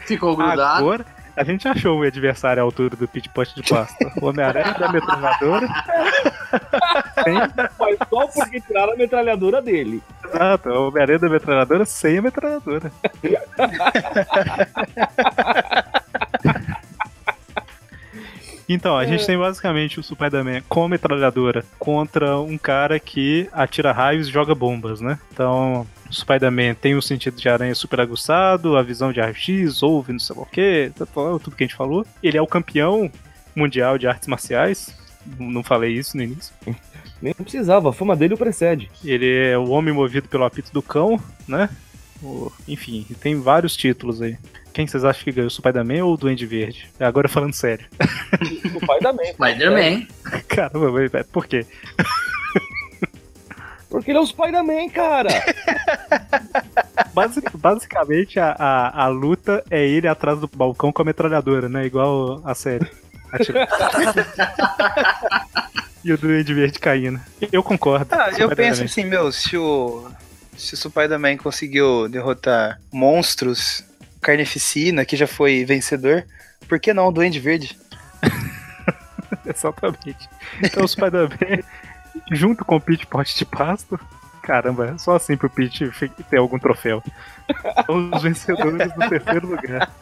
Ficou 0.06 0.36
grudado. 0.36 0.62
Agora, 0.62 1.06
a 1.36 1.44
gente 1.44 1.68
achou 1.68 2.00
o 2.00 2.02
adversário 2.02 2.62
à 2.62 2.64
altura 2.64 2.96
do 2.96 3.06
Pete 3.06 3.28
Pote 3.28 3.54
de 3.54 3.62
Pasta. 3.68 4.10
O 4.20 4.26
Homem-Aranha 4.26 4.74
da 4.74 4.90
metralhadora. 4.90 5.68
sem, 7.24 7.34
Mas 7.78 7.98
só 8.10 8.26
porque 8.26 8.60
tiraram 8.60 8.92
a 8.92 8.96
metralhadora 8.96 9.62
dele. 9.62 10.02
exato, 10.24 10.68
o 10.68 10.88
Homem-Aranha 10.88 11.18
da 11.18 11.28
metralhadora 11.28 11.84
sem 11.84 12.18
a 12.18 12.22
metralhadora. 12.22 12.90
Então, 18.68 18.98
a 18.98 19.06
gente 19.06 19.24
tem 19.24 19.38
basicamente 19.38 19.98
o 19.98 20.02
Spider-Man 20.02 20.60
com 20.68 20.84
a 20.84 20.88
metralhadora 20.88 21.64
contra 21.78 22.38
um 22.38 22.58
cara 22.58 23.00
que 23.00 23.48
atira 23.52 23.92
raios 23.92 24.28
e 24.28 24.30
joga 24.30 24.54
bombas, 24.54 25.00
né? 25.00 25.18
Então, 25.32 25.86
o 26.08 26.12
Spider-Man 26.12 26.74
tem 26.74 26.94
o 26.94 27.00
sentido 27.00 27.36
de 27.36 27.48
aranha 27.48 27.74
super 27.74 28.00
aguçado, 28.00 28.76
a 28.76 28.82
visão 28.82 29.12
de 29.12 29.20
raio-x, 29.20 29.82
ouve 29.82 30.12
não 30.12 30.18
sei 30.20 30.36
o 30.36 30.44
que, 30.44 30.92
tudo 30.96 31.56
que 31.56 31.64
a 31.64 31.66
gente 31.66 31.76
falou. 31.76 32.06
Ele 32.22 32.36
é 32.36 32.42
o 32.42 32.46
campeão 32.46 33.10
mundial 33.56 33.96
de 33.96 34.06
artes 34.06 34.28
marciais. 34.28 34.94
Não 35.38 35.62
falei 35.62 35.94
isso 35.94 36.16
no 36.16 36.22
início. 36.22 36.54
Nem 37.20 37.34
precisava, 37.34 37.90
a 37.90 37.92
fama 37.92 38.14
dele 38.14 38.34
o 38.34 38.38
precede. 38.38 38.90
Ele 39.04 39.48
é 39.48 39.58
o 39.58 39.70
homem 39.70 39.92
movido 39.92 40.28
pelo 40.28 40.44
apito 40.44 40.72
do 40.72 40.80
cão, 40.80 41.18
né? 41.46 41.68
Enfim, 42.66 43.06
e 43.10 43.14
tem 43.14 43.40
vários 43.40 43.76
títulos 43.76 44.20
aí. 44.22 44.36
Quem 44.72 44.86
vocês 44.86 45.04
acham 45.04 45.24
que 45.24 45.32
ganhou, 45.32 45.48
o 45.48 45.50
Spider-Man 45.50 46.04
ou 46.04 46.14
o 46.14 46.16
Duende 46.16 46.46
Verde? 46.46 46.88
Agora 47.00 47.28
falando 47.28 47.54
sério. 47.54 47.86
O 48.74 48.86
pai 48.86 49.00
da 49.00 49.12
mente. 49.12 49.32
Spider-Man. 49.32 50.06
Caramba, 50.48 50.90
velho, 51.08 51.24
por 51.32 51.46
quê? 51.46 51.66
Porque 53.90 54.10
ele 54.10 54.18
é 54.18 54.20
o 54.20 54.26
Spider-Man, 54.26 54.90
cara. 54.90 55.30
Basic- 57.14 57.56
basicamente, 57.56 58.38
a, 58.38 58.52
a, 58.52 59.04
a 59.04 59.08
luta 59.08 59.64
é 59.70 59.84
ele 59.86 60.06
atrás 60.06 60.38
do 60.38 60.46
balcão 60.46 60.92
com 60.92 61.00
a 61.00 61.04
metralhadora, 61.06 61.68
né? 61.70 61.86
Igual 61.86 62.42
a 62.44 62.54
série. 62.54 62.86
E 66.04 66.12
o 66.12 66.18
Duende 66.18 66.54
Verde 66.54 66.78
caindo. 66.78 67.20
Eu 67.50 67.62
concordo. 67.62 68.06
Ah, 68.10 68.26
eu 68.28 68.32
Spider-Man. 68.48 68.54
penso 68.56 68.84
assim, 68.84 69.04
meu, 69.04 69.32
se 69.32 69.56
o. 69.56 70.06
Se 70.58 70.74
o 70.74 70.76
Spider-Man 70.76 71.36
conseguiu 71.36 72.08
derrotar 72.08 72.80
monstros, 72.92 73.84
carnificina, 74.20 75.04
que 75.04 75.16
já 75.16 75.26
foi 75.26 75.64
vencedor, 75.64 76.24
por 76.68 76.80
que 76.80 76.92
não 76.92 77.06
o 77.06 77.12
Duende 77.12 77.38
Verde? 77.38 77.78
Exatamente. 79.46 80.28
Então 80.60 80.84
o 80.84 80.88
Spider-Man, 80.88 81.62
junto 82.32 82.64
com 82.64 82.76
o 82.76 82.80
Pete 82.80 83.06
Pote 83.06 83.38
de 83.38 83.44
Pasto, 83.44 83.98
caramba, 84.42 84.98
só 84.98 85.14
assim 85.14 85.36
pro 85.36 85.48
Pete 85.48 85.88
ter 86.28 86.38
algum 86.38 86.58
troféu. 86.58 87.02
São 87.86 88.10
os 88.10 88.22
vencedores 88.22 88.92
do 88.92 89.08
terceiro 89.08 89.46
lugar. 89.46 89.92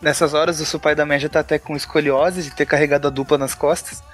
Nessas 0.00 0.32
horas 0.32 0.60
o 0.60 0.66
Spider-Man 0.66 1.18
já 1.18 1.28
tá 1.28 1.40
até 1.40 1.58
com 1.58 1.76
escoliose 1.76 2.42
de 2.42 2.50
ter 2.52 2.64
carregado 2.64 3.06
a 3.06 3.10
dupla 3.10 3.36
nas 3.36 3.54
costas. 3.54 4.02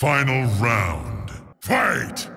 Final 0.00 0.46
round. 0.60 1.32
Fight! 1.60 2.30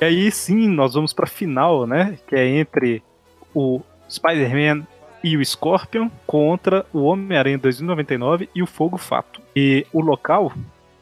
E 0.00 0.04
aí 0.04 0.32
sim, 0.32 0.66
nós 0.66 0.94
vamos 0.94 1.12
pra 1.12 1.28
final, 1.28 1.86
né? 1.86 2.18
Que 2.26 2.34
é 2.34 2.44
entre 2.48 3.04
o 3.54 3.80
Spider-Man 4.10 4.84
e 5.22 5.36
o 5.36 5.44
Scorpion 5.44 6.10
contra 6.26 6.84
o 6.92 7.04
Homem-Aranha 7.04 7.58
2099 7.58 8.50
e 8.52 8.64
o 8.64 8.66
Fogo 8.66 8.98
Fato. 8.98 9.40
E 9.54 9.86
o 9.92 10.00
local 10.00 10.52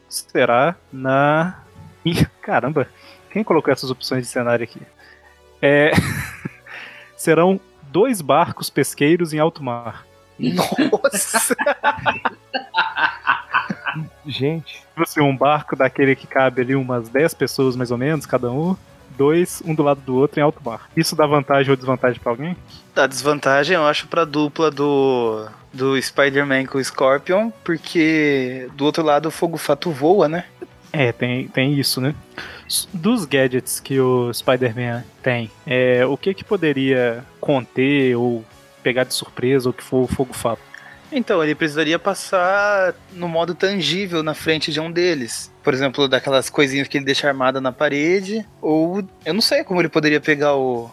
será 0.06 0.76
na. 0.92 1.62
Caramba, 2.42 2.86
quem 3.34 3.42
colocou 3.42 3.72
essas 3.72 3.90
opções 3.90 4.22
de 4.22 4.28
cenário 4.28 4.62
aqui? 4.62 4.80
É... 5.60 5.90
Serão 7.18 7.58
dois 7.90 8.20
barcos 8.20 8.70
pesqueiros 8.70 9.32
em 9.32 9.40
alto 9.40 9.60
mar. 9.60 10.06
Nossa! 10.38 11.54
Gente, 14.24 14.82
assim, 14.96 15.20
um 15.20 15.36
barco 15.36 15.74
daquele 15.74 16.14
que 16.14 16.28
cabe 16.28 16.62
ali 16.62 16.76
umas 16.76 17.08
10 17.08 17.34
pessoas 17.34 17.74
mais 17.74 17.90
ou 17.90 17.98
menos, 17.98 18.24
cada 18.24 18.50
um. 18.50 18.76
Dois, 19.16 19.62
um 19.64 19.74
do 19.74 19.82
lado 19.82 20.00
do 20.00 20.16
outro 20.16 20.38
em 20.38 20.42
alto 20.42 20.60
mar. 20.64 20.88
Isso 20.96 21.16
dá 21.16 21.26
vantagem 21.26 21.70
ou 21.70 21.76
desvantagem 21.76 22.20
pra 22.20 22.32
alguém? 22.32 22.56
A 22.94 23.06
desvantagem, 23.06 23.76
eu 23.76 23.84
acho, 23.84 24.06
pra 24.06 24.24
dupla 24.24 24.70
do, 24.70 25.46
do 25.72 26.00
Spider-Man 26.00 26.66
com 26.66 26.78
o 26.78 26.84
Scorpion, 26.84 27.50
porque 27.62 28.68
do 28.74 28.84
outro 28.84 29.04
lado 29.04 29.26
o 29.26 29.32
fogo 29.32 29.56
fato 29.56 29.90
voa, 29.90 30.28
né? 30.28 30.44
É, 30.94 31.10
tem, 31.10 31.48
tem 31.48 31.74
isso, 31.74 32.00
né? 32.00 32.14
Dos 32.92 33.24
gadgets 33.24 33.80
que 33.80 33.98
o 33.98 34.32
Spider-Man 34.32 35.02
tem, 35.20 35.50
é, 35.66 36.06
o 36.06 36.16
que 36.16 36.32
que 36.32 36.44
poderia 36.44 37.24
conter 37.40 38.14
ou 38.14 38.44
pegar 38.80 39.02
de 39.02 39.12
surpresa 39.12 39.68
ou 39.68 39.72
que 39.72 39.82
for 39.82 40.04
o 40.04 40.06
fogo 40.06 40.32
fato? 40.32 40.62
Então, 41.10 41.42
ele 41.42 41.54
precisaria 41.54 41.98
passar 41.98 42.94
no 43.12 43.28
modo 43.28 43.56
tangível 43.56 44.22
na 44.22 44.34
frente 44.34 44.72
de 44.72 44.80
um 44.80 44.90
deles. 44.90 45.52
Por 45.64 45.74
exemplo, 45.74 46.06
daquelas 46.06 46.48
coisinhas 46.48 46.86
que 46.86 46.96
ele 46.96 47.04
deixa 47.04 47.26
armada 47.26 47.60
na 47.60 47.72
parede. 47.72 48.46
Ou 48.62 49.04
eu 49.24 49.34
não 49.34 49.40
sei 49.40 49.64
como 49.64 49.80
ele 49.80 49.88
poderia 49.88 50.20
pegar 50.20 50.56
o. 50.56 50.90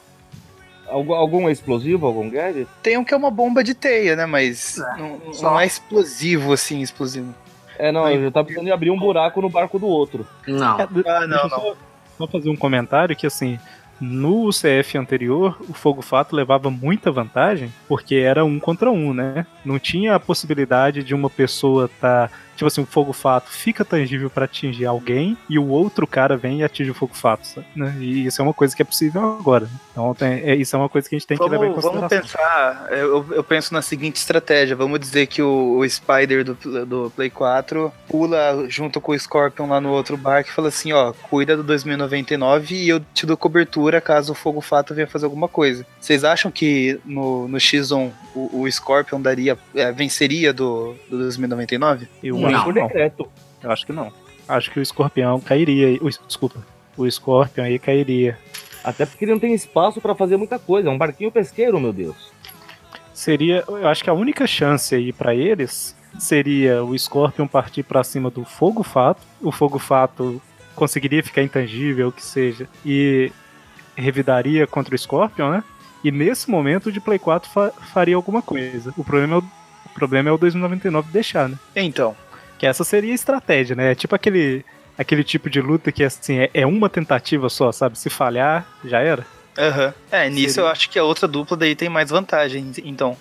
algum, 0.88 1.14
algum 1.14 1.50
explosivo, 1.50 2.08
algum 2.08 2.30
gadget? 2.30 2.68
Tem 2.82 2.98
um 2.98 3.04
que 3.04 3.14
é 3.14 3.18
uma 3.18 3.32
bomba 3.32 3.64
de 3.64 3.74
teia, 3.74 4.16
né? 4.16 4.26
Mas 4.26 4.78
não, 4.98 5.34
só. 5.34 5.52
não 5.52 5.60
é 5.60 5.66
explosivo 5.66 6.54
assim, 6.54 6.82
explosivo. 6.82 7.34
É, 7.82 7.92
não, 7.92 8.08
eu 8.08 8.32
tava 8.32 8.48
pensando 8.48 8.68
em 8.68 8.72
abrir 8.72 8.92
um 8.92 8.98
buraco 8.98 9.42
no 9.42 9.50
barco 9.50 9.80
do 9.80 9.88
outro. 9.88 10.28
Não. 10.48 10.80
É, 10.80 10.88
Ah, 11.08 11.26
não, 11.26 11.44
não. 11.44 11.50
Só, 11.50 11.76
só 12.20 12.28
fazer 12.28 12.50
um 12.52 12.56
comentário 12.56 13.16
que 13.16 13.26
assim, 13.26 13.58
no 14.00 14.50
CF 14.50 15.00
anterior, 15.00 15.58
o 15.68 15.74
fogo 15.74 16.04
fato 16.04 16.36
levava 16.36 16.70
muita 16.70 17.12
vantagem, 17.12 17.74
porque 17.88 18.16
era 18.16 18.46
um 18.46 18.60
contra 18.60 18.92
um, 18.92 19.16
né? 19.16 19.48
Não 19.66 19.80
tinha 19.80 20.14
a 20.14 20.20
possibilidade 20.20 21.04
de 21.04 21.16
uma 21.16 21.30
pessoa 21.30 21.90
tá. 22.00 22.30
Tipo 22.62 22.68
assim, 22.68 22.82
o 22.82 22.86
fogo 22.86 23.12
fato 23.12 23.50
fica 23.50 23.84
tangível 23.84 24.30
pra 24.30 24.46
atingir 24.46 24.86
alguém 24.86 25.36
e 25.50 25.58
o 25.58 25.68
outro 25.68 26.06
cara 26.06 26.38
vem 26.38 26.60
e 26.60 26.64
atinge 26.64 26.92
o 26.92 26.94
fogo 26.94 27.16
fato, 27.16 27.48
sabe? 27.48 27.66
né? 27.76 27.96
E 28.00 28.28
isso 28.28 28.40
é 28.40 28.44
uma 28.46 28.54
coisa 28.54 28.76
que 28.76 28.84
é 28.84 28.86
possível 28.86 29.36
agora. 29.40 29.68
Então 29.92 30.14
tem- 30.14 30.42
é, 30.44 30.54
isso 30.56 30.76
é 30.76 30.80
uma 30.80 30.88
coisa 30.88 31.10
que 31.10 31.16
a 31.16 31.18
gente 31.18 31.28
tem 31.28 31.38
que 31.40 31.44
levar 31.44 31.66
em 31.66 31.70
Vamos, 31.70 31.84
vamos 31.84 32.00
consideração. 32.02 32.40
pensar, 32.40 32.88
eu, 32.92 33.26
eu 33.32 33.44
penso 33.44 33.74
na 33.74 33.82
seguinte 33.82 34.18
estratégia. 34.18 34.76
Vamos 34.76 35.00
dizer 35.00 35.26
que 35.26 35.42
o, 35.42 35.80
o 35.80 35.90
Spider 35.90 36.44
do, 36.46 36.86
do 36.86 37.12
Play 37.16 37.32
4 37.32 37.92
pula 38.08 38.66
junto 38.70 39.02
com 39.02 39.12
o 39.14 39.20
Scorpion 39.20 39.68
lá 39.68 39.82
no 39.82 39.90
outro 39.90 40.16
barco 40.16 40.52
e 40.52 40.54
fala 40.54 40.68
assim: 40.68 40.92
ó, 40.94 41.14
cuida 41.14 41.58
do 41.58 41.64
2099 41.64 42.76
e 42.76 42.90
eu 42.90 43.00
te 43.14 43.26
dou 43.26 43.36
cobertura 43.36 44.00
caso 44.00 44.34
o 44.34 44.36
Fogo 44.36 44.62
Fato 44.62 44.94
venha 44.94 45.08
fazer 45.08 45.26
alguma 45.26 45.48
coisa. 45.48 45.84
Vocês 46.00 46.24
acham 46.24 46.52
que 46.52 47.00
no, 47.06 47.48
no 47.48 47.58
X1 47.58 48.12
o, 48.36 48.62
o 48.62 48.72
Scorpion 48.72 49.20
daria, 49.20 49.58
é, 49.76 49.92
venceria 49.92 50.54
do, 50.54 50.96
do 51.10 51.18
2099? 51.18 52.08
Eu 52.24 52.38
Não. 52.38 52.51
Acho 52.56 52.66
Por 52.66 52.74
que 52.74 52.80
não. 52.80 52.88
decreto. 52.88 53.28
Eu 53.64 53.72
acho 53.72 53.86
que 53.86 53.94
não. 53.94 54.12
Acho 54.48 54.72
que 54.72 54.80
o 54.80 54.82
escorpião 54.82 55.40
cairia. 55.40 55.98
o- 56.02 56.10
desculpa. 56.28 56.60
O 56.98 57.10
Scorpion 57.10 57.64
aí 57.64 57.80
cairia. 57.80 58.38
Até 58.84 59.06
porque 59.06 59.24
ele 59.26 59.32
não 59.32 59.40
tem 59.40 59.54
espaço 59.54 60.02
pra 60.02 60.14
fazer 60.16 60.36
muita 60.38 60.58
coisa. 60.60 60.90
É 60.90 60.92
um 60.92 60.98
barquinho 60.98 61.32
pesqueiro, 61.32 61.80
meu 61.80 61.94
Deus. 61.94 62.32
Seria, 63.14 63.64
eu 63.68 63.88
acho 63.88 64.04
que 64.04 64.10
a 64.10 64.14
única 64.14 64.48
chance 64.48 64.96
aí 64.96 65.12
pra 65.14 65.36
eles 65.36 65.96
seria 66.18 66.84
o 66.84 66.98
Scorpion 66.98 67.48
partir 67.48 67.84
pra 67.84 68.04
cima 68.04 68.30
do 68.30 68.44
Fogo 68.44 68.84
Fato. 68.84 69.22
O 69.42 69.52
Fogo 69.52 69.78
Fato 69.78 70.42
conseguiria 70.76 71.22
ficar 71.24 71.44
intangível, 71.44 72.08
o 72.08 72.12
que 72.12 72.24
seja, 72.24 72.68
e 72.86 73.32
revidaria 73.96 74.66
contra 74.66 74.96
o 74.96 74.98
Scorpion, 74.98 75.52
né? 75.52 75.64
E 76.04 76.12
nesse 76.12 76.50
momento 76.50 76.88
o 76.88 76.92
de 76.92 77.00
Play 77.00 77.20
4 77.20 77.50
fa- 77.50 77.72
faria 77.94 78.16
alguma 78.16 78.42
coisa. 78.42 78.94
O 78.98 79.04
problema 79.04 79.36
é 79.36 79.38
o, 79.38 79.44
o 79.86 79.90
problema 79.94 80.30
é 80.30 80.32
o 80.32 80.38
2099 80.38 81.12
deixar, 81.12 81.48
né? 81.48 81.58
Então, 81.76 82.16
Que 82.62 82.68
essa 82.68 82.84
seria 82.84 83.12
a 83.12 83.16
estratégia, 83.16 83.76
né? 83.76 83.92
É 83.92 83.96
tipo 83.96 84.14
aquele 84.14 84.64
aquele 84.96 85.24
tipo 85.24 85.50
de 85.50 85.60
luta 85.60 85.92
que 85.92 86.04
assim 86.04 86.42
é, 86.42 86.52
é 86.54 86.64
uma 86.64 86.88
tentativa 86.88 87.50
só, 87.50 87.72
sabe? 87.72 87.98
Se 87.98 88.08
falhar, 88.08 88.68
já 88.86 89.00
era. 89.00 89.26
aham. 89.58 89.92
é, 90.12 90.30
nisso 90.30 90.54
Seria. 90.54 90.68
eu 90.68 90.72
acho 90.72 90.88
que 90.88 91.00
a 91.00 91.04
outra 91.04 91.28
dupla 91.28 91.58
daí 91.58 91.76
tem 91.76 91.90
mais 91.90 92.12
vantagem, 92.12 92.72
então. 92.86 93.18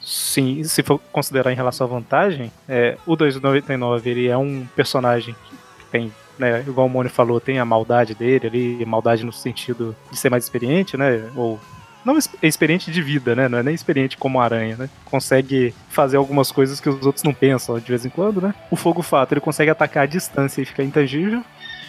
Sim, 0.00 0.62
se 0.62 0.84
for 0.84 1.00
considerar 1.10 1.50
em 1.50 1.56
relação 1.56 1.84
à 1.88 1.90
vantagem, 1.90 2.52
é, 2.68 2.96
o 3.04 3.16
299 3.16 4.08
ele 4.08 4.28
é 4.28 4.38
um 4.38 4.64
personagem 4.76 5.34
que 5.34 5.56
tem, 5.90 6.12
né, 6.38 6.60
igual 6.64 6.86
o 6.86 6.90
Mônio 6.90 7.10
falou, 7.10 7.40
tem 7.40 7.58
a 7.58 7.64
maldade 7.64 8.14
dele 8.14 8.46
ali, 8.46 8.86
maldade 8.86 9.26
no 9.26 9.32
sentido 9.32 9.96
de 10.12 10.16
ser 10.16 10.30
mais 10.30 10.44
experiente, 10.44 10.96
né? 10.96 11.28
Ou 11.34 11.58
não 12.06 12.16
é 12.16 12.46
experiente 12.46 12.90
de 12.90 13.02
vida, 13.02 13.34
né? 13.34 13.48
Não 13.48 13.58
é 13.58 13.62
nem 13.64 13.74
experiente 13.74 14.16
como 14.16 14.40
aranha, 14.40 14.76
né? 14.76 14.88
Consegue 15.04 15.74
fazer 15.88 16.16
algumas 16.16 16.52
coisas 16.52 16.78
que 16.78 16.88
os 16.88 17.04
outros 17.04 17.24
não 17.24 17.34
pensam 17.34 17.78
de 17.80 17.88
vez 17.88 18.06
em 18.06 18.08
quando, 18.08 18.40
né? 18.40 18.54
O 18.70 18.76
fogo 18.76 19.02
fato, 19.02 19.32
ele 19.32 19.40
consegue 19.40 19.70
atacar 19.70 20.04
à 20.04 20.06
distância 20.06 20.62
e 20.62 20.64
ficar 20.64 20.84
intangível. 20.84 21.42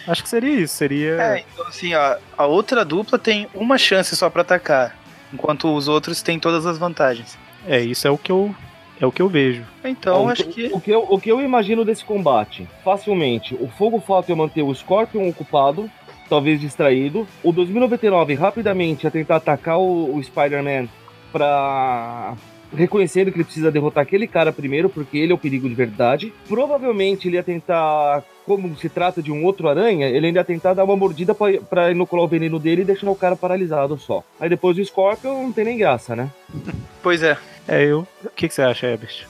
Acho 0.08 0.22
que 0.22 0.28
seria 0.28 0.60
isso, 0.60 0.74
seria 0.74 1.22
É, 1.22 1.44
então 1.52 1.66
assim, 1.68 1.94
ó, 1.94 2.16
a 2.36 2.46
outra 2.46 2.84
dupla 2.84 3.18
tem 3.18 3.46
uma 3.54 3.78
chance 3.78 4.16
só 4.16 4.28
pra 4.28 4.42
atacar, 4.42 4.96
enquanto 5.32 5.72
os 5.72 5.86
outros 5.86 6.20
têm 6.20 6.40
todas 6.40 6.66
as 6.66 6.78
vantagens. 6.78 7.38
é, 7.66 7.80
isso 7.80 8.08
é 8.08 8.10
o 8.10 8.18
que 8.18 8.32
eu 8.32 8.52
é 9.00 9.06
o 9.06 9.12
que 9.12 9.22
eu 9.22 9.28
vejo. 9.28 9.62
Então, 9.84 10.28
acho 10.28 10.42
o, 10.42 10.46
que 10.48 10.70
o, 10.72 10.80
que 10.80 10.90
eu, 10.90 11.06
o 11.08 11.20
que 11.20 11.30
eu 11.30 11.40
imagino 11.40 11.84
desse 11.84 12.04
combate? 12.04 12.68
Facilmente, 12.84 13.54
o 13.54 13.68
Fogo 13.68 14.00
Fato 14.00 14.28
ia 14.28 14.34
manter 14.34 14.62
o 14.62 14.74
Scorpion 14.74 15.28
ocupado, 15.28 15.88
talvez 16.28 16.60
distraído. 16.60 17.26
O 17.42 17.52
2099 17.52 18.34
rapidamente 18.34 19.04
ia 19.04 19.10
tentar 19.10 19.36
atacar 19.36 19.78
o, 19.78 20.16
o 20.16 20.22
Spider-Man 20.22 20.88
pra. 21.32 22.34
Reconhecendo 22.74 23.32
que 23.32 23.38
ele 23.38 23.44
precisa 23.44 23.70
derrotar 23.70 24.02
aquele 24.02 24.26
cara 24.26 24.52
primeiro, 24.52 24.90
porque 24.90 25.16
ele 25.16 25.32
é 25.32 25.34
o 25.34 25.38
perigo 25.38 25.66
de 25.66 25.74
verdade. 25.74 26.34
Provavelmente 26.46 27.26
ele 27.26 27.36
ia 27.36 27.42
tentar, 27.42 28.22
como 28.44 28.76
se 28.76 28.90
trata 28.90 29.22
de 29.22 29.32
um 29.32 29.42
outro 29.42 29.70
aranha, 29.70 30.06
ele 30.06 30.26
ainda 30.26 30.40
ia 30.40 30.44
tentar 30.44 30.74
dar 30.74 30.84
uma 30.84 30.94
mordida 30.94 31.34
pra, 31.34 31.46
pra 31.62 31.90
inocular 31.90 32.26
o 32.26 32.28
veneno 32.28 32.58
dele 32.58 32.82
e 32.82 32.84
deixar 32.84 33.08
o 33.08 33.16
cara 33.16 33.34
paralisado 33.34 33.98
só. 33.98 34.22
Aí 34.38 34.50
depois 34.50 34.76
o 34.76 34.84
Scorpion 34.84 35.44
não 35.44 35.50
tem 35.50 35.64
nem 35.64 35.78
graça, 35.78 36.14
né? 36.14 36.30
Pois 37.02 37.22
é. 37.22 37.38
É, 37.66 37.84
eu. 37.84 38.06
O 38.22 38.30
que, 38.34 38.48
que 38.48 38.52
você 38.52 38.60
acha, 38.60 38.86
Herbert? 38.86 39.26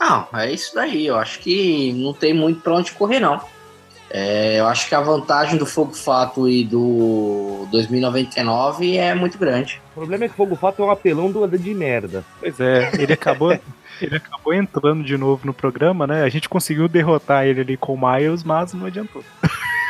Não, 0.00 0.26
é 0.34 0.50
isso 0.50 0.74
daí. 0.74 1.06
Eu 1.06 1.16
acho 1.16 1.38
que 1.38 1.92
não 1.92 2.12
tem 2.12 2.34
muito 2.34 2.60
pra 2.62 2.74
onde 2.74 2.90
correr, 2.90 3.20
não. 3.20 3.40
É, 4.14 4.60
eu 4.60 4.66
acho 4.66 4.90
que 4.90 4.94
a 4.94 5.00
vantagem 5.00 5.56
do 5.56 5.64
Fogo 5.64 5.94
Fato 5.94 6.46
e 6.46 6.64
do 6.64 7.66
2099 7.70 8.98
é 8.98 9.14
muito 9.14 9.38
grande. 9.38 9.80
O 9.92 9.94
problema 9.94 10.26
é 10.26 10.28
que 10.28 10.34
o 10.34 10.36
Fogo 10.36 10.54
Fato 10.54 10.82
é 10.82 10.84
um 10.84 10.90
apelão 10.90 11.32
do 11.32 11.48
de 11.58 11.72
merda. 11.72 12.22
Pois 12.38 12.60
é, 12.60 12.90
ele 12.98 13.14
acabou, 13.14 13.52
ele 14.02 14.16
acabou 14.16 14.52
entrando 14.52 15.02
de 15.02 15.16
novo 15.16 15.46
no 15.46 15.54
programa, 15.54 16.06
né? 16.06 16.24
A 16.24 16.28
gente 16.28 16.46
conseguiu 16.46 16.88
derrotar 16.88 17.46
ele 17.46 17.62
ali 17.62 17.76
com 17.78 17.94
o 17.94 18.12
Miles, 18.12 18.44
mas 18.44 18.74
não 18.74 18.84
adiantou. 18.84 19.24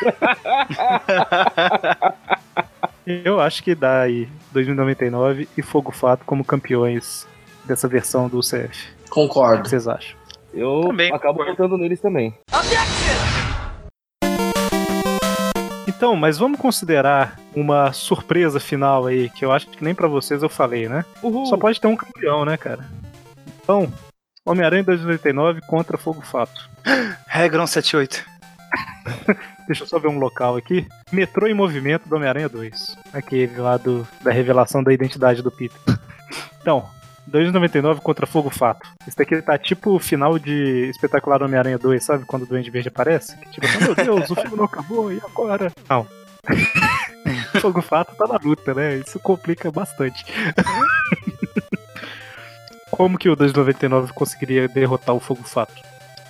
Eu 3.05 3.41
acho 3.41 3.65
que 3.65 3.75
dá 3.75 4.03
aí 4.03 4.29
2099 4.53 5.49
e 5.59 5.63
Fogo 5.63 5.91
Fato 5.91 6.25
como 6.25 6.45
campeões 6.45 7.27
dessa 7.65 7.89
versão 7.89 8.29
do 8.29 8.39
CF. 8.39 8.91
O 9.01 9.05
que 9.05 9.11
Concordo. 9.11 9.69
vocês 9.69 9.89
acham? 9.89 10.17
Eu 10.55 10.83
Também 10.87 11.13
acabo 11.13 11.41
concordo. 11.41 11.57
votando 11.63 11.77
neles 11.77 12.01
também. 12.01 12.33
Então, 16.03 16.17
mas 16.17 16.37
vamos 16.37 16.59
considerar 16.59 17.39
uma 17.55 17.93
surpresa 17.93 18.59
final 18.59 19.07
aí, 19.07 19.31
que 19.31 19.45
eu 19.45 19.53
acho 19.53 19.69
que 19.69 19.85
nem 19.85 19.95
pra 19.95 20.09
vocês 20.09 20.43
eu 20.43 20.49
falei, 20.49 20.89
né? 20.89 21.05
Uhul. 21.23 21.47
Só 21.47 21.57
pode 21.57 21.81
ter 21.81 21.87
um 21.87 21.95
campeão, 21.95 22.45
né, 22.45 22.57
cara? 22.57 22.85
Então, 23.63 23.89
Homem-Aranha 24.45 24.83
2089 24.83 25.61
contra 25.61 25.97
Fogo 25.97 26.21
Fato. 26.21 26.69
Regra 27.29 27.65
178. 27.65 28.25
Deixa 29.69 29.85
eu 29.85 29.87
só 29.87 30.01
ver 30.01 30.09
um 30.09 30.19
local 30.19 30.57
aqui. 30.57 30.89
Metrô 31.13 31.47
em 31.47 31.55
movimento 31.55 32.09
do 32.09 32.17
Homem-Aranha 32.17 32.49
2. 32.49 32.97
Aquele 33.13 33.57
lá 33.59 33.77
do, 33.77 34.05
da 34.25 34.33
revelação 34.33 34.83
da 34.83 34.93
identidade 34.93 35.41
do 35.41 35.53
Peter. 35.53 35.79
Então, 36.61 36.85
2,99 37.31 38.01
contra 38.01 38.27
Fogo 38.27 38.51
Fato. 38.51 38.89
Esse 39.07 39.17
daqui 39.17 39.41
tá 39.43 39.57
tipo 39.57 39.95
o 39.95 39.99
final 39.99 40.39
de 40.39 40.89
Espetacular 40.91 41.43
Homem-Aranha 41.43 41.79
2, 41.79 42.05
sabe? 42.05 42.25
Quando 42.25 42.43
o 42.43 42.47
Duende 42.47 42.71
Verde 42.71 42.89
aparece. 42.89 43.37
Que 43.39 43.61
tipo, 43.61 43.67
meu 43.81 43.95
Deus, 43.95 44.31
o 44.31 44.35
filme 44.35 44.57
não 44.57 44.65
acabou, 44.65 45.13
e 45.13 45.21
agora? 45.25 45.73
Não. 45.89 46.07
Fogo 47.61 47.83
Fato 47.83 48.15
tá 48.17 48.27
na 48.27 48.39
luta, 48.43 48.75
né? 48.75 48.97
Isso 48.97 49.21
complica 49.21 49.71
bastante. 49.71 50.25
Como 52.91 53.19
que 53.19 53.29
o 53.29 53.37
2,99 53.37 54.11
conseguiria 54.11 54.69
derrotar 54.69 55.15
o 55.15 55.21
Fogo 55.21 55.43
Fato? 55.45 55.75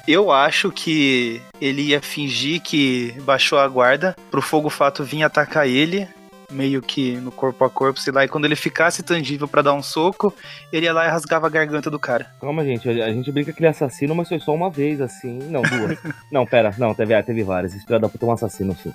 Eu 0.06 0.32
acho 0.32 0.70
que 0.70 1.40
ele 1.60 1.82
ia 1.82 2.01
fingir 2.01 2.60
que 2.60 3.14
baixou 3.23 3.59
a 3.59 3.69
guarda 3.69 4.16
pro 4.31 4.43
Fogo 4.43 4.69
Fato 4.69 5.05
vir 5.05 5.23
atacar 5.23 5.66
ele 5.66 6.09
meio 6.53 6.81
que 6.81 7.16
no 7.16 7.33
corpo 7.33 7.65
a 7.65 7.70
corpo, 7.70 7.99
sei 7.99 8.12
lá, 8.12 8.24
e 8.24 8.29
quando 8.29 8.45
ele 8.45 8.57
ficasse 8.57 9.03
tangível 9.03 9.49
pra 9.49 9.62
dar 9.62 9.74
um 9.74 9.83
soco, 9.83 10.35
ele 10.73 10.87
ia 10.87 10.93
lá 10.93 11.07
e 11.07 11.11
rasgava 11.11 11.47
a 11.47 11.51
garganta 11.51 11.91
do 11.91 11.99
cara. 11.99 12.27
Calma, 12.41 12.65
gente. 12.65 12.89
A, 12.89 13.12
gente 13.12 13.33
brinca 13.33 13.53
que 13.53 13.61
ele 13.61 13.66
é 13.66 13.70
assassino, 13.70 14.15
mas 14.15 14.29
foi 14.29 14.39
só 14.39 14.55
uma 14.55 14.70
vez, 14.70 15.01
assim. 15.01 15.39
Não, 15.51 15.62
duas. 15.62 15.99
não, 16.31 16.47
pera. 16.47 16.74
Não, 16.79 16.95
teve, 16.95 17.20
teve 17.23 17.43
várias. 17.43 17.74
Esse 17.74 17.85
filho 17.85 17.99
da 17.99 18.09
puta 18.09 18.24
é 18.24 18.29
um 18.29 18.33
assassino, 18.33 18.77
sim. 18.77 18.93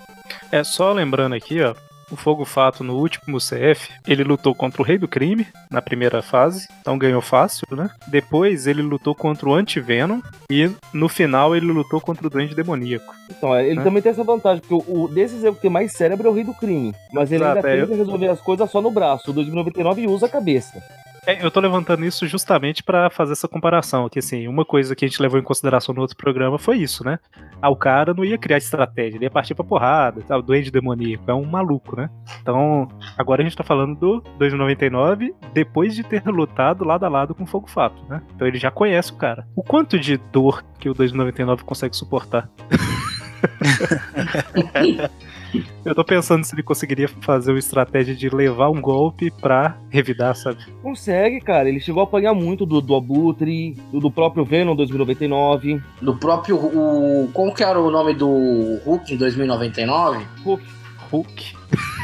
É, 0.51 0.63
só 0.63 0.93
lembrando 0.93 1.35
aqui, 1.35 1.61
ó. 1.61 1.75
O 2.11 2.15
Fogo 2.15 2.45
Fato 2.45 2.83
no 2.83 2.95
último 2.97 3.37
CF, 3.37 3.89
ele 4.07 4.23
lutou 4.23 4.55
contra 4.55 4.81
o 4.81 4.85
Rei 4.85 4.97
do 4.97 5.07
Crime 5.07 5.45
na 5.69 5.81
primeira 5.81 6.21
fase, 6.21 6.67
então 6.79 6.97
ganhou 6.97 7.21
fácil, 7.21 7.67
né? 7.71 7.89
Depois 8.07 8.65
ele 8.65 8.81
lutou 8.81 9.13
contra 9.13 9.49
o 9.49 9.53
Anti-Venom 9.53 10.21
e 10.49 10.69
no 10.93 11.09
final 11.09 11.55
ele 11.55 11.65
lutou 11.65 11.99
contra 11.99 12.25
o 12.25 12.29
Duende 12.29 12.55
Demoníaco. 12.55 13.13
Então, 13.29 13.53
é, 13.53 13.67
ele 13.67 13.79
É. 13.81 13.83
também 13.83 14.01
tem 14.01 14.11
essa 14.11 14.23
vantagem, 14.23 14.61
porque 14.61 14.73
o, 14.89 15.03
o 15.03 15.07
desses 15.09 15.43
é 15.43 15.49
o 15.49 15.55
que 15.55 15.61
tem 15.61 15.69
mais 15.71 15.91
cérebro 15.91 16.27
é 16.27 16.31
o 16.31 16.33
rei 16.33 16.45
do 16.45 16.53
crime. 16.53 16.93
Mas 17.11 17.29
ele 17.31 17.43
Exato, 17.43 17.57
ainda 17.57 17.69
é, 17.69 17.81
tenta 17.81 17.95
resolver 17.95 18.27
as 18.29 18.39
coisas 18.41 18.71
só 18.71 18.81
no 18.81 18.89
braço. 18.91 19.29
O 19.31 19.33
2099 19.33 20.07
usa 20.07 20.27
a 20.27 20.29
cabeça. 20.29 20.81
É, 21.27 21.45
eu 21.45 21.51
tô 21.51 21.59
levantando 21.59 22.05
isso 22.05 22.25
justamente 22.25 22.81
pra 22.81 23.09
fazer 23.09 23.33
essa 23.33 23.49
comparação, 23.49 24.07
que 24.07 24.19
assim, 24.19 24.47
uma 24.47 24.63
coisa 24.63 24.95
que 24.95 25.03
a 25.03 25.07
gente 25.09 25.21
levou 25.21 25.37
em 25.37 25.43
consideração 25.43 25.93
no 25.93 25.99
outro 25.99 26.15
programa 26.15 26.57
foi 26.57 26.77
isso, 26.77 27.03
né? 27.03 27.19
Ah, 27.61 27.69
o 27.69 27.75
cara 27.75 28.13
não 28.13 28.23
ia 28.23 28.37
criar 28.37 28.55
estratégia, 28.55 29.17
ele 29.17 29.25
ia 29.25 29.29
partir 29.29 29.53
pra 29.53 29.65
porrada, 29.65 30.21
tá? 30.21 30.37
o 30.37 30.41
Duende 30.41 30.71
Demoníaco 30.71 31.29
é 31.29 31.33
um 31.33 31.43
maluco, 31.43 31.97
né? 31.97 32.09
Então, 32.41 32.87
agora 33.17 33.41
a 33.41 33.43
gente 33.43 33.57
tá 33.57 33.63
falando 33.63 33.99
do 33.99 34.21
2099 34.39 35.35
depois 35.53 35.93
de 35.93 36.01
ter 36.01 36.23
lutado 36.25 36.85
lado 36.85 37.05
a 37.05 37.09
lado 37.09 37.35
com 37.35 37.43
o 37.43 37.47
Fogo 37.47 37.67
Fato, 37.67 38.01
né? 38.07 38.21
Então 38.33 38.47
ele 38.47 38.57
já 38.57 38.71
conhece 38.71 39.11
o 39.11 39.17
cara. 39.17 39.45
O 39.53 39.61
quanto 39.61 39.99
de 39.99 40.15
dor 40.15 40.63
que 40.79 40.89
o 40.89 40.93
2099 40.93 41.65
consegue 41.65 41.97
suportar? 41.97 42.49
Eu 45.85 45.95
tô 45.95 46.03
pensando 46.03 46.43
se 46.43 46.55
ele 46.55 46.63
conseguiria 46.63 47.07
fazer 47.21 47.51
uma 47.51 47.59
estratégia 47.59 48.15
de 48.15 48.29
levar 48.29 48.69
um 48.69 48.81
golpe 48.81 49.31
pra 49.31 49.77
revidar, 49.89 50.35
sabe? 50.35 50.65
Consegue, 50.81 51.39
cara. 51.39 51.69
Ele 51.69 51.79
chegou 51.79 52.01
a 52.01 52.03
apanhar 52.03 52.33
muito 52.33 52.65
do, 52.65 52.81
do 52.81 52.95
Abutre, 52.95 53.75
do, 53.91 53.99
do 53.99 54.11
próprio 54.11 54.45
Venom 54.45 54.75
2099. 54.75 55.81
Do 56.01 56.15
próprio. 56.15 56.57
O, 56.57 57.29
como 57.33 57.53
que 57.53 57.63
era 57.63 57.79
o 57.79 57.91
nome 57.91 58.13
do 58.13 58.79
Hulk 58.85 59.13
em 59.13 59.17
2099? 59.17 60.25
Hulk. 60.43 60.63
Hulk. 61.11 61.57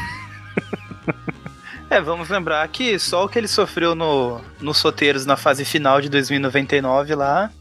É, 1.90 2.00
vamos 2.00 2.28
lembrar 2.28 2.66
que 2.66 2.98
só 2.98 3.24
o 3.24 3.28
que 3.28 3.38
ele 3.38 3.46
sofreu 3.46 3.94
no, 3.94 4.40
nos 4.60 4.78
soteiros 4.78 5.24
na 5.24 5.36
fase 5.36 5.64
final 5.64 6.00
de 6.00 6.08
2099 6.08 7.14
lá. 7.14 7.52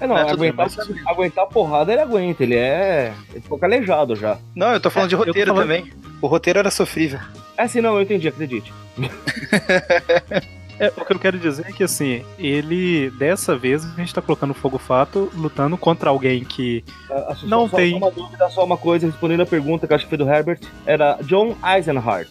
É, 0.00 0.06
não, 0.06 0.16
É, 0.16 0.24
tudo 0.26 0.38
bem, 0.40 0.50
aguentar, 0.50 0.86
aguentar 1.06 1.44
a 1.44 1.46
porrada 1.46 1.92
ele 1.92 2.00
aguenta. 2.00 2.42
Ele 2.42 2.54
é. 2.54 3.12
Ele 3.30 3.40
ficou 3.40 3.58
calejado 3.58 4.14
já. 4.14 4.38
Não, 4.54 4.72
eu 4.72 4.80
tô 4.80 4.90
falando 4.90 5.08
de 5.08 5.14
eu 5.14 5.20
tô 5.20 5.26
roteiro 5.26 5.52
falando- 5.54 5.62
também. 5.68 5.92
O 6.22 6.26
roteiro 6.26 6.58
era 6.58 6.70
sofrível. 6.70 7.18
É, 7.56 7.66
sim, 7.66 7.80
não, 7.80 7.96
eu 7.96 8.02
entendi, 8.02 8.28
acredite. 8.28 8.72
É, 10.80 10.92
o 10.96 11.04
que 11.04 11.12
eu 11.12 11.18
quero 11.18 11.36
dizer 11.40 11.66
é 11.68 11.72
que, 11.72 11.82
assim, 11.82 12.24
ele, 12.38 13.10
dessa 13.18 13.56
vez, 13.56 13.84
a 13.84 13.88
gente 13.96 14.14
tá 14.14 14.22
colocando 14.22 14.54
Fogo 14.54 14.78
Fato 14.78 15.28
lutando 15.34 15.76
contra 15.76 16.08
alguém 16.08 16.44
que. 16.44 16.84
Ah, 17.10 17.34
só- 17.34 17.46
Não 17.48 17.68
só, 17.68 17.76
tem. 17.78 17.90
Só 17.90 17.96
uma 17.96 18.10
dúvida, 18.12 18.48
só 18.48 18.64
uma 18.64 18.76
coisa, 18.76 19.04
respondendo 19.06 19.40
a 19.40 19.46
pergunta 19.46 19.88
que 19.88 19.92
eu 19.92 19.96
acho 19.96 20.04
que 20.04 20.08
foi 20.08 20.18
do 20.18 20.30
Herbert. 20.30 20.60
Era 20.86 21.18
John 21.22 21.56
Eisenhart, 21.66 22.28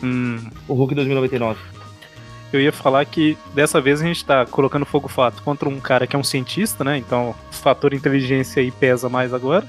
Hum, 0.00 0.38
o 0.68 0.74
Hulk 0.74 0.94
2099. 0.94 1.58
Eu 2.52 2.60
ia 2.60 2.72
falar 2.72 3.04
que 3.04 3.36
dessa 3.54 3.80
vez 3.80 4.00
a 4.00 4.04
gente 4.04 4.24
tá 4.24 4.46
colocando 4.46 4.86
Fogo 4.86 5.08
Fato 5.08 5.42
contra 5.42 5.68
um 5.68 5.78
cara 5.80 6.06
que 6.06 6.16
é 6.16 6.18
um 6.18 6.24
cientista, 6.24 6.82
né? 6.82 6.96
Então 6.96 7.30
o 7.30 7.54
fator 7.54 7.92
inteligência 7.92 8.62
aí 8.62 8.70
pesa 8.70 9.08
mais 9.08 9.34
agora. 9.34 9.66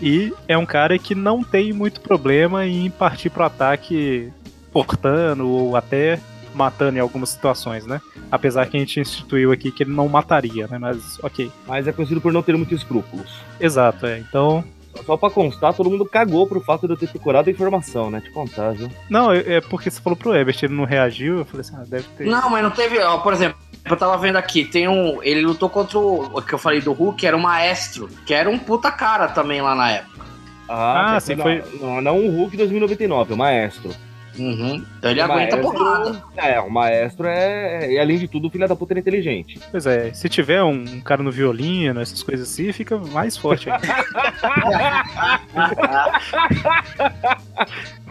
E 0.00 0.32
é 0.48 0.58
um 0.58 0.66
cara 0.66 0.98
que 0.98 1.14
não 1.14 1.44
tem 1.44 1.72
muito 1.72 2.00
problema 2.00 2.66
em 2.66 2.90
partir 2.90 3.30
pro 3.30 3.44
ataque 3.44 4.32
cortando 4.72 5.48
ou 5.48 5.76
até 5.76 6.18
matando 6.54 6.98
em 6.98 7.00
algumas 7.00 7.30
situações, 7.30 7.86
né? 7.86 8.00
Apesar 8.30 8.66
que 8.66 8.76
a 8.76 8.80
gente 8.80 8.98
instituiu 8.98 9.52
aqui 9.52 9.70
que 9.70 9.84
ele 9.84 9.92
não 9.92 10.08
mataria, 10.08 10.66
né? 10.66 10.78
Mas 10.78 11.18
ok. 11.22 11.50
Mas 11.66 11.86
é 11.86 11.92
conhecido 11.92 12.20
por 12.20 12.32
não 12.32 12.42
ter 12.42 12.56
muitos 12.56 12.78
escrúpulos. 12.78 13.30
Exato, 13.60 14.06
é. 14.06 14.18
Então. 14.18 14.64
Só 15.06 15.16
pra 15.16 15.30
constar, 15.30 15.74
todo 15.74 15.90
mundo 15.90 16.04
cagou 16.04 16.46
pro 16.46 16.60
fato 16.60 16.86
de 16.86 16.92
eu 16.92 16.96
ter 16.96 17.08
procurado 17.08 17.48
a 17.48 17.52
informação, 17.52 18.10
né? 18.10 18.20
Te 18.20 18.30
contar, 18.30 18.72
viu? 18.72 18.88
Não, 19.08 19.32
é 19.32 19.60
porque 19.60 19.90
você 19.90 20.00
falou 20.00 20.16
pro 20.16 20.34
Ebert, 20.34 20.62
ele 20.62 20.74
não 20.74 20.84
reagiu, 20.84 21.38
eu 21.38 21.44
falei 21.44 21.62
assim, 21.62 21.74
ah, 21.76 21.84
deve 21.86 22.04
ter. 22.16 22.26
Não, 22.26 22.50
mas 22.50 22.62
não 22.62 22.70
teve. 22.70 22.98
Ó, 23.00 23.18
por 23.18 23.32
exemplo, 23.32 23.56
eu 23.84 23.96
tava 23.96 24.16
vendo 24.18 24.36
aqui, 24.36 24.64
tem 24.64 24.86
um. 24.88 25.22
Ele 25.22 25.40
lutou 25.42 25.68
contra 25.70 25.98
o, 25.98 26.38
o 26.38 26.42
que 26.42 26.52
eu 26.52 26.58
falei 26.58 26.80
do 26.80 26.92
Hulk, 26.92 27.26
era 27.26 27.36
o 27.36 27.40
Maestro, 27.40 28.08
que 28.26 28.34
era 28.34 28.48
um 28.48 28.58
puta 28.58 28.90
cara 28.92 29.28
também 29.28 29.60
lá 29.62 29.74
na 29.74 29.90
época. 29.90 30.26
Ah, 30.68 31.12
quer 31.14 31.20
sim, 31.20 31.36
foi- 31.36 31.64
Não, 31.80 32.00
não 32.00 32.18
o 32.18 32.30
Hulk 32.30 32.56
2099, 32.56 33.32
o 33.32 33.36
Maestro. 33.36 33.90
Uhum. 34.38 34.84
Então 34.98 35.10
ele 35.10 35.20
O 35.20 35.24
aguenta 35.24 35.56
maestro- 35.56 35.62
porrada. 35.62 36.22
É, 36.36 36.60
o 36.60 36.70
Maestro 36.70 37.26
é. 37.26 37.92
E 37.92 37.98
além 37.98 38.18
de 38.18 38.26
tudo, 38.28 38.48
o 38.48 38.50
filho 38.50 38.66
da 38.66 38.74
puta 38.74 38.94
é 38.94 38.98
inteligente. 38.98 39.60
Pois 39.70 39.86
é, 39.86 40.12
se 40.14 40.28
tiver 40.28 40.62
um, 40.62 40.70
um 40.82 41.00
cara 41.00 41.22
no 41.22 41.30
violino, 41.30 42.00
essas 42.00 42.22
coisas 42.22 42.50
assim, 42.50 42.72
fica 42.72 42.96
mais 42.96 43.36
forte 43.36 43.68
ainda. 43.70 43.86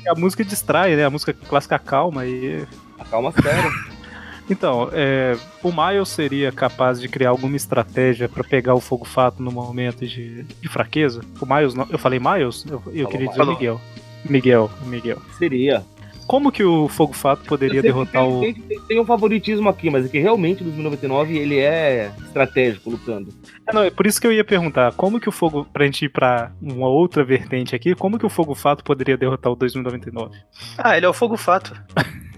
a 0.07 0.15
música 0.15 0.43
distrai, 0.43 0.95
né? 0.95 1.05
A 1.05 1.09
música 1.09 1.33
clássica 1.33 1.79
calma 1.79 2.25
e. 2.25 2.65
Calma, 3.09 3.31
sério. 3.31 3.71
Então, 4.49 4.89
é, 4.91 5.37
o 5.63 5.71
Miles 5.71 6.09
seria 6.09 6.51
capaz 6.51 6.99
de 6.99 7.07
criar 7.07 7.29
alguma 7.29 7.55
estratégia 7.55 8.27
pra 8.27 8.43
pegar 8.43 8.73
o 8.73 8.81
fogo 8.81 9.05
fato 9.05 9.41
no 9.41 9.51
momento 9.51 10.05
de, 10.05 10.43
de 10.43 10.67
fraqueza? 10.67 11.21
O 11.39 11.45
Miles, 11.45 11.73
não- 11.73 11.87
eu 11.89 11.97
falei 11.97 12.19
Miles? 12.19 12.65
Eu, 12.69 12.81
eu 12.93 13.07
queria 13.07 13.27
dizer 13.27 13.37
Falou. 13.37 13.53
Miguel. 13.53 13.81
Miguel, 14.25 14.69
Miguel. 14.85 15.21
Seria. 15.37 15.83
Como 16.31 16.49
que 16.49 16.63
o 16.63 16.87
fogo 16.87 17.11
fato 17.11 17.43
poderia 17.43 17.81
derrotar 17.81 18.25
o. 18.25 18.39
tem, 18.39 18.53
tem, 18.53 18.79
tem 18.79 18.99
um 19.01 19.05
favoritismo 19.05 19.67
aqui, 19.67 19.89
mas 19.89 20.05
é 20.05 20.07
que 20.07 20.17
realmente 20.17 20.61
o 20.61 20.63
2099 20.63 21.37
ele 21.37 21.59
é 21.59 22.09
estratégico 22.25 22.89
lutando. 22.91 23.33
É, 23.67 23.73
não, 23.73 23.83
é 23.83 23.89
por 23.89 24.07
isso 24.07 24.21
que 24.21 24.25
eu 24.25 24.31
ia 24.31 24.45
perguntar, 24.45 24.93
como 24.93 25.19
que 25.19 25.27
o 25.27 25.31
fogo, 25.31 25.67
pra 25.73 25.83
gente 25.83 26.05
ir 26.05 26.09
pra 26.09 26.53
uma 26.61 26.87
outra 26.87 27.21
vertente 27.21 27.75
aqui, 27.75 27.93
como 27.95 28.17
que 28.17 28.25
o 28.25 28.29
fogo 28.29 28.55
fato 28.55 28.81
poderia 28.81 29.17
derrotar 29.17 29.51
o 29.51 29.57
2099? 29.57 30.37
Ah, 30.77 30.95
ele 30.95 31.05
é 31.05 31.09
o 31.09 31.13
fogo 31.13 31.35
fato. 31.35 31.73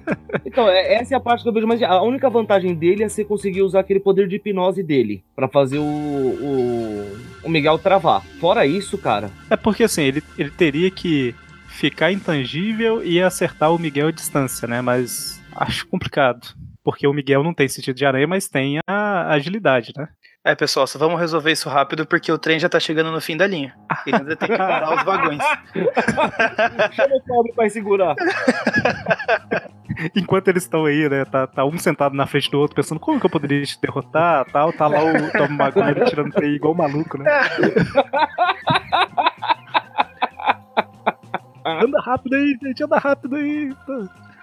Então, 0.46 0.68
é- 0.68 0.96
essa 0.96 1.14
é 1.14 1.18
a 1.18 1.20
parte 1.20 1.44
que 1.44 1.48
eu 1.50 1.54
vejo 1.54 1.66
mais. 1.66 1.82
A 1.82 2.02
única 2.02 2.30
vantagem 2.30 2.76
dele 2.76 3.04
é 3.04 3.08
você 3.08 3.24
conseguir 3.24 3.62
usar 3.62 3.80
aquele 3.80 4.02
poder 4.02 4.28
de 4.28 4.36
hipnose 4.36 4.84
dele 4.84 5.24
pra 5.34 5.48
fazer 5.48 5.80
o, 5.80 5.84
o, 5.84 7.18
o 7.46 7.50
Miguel 7.50 7.80
travar. 7.80 8.22
Fora 8.42 8.66
isso, 8.66 8.98
cara, 8.98 9.32
É 9.50 9.56
porque 9.56 9.84
assim, 9.84 10.02
ele, 10.04 10.22
ele 10.38 10.50
teria 10.50 10.92
que 10.92 11.34
ficar 11.74 12.12
intangível 12.12 13.04
e 13.04 13.22
acertar 13.22 13.74
o 13.74 13.80
Miguel 13.80 14.08
à 14.08 14.12
distância, 14.12 14.68
né? 14.68 14.82
Mas 14.82 15.42
acho 15.56 15.88
complicado. 15.88 16.48
Porque 16.84 17.08
o 17.08 17.14
Miguel 17.14 17.44
não 17.44 17.54
tem 17.54 17.68
sentido 17.68 17.96
de 17.96 18.06
aranha, 18.06 18.28
mas 18.28 18.48
tem 18.48 18.80
a 18.88 19.34
agilidade, 19.34 19.94
né? 19.98 20.08
É, 20.46 20.54
pessoal, 20.54 20.86
só 20.86 21.00
vamos 21.00 21.20
resolver 21.20 21.54
isso 21.54 21.70
rápido 21.70 22.06
porque 22.06 22.30
o 22.30 22.38
trem 22.38 22.60
já 22.60 22.68
tá 22.68 22.78
chegando 22.78 23.12
no 23.12 23.22
fim 23.22 23.38
da 23.38 23.48
linha. 23.48 23.74
Ele 24.06 24.18
ainda 24.18 24.36
tem 24.36 24.50
que 24.50 24.58
parar 24.58 24.94
os 24.94 25.04
vagões. 25.04 25.42
chama 26.92 27.16
o 27.16 27.22
pobre 27.22 27.54
pra 27.54 27.70
segurar. 27.70 28.14
Enquanto 30.14 30.50
eles 30.50 30.64
estão 30.64 30.86
aí, 30.86 31.08
né? 31.08 31.24
Tá, 31.24 31.48
tá 31.48 31.64
um 31.64 31.78
sentado 31.78 32.14
na 32.14 32.28
frente 32.28 32.52
do 32.52 32.60
outro, 32.60 32.76
pensando 32.76 33.00
como 33.00 33.22
que 33.22 33.26
eu 33.26 33.30
poderia 33.30 33.64
te 33.64 33.80
derrotar 33.80 34.44
tal. 34.52 34.74
Tá 34.74 34.88
lá 34.88 35.02
o 35.02 35.32
Tom 35.32 35.48
Maguire 35.48 36.04
tirando 36.10 36.34
TI 36.34 36.56
igual 36.56 36.76
maluco, 36.76 37.18
né? 37.18 37.26
anda 41.66 42.00
rápido 42.00 42.36
aí, 42.36 42.58
gente, 42.62 42.84
anda 42.84 42.98
rápido 42.98 43.36
aí. 43.36 43.74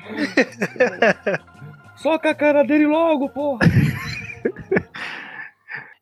Soca 1.97 2.31
a 2.31 2.35
cara 2.35 2.63
dele 2.63 2.87
logo, 2.87 3.29
porra. 3.29 3.61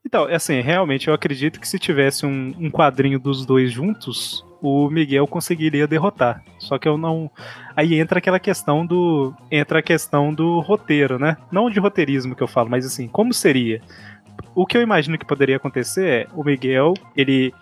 Então, 0.09 0.27
é 0.27 0.36
assim, 0.36 0.62
realmente 0.62 1.09
eu 1.09 1.12
acredito 1.12 1.61
que 1.61 1.69
se 1.69 1.78
tivesse 1.78 2.24
um, 2.24 2.55
um 2.59 2.70
quadrinho 2.70 3.19
dos 3.19 3.45
dois 3.45 3.70
juntos, 3.70 4.43
o 4.62 4.89
Miguel 4.89 5.27
conseguiria 5.27 5.86
derrotar. 5.86 6.43
Só 6.59 6.78
que 6.78 6.89
eu 6.89 6.97
não. 6.97 7.31
Aí 7.77 7.95
entra 8.01 8.19
aquela 8.19 8.40
questão 8.40 8.86
do. 8.86 9.35
Entra 9.51 9.81
a 9.81 9.82
questão 9.82 10.32
do 10.32 10.61
roteiro, 10.61 11.19
né? 11.19 11.36
Não 11.53 11.69
de 11.69 11.78
roteirismo 11.78 12.35
que 12.35 12.43
eu 12.43 12.49
falo, 12.49 12.70
mas 12.70 12.86
assim, 12.86 13.07
como 13.07 13.35
seria? 13.35 13.82
O 14.55 14.65
que 14.65 14.78
eu 14.78 14.82
imagino 14.82 15.19
que 15.19 15.27
poderia 15.27 15.57
acontecer 15.57 16.09
é 16.09 16.27
o 16.35 16.43
Miguel, 16.43 16.95
ele 17.15 17.53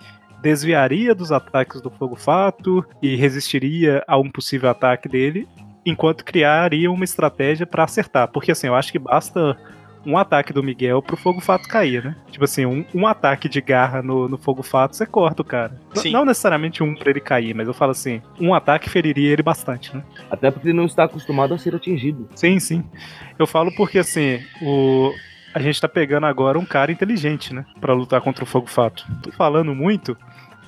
desviaria 0.43 1.15
dos 1.15 1.33
ataques 1.33 1.81
do 1.81 1.91
Fogo 1.91 2.17
Fato 2.17 2.85
e 3.03 3.17
resistiria 3.17 4.05
a 4.07 4.19
um 4.19 4.31
possível 4.31 4.71
ataque 4.71 5.09
dele, 5.09 5.49
enquanto 5.85 6.25
criaria 6.25 6.91
uma 6.91 7.05
estratégia 7.05 7.67
pra 7.67 7.85
acertar. 7.85 8.29
Porque 8.29 8.53
assim, 8.53 8.67
eu 8.67 8.75
acho 8.75 8.93
que 8.93 8.99
basta 8.99 9.57
um 10.07 10.17
ataque 10.17 10.53
do 10.53 10.63
Miguel 10.63 11.03
pro 11.03 11.17
Fogo 11.17 11.41
Fato 11.41 11.69
cair, 11.69 12.05
né? 12.05 12.17
Tipo 12.31 12.45
assim, 12.45 12.65
um, 12.65 12.85
um 12.95 13.07
ataque 13.07 13.49
de 13.49 13.61
garra 13.61 14.01
no, 14.01 14.29
no 14.29 14.39
Fogo 14.39 14.63
Fato, 14.63 14.95
você 14.95 15.05
corta 15.05 15.43
o 15.43 15.45
cara. 15.45 15.81
N-. 15.97 16.13
Não 16.13 16.25
necessariamente 16.25 16.83
um 16.83 16.95
pra 16.95 17.11
ele 17.11 17.21
cair, 17.21 17.55
mas 17.55 17.67
eu 17.67 17.75
falo 17.75 17.91
assim, 17.91 18.23
um 18.41 18.55
ataque 18.55 18.89
feriria 18.89 19.33
ele 19.33 19.43
bastante, 19.43 19.95
né? 19.95 20.05
Até 20.31 20.51
porque 20.51 20.69
ele 20.69 20.77
não 20.77 20.87
está 20.87 21.05
acostumado 21.05 21.53
a 21.53 21.59
ser 21.59 21.75
atingido. 21.75 22.29
Sim, 22.37 22.61
sim. 22.61 22.85
Eu 23.37 23.47
falo 23.47 23.75
porque 23.75 23.99
assim, 23.99 24.41
o 24.63 25.13
a 25.57 25.59
gente 25.59 25.81
tá 25.81 25.89
pegando 25.89 26.27
agora 26.27 26.59
um 26.59 26.67
cara 26.67 26.93
inteligente, 26.93 27.55
né, 27.55 27.65
Pra 27.81 27.95
lutar 27.95 28.21
contra 28.21 28.45
o 28.45 28.47
Fogo 28.47 28.67
Fato. 28.67 29.07
Tô 29.23 29.33
falando 29.33 29.75
muito 29.75 30.15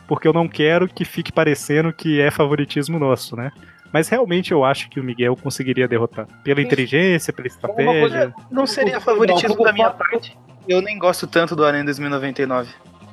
porque 0.07 0.27
eu 0.27 0.33
não 0.33 0.49
quero 0.49 0.89
que 0.89 1.05
fique 1.05 1.31
parecendo 1.31 1.93
que 1.93 2.19
é 2.19 2.31
favoritismo 2.31 2.99
nosso, 2.99 3.37
né? 3.37 3.53
Mas 3.93 4.09
realmente 4.09 4.51
eu 4.53 4.65
acho 4.65 4.89
que 4.89 4.99
o 4.99 5.05
Miguel 5.05 5.37
conseguiria 5.37 5.87
derrotar. 5.87 6.27
Pela 6.43 6.63
inteligência, 6.63 7.31
pela 7.35 7.47
estratégia. 7.49 8.01
coisa- 8.01 8.35
Não 8.51 8.67
seria 8.67 8.99
favoritismo 9.01 9.57
Não, 9.57 9.65
da 9.65 9.73
minha 9.75 9.91
parte. 9.91 10.35
Eu 10.67 10.81
nem 10.81 10.99
gosto 10.99 11.27
tanto 11.27 11.55
do 11.55 11.63
Aranha 11.65 11.85
2099. 11.85 12.71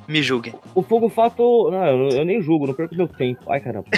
Me 0.08 0.22
julguem. 0.22 0.54
O 0.74 0.82
Fogo 0.82 1.10
Fato. 1.10 1.70
Não, 1.70 1.84
eu, 1.86 2.08
eu 2.20 2.24
nem 2.24 2.40
julgo, 2.40 2.66
não 2.66 2.72
perco 2.74 2.94
meu 2.94 3.08
tempo. 3.08 3.40
Ai, 3.52 3.60
caramba. 3.60 3.86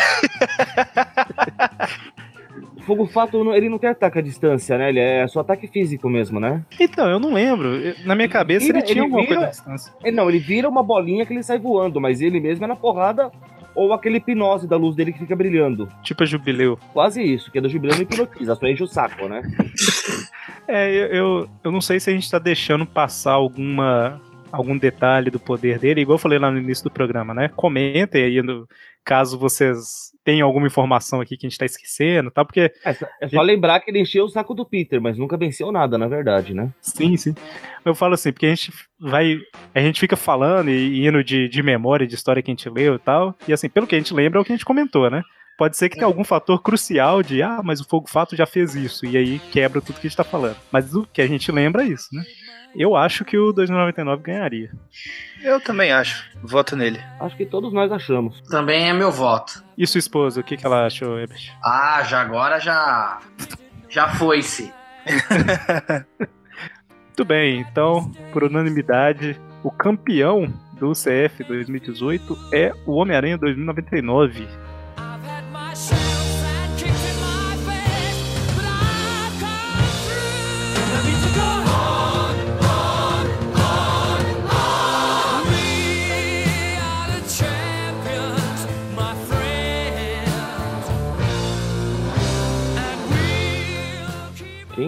Fogo 2.87 3.07
Fato, 3.07 3.43
não- 3.45 3.55
ele 3.55 3.69
não 3.69 3.79
tem 3.79 3.91
ataque 3.91 4.19
à 4.19 4.23
distância, 4.23 4.77
né? 4.79 4.89
Ele 4.89 5.01
é 5.01 5.27
só 5.29 5.41
ataque 5.41 5.67
físico 5.67 6.09
mesmo, 6.09 6.39
né? 6.41 6.65
Então, 6.81 7.09
eu 7.09 7.19
não 7.21 7.33
lembro. 7.33 7.69
Na 8.05 8.15
minha 8.15 8.29
cabeça 8.29 8.67
Vira- 8.67 8.79
ele 8.79 8.87
tinha 8.87 8.95
ele 8.99 9.01
alguma 9.03 9.23
vira- 9.23 9.35
coisa 9.35 9.47
à 9.47 9.51
distância. 9.51 9.93
Ele, 10.05 10.17
não, 10.17 10.29
ele 10.29 10.39
vira 10.39 10.69
uma 10.69 10.83
bolinha 10.83 11.25
que 11.27 11.33
ele 11.33 11.43
sai 11.43 11.59
voando, 11.59 12.01
mas 12.01 12.21
ele 12.21 12.41
mesmo 12.41 12.65
é 12.65 12.69
na 12.69 12.77
porrada 12.77 13.31
ou 13.75 13.93
aquele 13.93 14.17
hipnose 14.19 14.67
da 14.67 14.77
luz 14.77 14.97
dele 14.97 15.13
que 15.13 15.19
fica 15.21 15.37
brilhando. 15.37 15.89
Tipo 16.03 16.23
a 16.23 16.27
jubileu. 16.27 16.79
Quase 16.93 17.23
isso, 17.23 17.51
que 17.53 17.59
é 17.59 17.61
do 17.61 17.69
jubileu 17.69 17.97
e 17.99 18.03
hipnotiza, 18.03 18.55
só 18.57 18.67
enche 18.67 18.83
o 18.83 18.87
saco, 18.87 19.29
né? 19.29 19.43
É, 20.67 20.91
eu, 20.93 21.07
eu, 21.07 21.49
eu 21.65 21.73
não 21.73 21.81
sei 21.81 21.99
se 21.99 22.11
a 22.11 22.13
gente 22.13 22.31
tá 22.31 22.39
deixando 22.39 22.85
passar 22.85 23.33
alguma 23.33 24.21
algum 24.53 24.77
detalhe 24.79 25.31
do 25.31 25.39
poder 25.41 25.79
dele, 25.79 26.01
igual 26.03 26.15
eu 26.17 26.19
falei 26.21 26.39
lá 26.39 26.51
no 26.51 26.59
início 26.59 26.85
do 26.85 26.91
programa, 26.91 27.33
né? 27.35 27.51
Comentem 27.57 28.25
aí 28.25 28.43
no, 28.43 28.67
caso 29.09 29.39
vocês 29.39 30.13
tenham 30.23 30.47
alguma 30.47 30.67
informação 30.67 31.23
aqui 31.23 31.35
que 31.39 31.47
a 31.47 31.49
gente 31.49 31.59
tá 31.59 31.65
esquecendo, 31.65 32.31
tá? 32.31 32.45
Porque 32.45 32.71
É, 32.85 32.93
só- 32.93 33.07
é 33.23 33.29
só 33.29 33.41
lembrar 33.41 33.81
que 33.81 33.91
ele 33.91 34.01
encheu 34.01 34.27
o 34.27 34.29
saco 34.29 34.53
do 34.55 34.67
Peter, 34.67 35.01
mas 35.01 35.17
nunca 35.17 35.39
venceu 35.39 35.73
nada, 35.73 35.97
na 35.97 36.07
verdade, 36.07 36.53
né? 36.53 36.71
Sim, 36.83 37.17
sim. 37.17 37.35
Eu 37.83 37.95
falo 37.95 38.13
assim, 38.13 38.31
porque 38.31 38.45
a 38.45 38.51
gente 38.51 38.71
vai. 39.01 39.39
A 39.75 39.81
gente 39.81 39.99
fica 39.99 40.17
falando 40.17 40.69
e 40.71 41.07
indo 41.07 41.25
de, 41.25 41.49
de 41.49 41.63
memória, 41.63 42.07
de 42.07 42.15
história 42.15 42.43
que 42.43 42.51
a 42.51 42.55
gente 42.55 42.69
leu 42.69 42.97
e 42.97 42.99
tal. 42.99 43.35
E 43.49 43.53
assim, 43.55 43.71
pelo 43.71 43.87
que 43.87 43.95
a 43.95 43.99
gente 43.99 44.13
lembra, 44.13 44.39
é 44.39 44.43
o 44.43 44.45
que 44.45 44.53
a 44.53 44.57
gente 44.57 44.67
comentou, 44.67 45.09
né? 45.11 45.23
Pode 45.57 45.77
ser 45.77 45.89
que 45.89 45.97
tenha 45.97 46.07
algum 46.07 46.23
fator 46.23 46.63
crucial 46.63 47.21
de, 47.23 47.43
ah, 47.43 47.61
mas 47.65 47.81
o 47.81 47.89
Fogo 47.89 48.09
Fato 48.09 48.37
já 48.37 48.47
fez 48.47 48.77
isso, 48.77 49.05
e 49.05 49.17
aí 49.17 49.39
quebra 49.51 49.81
tudo 49.81 49.99
que 49.99 50.07
a 50.07 50.09
gente 50.11 50.17
tá 50.17 50.23
falando. 50.23 50.57
Mas 50.71 50.95
o 50.95 51.05
que 51.13 51.21
a 51.21 51.27
gente 51.27 51.51
lembra 51.51 51.83
é 51.83 51.87
isso, 51.89 52.07
né? 52.13 52.23
Eu 52.75 52.95
acho 52.97 53.25
que 53.25 53.37
o 53.37 53.53
2099 53.53 54.23
ganharia. 54.23 54.71
Eu 55.43 55.61
também 55.61 55.93
acho. 55.93 56.25
Voto 56.43 56.77
nele. 56.77 57.01
Acho 57.21 57.37
que 57.37 57.47
todos 57.47 57.73
nós 57.73 57.91
achamos. 57.91 58.41
Também 58.43 58.89
é 58.89 58.93
meu 58.93 59.11
voto. 59.11 59.65
E 59.77 59.87
sua 59.87 59.99
esposa, 59.99 60.41
o 60.41 60.45
que, 60.45 60.57
que 60.57 60.67
ela 60.67 60.87
achou, 60.87 61.19
Ebert? 61.19 61.53
Ah, 61.65 62.03
já 62.05 62.21
agora 62.21 62.61
já. 62.61 63.21
Já 63.89 64.09
foi-se. 64.09 64.73
Muito 67.09 67.25
bem, 67.25 67.61
então, 67.61 68.13
por 68.33 68.45
unanimidade, 68.45 69.41
o 69.65 69.71
campeão 69.73 70.53
do 70.79 70.93
CF 70.93 71.43
2018 71.43 72.39
é 72.53 72.73
o 72.87 72.93
Homem-Aranha 72.93 73.37
2099. 73.37 74.47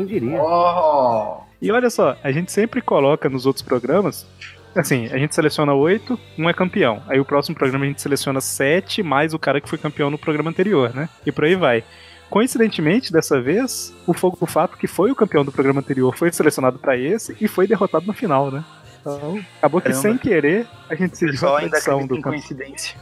Quem 0.01 0.07
diria? 0.07 0.43
Oh, 0.43 1.43
E 1.61 1.71
olha 1.71 1.91
só, 1.91 2.17
a 2.23 2.33
gente 2.33 2.51
sempre 2.51 2.81
coloca 2.81 3.29
nos 3.29 3.45
outros 3.45 3.63
programas, 3.63 4.27
assim, 4.75 5.07
a 5.13 5.19
gente 5.19 5.35
seleciona 5.35 5.75
oito, 5.75 6.19
um 6.39 6.49
é 6.49 6.55
campeão. 6.55 7.03
Aí 7.07 7.21
o 7.21 7.25
próximo 7.25 7.55
programa 7.55 7.85
a 7.85 7.89
gente 7.89 8.01
seleciona 8.01 8.41
sete, 8.41 9.03
mais 9.03 9.35
o 9.35 9.39
cara 9.39 9.61
que 9.61 9.69
foi 9.69 9.79
campeão 9.79 10.11
no 10.11 10.17
programa 10.17 10.49
anterior, 10.49 10.95
né? 10.95 11.09
E 11.27 11.31
por 11.31 11.45
aí 11.45 11.55
vai. 11.55 11.85
Coincidentemente, 12.31 13.13
dessa 13.13 13.41
vez, 13.43 13.93
o 14.07 14.15
Fogo 14.15 14.39
do 14.39 14.47
Fato, 14.47 14.79
que 14.79 14.87
foi 14.87 15.11
o 15.11 15.17
campeão 15.17 15.45
do 15.45 15.53
programa 15.53 15.81
anterior, 15.81 16.17
foi 16.17 16.33
selecionado 16.33 16.79
pra 16.79 16.97
esse 16.97 17.37
e 17.41 17.47
foi 17.47 17.67
derrotado 17.67 18.07
no 18.07 18.15
final, 18.15 18.51
né? 18.51 18.65
Então, 19.01 19.39
acabou 19.59 19.81
que 19.81 19.89
Caramba. 19.89 20.03
sem 20.03 20.17
querer 20.17 20.67
a 20.89 20.95
gente 20.95 21.13
O 21.13 21.17
seguiu 21.17 21.33
pessoal 21.71 22.01
a 22.01 22.07
do 22.07 22.23
coincidência. 22.23 22.97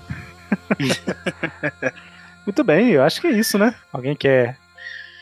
Muito 2.46 2.64
bem, 2.64 2.90
eu 2.90 3.02
acho 3.02 3.20
que 3.20 3.26
é 3.26 3.32
isso, 3.32 3.58
né? 3.58 3.74
Alguém 3.92 4.16
quer 4.16 4.56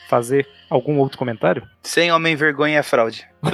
fazer 0.07 0.47
algum 0.69 0.97
outro 0.99 1.17
comentário? 1.17 1.67
Sem 1.83 2.11
homem 2.11 2.35
vergonha 2.35 2.79
é 2.79 2.83
fraude. 2.83 3.27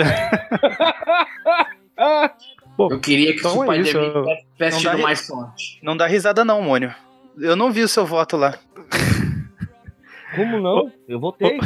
Bom, 2.77 2.89
eu 2.91 2.99
queria 2.99 3.33
que 3.33 3.39
Então 3.39 3.57
o 3.59 3.71
é 3.71 3.77
isso, 3.77 3.89
Spider-Man 3.91 4.19
eu- 4.19 4.25
tivesse 4.53 4.79
tido 4.79 4.97
mais 4.99 5.25
sorte. 5.27 5.79
Não 5.83 5.95
dá 5.95 6.07
risada 6.07 6.43
não, 6.43 6.61
Mônio. 6.61 6.93
Eu 7.39 7.55
não 7.55 7.71
vi 7.71 7.83
o 7.83 7.87
seu 7.87 8.05
voto 8.05 8.35
lá. 8.37 8.55
Como 10.35 10.59
não? 10.59 10.91
Eu 11.07 11.19
votei. 11.19 11.59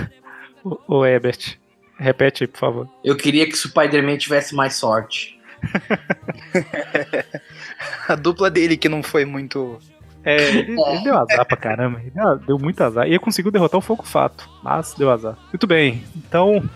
ô, 0.63 0.77
ô 0.97 1.05
Ebert, 1.05 1.57
repete 1.97 2.43
aí, 2.43 2.47
por 2.47 2.59
favor. 2.59 2.89
Eu 3.03 3.15
queria 3.15 3.45
que 3.45 3.53
o 3.53 3.57
Spider-Man 3.57 4.17
tivesse 4.17 4.53
mais 4.53 4.75
sorte. 4.75 5.39
A 8.07 8.15
dupla 8.15 8.49
dele 8.49 8.77
que 8.77 8.89
não 8.89 9.01
foi 9.01 9.25
muito. 9.25 9.79
É, 10.27 10.35
ele, 10.49 10.75
ele 10.79 11.03
deu 11.03 11.17
azar 11.17 11.45
pra 11.45 11.55
caramba. 11.55 12.01
Ele 12.01 12.11
deu, 12.11 12.37
deu 12.39 12.59
muito 12.59 12.83
azar. 12.83 13.07
E 13.07 13.11
ele 13.11 13.19
conseguiu 13.19 13.49
derrotar 13.49 13.77
o 13.77 13.81
Fogo 13.81 14.03
Fato, 14.05 14.49
mas 14.61 14.93
deu 14.93 15.09
azar. 15.09 15.37
Muito 15.51 15.65
bem, 15.65 16.03
então. 16.15 16.69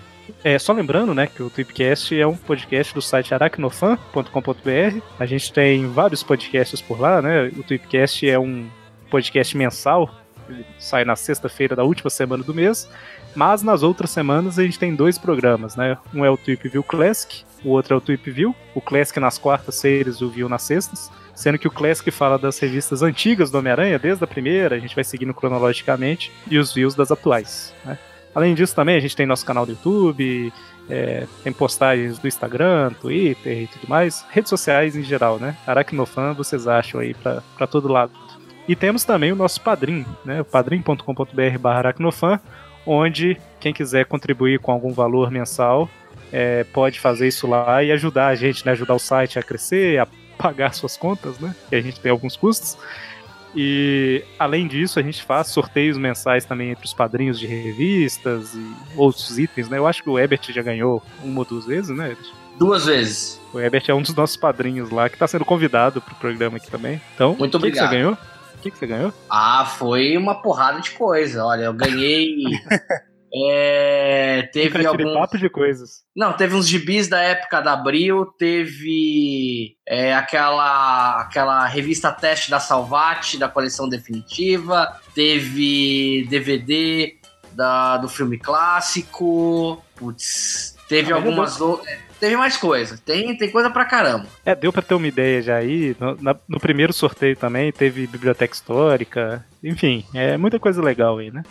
É, 0.43 0.57
só 0.57 0.71
lembrando, 0.71 1.13
né, 1.13 1.27
que 1.27 1.43
o 1.43 1.49
Tweepcast 1.49 2.17
é 2.17 2.25
um 2.25 2.35
podcast 2.35 2.93
do 2.93 3.01
site 3.01 3.33
aracnofan.com.br. 3.33 5.01
A 5.19 5.25
gente 5.25 5.51
tem 5.51 5.85
vários 5.87 6.23
podcasts 6.23 6.81
por 6.81 6.99
lá, 6.99 7.21
né? 7.21 7.47
O 7.57 7.63
Tweepcast 7.63 8.27
é 8.27 8.39
um 8.39 8.65
podcast 9.09 9.57
mensal, 9.57 10.09
ele 10.47 10.65
sai 10.79 11.03
na 11.03 11.17
sexta-feira 11.17 11.75
da 11.75 11.83
última 11.83 12.09
semana 12.09 12.43
do 12.43 12.53
mês. 12.53 12.89
Mas 13.35 13.61
nas 13.61 13.83
outras 13.83 14.09
semanas 14.09 14.57
a 14.57 14.63
gente 14.63 14.79
tem 14.79 14.95
dois 14.95 15.17
programas, 15.17 15.75
né? 15.75 15.97
Um 16.13 16.23
é 16.23 16.29
o 16.29 16.37
Tweep 16.37 16.69
View 16.69 16.83
Classic, 16.83 17.43
o 17.63 17.69
outro 17.69 17.93
é 17.93 17.97
o 17.97 18.01
Tweep 18.01 18.31
View. 18.31 18.55
O 18.73 18.81
Classic 18.81 19.19
nas 19.19 19.37
quartas-feiras 19.37 20.17
e 20.17 20.23
o 20.23 20.29
View 20.29 20.47
nas 20.47 20.63
sextas. 20.63 21.11
Sendo 21.33 21.57
que 21.57 21.67
o 21.67 21.71
Classic 21.71 22.09
fala 22.11 22.37
das 22.37 22.59
revistas 22.59 23.01
antigas 23.01 23.49
do 23.49 23.57
Homem-Aranha, 23.57 23.97
desde 23.97 24.23
a 24.23 24.27
primeira, 24.27 24.75
a 24.75 24.79
gente 24.79 24.95
vai 24.95 25.03
seguindo 25.03 25.33
cronologicamente, 25.33 26.31
e 26.49 26.57
os 26.57 26.73
views 26.73 26.95
das 26.95 27.11
atuais. 27.11 27.73
Né? 27.85 27.97
Além 28.33 28.53
disso, 28.53 28.75
também 28.75 28.95
a 28.95 28.99
gente 28.99 29.15
tem 29.15 29.25
nosso 29.25 29.45
canal 29.45 29.65
do 29.65 29.71
YouTube, 29.71 30.53
é, 30.89 31.25
tem 31.43 31.53
postagens 31.53 32.19
do 32.19 32.27
Instagram, 32.27 32.91
Twitter 32.99 33.63
e 33.63 33.67
tudo 33.67 33.87
mais, 33.87 34.25
redes 34.29 34.49
sociais 34.49 34.95
em 34.95 35.03
geral, 35.03 35.39
né? 35.39 35.55
Aracnofan 35.65 36.33
vocês 36.33 36.67
acham 36.67 36.99
aí 36.99 37.13
pra 37.13 37.67
todo 37.67 37.87
lado. 37.87 38.11
E 38.67 38.75
temos 38.75 39.03
também 39.03 39.31
o 39.31 39.35
nosso 39.35 39.61
padrim, 39.61 40.05
né? 40.23 40.43
Padrim.com.br 40.43 41.67
aracnofan, 41.67 42.39
onde 42.85 43.37
quem 43.59 43.73
quiser 43.73 44.05
contribuir 44.05 44.59
com 44.59 44.71
algum 44.71 44.91
valor 44.91 45.29
mensal 45.31 45.89
é, 46.31 46.63
pode 46.63 46.99
fazer 46.99 47.27
isso 47.27 47.45
lá 47.47 47.83
e 47.83 47.91
ajudar 47.91 48.27
a 48.27 48.35
gente, 48.35 48.65
né? 48.65 48.71
Ajudar 48.71 48.95
o 48.95 48.99
site 48.99 49.37
a 49.37 49.43
crescer, 49.43 49.99
a 49.99 50.07
pagar 50.41 50.73
suas 50.73 50.97
contas, 50.97 51.39
né? 51.39 51.55
Que 51.69 51.75
a 51.75 51.81
gente 51.81 51.99
tem 51.99 52.11
alguns 52.11 52.35
custos. 52.35 52.77
E 53.55 54.23
além 54.39 54.67
disso, 54.67 54.97
a 54.97 55.03
gente 55.03 55.21
faz 55.23 55.47
sorteios 55.47 55.97
mensais 55.97 56.45
também 56.45 56.71
entre 56.71 56.85
os 56.85 56.93
padrinhos 56.93 57.37
de 57.37 57.45
revistas 57.47 58.53
e 58.55 58.73
outros 58.95 59.37
itens, 59.37 59.67
né? 59.69 59.77
Eu 59.77 59.85
acho 59.85 60.01
que 60.01 60.09
o 60.09 60.17
Ebert 60.17 60.51
já 60.51 60.61
ganhou 60.61 61.03
uma 61.23 61.39
ou 61.39 61.45
duas 61.45 61.65
vezes, 61.65 61.95
né? 61.95 62.11
Ebert? 62.11 62.31
Duas 62.57 62.85
vezes. 62.85 63.41
O 63.53 63.59
Ebert 63.59 63.83
é 63.89 63.93
um 63.93 64.01
dos 64.01 64.15
nossos 64.15 64.37
padrinhos 64.37 64.89
lá, 64.89 65.09
que 65.09 65.17
tá 65.17 65.27
sendo 65.27 65.43
convidado 65.43 66.01
pro 66.01 66.15
programa 66.15 66.57
aqui 66.57 66.69
também. 66.71 67.01
Então, 67.13 67.35
Muito 67.37 67.57
o 67.57 67.61
que, 67.61 67.71
que 67.71 67.77
você 67.77 67.83
obrigado. 67.83 67.91
ganhou? 67.91 68.13
O 68.13 68.61
que, 68.61 68.71
que 68.71 68.77
você 68.77 68.87
ganhou? 68.87 69.13
Ah, 69.29 69.65
foi 69.77 70.15
uma 70.15 70.41
porrada 70.41 70.79
de 70.79 70.91
coisa. 70.91 71.43
Olha, 71.43 71.63
eu 71.63 71.73
ganhei. 71.73 72.35
é, 73.33 74.49
teve 74.51 74.85
alguns. 74.85 75.13
papo 75.13 75.37
de 75.37 75.49
coisas. 75.49 76.03
Não, 76.15 76.33
teve 76.33 76.55
uns 76.55 76.67
gibis 76.67 77.07
da 77.07 77.21
época 77.21 77.61
da 77.61 77.73
Abril, 77.73 78.25
teve 78.37 79.75
é, 79.87 80.13
aquela, 80.13 81.21
aquela 81.21 81.65
revista 81.67 82.11
teste 82.11 82.49
da 82.51 82.59
Salvati, 82.59 83.37
da 83.37 83.47
coleção 83.47 83.87
definitiva, 83.87 84.99
teve 85.15 86.25
DVD 86.29 87.15
da, 87.53 87.97
do 87.97 88.07
filme 88.09 88.37
clássico, 88.37 89.83
putz, 89.95 90.75
teve 90.87 91.11
Ah, 91.11 91.15
mas 91.15 91.25
algumas 91.25 91.61
outras. 91.61 92.11
Teve 92.19 92.37
mais 92.37 92.55
coisa, 92.55 92.99
tem, 93.03 93.35
tem 93.35 93.49
coisa 93.49 93.67
pra 93.71 93.83
caramba. 93.83 94.27
É, 94.45 94.53
deu 94.53 94.71
pra 94.71 94.83
ter 94.83 94.93
uma 94.93 95.07
ideia 95.07 95.41
já 95.41 95.55
aí. 95.55 95.95
No, 95.99 96.15
na- 96.21 96.35
no 96.47 96.59
primeiro 96.59 96.93
sorteio 96.93 97.35
também 97.35 97.71
teve 97.71 98.05
biblioteca 98.05 98.53
histórica. 98.53 99.43
Enfim, 99.63 100.05
é 100.13 100.37
muita 100.37 100.59
coisa 100.59 100.83
legal 100.83 101.17
aí, 101.17 101.31
né? 101.31 101.41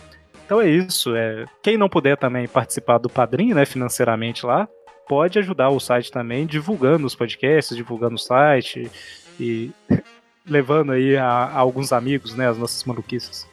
Então 0.50 0.60
é 0.60 0.68
isso. 0.68 1.14
É, 1.14 1.44
quem 1.62 1.76
não 1.76 1.88
puder 1.88 2.16
também 2.16 2.48
participar 2.48 2.98
do 2.98 3.08
padrinho, 3.08 3.54
né, 3.54 3.64
financeiramente 3.64 4.44
lá, 4.44 4.68
pode 5.08 5.38
ajudar 5.38 5.68
o 5.68 5.78
site 5.78 6.10
também, 6.10 6.44
divulgando 6.44 7.06
os 7.06 7.14
podcasts, 7.14 7.76
divulgando 7.76 8.16
o 8.16 8.18
site 8.18 8.90
e 9.38 9.70
levando 10.44 10.90
aí 10.90 11.16
a, 11.16 11.24
a 11.24 11.56
alguns 11.56 11.92
amigos, 11.92 12.34
né, 12.34 12.48
as 12.48 12.58
nossas 12.58 12.82
maluquices. 12.82 13.46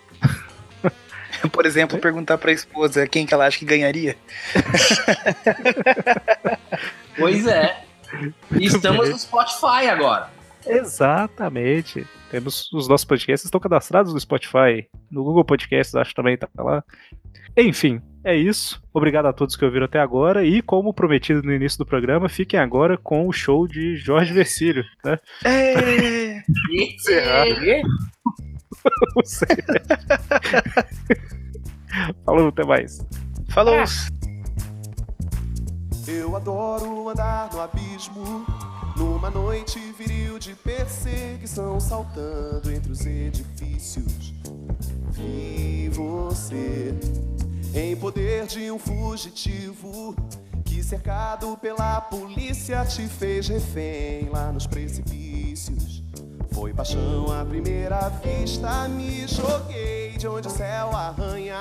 Por 1.54 1.68
exemplo, 1.68 2.00
perguntar 2.00 2.40
pra 2.40 2.52
esposa 2.52 3.06
quem 3.06 3.28
que 3.28 3.34
ela 3.36 3.46
acha 3.46 3.60
que 3.60 3.66
ganharia. 3.66 4.18
Pois 7.20 7.48
é. 7.48 7.84
E 8.52 8.68
estamos 8.68 9.10
no 9.10 9.18
Spotify 9.18 9.90
agora. 9.90 10.30
Exatamente. 10.68 12.06
Temos 12.30 12.72
os 12.74 12.88
nossos 12.88 13.06
podcasts 13.06 13.46
estão 13.46 13.60
cadastrados 13.60 14.14
no 14.14 14.20
Spotify, 14.20 14.88
no 15.10 15.24
Google 15.24 15.46
Podcasts, 15.46 15.96
acho 15.96 16.10
que 16.10 16.16
também 16.16 16.38
tá 16.38 16.48
lá. 16.58 16.84
Enfim, 17.56 18.02
é 18.24 18.36
isso. 18.36 18.82
Obrigado 18.94 19.28
a 19.28 19.34
todos 19.34 19.56
que 19.56 19.66
ouviram 19.66 19.86
até 19.86 20.00
agora. 20.00 20.46
E, 20.46 20.62
como 20.62 20.94
prometido 20.94 21.42
no 21.42 21.54
início 21.54 21.80
do 21.80 21.86
programa, 21.86 22.28
fiquem 22.30 22.60
agora 22.60 22.98
com 22.98 23.28
o 23.28 23.34
show 23.34 23.68
de 23.68 23.96
Jorge 23.96 24.34
Versilo. 24.34 24.84
Né? 25.04 25.18
É. 25.46 26.42
Não 29.16 29.24
sei. 29.26 29.48
Falou, 32.26 32.50
até 32.50 32.64
mais. 32.64 33.06
Falou. 33.50 33.84
Eu 36.08 36.38
adoro 36.38 37.10
andar 37.10 37.52
no 37.52 37.60
abismo, 37.60 38.46
numa 38.96 39.30
noite 39.30 39.78
viril 39.98 40.40
de 40.40 40.56
perseguição, 40.56 41.82
saltando 41.82 42.72
entre 42.72 42.94
os 42.94 43.06
edifícios. 43.06 44.34
Vi 45.12 45.90
você 45.90 46.98
em 47.76 47.94
poder 47.98 48.48
de 48.48 48.72
um 48.72 48.80
fugitivo 48.80 50.16
que, 50.64 50.82
cercado 50.82 51.58
pela 51.58 52.00
polícia, 52.00 52.86
te 52.86 53.06
fez 53.06 53.50
refém 53.50 54.30
lá 54.30 54.50
nos 54.54 54.66
precipícios. 54.66 56.07
Foi 56.58 56.74
paixão 56.74 57.32
à 57.32 57.46
primeira 57.46 58.10
vista, 58.10 58.88
me 58.88 59.28
joguei 59.28 60.18
de 60.18 60.28
onde 60.28 60.48
o 60.48 60.50
céu 60.50 60.90
arranha, 60.90 61.60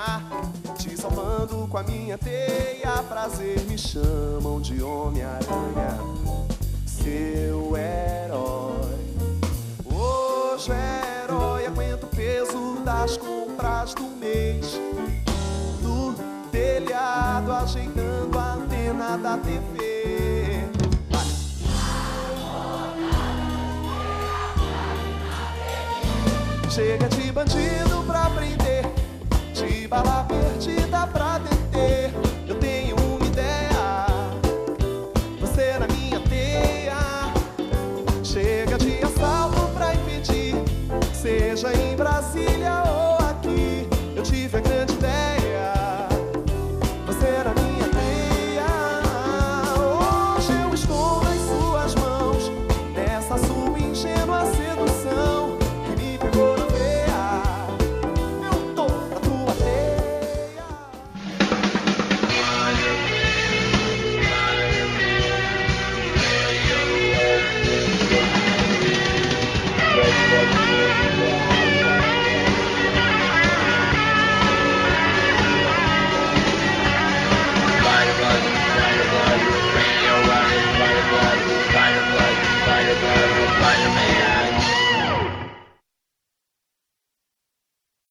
te 0.75 0.99
salvando 0.99 1.67
com 1.67 1.77
a 1.77 1.83
minha 1.83 2.17
teia. 2.17 3.03
Prazer 3.07 3.59
me 3.65 3.77
chamam 3.77 4.59
de 4.59 4.81
Homem-Aranha, 4.81 5.99
seu 6.87 7.77
herói. 7.77 8.97
Hoje 9.85 10.71
é 10.71 11.25
herói, 11.25 11.67
aguenta 11.67 12.07
o 12.07 12.09
peso 12.09 12.79
das 12.83 13.17
compras 13.17 13.93
do 13.93 14.01
mês. 14.01 14.79
No 15.79 16.15
telhado, 16.51 17.51
ajeitando 17.51 18.39
a 18.39 18.53
antena 18.53 19.15
da 19.15 19.37
TV. 19.37 20.46
Chega 26.77 27.09
de 27.09 27.31
bandido 27.31 28.03
pra 28.05 28.29
prender, 28.29 28.85
de 29.51 29.87
bala 29.87 30.23
perdida 30.25 31.07
pra 31.07 31.39
deter. 31.39 32.06